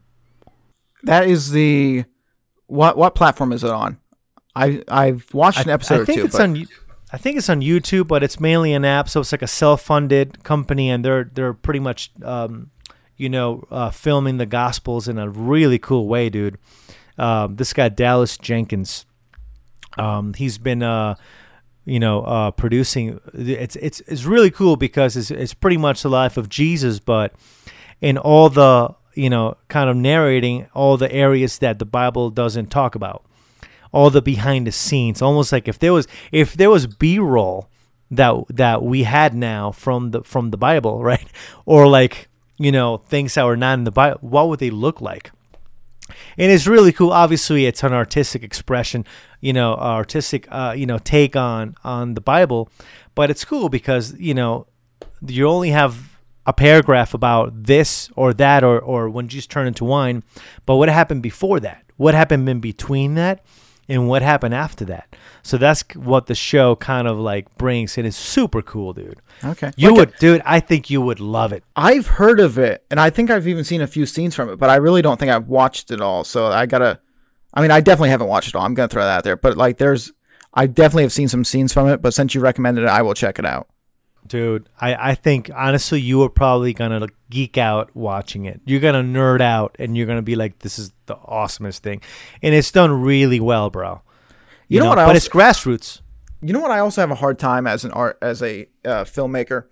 That 1.04 1.28
is 1.28 1.50
the 1.50 2.04
what 2.66 2.96
what 2.96 3.14
platform 3.14 3.52
is 3.52 3.64
it 3.64 3.70
on? 3.70 3.98
I 4.54 4.82
I've 4.88 5.32
watched 5.34 5.60
an 5.60 5.70
episode 5.70 6.00
I, 6.00 6.02
I 6.02 6.04
think 6.04 6.18
or 6.18 6.22
two. 6.22 6.26
it's 6.26 6.36
but 6.36 6.42
on. 6.42 6.66
I 7.12 7.16
think 7.16 7.36
it's 7.36 7.48
on 7.48 7.60
YouTube, 7.60 8.08
but 8.08 8.24
it's 8.24 8.40
mainly 8.40 8.72
an 8.72 8.84
app, 8.84 9.08
so 9.08 9.20
it's 9.20 9.30
like 9.30 9.42
a 9.42 9.46
self-funded 9.46 10.42
company, 10.42 10.90
and 10.90 11.04
they're 11.04 11.22
they're 11.22 11.54
pretty 11.54 11.78
much, 11.78 12.10
um, 12.24 12.70
you 13.16 13.28
know, 13.28 13.62
uh, 13.70 13.90
filming 13.90 14.38
the 14.38 14.46
Gospels 14.46 15.06
in 15.06 15.16
a 15.16 15.28
really 15.28 15.78
cool 15.78 16.08
way, 16.08 16.28
dude. 16.28 16.58
Um, 17.16 17.54
this 17.54 17.72
guy 17.72 17.88
Dallas 17.88 18.36
Jenkins, 18.36 19.06
um, 19.96 20.34
he's 20.34 20.58
been, 20.58 20.82
uh, 20.82 21.14
you 21.84 22.00
know, 22.00 22.22
uh, 22.22 22.50
producing. 22.50 23.20
It's 23.32 23.76
it's 23.76 24.00
it's 24.00 24.24
really 24.24 24.50
cool 24.50 24.74
because 24.74 25.16
it's 25.16 25.30
it's 25.30 25.54
pretty 25.54 25.76
much 25.76 26.02
the 26.02 26.10
life 26.10 26.36
of 26.36 26.48
Jesus, 26.48 26.98
but 26.98 27.32
in 28.00 28.18
all 28.18 28.48
the 28.48 28.92
you 29.14 29.30
know, 29.30 29.56
kind 29.68 29.88
of 29.88 29.96
narrating 29.96 30.66
all 30.74 30.96
the 30.96 31.10
areas 31.12 31.58
that 31.58 31.78
the 31.78 31.84
Bible 31.84 32.30
doesn't 32.30 32.70
talk 32.70 32.94
about. 32.94 33.24
All 33.92 34.10
the 34.10 34.22
behind 34.22 34.66
the 34.66 34.72
scenes 34.72 35.22
almost 35.22 35.52
like 35.52 35.68
if 35.68 35.78
there 35.78 35.92
was 35.92 36.08
if 36.32 36.54
there 36.54 36.68
was 36.68 36.88
b-roll 36.88 37.68
that 38.10 38.34
that 38.50 38.82
we 38.82 39.04
had 39.04 39.34
now 39.34 39.70
from 39.70 40.10
the 40.10 40.24
from 40.24 40.50
the 40.50 40.56
bible 40.56 41.04
right? 41.10 41.28
Or 41.64 41.86
like 41.86 42.28
you 42.58 42.72
know 42.72 42.96
things 42.96 43.34
that 43.34 43.44
were 43.44 43.56
not 43.56 43.78
in 43.78 43.84
the 43.84 43.92
bible 43.92 44.18
what 44.20 44.48
would 44.48 44.58
they 44.58 44.70
look 44.70 45.00
like? 45.00 45.30
And 46.36 46.50
it's 46.50 46.66
really 46.66 46.92
cool. 46.92 47.12
Obviously 47.12 47.66
it's 47.66 47.84
an 47.84 47.92
artistic 47.92 48.42
expression 48.42 49.06
you 49.40 49.52
know 49.52 49.74
artistic 49.74 50.48
uh, 50.50 50.74
you 50.76 50.86
know 50.86 50.98
take 50.98 51.36
on 51.36 51.76
on 51.84 52.14
the 52.14 52.20
bible. 52.20 52.68
But 53.14 53.30
it's 53.30 53.44
cool 53.44 53.68
because 53.68 54.18
you 54.18 54.34
know 54.34 54.66
you 55.24 55.46
only 55.46 55.70
have 55.70 56.13
a 56.46 56.52
paragraph 56.52 57.14
about 57.14 57.64
this 57.64 58.10
or 58.16 58.32
that 58.34 58.62
or 58.62 58.78
or 58.78 59.08
when 59.08 59.28
Jesus 59.28 59.46
turned 59.46 59.68
into 59.68 59.84
wine 59.84 60.22
but 60.66 60.76
what 60.76 60.88
happened 60.88 61.22
before 61.22 61.60
that 61.60 61.82
what 61.96 62.14
happened 62.14 62.48
in 62.48 62.60
between 62.60 63.14
that 63.14 63.44
and 63.88 64.08
what 64.08 64.22
happened 64.22 64.54
after 64.54 64.84
that. 64.86 65.14
So 65.42 65.58
that's 65.58 65.84
what 65.94 66.26
the 66.26 66.34
show 66.34 66.74
kind 66.76 67.06
of 67.06 67.18
like 67.18 67.54
brings, 67.58 67.98
and 67.98 68.06
it's 68.06 68.16
super 68.16 68.62
cool, 68.62 68.92
dude. 68.94 69.20
okay. 69.44 69.72
You 69.76 69.90
Like, 69.90 69.98
would, 69.98 70.14
dude. 70.18 70.42
I 70.44 70.60
think 70.60 70.88
you 70.88 71.02
would 71.02 71.20
love 71.20 71.52
it. 71.52 71.64
I've 71.76 72.06
heard 72.06 72.40
of 72.40 72.58
it, 72.58 72.84
and 72.90 72.98
I 72.98 73.10
think 73.10 73.30
I've 73.30 73.46
even 73.46 73.64
seen 73.64 73.82
a 73.82 73.86
few 73.86 74.06
scenes 74.06 74.34
from 74.34 74.48
it, 74.48 74.56
but 74.56 74.70
I 74.70 74.76
really 74.76 75.02
don't 75.02 75.20
think 75.20 75.30
I've 75.30 75.48
watched 75.48 75.90
it 75.90 76.00
all. 76.00 76.24
So 76.24 76.46
I 76.46 76.66
gotta. 76.66 77.00
I 77.52 77.60
mean, 77.60 77.70
I 77.70 77.80
definitely 77.80 78.08
haven't 78.10 78.28
watched 78.28 78.48
it 78.48 78.54
all. 78.54 78.64
I'm 78.64 78.74
gonna 78.74 78.88
throw 78.88 79.04
that 79.04 79.18
out 79.18 79.24
there, 79.24 79.36
but 79.36 79.56
like, 79.56 79.76
there's. 79.78 80.12
I 80.54 80.66
definitely 80.66 81.02
have 81.02 81.12
seen 81.12 81.28
some 81.28 81.44
scenes 81.44 81.72
from 81.72 81.88
it, 81.88 82.00
but 82.00 82.14
since 82.14 82.34
you 82.34 82.40
recommended 82.40 82.84
it, 82.84 82.88
I 82.88 83.02
will 83.02 83.14
check 83.14 83.38
it 83.38 83.44
out. 83.44 83.68
Dude, 84.26 84.68
I, 84.80 85.10
I 85.10 85.14
think 85.14 85.50
honestly 85.54 86.00
you 86.00 86.22
are 86.22 86.30
probably 86.30 86.72
gonna 86.72 87.06
geek 87.30 87.58
out 87.58 87.94
watching 87.94 88.46
it. 88.46 88.60
You're 88.64 88.80
gonna 88.80 89.02
nerd 89.02 89.40
out 89.42 89.76
and 89.78 89.96
you're 89.96 90.06
gonna 90.06 90.22
be 90.22 90.34
like, 90.34 90.60
This 90.60 90.78
is 90.78 90.92
the 91.06 91.16
awesomest 91.16 91.78
thing. 91.80 92.00
And 92.42 92.54
it's 92.54 92.70
done 92.72 93.02
really 93.02 93.40
well, 93.40 93.68
bro. 93.70 94.00
You 94.68 94.80
know 94.80 94.88
what 94.88 94.98
I 94.98 95.06
But 95.06 95.16
also- 95.16 95.16
it's 95.16 95.28
grassroots. 95.28 96.00
You 96.40 96.52
know 96.52 96.60
what? 96.60 96.70
I 96.70 96.80
also 96.80 97.00
have 97.00 97.10
a 97.10 97.14
hard 97.14 97.38
time 97.38 97.66
as 97.66 97.84
an 97.84 97.90
art 97.92 98.18
as 98.20 98.42
a 98.42 98.66
uh, 98.84 99.04
filmmaker. 99.04 99.64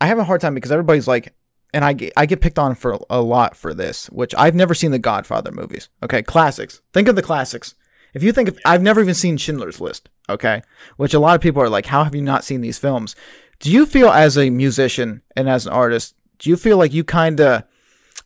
I 0.00 0.06
have 0.06 0.18
a 0.18 0.24
hard 0.24 0.40
time 0.42 0.54
because 0.54 0.70
everybody's 0.72 1.08
like, 1.08 1.34
and 1.72 1.84
I 1.86 1.94
get, 1.94 2.12
I 2.18 2.26
get 2.26 2.42
picked 2.42 2.58
on 2.58 2.74
for 2.74 2.98
a 3.08 3.22
lot 3.22 3.56
for 3.56 3.72
this, 3.72 4.10
which 4.10 4.34
I've 4.36 4.54
never 4.54 4.74
seen 4.74 4.90
the 4.90 4.98
Godfather 4.98 5.52
movies. 5.52 5.88
Okay, 6.02 6.22
classics. 6.22 6.82
Think 6.92 7.08
of 7.08 7.16
the 7.16 7.22
classics. 7.22 7.74
If 8.12 8.22
you 8.22 8.30
think 8.32 8.48
of, 8.50 8.58
I've 8.66 8.82
never 8.82 9.00
even 9.00 9.14
seen 9.14 9.38
Schindler's 9.38 9.80
List. 9.80 10.10
Okay, 10.28 10.62
which 10.98 11.14
a 11.14 11.18
lot 11.18 11.34
of 11.34 11.40
people 11.40 11.62
are 11.62 11.68
like, 11.70 11.86
how 11.86 12.04
have 12.04 12.14
you 12.14 12.20
not 12.20 12.44
seen 12.44 12.60
these 12.60 12.78
films? 12.78 13.16
Do 13.62 13.70
you 13.70 13.86
feel 13.86 14.10
as 14.10 14.36
a 14.36 14.50
musician 14.50 15.22
and 15.34 15.48
as 15.48 15.66
an 15.66 15.72
artist, 15.72 16.14
do 16.38 16.50
you 16.50 16.56
feel 16.56 16.76
like 16.76 16.92
you 16.92 17.04
kind 17.04 17.40
of, 17.40 17.62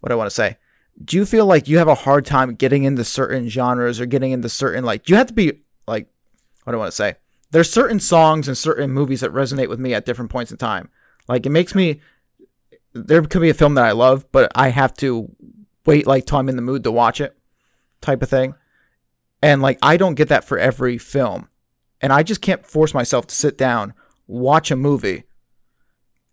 what 0.01 0.09
do 0.09 0.14
I 0.14 0.16
want 0.16 0.28
to 0.28 0.34
say? 0.34 0.57
Do 1.05 1.16
you 1.16 1.24
feel 1.24 1.47
like 1.47 1.68
you 1.68 1.78
have 1.78 1.89
a 1.89 1.95
hard 1.95 2.26
time 2.26 2.55
getting 2.55 2.82
into 2.82 3.05
certain 3.05 3.49
genres 3.49 4.01
or 4.01 4.07
getting 4.07 4.32
into 4.32 4.49
certain 4.49 4.84
like? 4.84 5.05
Do 5.05 5.12
you 5.12 5.18
have 5.18 5.28
to 5.28 5.34
be 5.34 5.61
like, 5.87 6.09
what 6.64 6.72
do 6.72 6.78
I 6.78 6.80
want 6.80 6.91
to 6.91 6.97
say? 6.97 7.16
there's 7.51 7.70
certain 7.70 8.01
songs 8.01 8.49
and 8.49 8.59
certain 8.59 8.91
movies 8.91 9.20
that 9.20 9.32
resonate 9.32 9.68
with 9.68 9.78
me 9.78 9.95
at 9.95 10.05
different 10.05 10.30
points 10.30 10.51
in 10.51 10.57
time. 10.57 10.89
Like 11.28 11.47
it 11.47 11.51
makes 11.51 11.74
me 11.74 12.01
there 12.93 13.22
could 13.22 13.43
be 13.43 13.51
a 13.51 13.55
film 13.55 13.74
that 13.74 13.84
I 13.84 13.93
love, 13.93 14.30
but 14.32 14.51
I 14.55 14.70
have 14.70 14.95
to 14.99 15.30
wait 15.84 16.07
like 16.07 16.26
till 16.26 16.39
I'm 16.39 16.49
in 16.49 16.57
the 16.57 16.62
mood 16.62 16.84
to 16.84 16.93
watch 16.93 17.20
it 17.20 17.37
type 18.01 18.22
of 18.22 18.28
thing. 18.28 18.55
And 19.43 19.62
like 19.62 19.78
I 19.82 19.97
don't 19.97 20.14
get 20.14 20.28
that 20.28 20.45
for 20.45 20.59
every 20.59 20.99
film. 20.99 21.49
And 22.01 22.12
I 22.12 22.22
just 22.22 22.43
can't 22.43 22.66
force 22.66 22.93
myself 22.93 23.26
to 23.28 23.34
sit 23.34 23.57
down, 23.57 23.95
watch 24.27 24.70
a 24.70 24.77
movie 24.77 25.24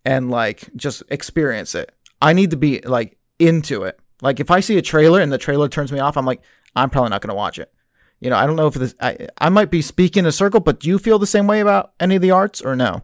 and 0.04 0.30
like 0.30 0.68
just 0.76 1.02
experience 1.08 1.74
it. 1.74 1.92
I 2.20 2.32
need 2.32 2.50
to 2.50 2.56
be 2.56 2.80
like 2.80 3.16
into 3.38 3.84
it. 3.84 3.98
Like 4.22 4.40
if 4.40 4.50
I 4.50 4.60
see 4.60 4.78
a 4.78 4.82
trailer 4.82 5.20
and 5.20 5.32
the 5.32 5.38
trailer 5.38 5.68
turns 5.68 5.92
me 5.92 6.00
off, 6.00 6.16
I'm 6.16 6.26
like 6.26 6.42
I'm 6.76 6.90
probably 6.90 7.10
not 7.10 7.22
going 7.22 7.30
to 7.30 7.34
watch 7.34 7.58
it. 7.58 7.72
You 8.20 8.30
know, 8.30 8.36
I 8.36 8.46
don't 8.46 8.56
know 8.56 8.66
if 8.66 8.74
this 8.74 8.94
I 9.00 9.28
I 9.38 9.48
might 9.48 9.70
be 9.70 9.82
speaking 9.82 10.20
in 10.20 10.26
a 10.26 10.32
circle, 10.32 10.60
but 10.60 10.80
do 10.80 10.88
you 10.88 10.98
feel 10.98 11.18
the 11.18 11.26
same 11.26 11.46
way 11.46 11.60
about 11.60 11.92
any 12.00 12.16
of 12.16 12.22
the 12.22 12.30
arts 12.30 12.60
or 12.60 12.76
no? 12.76 13.02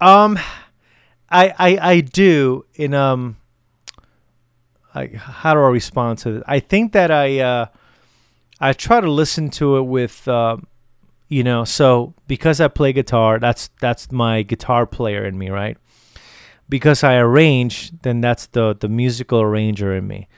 Um, 0.00 0.38
I 1.30 1.54
I 1.58 1.78
I 1.80 2.00
do 2.00 2.64
in 2.74 2.94
um. 2.94 3.36
I, 4.94 5.08
how 5.14 5.54
do 5.54 5.60
I 5.60 5.68
respond 5.68 6.18
to 6.20 6.36
it? 6.36 6.42
I 6.46 6.60
think 6.60 6.92
that 6.92 7.10
I 7.10 7.40
uh, 7.40 7.66
I 8.58 8.72
try 8.72 9.00
to 9.00 9.10
listen 9.10 9.50
to 9.50 9.76
it 9.76 9.82
with 9.82 10.26
uh, 10.26 10.56
you 11.28 11.42
know, 11.44 11.64
so 11.64 12.14
because 12.26 12.60
I 12.60 12.68
play 12.68 12.92
guitar, 12.92 13.38
that's 13.38 13.70
that's 13.80 14.10
my 14.10 14.42
guitar 14.42 14.86
player 14.86 15.24
in 15.24 15.36
me, 15.38 15.50
right? 15.50 15.76
Because 16.68 17.02
I 17.04 17.16
arrange, 17.16 17.92
then 18.02 18.20
that's 18.20 18.46
the 18.46 18.74
the 18.78 18.88
musical 18.88 19.40
arranger 19.40 19.94
in 19.94 20.06
me. 20.06 20.28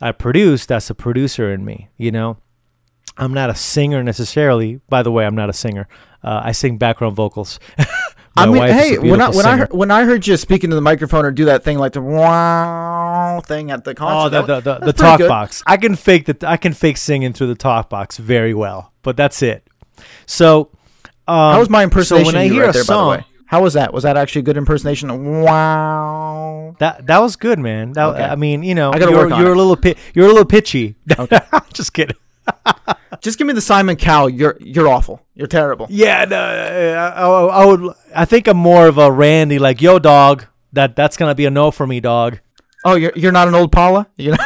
I 0.00 0.12
produce, 0.12 0.64
that's 0.66 0.88
the 0.88 0.94
producer 0.94 1.52
in 1.52 1.64
me. 1.64 1.88
You 1.96 2.10
know, 2.12 2.36
I'm 3.16 3.34
not 3.34 3.50
a 3.50 3.54
singer 3.54 4.02
necessarily. 4.02 4.80
By 4.88 5.02
the 5.02 5.10
way, 5.10 5.26
I'm 5.26 5.34
not 5.34 5.48
a 5.50 5.52
singer. 5.52 5.88
Uh, 6.22 6.40
I 6.44 6.52
sing 6.52 6.78
background 6.78 7.16
vocals. 7.16 7.58
I 8.36 8.46
mean, 8.46 8.62
hey, 8.68 8.98
when 8.98 9.20
I 9.20 9.28
when 9.30 9.38
I 9.38 9.42
singer. 9.42 9.56
heard, 9.56 9.72
when 9.72 9.90
I 9.90 10.04
heard 10.04 10.26
you 10.26 10.36
speaking 10.36 10.70
to 10.70 10.76
the 10.76 10.82
microphone 10.82 11.24
or 11.24 11.32
do 11.32 11.46
that 11.46 11.64
thing 11.64 11.78
like 11.78 11.92
the 11.92 12.00
wow 12.02 13.40
thing 13.44 13.70
at 13.70 13.84
the 13.84 13.94
concert, 13.94 14.36
Oh, 14.38 14.46
the 14.46 14.60
the, 14.60 14.78
the, 14.78 14.86
the 14.86 14.92
talk 14.92 15.18
good. 15.18 15.28
box. 15.28 15.62
I 15.66 15.76
can 15.76 15.96
fake 15.96 16.26
the 16.26 16.48
I 16.48 16.56
can 16.56 16.72
fake 16.72 16.96
singing 16.98 17.32
through 17.32 17.48
the 17.48 17.54
talk 17.56 17.88
box 17.90 18.16
very 18.16 18.54
well, 18.54 18.92
but 19.02 19.16
that's 19.16 19.42
it. 19.42 19.67
So, 20.26 20.70
um, 21.26 21.52
How 21.54 21.58
was 21.58 21.68
my 21.70 21.82
impersonation? 21.84 22.32
So 22.32 22.32
when 22.38 22.40
I 22.42 22.48
hear 22.48 22.62
right 22.62 22.70
a 22.70 22.72
there, 22.72 22.84
song, 22.84 23.08
by 23.10 23.16
the 23.16 23.20
way, 23.22 23.26
how 23.46 23.62
was 23.62 23.74
that? 23.74 23.92
Was 23.94 24.02
that 24.04 24.16
actually 24.16 24.40
a 24.40 24.44
good 24.44 24.56
impersonation? 24.56 25.42
Wow. 25.42 26.76
that 26.78 27.06
that 27.06 27.18
was 27.18 27.36
good, 27.36 27.58
man. 27.58 27.92
That 27.92 28.06
Okay. 28.10 28.22
I 28.22 28.36
mean, 28.36 28.62
you 28.62 28.74
know, 28.74 28.90
I 28.92 28.98
gotta 28.98 29.12
you're, 29.12 29.20
work 29.24 29.32
on 29.32 29.40
you're 29.40 29.50
it. 29.50 29.56
a 29.56 29.58
little 29.58 29.76
pi- 29.76 29.94
you're 30.14 30.26
a 30.26 30.28
little 30.28 30.44
pitchy. 30.44 30.96
Just 31.72 31.92
kidding. 31.92 32.16
Just 33.20 33.38
give 33.38 33.46
me 33.46 33.52
the 33.52 33.60
Simon 33.60 33.96
Cowell. 33.96 34.28
You're 34.28 34.56
you're 34.60 34.88
awful. 34.88 35.22
You're 35.34 35.46
terrible. 35.48 35.86
Yeah, 35.90 36.24
no, 36.24 36.38
I, 36.38 37.22
I, 37.22 37.62
I 37.62 37.64
would. 37.66 37.94
I 38.14 38.24
think 38.24 38.46
I'm 38.48 38.56
more 38.56 38.86
of 38.86 38.98
a 38.98 39.10
Randy, 39.10 39.58
like 39.58 39.80
yo, 39.80 39.98
dog. 39.98 40.44
That 40.72 40.94
that's 40.94 41.16
gonna 41.16 41.34
be 41.34 41.46
a 41.46 41.50
no 41.50 41.70
for 41.70 41.86
me, 41.86 42.00
dog. 42.00 42.40
Oh, 42.84 42.94
you're 42.94 43.12
you're 43.16 43.32
not 43.32 43.48
an 43.48 43.54
old 43.54 43.72
Paula. 43.72 44.06
You 44.16 44.32
know. 44.32 44.36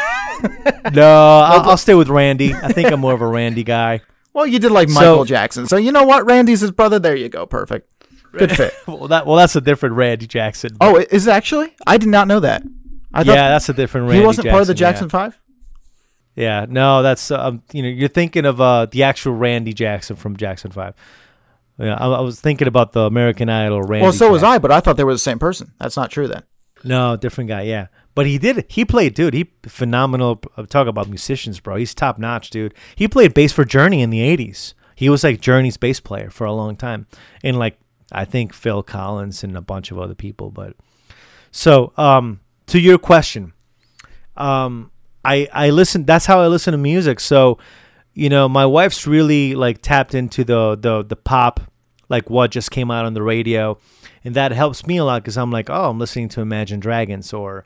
no, 0.93 1.39
I'll, 1.41 1.71
I'll 1.71 1.77
stay 1.77 1.95
with 1.95 2.09
Randy. 2.09 2.55
I 2.55 2.73
think 2.73 2.91
I'm 2.91 3.01
more 3.01 3.13
of 3.15 3.21
a 3.21 3.27
Randy 3.27 3.65
guy. 3.65 4.01
Well, 4.35 4.47
you 4.47 4.59
did 4.59 4.71
like 4.73 4.89
So- 4.89 4.95
Michael 5.01 5.25
Jackson, 5.25 5.67
so 5.67 5.77
you 5.77 5.93
know 5.93 6.05
what? 6.05 6.25
Randy's 6.27 6.61
his 6.61 6.71
brother. 6.71 6.99
There 6.99 7.17
you 7.17 7.29
go. 7.29 7.47
Perfect. 7.47 7.89
Good 8.33 8.51
fit. 8.57 8.75
Well, 8.87 9.09
that 9.09 9.27
well, 9.27 9.37
that's 9.37 9.57
a 9.57 9.61
different 9.61 9.95
Randy 9.97 10.27
Jackson. 10.27 10.77
Oh, 10.81 10.97
is 10.97 11.27
it 11.27 11.31
actually? 11.31 11.75
I 11.87 11.99
did 11.99 12.09
not 12.09 12.29
know 12.29 12.41
that. 12.41 12.63
I 13.13 13.25
thought 13.25 13.35
yeah, 13.35 13.49
that's 13.51 13.69
a 13.69 13.75
different 13.75 14.07
Randy. 14.07 14.21
he 14.21 14.27
wasn't 14.27 14.49
part 14.49 14.63
of 14.63 14.69
the 14.69 14.73
yeah. 14.73 14.79
Jackson 14.79 15.09
Five. 15.11 15.39
Yeah, 16.35 16.65
no, 16.67 17.03
that's 17.03 17.31
um, 17.31 17.63
you 17.73 17.83
know, 17.83 17.91
you're 17.91 18.09
thinking 18.09 18.47
of 18.47 18.59
uh 18.61 18.87
the 18.87 19.03
actual 19.03 19.35
Randy 19.35 19.75
Jackson 19.75 20.17
from 20.17 20.37
Jackson 20.37 20.71
Five. 20.71 20.95
Yeah, 21.79 21.95
I, 21.95 22.07
I 22.07 22.21
was 22.21 22.41
thinking 22.41 22.69
about 22.69 22.93
the 22.93 23.03
American 23.03 23.51
Idol 23.51 23.83
Randy. 23.83 24.03
Well, 24.05 24.13
so 24.13 24.31
was 24.31 24.43
I, 24.43 24.59
but 24.59 24.71
I 24.73 24.81
thought 24.81 24.97
they 24.97 25.05
were 25.05 25.13
the 25.13 25.19
same 25.19 25.39
person. 25.39 25.73
That's 25.79 25.97
not 25.97 26.11
true 26.11 26.27
then. 26.29 26.43
No, 26.85 27.17
different 27.17 27.49
guy. 27.49 27.63
Yeah, 27.63 27.89
but 28.15 28.27
he 28.27 28.39
did. 28.39 28.65
He 28.69 28.85
played, 28.85 29.15
dude. 29.15 29.35
He 29.35 29.51
phenomenal. 29.65 30.37
Talk 30.69 30.87
about 30.87 31.09
musicians, 31.09 31.61
bro. 31.61 31.77
He's 31.77 31.95
top 31.95 32.19
notch, 32.19 32.51
dude. 32.51 32.75
He 32.95 33.09
played 33.09 33.35
bass 33.35 33.53
for 33.53 33.65
Journey 33.65 34.03
in 34.03 34.11
the 34.11 34.21
'80s. 34.21 34.75
He 34.95 35.09
was 35.09 35.25
like 35.25 35.41
Journey's 35.41 35.77
bass 35.77 36.01
player 36.01 36.31
for 36.31 36.45
a 36.45 36.53
long 36.53 36.77
time, 36.77 37.07
and 37.43 37.59
like 37.59 37.79
I 38.11 38.25
think 38.25 38.53
Phil 38.53 38.83
Collins 38.83 39.43
and 39.43 39.57
a 39.57 39.63
bunch 39.63 39.91
of 39.91 39.99
other 39.99 40.15
people. 40.15 40.51
But 40.51 40.77
so, 41.51 41.93
um, 41.97 42.41
to 42.67 42.79
your 42.79 42.99
question, 42.99 43.55
um, 44.37 44.91
I 45.25 45.49
I 45.53 45.71
listen. 45.71 46.05
That's 46.05 46.27
how 46.27 46.41
I 46.41 46.49
listen 46.49 46.73
to 46.73 46.79
music. 46.79 47.19
So, 47.19 47.59
you 48.13 48.29
know, 48.29 48.49
my 48.49 48.67
wife's 48.67 49.07
really 49.07 49.55
like 49.55 49.81
tapped 49.81 50.15
into 50.15 50.45
the 50.45 50.77
the 50.77 51.03
the 51.03 51.17
pop, 51.17 51.61
like 52.11 52.29
what 52.29 52.51
just 52.51 52.71
came 52.71 52.91
out 52.91 53.07
on 53.07 53.15
the 53.15 53.23
radio, 53.23 53.79
and 54.23 54.35
that 54.35 54.53
helps 54.53 54.87
me 54.87 54.99
a 54.99 55.05
lot 55.05 55.23
because 55.23 55.39
I'm 55.39 55.51
like, 55.51 55.71
oh, 55.71 55.89
I'm 55.89 55.99
listening 55.99 56.29
to 56.31 56.43
Imagine 56.43 56.79
Dragons 56.79 57.33
or 57.33 57.65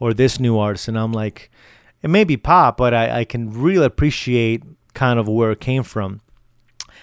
or 0.00 0.14
this 0.14 0.38
new 0.38 0.58
artist, 0.58 0.88
and 0.88 0.98
I'm 0.98 1.12
like, 1.12 1.50
it 2.02 2.10
may 2.10 2.24
be 2.24 2.36
pop, 2.36 2.76
but 2.76 2.94
I 2.94 3.20
I 3.20 3.24
can 3.24 3.52
really 3.52 3.86
appreciate 3.86 4.62
kind 4.94 5.18
of 5.18 5.28
where 5.28 5.52
it 5.52 5.60
came 5.60 5.82
from. 5.82 6.20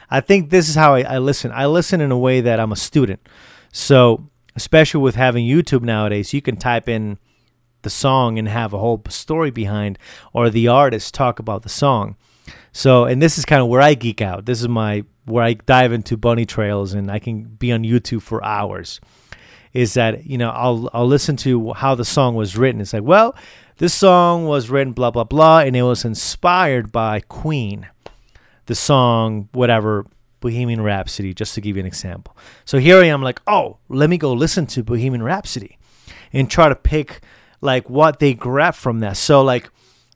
I 0.09 0.21
think 0.21 0.49
this 0.49 0.69
is 0.69 0.75
how 0.75 0.95
I, 0.95 1.01
I 1.01 1.17
listen. 1.17 1.51
I 1.51 1.65
listen 1.65 2.01
in 2.01 2.11
a 2.11 2.17
way 2.17 2.41
that 2.41 2.59
I'm 2.59 2.71
a 2.71 2.75
student. 2.75 3.27
So, 3.71 4.29
especially 4.55 5.01
with 5.01 5.15
having 5.15 5.45
YouTube 5.45 5.81
nowadays, 5.81 6.33
you 6.33 6.41
can 6.41 6.57
type 6.57 6.87
in 6.87 7.17
the 7.81 7.89
song 7.89 8.39
and 8.39 8.47
have 8.47 8.73
a 8.73 8.77
whole 8.77 9.01
story 9.09 9.51
behind, 9.51 9.97
or 10.33 10.49
the 10.49 10.67
artist 10.67 11.13
talk 11.13 11.39
about 11.39 11.63
the 11.63 11.69
song. 11.69 12.15
So, 12.71 13.05
and 13.05 13.21
this 13.21 13.37
is 13.37 13.45
kind 13.45 13.61
of 13.61 13.67
where 13.67 13.81
I 13.81 13.93
geek 13.93 14.21
out. 14.21 14.45
This 14.45 14.61
is 14.61 14.67
my 14.67 15.03
where 15.25 15.43
I 15.43 15.53
dive 15.53 15.91
into 15.91 16.17
bunny 16.17 16.45
trails, 16.45 16.93
and 16.93 17.09
I 17.09 17.19
can 17.19 17.43
be 17.43 17.71
on 17.71 17.83
YouTube 17.83 18.21
for 18.21 18.43
hours. 18.43 18.99
Is 19.75 19.93
that 19.93 20.25
you 20.25 20.37
know 20.37 20.49
I'll 20.49 20.89
I'll 20.93 21.07
listen 21.07 21.35
to 21.37 21.73
how 21.73 21.95
the 21.95 22.05
song 22.05 22.35
was 22.35 22.55
written. 22.55 22.79
It's 22.79 22.93
like, 22.93 23.03
well, 23.03 23.35
this 23.77 23.93
song 23.93 24.45
was 24.45 24.69
written 24.69 24.93
blah 24.93 25.11
blah 25.11 25.25
blah, 25.25 25.59
and 25.59 25.75
it 25.75 25.83
was 25.83 26.05
inspired 26.05 26.91
by 26.91 27.19
Queen 27.19 27.87
the 28.65 28.75
song, 28.75 29.49
whatever, 29.51 30.05
Bohemian 30.39 30.81
Rhapsody, 30.81 31.33
just 31.33 31.55
to 31.55 31.61
give 31.61 31.75
you 31.75 31.81
an 31.81 31.87
example. 31.87 32.35
So 32.65 32.79
here 32.79 32.99
I 32.99 33.05
am, 33.05 33.21
like, 33.21 33.41
oh, 33.47 33.77
let 33.89 34.09
me 34.09 34.17
go 34.17 34.33
listen 34.33 34.65
to 34.67 34.83
Bohemian 34.83 35.23
Rhapsody 35.23 35.77
and 36.33 36.49
try 36.49 36.69
to 36.69 36.75
pick 36.75 37.21
like 37.61 37.89
what 37.89 38.19
they 38.19 38.33
grab 38.33 38.75
from 38.75 38.99
that. 38.99 39.17
So 39.17 39.43
like, 39.43 39.69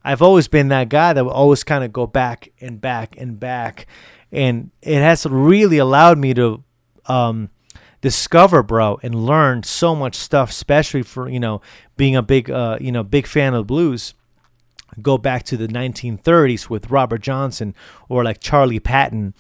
I've 0.03 0.22
always 0.22 0.47
been 0.47 0.70
that 0.70 0.89
guy 0.89 1.14
that 1.14 1.24
will 1.24 1.32
always 1.32 1.64
kind 1.64 1.84
of 1.84 1.91
go 1.91 2.07
back 2.07 2.49
and 2.62 2.80
back 2.80 3.16
and 3.18 3.39
back, 3.39 3.86
and 4.32 4.72
it 4.82 4.99
has 4.99 5.26
really 5.26 5.78
allowed 5.78 6.18
me 6.18 6.34
to 6.36 6.64
um, 7.05 7.49
discover, 8.02 8.64
bro, 8.64 9.00
and 9.04 9.26
learn 9.26 9.64
so 9.64 9.95
much 9.95 10.16
stuff, 10.16 10.52
especially 10.52 11.04
for 11.04 11.30
you 11.30 11.39
know 11.39 11.62
being 11.97 12.16
a 12.16 12.22
big 12.22 12.50
uh, 12.50 12.78
you 12.80 12.91
know 12.91 13.04
big 13.04 13.28
fan 13.28 13.54
of 13.54 13.60
the 13.60 13.66
blues. 13.66 14.14
Go 15.02 15.18
back 15.18 15.43
to 15.43 15.58
the 15.58 15.68
1930s 15.68 16.70
with 16.70 16.89
Robert 16.89 17.22
Johnson 17.22 17.76
or 18.10 18.24
like 18.24 18.39
Charlie 18.39 18.80
Patton 18.80 19.34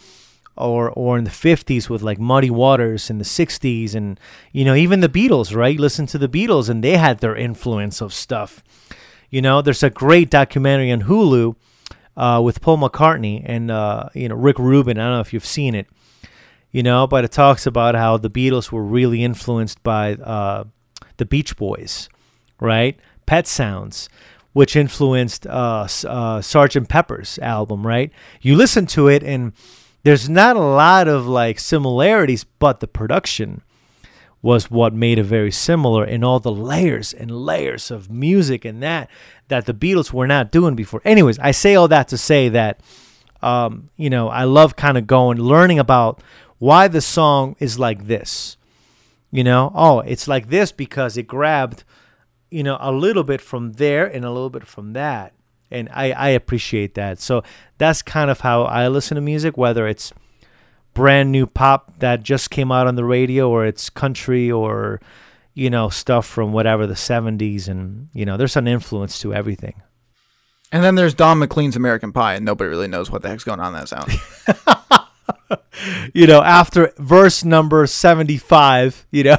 or 0.55 0.91
or 0.91 1.17
in 1.17 1.23
the 1.23 1.31
50s 1.31 1.89
with 1.89 2.01
like 2.03 2.19
Muddy 2.19 2.51
Waters 2.51 3.09
in 3.09 3.17
the 3.17 3.23
60s 3.23 3.95
and 3.95 4.19
you 4.51 4.63
know 4.63 4.75
even 4.75 4.99
the 4.99 5.09
Beatles 5.09 5.55
right? 5.55 5.79
Listen 5.79 6.05
to 6.07 6.17
the 6.17 6.29
Beatles 6.29 6.69
and 6.69 6.83
they 6.83 6.97
had 6.97 7.19
their 7.19 7.35
influence 7.35 8.01
of 8.01 8.13
stuff. 8.13 8.63
You 9.29 9.41
know 9.41 9.61
there's 9.61 9.83
a 9.83 9.89
great 9.89 10.29
documentary 10.29 10.91
on 10.91 11.03
Hulu 11.03 11.55
uh, 12.15 12.41
with 12.43 12.61
Paul 12.61 12.77
McCartney 12.77 13.41
and 13.43 13.71
uh, 13.71 14.09
you 14.13 14.29
know 14.29 14.35
Rick 14.35 14.59
Rubin. 14.59 14.99
I 14.99 15.05
don't 15.05 15.13
know 15.13 15.21
if 15.21 15.33
you've 15.33 15.45
seen 15.45 15.73
it 15.73 15.87
you 16.71 16.83
know 16.83 17.07
but 17.07 17.23
it 17.25 17.31
talks 17.31 17.65
about 17.65 17.95
how 17.95 18.17
the 18.17 18.29
Beatles 18.29 18.71
were 18.71 18.83
really 18.83 19.23
influenced 19.23 19.81
by 19.83 20.13
uh, 20.15 20.63
the 21.17 21.25
Beach 21.25 21.55
Boys 21.57 22.09
right 22.59 22.99
Pet 23.25 23.47
Sounds 23.47 24.09
which 24.53 24.75
influenced 24.75 25.45
uh, 25.47 25.87
uh, 26.07 26.41
Sergeant 26.41 26.89
Pepper's 26.89 27.39
album, 27.39 27.85
right? 27.85 28.11
You 28.41 28.55
listen 28.55 28.85
to 28.87 29.07
it, 29.07 29.23
and 29.23 29.53
there's 30.03 30.27
not 30.27 30.55
a 30.55 30.59
lot 30.59 31.07
of 31.07 31.27
like 31.27 31.59
similarities, 31.59 32.43
but 32.43 32.79
the 32.79 32.87
production 32.87 33.61
was 34.41 34.71
what 34.71 34.93
made 34.93 35.19
it 35.19 35.23
very 35.23 35.51
similar, 35.51 36.05
in 36.05 36.23
all 36.23 36.39
the 36.39 36.51
layers 36.51 37.13
and 37.13 37.29
layers 37.29 37.91
of 37.91 38.09
music 38.09 38.63
and 38.63 38.81
that 38.81 39.09
that 39.49 39.65
the 39.65 39.73
Beatles 39.73 40.13
were 40.13 40.27
not 40.27 40.51
doing 40.51 40.75
before. 40.75 41.01
Anyways, 41.03 41.37
I 41.39 41.51
say 41.51 41.75
all 41.75 41.87
that 41.89 42.07
to 42.09 42.17
say 42.17 42.49
that 42.49 42.79
um, 43.41 43.89
you 43.97 44.09
know 44.09 44.29
I 44.29 44.45
love 44.45 44.75
kind 44.75 44.97
of 44.97 45.07
going 45.07 45.37
learning 45.37 45.79
about 45.79 46.23
why 46.59 46.87
the 46.87 47.01
song 47.01 47.55
is 47.59 47.79
like 47.79 48.05
this. 48.05 48.55
You 49.31 49.43
know, 49.43 49.71
oh, 49.75 49.99
it's 49.99 50.27
like 50.27 50.49
this 50.49 50.71
because 50.71 51.17
it 51.17 51.27
grabbed 51.27 51.83
you 52.51 52.63
know 52.63 52.77
a 52.79 52.91
little 52.91 53.23
bit 53.23 53.41
from 53.41 53.73
there 53.73 54.05
and 54.05 54.25
a 54.25 54.31
little 54.31 54.49
bit 54.49 54.65
from 54.65 54.93
that 54.93 55.33
and 55.69 55.87
i 55.93 56.11
i 56.13 56.29
appreciate 56.29 56.95
that 56.95 57.19
so 57.19 57.43
that's 57.77 58.01
kind 58.01 58.31
of 58.31 58.39
how 58.41 58.63
i 58.63 58.87
listen 58.87 59.13
to 59.13 59.21
music 59.21 59.55
whether 59.55 59.87
it's 59.87 60.11
brand 60.95 61.31
new 61.31 61.45
pop 61.45 61.93
that 61.99 62.23
just 62.23 62.49
came 62.49 62.71
out 62.71 62.87
on 62.87 62.95
the 62.95 63.05
radio 63.05 63.49
or 63.49 63.67
it's 63.67 63.89
country 63.89 64.51
or 64.51 64.99
you 65.53 65.69
know 65.69 65.89
stuff 65.89 66.25
from 66.25 66.51
whatever 66.51 66.87
the 66.87 66.95
70s 66.95 67.67
and 67.67 68.07
you 68.13 68.25
know 68.25 68.35
there's 68.35 68.57
an 68.57 68.67
influence 68.67 69.19
to 69.19 69.31
everything 69.33 69.75
And 70.71 70.83
then 70.83 70.95
there's 70.95 71.15
Don 71.15 71.39
McLean's 71.39 71.75
American 71.75 72.11
Pie, 72.11 72.35
and 72.35 72.45
nobody 72.45 72.69
really 72.69 72.87
knows 72.87 73.09
what 73.09 73.21
the 73.23 73.27
heck's 73.29 73.43
going 73.43 73.59
on 73.59 73.73
in 73.73 73.79
that 73.79 73.89
sound. 73.89 74.11
you 76.13 76.27
know 76.27 76.41
after 76.43 76.93
verse 76.97 77.43
number 77.43 77.85
75 77.87 79.05
you 79.11 79.23
know 79.23 79.37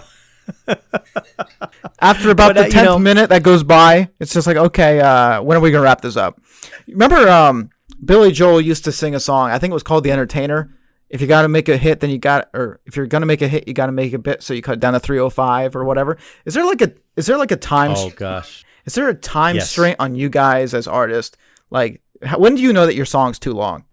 After 2.01 2.31
about 2.31 2.55
But, 2.55 2.55
the 2.55 2.61
uh, 2.63 2.65
you 2.67 2.71
tenth 2.73 2.85
know- 2.87 2.99
minute 2.99 3.29
that 3.31 3.43
goes 3.43 3.63
by, 3.63 4.09
it's 4.19 4.33
just 4.33 4.47
like, 4.47 4.57
okay, 4.57 5.01
uh, 5.01 5.43
when 5.43 5.57
are 5.57 5.61
we 5.61 5.71
gonna 5.71 5.85
wrap 5.85 6.01
this 6.01 6.17
up? 6.17 6.41
Remember, 6.89 7.29
um, 7.29 7.71
Billy 8.05 8.33
Joel 8.33 8.61
used 8.61 8.85
to 8.85 8.93
sing 8.93 9.15
a 9.15 9.21
song. 9.21 9.51
I 9.51 9.59
think 9.59 9.71
it 9.71 9.75
was 9.75 9.83
called 9.83 10.05
"The 10.05 10.11
Entertainer." 10.13 10.75
If 11.09 11.21
you 11.21 11.27
got 11.27 11.43
to 11.43 11.49
make 11.49 11.69
a 11.69 11.77
hit, 11.77 12.01
then 12.01 12.09
you 12.11 12.19
got, 12.19 12.49
or 12.55 12.81
if 12.87 12.97
you're 12.97 13.07
gonna 13.07 13.27
make 13.27 13.43
a 13.43 13.49
hit, 13.49 13.67
you 13.69 13.75
got 13.75 13.87
to 13.87 13.93
make 13.93 14.13
a 14.13 14.19
bit. 14.19 14.43
So 14.43 14.55
you 14.55 14.63
cut 14.63 14.81
down 14.81 14.95
to 14.95 15.01
305 15.01 15.77
or 15.77 15.85
whatever. 15.85 16.17
Is 16.45 16.55
there 16.55 16.65
like 16.65 16.81
a, 16.83 16.93
is 17.17 17.27
there 17.27 17.37
like 17.37 17.51
a 17.53 17.57
time, 17.57 17.93
oh 17.97 18.11
gosh 18.11 18.65
is 18.87 18.95
there 18.95 19.09
a 19.09 19.15
time 19.15 19.57
Yes. 19.57 19.71
strain 19.71 19.95
on 19.99 20.15
you 20.15 20.29
guys 20.31 20.73
as 20.73 20.87
artists? 20.89 21.37
Like, 21.69 22.01
how, 22.23 22.39
when 22.39 22.55
do 22.55 22.63
you 22.63 22.73
know 22.73 22.87
that 22.87 22.95
your 22.95 23.07
song's 23.07 23.39
too 23.39 23.53
long? 23.53 23.85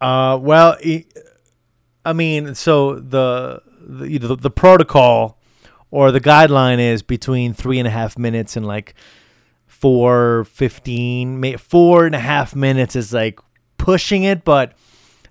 Uh, 0.00 0.38
well, 0.40 0.76
I 2.04 2.12
mean, 2.12 2.54
so 2.54 2.94
the 2.94 3.62
the, 3.80 4.18
the 4.18 4.36
the 4.36 4.50
protocol 4.50 5.38
or 5.90 6.10
the 6.12 6.20
guideline 6.20 6.78
is 6.78 7.02
between 7.02 7.52
three 7.52 7.78
and 7.78 7.86
a 7.86 7.90
half 7.90 8.16
minutes 8.16 8.56
and 8.56 8.66
like 8.66 8.94
four 9.66 10.44
fifteen. 10.44 11.56
Four 11.58 12.06
and 12.06 12.14
a 12.14 12.20
half 12.20 12.54
minutes 12.54 12.96
is 12.96 13.12
like 13.12 13.40
pushing 13.76 14.22
it, 14.22 14.44
but 14.44 14.72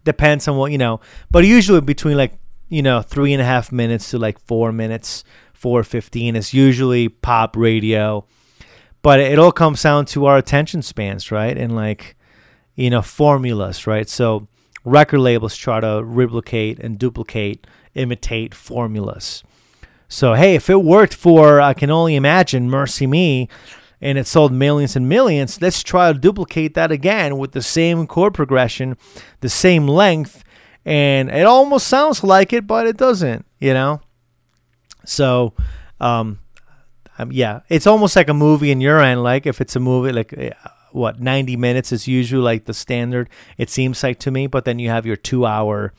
depends 0.04 0.48
on 0.48 0.58
what 0.58 0.72
you 0.72 0.78
know. 0.78 1.00
But 1.32 1.46
usually 1.46 1.82
between 1.82 2.18
like 2.18 2.34
you 2.68 2.82
know 2.82 3.02
three 3.02 3.34
and 3.34 3.42
a 3.42 3.46
half 3.46 3.72
minutes 3.72 4.12
to 4.12 4.20
like 4.20 4.40
four 4.40 4.72
minutes, 4.72 5.24
four 5.54 5.84
fifteen 5.84 6.36
is 6.36 6.54
usually 6.54 7.10
pop 7.10 7.56
radio. 7.56 8.26
But 9.02 9.22
it 9.22 9.40
all 9.40 9.54
comes 9.54 9.82
down 9.82 10.06
to 10.08 10.26
our 10.26 10.38
attention 10.38 10.82
spans, 10.82 11.32
right? 11.32 11.58
And 11.58 11.76
like 11.76 12.16
you 12.76 12.90
know 12.90 13.02
formulas 13.02 13.86
right 13.86 14.08
so 14.08 14.48
record 14.84 15.20
labels 15.20 15.56
try 15.56 15.80
to 15.80 16.02
replicate 16.04 16.80
and 16.80 16.98
duplicate 16.98 17.66
imitate 17.96 18.54
formulas 18.54 19.44
so 20.08 20.34
hey 20.34 20.56
if 20.56 20.70
it 20.70 20.84
worked 20.84 21.14
for 21.14 21.60
i 21.62 21.74
can 21.74 21.90
only 21.90 22.16
imagine 22.16 22.70
MercyMe 22.70 23.48
and 24.02 24.18
it 24.18 24.28
sold 24.28 24.52
millions 24.54 24.96
and 24.96 25.10
millions 25.10 25.62
let's 25.62 25.84
try 25.84 26.12
to 26.12 26.18
duplicate 26.18 26.74
that 26.74 26.92
again 26.92 27.38
with 27.38 27.52
the 27.52 27.62
same 27.62 28.08
chord 28.08 28.34
progression 28.34 28.98
the 29.42 29.50
same 29.50 29.88
length 29.88 30.44
and 30.86 31.30
it 31.30 31.46
almost 31.46 31.88
sounds 31.88 32.24
like 32.24 32.54
it 32.54 32.66
but 32.66 32.88
it 32.88 32.98
doesn't 32.98 33.46
you 33.60 33.74
know 33.74 34.02
so 35.06 35.54
um 36.00 36.40
um, 37.20 37.34
yeah, 37.34 37.60
it's 37.68 37.86
almost 37.86 38.16
like 38.16 38.30
a 38.30 38.34
movie 38.34 38.72
in 38.72 38.80
your 38.80 39.02
end. 39.02 39.22
Like 39.22 39.46
if 39.46 39.60
it's 39.60 39.76
a 39.76 39.80
movie, 39.80 40.14
like 40.14 40.34
what 40.92 41.20
ninety 41.20 41.56
minutes 41.56 41.92
is 41.92 42.08
usually 42.08 42.42
like 42.42 42.66
the 42.66 42.74
standard. 42.74 43.30
It 43.58 43.70
seems 43.70 44.02
like 44.04 44.20
to 44.20 44.32
me, 44.32 44.48
but 44.48 44.66
then 44.66 44.80
you 44.80 44.90
have 44.90 45.06
your 45.06 45.16
two-hour 45.16 45.94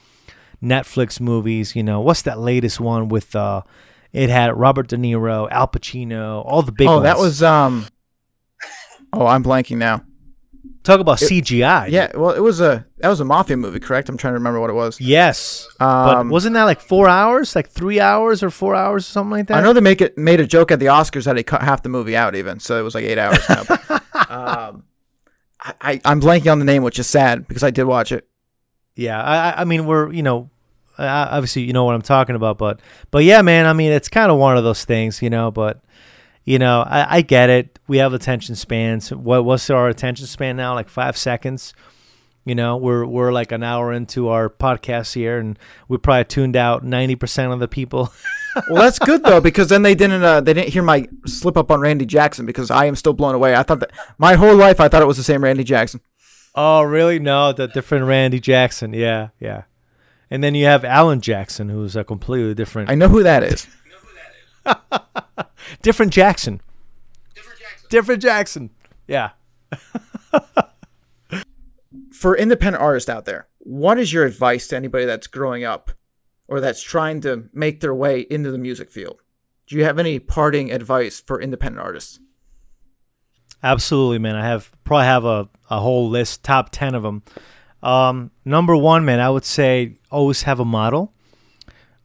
Netflix 0.62 1.20
movies. 1.20 1.74
You 1.76 1.82
know, 1.82 2.00
what's 2.00 2.22
that 2.22 2.38
latest 2.38 2.80
one 2.80 3.08
with? 3.08 3.34
uh 3.36 3.62
It 4.12 4.28
had 4.30 4.56
Robert 4.56 4.88
De 4.88 4.96
Niro, 4.96 5.48
Al 5.50 5.68
Pacino, 5.68 6.42
all 6.44 6.62
the 6.62 6.72
big. 6.72 6.88
oh, 6.88 6.94
ones. 6.94 7.04
that 7.04 7.18
was 7.18 7.42
um, 7.42 7.86
Oh, 9.12 9.26
I'm 9.26 9.42
blanking 9.42 9.78
now. 9.78 10.04
Talk 10.82 11.00
about 11.00 11.18
CGI. 11.18 11.90
Yeah, 11.90 12.10
well, 12.16 12.30
it 12.30 12.40
was 12.40 12.60
a 12.60 12.86
that 12.98 13.08
was 13.08 13.20
a 13.20 13.24
mafia 13.24 13.56
movie, 13.56 13.80
correct? 13.80 14.08
I'm 14.08 14.16
trying 14.16 14.32
to 14.32 14.38
remember 14.38 14.60
what 14.60 14.70
it 14.70 14.74
was. 14.74 14.98
Yes. 15.00 15.68
but 15.78 16.16
Um, 16.16 16.28
wasn't 16.30 16.54
that 16.54 16.64
like 16.64 16.80
four 16.80 17.06
hours, 17.08 17.54
like 17.54 17.68
three 17.68 18.00
hours 18.00 18.42
or 18.42 18.50
four 18.50 18.74
hours 18.74 19.06
or 19.06 19.10
something 19.10 19.30
like 19.30 19.46
that? 19.48 19.58
I 19.58 19.60
know 19.62 19.74
they 19.74 19.80
make 19.82 20.00
it 20.00 20.16
made 20.16 20.40
a 20.40 20.46
joke 20.46 20.70
at 20.70 20.78
the 20.80 20.86
Oscars 20.86 21.24
that 21.24 21.34
they 21.36 21.42
cut 21.42 21.60
half 21.62 21.82
the 21.82 21.90
movie 21.90 22.16
out, 22.16 22.34
even 22.34 22.60
so 22.60 22.78
it 22.78 22.82
was 22.82 22.94
like 22.94 23.04
eight 23.04 23.18
hours. 23.18 23.38
Now, 23.48 23.62
but, 23.68 24.02
um, 24.30 24.84
I, 25.60 25.74
I 25.80 26.00
I'm 26.04 26.20
blanking 26.20 26.50
on 26.50 26.58
the 26.58 26.64
name, 26.64 26.82
which 26.82 26.98
is 26.98 27.06
sad 27.06 27.46
because 27.46 27.62
I 27.62 27.70
did 27.70 27.84
watch 27.84 28.12
it. 28.12 28.26
Yeah, 28.96 29.20
I, 29.22 29.62
I- 29.62 29.64
mean, 29.64 29.86
we're 29.86 30.12
you 30.12 30.22
know, 30.22 30.50
obviously 30.98 31.62
you 31.62 31.72
know 31.72 31.84
what 31.84 31.94
I'm 31.94 32.02
talking 32.02 32.36
about, 32.36 32.58
but 32.58 32.80
but 33.10 33.24
yeah, 33.24 33.42
man, 33.42 33.66
I 33.66 33.72
mean, 33.72 33.92
it's 33.92 34.08
kind 34.08 34.30
of 34.30 34.38
one 34.38 34.56
of 34.56 34.64
those 34.64 34.84
things, 34.84 35.20
you 35.22 35.30
know. 35.30 35.50
But 35.50 35.82
you 36.44 36.58
know, 36.58 36.82
I, 36.82 37.16
I 37.16 37.22
get 37.22 37.50
it. 37.50 37.78
We 37.88 37.98
have 37.98 38.12
attention 38.14 38.56
spans. 38.56 39.10
What 39.12 39.44
what's 39.44 39.68
our 39.70 39.88
attention 39.88 40.26
span 40.26 40.56
now? 40.56 40.74
Like 40.74 40.88
five 40.88 41.16
seconds. 41.16 41.74
You 42.46 42.54
know, 42.54 42.76
we're 42.78 43.04
we're 43.04 43.32
like 43.32 43.52
an 43.52 43.62
hour 43.62 43.92
into 43.92 44.28
our 44.28 44.48
podcast 44.48 45.12
here, 45.14 45.38
and 45.38 45.58
we 45.88 45.98
probably 45.98 46.24
tuned 46.24 46.56
out 46.56 46.82
ninety 46.84 47.14
percent 47.16 47.52
of 47.52 47.60
the 47.60 47.68
people. 47.68 48.12
Well, 48.68 48.82
that's 48.82 48.98
good 48.98 49.22
though 49.22 49.40
because 49.40 49.68
then 49.68 49.82
they 49.82 49.94
didn't 49.94 50.22
uh, 50.22 50.40
they 50.40 50.52
didn't 50.54 50.72
hear 50.72 50.82
my 50.82 51.08
slip 51.26 51.56
up 51.56 51.70
on 51.70 51.80
Randy 51.80 52.06
Jackson 52.06 52.46
because 52.46 52.70
I 52.70 52.86
am 52.86 52.96
still 52.96 53.12
blown 53.12 53.34
away. 53.34 53.54
I 53.54 53.62
thought 53.62 53.80
that 53.80 53.92
my 54.18 54.34
whole 54.34 54.56
life 54.56 54.80
I 54.80 54.88
thought 54.88 55.02
it 55.02 55.06
was 55.06 55.16
the 55.16 55.22
same 55.22 55.44
Randy 55.44 55.64
Jackson. 55.64 56.00
oh, 56.54 56.82
really? 56.82 57.18
No, 57.18 57.52
the 57.52 57.68
different 57.68 58.06
Randy 58.06 58.40
Jackson. 58.40 58.92
Yeah, 58.92 59.28
yeah. 59.38 59.62
And 60.30 60.42
then 60.44 60.54
you 60.54 60.64
have 60.66 60.84
Alan 60.84 61.20
Jackson, 61.20 61.68
who's 61.68 61.96
a 61.96 62.04
completely 62.04 62.54
different 62.54 62.90
I 62.90 62.94
know 62.94 63.08
who 63.08 63.22
that 63.22 63.42
is. 63.42 63.66
different 65.82 66.12
Jackson. 66.12 66.60
Different 67.34 67.58
Jackson. 67.60 67.88
Different 67.88 68.22
Jackson. 68.22 68.70
Yeah. 69.06 69.30
For 72.12 72.36
independent 72.36 72.82
artists 72.82 73.08
out 73.08 73.24
there, 73.24 73.48
what 73.58 73.98
is 73.98 74.12
your 74.12 74.24
advice 74.24 74.68
to 74.68 74.76
anybody 74.76 75.04
that's 75.06 75.26
growing 75.26 75.64
up 75.64 75.90
or 76.50 76.60
that's 76.60 76.82
trying 76.82 77.22
to 77.22 77.48
make 77.54 77.80
their 77.80 77.94
way 77.94 78.20
into 78.28 78.50
the 78.50 78.58
music 78.58 78.90
field? 78.90 79.22
Do 79.66 79.76
you 79.76 79.84
have 79.84 79.98
any 79.98 80.18
parting 80.18 80.72
advice 80.72 81.20
for 81.20 81.40
independent 81.40 81.82
artists? 81.82 82.18
Absolutely, 83.62 84.18
man. 84.18 84.34
I 84.34 84.46
have 84.46 84.70
probably 84.84 85.06
have 85.06 85.24
a, 85.24 85.48
a 85.70 85.80
whole 85.80 86.10
list, 86.10 86.42
top 86.42 86.70
ten 86.70 86.94
of 86.94 87.02
them. 87.02 87.22
Um, 87.82 88.32
number 88.44 88.76
one, 88.76 89.04
man, 89.04 89.20
I 89.20 89.30
would 89.30 89.44
say 89.44 89.96
always 90.10 90.42
have 90.42 90.60
a 90.60 90.64
model. 90.64 91.14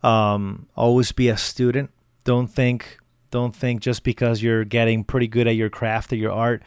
Um, 0.04 0.68
always 0.76 1.12
be 1.12 1.30
a 1.30 1.38
student. 1.38 1.90
Don't 2.24 2.48
think 2.48 3.00
don't 3.32 3.56
think 3.56 3.82
just 3.82 4.04
because 4.04 4.42
you're 4.42 4.64
getting 4.64 5.04
pretty 5.04 5.28
good 5.28 5.48
at 5.48 5.56
your 5.56 5.70
craft 5.70 6.14
or 6.14 6.18
your 6.18 6.32
art, 6.32 6.62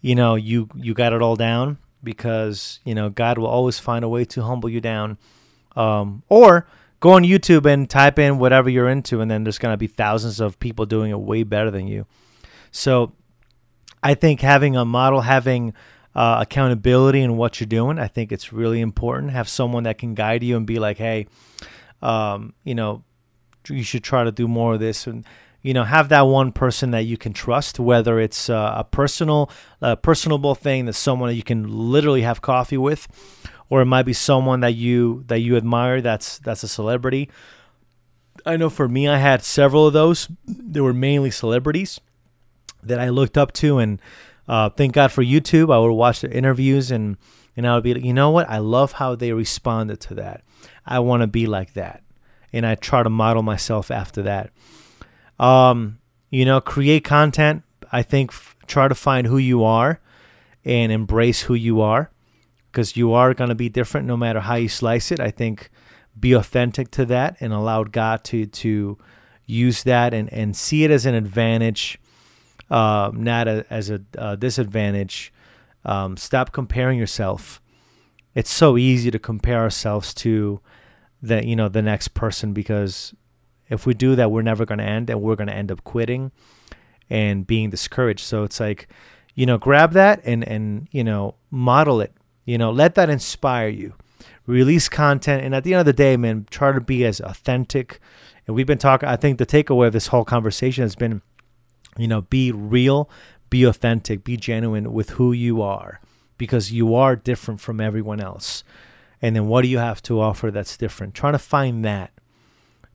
you 0.00 0.14
know, 0.14 0.34
you 0.34 0.68
you 0.74 0.94
got 0.94 1.12
it 1.12 1.20
all 1.20 1.36
down 1.36 1.78
because, 2.02 2.80
you 2.84 2.94
know, 2.94 3.10
God 3.10 3.38
will 3.38 3.46
always 3.46 3.78
find 3.78 4.04
a 4.04 4.08
way 4.08 4.24
to 4.26 4.42
humble 4.42 4.70
you 4.70 4.80
down. 4.80 5.18
Um, 5.76 6.22
or 6.28 6.66
go 7.02 7.10
on 7.10 7.24
YouTube 7.24 7.66
and 7.66 7.90
type 7.90 8.18
in 8.18 8.38
whatever 8.38 8.70
you're 8.70 8.88
into 8.88 9.20
and 9.20 9.30
then 9.30 9.42
there's 9.44 9.58
going 9.58 9.72
to 9.72 9.76
be 9.76 9.88
thousands 9.88 10.40
of 10.40 10.58
people 10.60 10.86
doing 10.86 11.10
it 11.10 11.18
way 11.18 11.42
better 11.42 11.70
than 11.70 11.86
you. 11.86 12.06
So, 12.70 13.12
I 14.02 14.14
think 14.14 14.40
having 14.40 14.76
a 14.76 14.84
model, 14.84 15.20
having 15.20 15.74
uh, 16.14 16.38
accountability 16.40 17.20
in 17.20 17.36
what 17.36 17.60
you're 17.60 17.66
doing, 17.66 17.98
I 17.98 18.08
think 18.08 18.32
it's 18.32 18.52
really 18.52 18.80
important. 18.80 19.32
Have 19.32 19.48
someone 19.48 19.84
that 19.84 19.98
can 19.98 20.14
guide 20.14 20.42
you 20.42 20.56
and 20.56 20.66
be 20.66 20.78
like, 20.78 20.98
hey, 20.98 21.26
um, 22.00 22.54
you 22.64 22.74
know, 22.74 23.04
you 23.68 23.82
should 23.82 24.02
try 24.02 24.24
to 24.24 24.32
do 24.32 24.48
more 24.48 24.74
of 24.74 24.80
this, 24.80 25.06
and 25.06 25.24
you 25.62 25.72
know, 25.72 25.84
have 25.84 26.08
that 26.08 26.22
one 26.22 26.50
person 26.50 26.90
that 26.90 27.02
you 27.02 27.16
can 27.16 27.32
trust, 27.32 27.78
whether 27.78 28.18
it's 28.18 28.50
uh, 28.50 28.74
a 28.76 28.84
personal, 28.84 29.50
a 29.80 29.96
personable 29.96 30.56
thing 30.56 30.86
that 30.86 30.94
someone 30.94 31.28
that 31.28 31.36
you 31.36 31.44
can 31.44 31.68
literally 31.68 32.22
have 32.22 32.42
coffee 32.42 32.76
with, 32.78 33.06
or 33.72 33.80
it 33.80 33.86
might 33.86 34.02
be 34.02 34.12
someone 34.12 34.60
that 34.60 34.74
you 34.74 35.24
that 35.28 35.38
you 35.38 35.56
admire 35.56 36.02
that's 36.02 36.38
that's 36.40 36.62
a 36.62 36.68
celebrity. 36.68 37.30
I 38.44 38.58
know 38.58 38.68
for 38.68 38.86
me, 38.86 39.08
I 39.08 39.16
had 39.16 39.42
several 39.42 39.86
of 39.86 39.94
those. 39.94 40.28
They 40.46 40.82
were 40.82 40.92
mainly 40.92 41.30
celebrities 41.30 41.98
that 42.82 43.00
I 43.00 43.08
looked 43.08 43.38
up 43.38 43.50
to, 43.54 43.78
and 43.78 43.98
uh, 44.46 44.68
thank 44.68 44.92
God 44.92 45.10
for 45.10 45.22
YouTube. 45.24 45.72
I 45.72 45.78
would 45.78 45.90
watch 45.90 46.20
their 46.20 46.30
interviews, 46.30 46.90
and 46.90 47.16
and 47.56 47.66
I 47.66 47.74
would 47.74 47.82
be 47.82 47.94
like, 47.94 48.04
you 48.04 48.12
know 48.12 48.28
what? 48.28 48.46
I 48.50 48.58
love 48.58 48.92
how 48.92 49.14
they 49.14 49.32
responded 49.32 50.00
to 50.02 50.16
that. 50.16 50.44
I 50.84 50.98
want 50.98 51.22
to 51.22 51.26
be 51.26 51.46
like 51.46 51.72
that, 51.72 52.02
and 52.52 52.66
I 52.66 52.74
try 52.74 53.02
to 53.02 53.08
model 53.08 53.42
myself 53.42 53.90
after 53.90 54.20
that. 54.20 54.50
Um, 55.40 55.98
you 56.28 56.44
know, 56.44 56.60
create 56.60 57.04
content. 57.04 57.62
I 57.90 58.02
think 58.02 58.32
f- 58.32 58.54
try 58.66 58.88
to 58.88 58.94
find 58.94 59.26
who 59.26 59.38
you 59.38 59.64
are, 59.64 59.98
and 60.62 60.92
embrace 60.92 61.40
who 61.40 61.54
you 61.54 61.80
are, 61.80 62.10
because 62.72 62.96
you 62.96 63.12
are 63.12 63.34
going 63.34 63.50
to 63.50 63.54
be 63.54 63.68
different 63.68 64.06
no 64.06 64.16
matter 64.16 64.40
how 64.40 64.54
you 64.56 64.68
slice 64.68 65.12
it. 65.12 65.20
I 65.20 65.30
think 65.30 65.70
be 66.18 66.32
authentic 66.32 66.90
to 66.92 67.04
that, 67.06 67.36
and 67.40 67.52
allow 67.52 67.84
God 67.84 68.24
to 68.24 68.46
to 68.46 68.98
use 69.46 69.82
that 69.84 70.12
and 70.14 70.32
and 70.32 70.56
see 70.56 70.82
it 70.84 70.90
as 70.90 71.06
an 71.06 71.14
advantage 71.14 72.00
uh, 72.72 73.10
not 73.14 73.46
a, 73.46 73.66
as 73.70 73.90
a 73.90 74.00
uh, 74.16 74.34
disadvantage. 74.34 75.32
Um, 75.84 76.16
stop 76.16 76.52
comparing 76.52 76.98
yourself. 76.98 77.60
It's 78.34 78.50
so 78.50 78.78
easy 78.78 79.10
to 79.10 79.18
compare 79.18 79.60
ourselves 79.60 80.14
to 80.14 80.60
the 81.20 81.46
you 81.46 81.54
know 81.54 81.68
the 81.68 81.82
next 81.82 82.08
person 82.14 82.52
because 82.52 83.14
if 83.68 83.86
we 83.86 83.94
do 83.94 84.16
that, 84.16 84.30
we're 84.30 84.42
never 84.42 84.64
going 84.64 84.78
to 84.78 84.84
end, 84.84 85.10
and 85.10 85.20
we're 85.20 85.36
going 85.36 85.48
to 85.48 85.54
end 85.54 85.70
up 85.70 85.84
quitting 85.84 86.32
and 87.10 87.46
being 87.46 87.68
discouraged. 87.68 88.24
So 88.24 88.42
it's 88.42 88.58
like, 88.58 88.88
you 89.34 89.44
know, 89.44 89.58
grab 89.58 89.92
that 89.92 90.22
and 90.24 90.42
and 90.48 90.88
you 90.90 91.04
know 91.04 91.34
model 91.50 92.00
it. 92.00 92.14
You 92.44 92.58
know, 92.58 92.70
let 92.70 92.94
that 92.96 93.10
inspire 93.10 93.68
you. 93.68 93.94
Release 94.46 94.88
content, 94.88 95.44
and 95.44 95.54
at 95.54 95.62
the 95.62 95.74
end 95.74 95.80
of 95.80 95.86
the 95.86 95.92
day, 95.92 96.16
man, 96.16 96.46
try 96.50 96.72
to 96.72 96.80
be 96.80 97.04
as 97.04 97.20
authentic. 97.20 98.00
And 98.46 98.56
we've 98.56 98.66
been 98.66 98.78
talking. 98.78 99.08
I 99.08 99.14
think 99.14 99.38
the 99.38 99.46
takeaway 99.46 99.86
of 99.86 99.92
this 99.92 100.08
whole 100.08 100.24
conversation 100.24 100.82
has 100.82 100.96
been 100.96 101.22
you 101.98 102.08
know 102.08 102.22
be 102.22 102.52
real 102.52 103.08
be 103.50 103.64
authentic 103.64 104.24
be 104.24 104.36
genuine 104.36 104.92
with 104.92 105.10
who 105.10 105.32
you 105.32 105.60
are 105.60 106.00
because 106.38 106.72
you 106.72 106.94
are 106.94 107.14
different 107.16 107.60
from 107.60 107.80
everyone 107.80 108.20
else 108.20 108.64
and 109.20 109.36
then 109.36 109.46
what 109.46 109.62
do 109.62 109.68
you 109.68 109.78
have 109.78 110.02
to 110.02 110.20
offer 110.20 110.50
that's 110.50 110.76
different 110.76 111.14
trying 111.14 111.32
to 111.32 111.38
find 111.38 111.84
that 111.84 112.12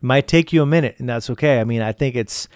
might 0.01 0.27
take 0.27 0.51
you 0.51 0.61
a 0.61 0.65
minute 0.65 0.95
and 0.97 1.09
that's 1.09 1.29
okay 1.29 1.59
i 1.59 1.63
mean 1.63 1.81
i 1.81 1.91
think 1.91 2.15
it's 2.15 2.47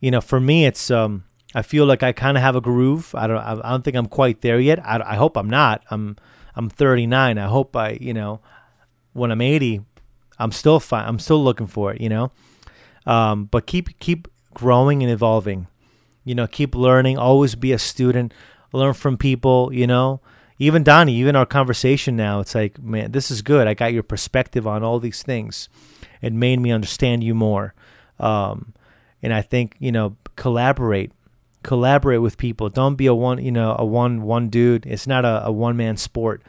you 0.00 0.10
know 0.10 0.20
for 0.20 0.40
me 0.40 0.66
it's 0.66 0.90
um 0.90 1.24
i 1.56 1.62
feel 1.62 1.86
like 1.86 2.02
i 2.02 2.12
kind 2.12 2.36
of 2.36 2.42
have 2.42 2.54
a 2.54 2.60
groove. 2.60 3.14
I 3.14 3.26
don't 3.26 3.38
i 3.38 3.70
don't 3.70 3.82
think 3.82 3.96
i'm 3.96 4.06
quite 4.06 4.42
there 4.42 4.60
yet. 4.60 4.78
I, 4.84 5.00
I 5.04 5.16
hope 5.16 5.36
i'm 5.36 5.50
not. 5.50 5.82
I'm 5.90 6.16
i'm 6.54 6.68
39 6.68 7.38
i 7.38 7.46
hope 7.46 7.74
i 7.74 7.98
you 8.00 8.14
know 8.14 8.40
when 9.12 9.30
i'm 9.32 9.40
80 9.40 9.80
i'm 10.38 10.52
still 10.52 10.78
fine 10.80 11.06
i'm 11.08 11.18
still 11.18 11.42
looking 11.42 11.66
for 11.66 11.92
it 11.92 12.00
you 12.00 12.08
know? 12.08 12.30
Um 13.06 13.46
but 13.46 13.66
keep 13.66 13.98
keep 13.98 14.28
growing 14.54 15.02
and 15.02 15.10
evolving. 15.10 15.66
You 16.24 16.34
know 16.34 16.46
keep 16.46 16.74
learning. 16.74 17.18
Always 17.18 17.54
be 17.54 17.72
a 17.72 17.78
student. 17.78 18.32
Learn 18.72 18.94
from 18.94 19.16
people 19.16 19.72
you 19.72 19.86
know? 19.86 20.20
Even 20.58 20.84
donnie 20.84 21.14
even 21.14 21.36
our 21.36 21.46
conversation 21.46 22.16
now 22.16 22.40
it's 22.40 22.54
like 22.54 22.78
man 22.82 23.12
this 23.12 23.30
is 23.30 23.40
good. 23.40 23.66
I 23.66 23.74
got 23.74 23.94
your 23.94 24.02
perspective 24.02 24.66
on 24.66 24.82
all 24.82 25.00
these 25.00 25.22
things. 25.22 25.70
It 26.20 26.32
made 26.32 26.60
me 26.60 26.70
understand 26.70 27.24
you 27.24 27.34
more. 27.34 27.74
Um, 28.18 28.74
and 29.22 29.32
i 29.34 29.42
think 29.42 29.74
you 29.78 29.92
know 29.92 30.16
collaborate 30.36 31.10
collaborate 31.66 32.22
with 32.22 32.38
people. 32.38 32.68
Don't 32.70 32.94
be 32.94 33.06
a 33.06 33.14
one 33.14 33.44
you 33.44 33.50
know 33.50 33.74
a 33.76 33.84
one 33.84 34.22
one 34.22 34.48
dude. 34.48 34.86
It's 34.86 35.06
not 35.06 35.24
a, 35.24 35.46
a 35.46 35.52
one 35.52 35.76
man 35.76 35.96
sport. 35.96 36.42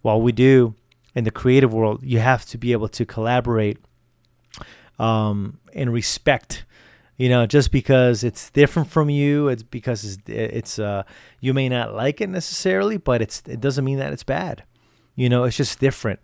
While 0.00 0.20
we 0.22 0.32
do 0.32 0.74
in 1.14 1.24
the 1.24 1.30
creative 1.30 1.72
world 1.74 2.02
you 2.02 2.18
have 2.18 2.44
to 2.46 2.56
be 2.58 2.72
able 2.72 2.88
to 2.88 3.04
collaborate 3.04 3.78
um, 4.98 5.58
and 5.74 5.92
respect 5.92 6.64
you 7.18 7.28
know 7.28 7.44
just 7.44 7.70
because 7.70 8.24
it's 8.24 8.48
different 8.50 8.88
from 8.88 9.10
you 9.10 9.48
it's 9.48 9.62
because 9.62 10.02
it's 10.04 10.18
it's 10.26 10.78
uh 10.78 11.02
you 11.40 11.52
may 11.52 11.68
not 11.68 11.94
like 11.94 12.22
it 12.22 12.30
necessarily 12.30 12.96
but 12.96 13.20
it's 13.20 13.42
it 13.46 13.60
doesn't 13.60 13.84
mean 13.84 13.98
that 13.98 14.12
it's 14.12 14.24
bad. 14.24 14.64
You 15.14 15.28
know 15.28 15.44
it's 15.44 15.58
just 15.58 15.78
different. 15.78 16.20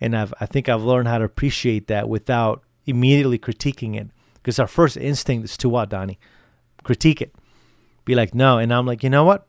And 0.00 0.16
i've 0.16 0.32
i 0.40 0.46
think 0.46 0.68
i've 0.68 0.84
learned 0.84 1.08
how 1.08 1.18
to 1.18 1.24
appreciate 1.24 1.88
that 1.88 2.08
without 2.08 2.62
immediately 2.86 3.38
critiquing 3.38 3.96
it. 4.00 4.08
Because 4.34 4.60
our 4.60 4.68
first 4.68 4.96
instinct 4.96 5.44
is 5.44 5.56
to 5.56 5.68
what 5.68 5.90
donnie? 5.90 6.20
Critique 6.84 7.20
it 7.20 7.34
be 8.08 8.14
like 8.14 8.34
no 8.34 8.58
and 8.58 8.72
i'm 8.72 8.86
like 8.86 9.02
you 9.02 9.10
know 9.10 9.24
what 9.24 9.46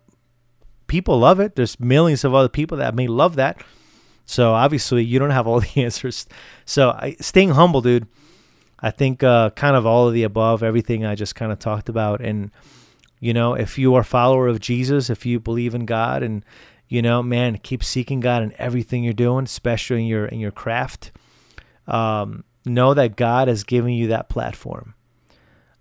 people 0.87 1.17
love 1.19 1.39
it 1.39 1.55
there's 1.55 1.79
millions 1.79 2.23
of 2.23 2.33
other 2.33 2.49
people 2.49 2.77
that 2.77 2.93
may 2.93 3.07
love 3.07 3.35
that 3.35 3.63
so 4.25 4.53
obviously 4.53 5.03
you 5.03 5.17
don't 5.17 5.31
have 5.31 5.47
all 5.47 5.59
the 5.61 5.81
answers 5.81 6.27
so 6.65 6.91
I, 6.91 7.15
staying 7.19 7.49
humble 7.49 7.81
dude 7.81 8.07
I 8.81 8.91
think 8.91 9.23
uh, 9.23 9.49
kind 9.51 9.75
of 9.75 9.85
all 9.85 10.07
of 10.07 10.13
the 10.13 10.23
above, 10.23 10.63
everything 10.63 11.05
I 11.05 11.15
just 11.15 11.35
kind 11.35 11.51
of 11.51 11.59
talked 11.59 11.89
about. 11.89 12.21
And, 12.21 12.51
you 13.19 13.33
know, 13.33 13.53
if 13.53 13.77
you 13.77 13.93
are 13.95 14.01
a 14.01 14.05
follower 14.05 14.47
of 14.47 14.59
Jesus, 14.59 15.09
if 15.09 15.25
you 15.25 15.39
believe 15.39 15.75
in 15.75 15.85
God 15.85 16.23
and, 16.23 16.45
you 16.87 17.01
know, 17.01 17.21
man, 17.21 17.57
keep 17.57 17.83
seeking 17.83 18.19
God 18.19 18.41
in 18.41 18.53
everything 18.57 19.03
you're 19.03 19.13
doing, 19.13 19.45
especially 19.45 20.01
in 20.01 20.05
your, 20.05 20.25
in 20.25 20.39
your 20.39 20.51
craft. 20.51 21.11
Um, 21.87 22.45
know 22.65 22.93
that 22.93 23.15
God 23.15 23.47
has 23.47 23.63
given 23.63 23.93
you 23.93 24.07
that 24.07 24.29
platform. 24.29 24.93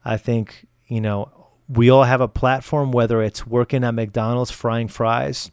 I 0.05 0.17
think, 0.17 0.67
you 0.87 1.01
know, 1.01 1.31
we 1.69 1.91
all 1.91 2.05
have 2.05 2.21
a 2.21 2.29
platform, 2.29 2.93
whether 2.93 3.23
it's 3.23 3.47
working 3.47 3.85
at 3.85 3.95
McDonald's 3.95 4.51
frying 4.51 4.89
fries, 4.89 5.51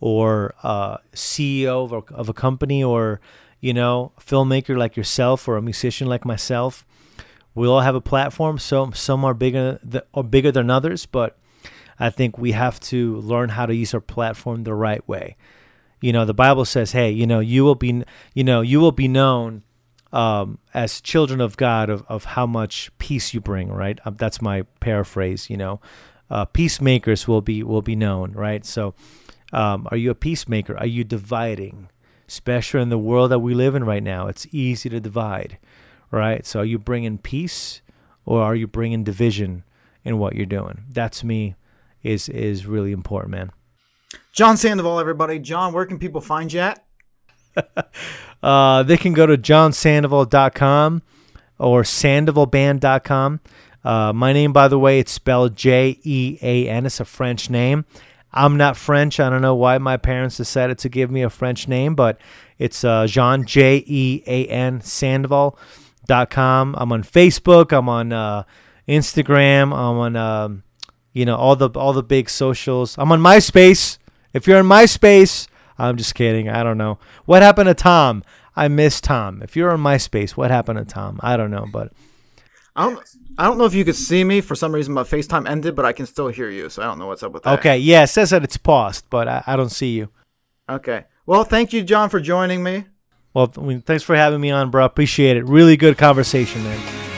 or 0.00 0.54
uh, 0.62 0.98
CEO 1.14 1.84
of 1.84 1.92
a, 1.92 2.14
of 2.14 2.28
a 2.28 2.34
company, 2.34 2.82
or 2.82 3.20
you 3.60 3.72
know, 3.72 4.12
filmmaker 4.18 4.76
like 4.76 4.96
yourself, 4.96 5.46
or 5.46 5.56
a 5.56 5.62
musician 5.62 6.06
like 6.06 6.24
myself. 6.24 6.86
We 7.54 7.68
all 7.68 7.80
have 7.80 7.94
a 7.94 8.00
platform. 8.00 8.58
So 8.58 8.90
some 8.90 9.24
are 9.24 9.34
bigger, 9.34 9.78
th- 9.88 10.04
bigger 10.28 10.50
than 10.50 10.70
others, 10.70 11.06
but 11.06 11.38
I 11.98 12.10
think 12.10 12.36
we 12.36 12.52
have 12.52 12.80
to 12.80 13.16
learn 13.18 13.50
how 13.50 13.66
to 13.66 13.74
use 13.74 13.94
our 13.94 14.00
platform 14.00 14.64
the 14.64 14.74
right 14.74 15.06
way. 15.06 15.36
You 16.00 16.12
know, 16.12 16.24
the 16.24 16.34
Bible 16.34 16.64
says, 16.64 16.92
"Hey, 16.92 17.10
you 17.10 17.26
know, 17.26 17.40
you 17.40 17.64
will 17.64 17.76
be, 17.76 18.02
you 18.34 18.44
know, 18.44 18.60
you 18.60 18.80
will 18.80 18.92
be 18.92 19.08
known 19.08 19.62
um, 20.14 20.58
as 20.72 21.00
children 21.00 21.40
of 21.40 21.56
God 21.56 21.90
of, 21.90 22.04
of 22.08 22.24
how 22.24 22.46
much 22.46 22.90
peace 22.98 23.34
you 23.34 23.40
bring." 23.40 23.70
Right? 23.70 23.98
Um, 24.04 24.16
that's 24.16 24.40
my 24.40 24.62
paraphrase. 24.80 25.50
You 25.50 25.56
know, 25.56 25.80
uh, 26.30 26.44
peacemakers 26.46 27.28
will 27.28 27.42
be 27.42 27.62
will 27.62 27.82
be 27.82 27.96
known. 27.96 28.32
Right? 28.32 28.64
So, 28.64 28.94
um, 29.52 29.86
are 29.90 29.96
you 29.96 30.10
a 30.10 30.14
peacemaker? 30.14 30.76
Are 30.78 30.86
you 30.86 31.04
dividing? 31.04 31.88
Especially 32.26 32.80
in 32.80 32.88
the 32.88 32.98
world 32.98 33.30
that 33.30 33.40
we 33.40 33.52
live 33.52 33.74
in 33.74 33.84
right 33.84 34.02
now, 34.02 34.28
it's 34.28 34.46
easy 34.50 34.88
to 34.88 34.98
divide. 34.98 35.58
Right? 36.10 36.46
So, 36.46 36.60
are 36.60 36.64
you 36.64 36.78
bringing 36.78 37.18
peace, 37.18 37.82
or 38.24 38.42
are 38.42 38.54
you 38.54 38.66
bringing 38.66 39.04
division 39.04 39.64
in 40.04 40.18
what 40.18 40.34
you're 40.34 40.46
doing? 40.46 40.84
That's 40.88 41.22
me 41.24 41.56
is 42.04 42.28
is 42.28 42.66
really 42.66 42.92
important, 42.92 43.32
man. 43.32 43.50
Jean 44.32 44.56
Sandoval, 44.56 45.00
everybody. 45.00 45.38
Jean, 45.38 45.72
where 45.72 45.86
can 45.86 45.98
people 45.98 46.20
find 46.20 46.52
you 46.52 46.60
at? 46.60 46.84
uh, 48.44 48.82
they 48.82 48.96
can 48.96 49.12
go 49.12 49.26
to 49.26 49.36
jeansandoval.com 49.36 51.02
or 51.58 51.82
sandovalband.com. 51.82 53.40
Uh, 53.82 54.12
my 54.12 54.32
name, 54.32 54.52
by 54.52 54.68
the 54.68 54.78
way, 54.78 54.98
it's 54.98 55.12
spelled 55.12 55.56
J 55.56 55.98
E 56.02 56.38
A 56.42 56.68
N. 56.68 56.86
It's 56.86 57.00
a 57.00 57.04
French 57.04 57.50
name. 57.50 57.84
I'm 58.32 58.56
not 58.56 58.76
French. 58.76 59.20
I 59.20 59.30
don't 59.30 59.42
know 59.42 59.54
why 59.54 59.78
my 59.78 59.96
parents 59.96 60.36
decided 60.36 60.78
to 60.78 60.88
give 60.88 61.10
me 61.10 61.22
a 61.22 61.30
French 61.30 61.68
name, 61.68 61.94
but 61.94 62.20
it's 62.58 62.82
uh, 62.84 63.06
Jean, 63.06 63.44
J 63.44 63.84
E 63.86 64.22
A 64.26 64.46
N, 64.46 64.80
Sandoval.com. 64.80 66.74
I'm 66.78 66.92
on 66.92 67.02
Facebook. 67.02 67.72
I'm 67.76 67.88
on 67.88 68.12
uh, 68.12 68.44
Instagram. 68.88 69.72
I'm 69.72 69.98
on. 69.98 70.16
Um, 70.16 70.62
you 71.14 71.24
know 71.24 71.36
all 71.36 71.56
the 71.56 71.70
all 71.70 71.94
the 71.94 72.02
big 72.02 72.28
socials. 72.28 72.96
I'm 72.98 73.10
on 73.10 73.20
MySpace. 73.20 73.98
If 74.34 74.46
you're 74.46 74.58
on 74.58 74.66
MySpace, 74.66 75.48
I'm 75.78 75.96
just 75.96 76.14
kidding. 76.14 76.48
I 76.48 76.62
don't 76.62 76.78
know 76.78 76.98
what 77.24 77.42
happened 77.42 77.68
to 77.68 77.74
Tom. 77.74 78.22
I 78.56 78.68
miss 78.68 79.00
Tom. 79.00 79.42
If 79.42 79.56
you're 79.56 79.72
on 79.72 79.80
MySpace, 79.80 80.32
what 80.32 80.50
happened 80.50 80.78
to 80.78 80.84
Tom? 80.84 81.18
I 81.22 81.36
don't 81.36 81.50
know, 81.50 81.66
but 81.70 81.92
I 82.76 82.90
don't. 82.90 83.04
I 83.36 83.44
don't 83.44 83.58
know 83.58 83.64
if 83.64 83.74
you 83.74 83.84
could 83.84 83.96
see 83.96 84.22
me. 84.22 84.40
For 84.40 84.54
some 84.54 84.72
reason, 84.72 84.94
my 84.94 85.02
FaceTime 85.02 85.48
ended, 85.48 85.74
but 85.74 85.84
I 85.84 85.92
can 85.92 86.06
still 86.06 86.28
hear 86.28 86.50
you. 86.50 86.68
So 86.70 86.82
I 86.82 86.86
don't 86.86 87.00
know 87.00 87.08
what's 87.08 87.22
up 87.22 87.32
with 87.32 87.42
that. 87.42 87.58
Okay, 87.58 87.78
yeah, 87.78 88.04
it 88.04 88.08
says 88.08 88.30
that 88.30 88.44
it's 88.44 88.56
paused, 88.56 89.06
but 89.10 89.26
I, 89.26 89.42
I 89.46 89.56
don't 89.56 89.70
see 89.70 89.90
you. 89.90 90.08
Okay. 90.68 91.04
Well, 91.26 91.42
thank 91.44 91.72
you, 91.72 91.82
Jean, 91.82 92.08
for 92.08 92.20
joining 92.20 92.62
me. 92.62 92.84
Well, 93.32 93.46
thanks 93.46 94.04
for 94.04 94.14
having 94.14 94.40
me 94.40 94.52
on, 94.52 94.70
bro. 94.70 94.84
Appreciate 94.84 95.36
it. 95.36 95.44
Really 95.44 95.76
good 95.76 95.98
conversation, 95.98 96.62
man. 96.62 97.13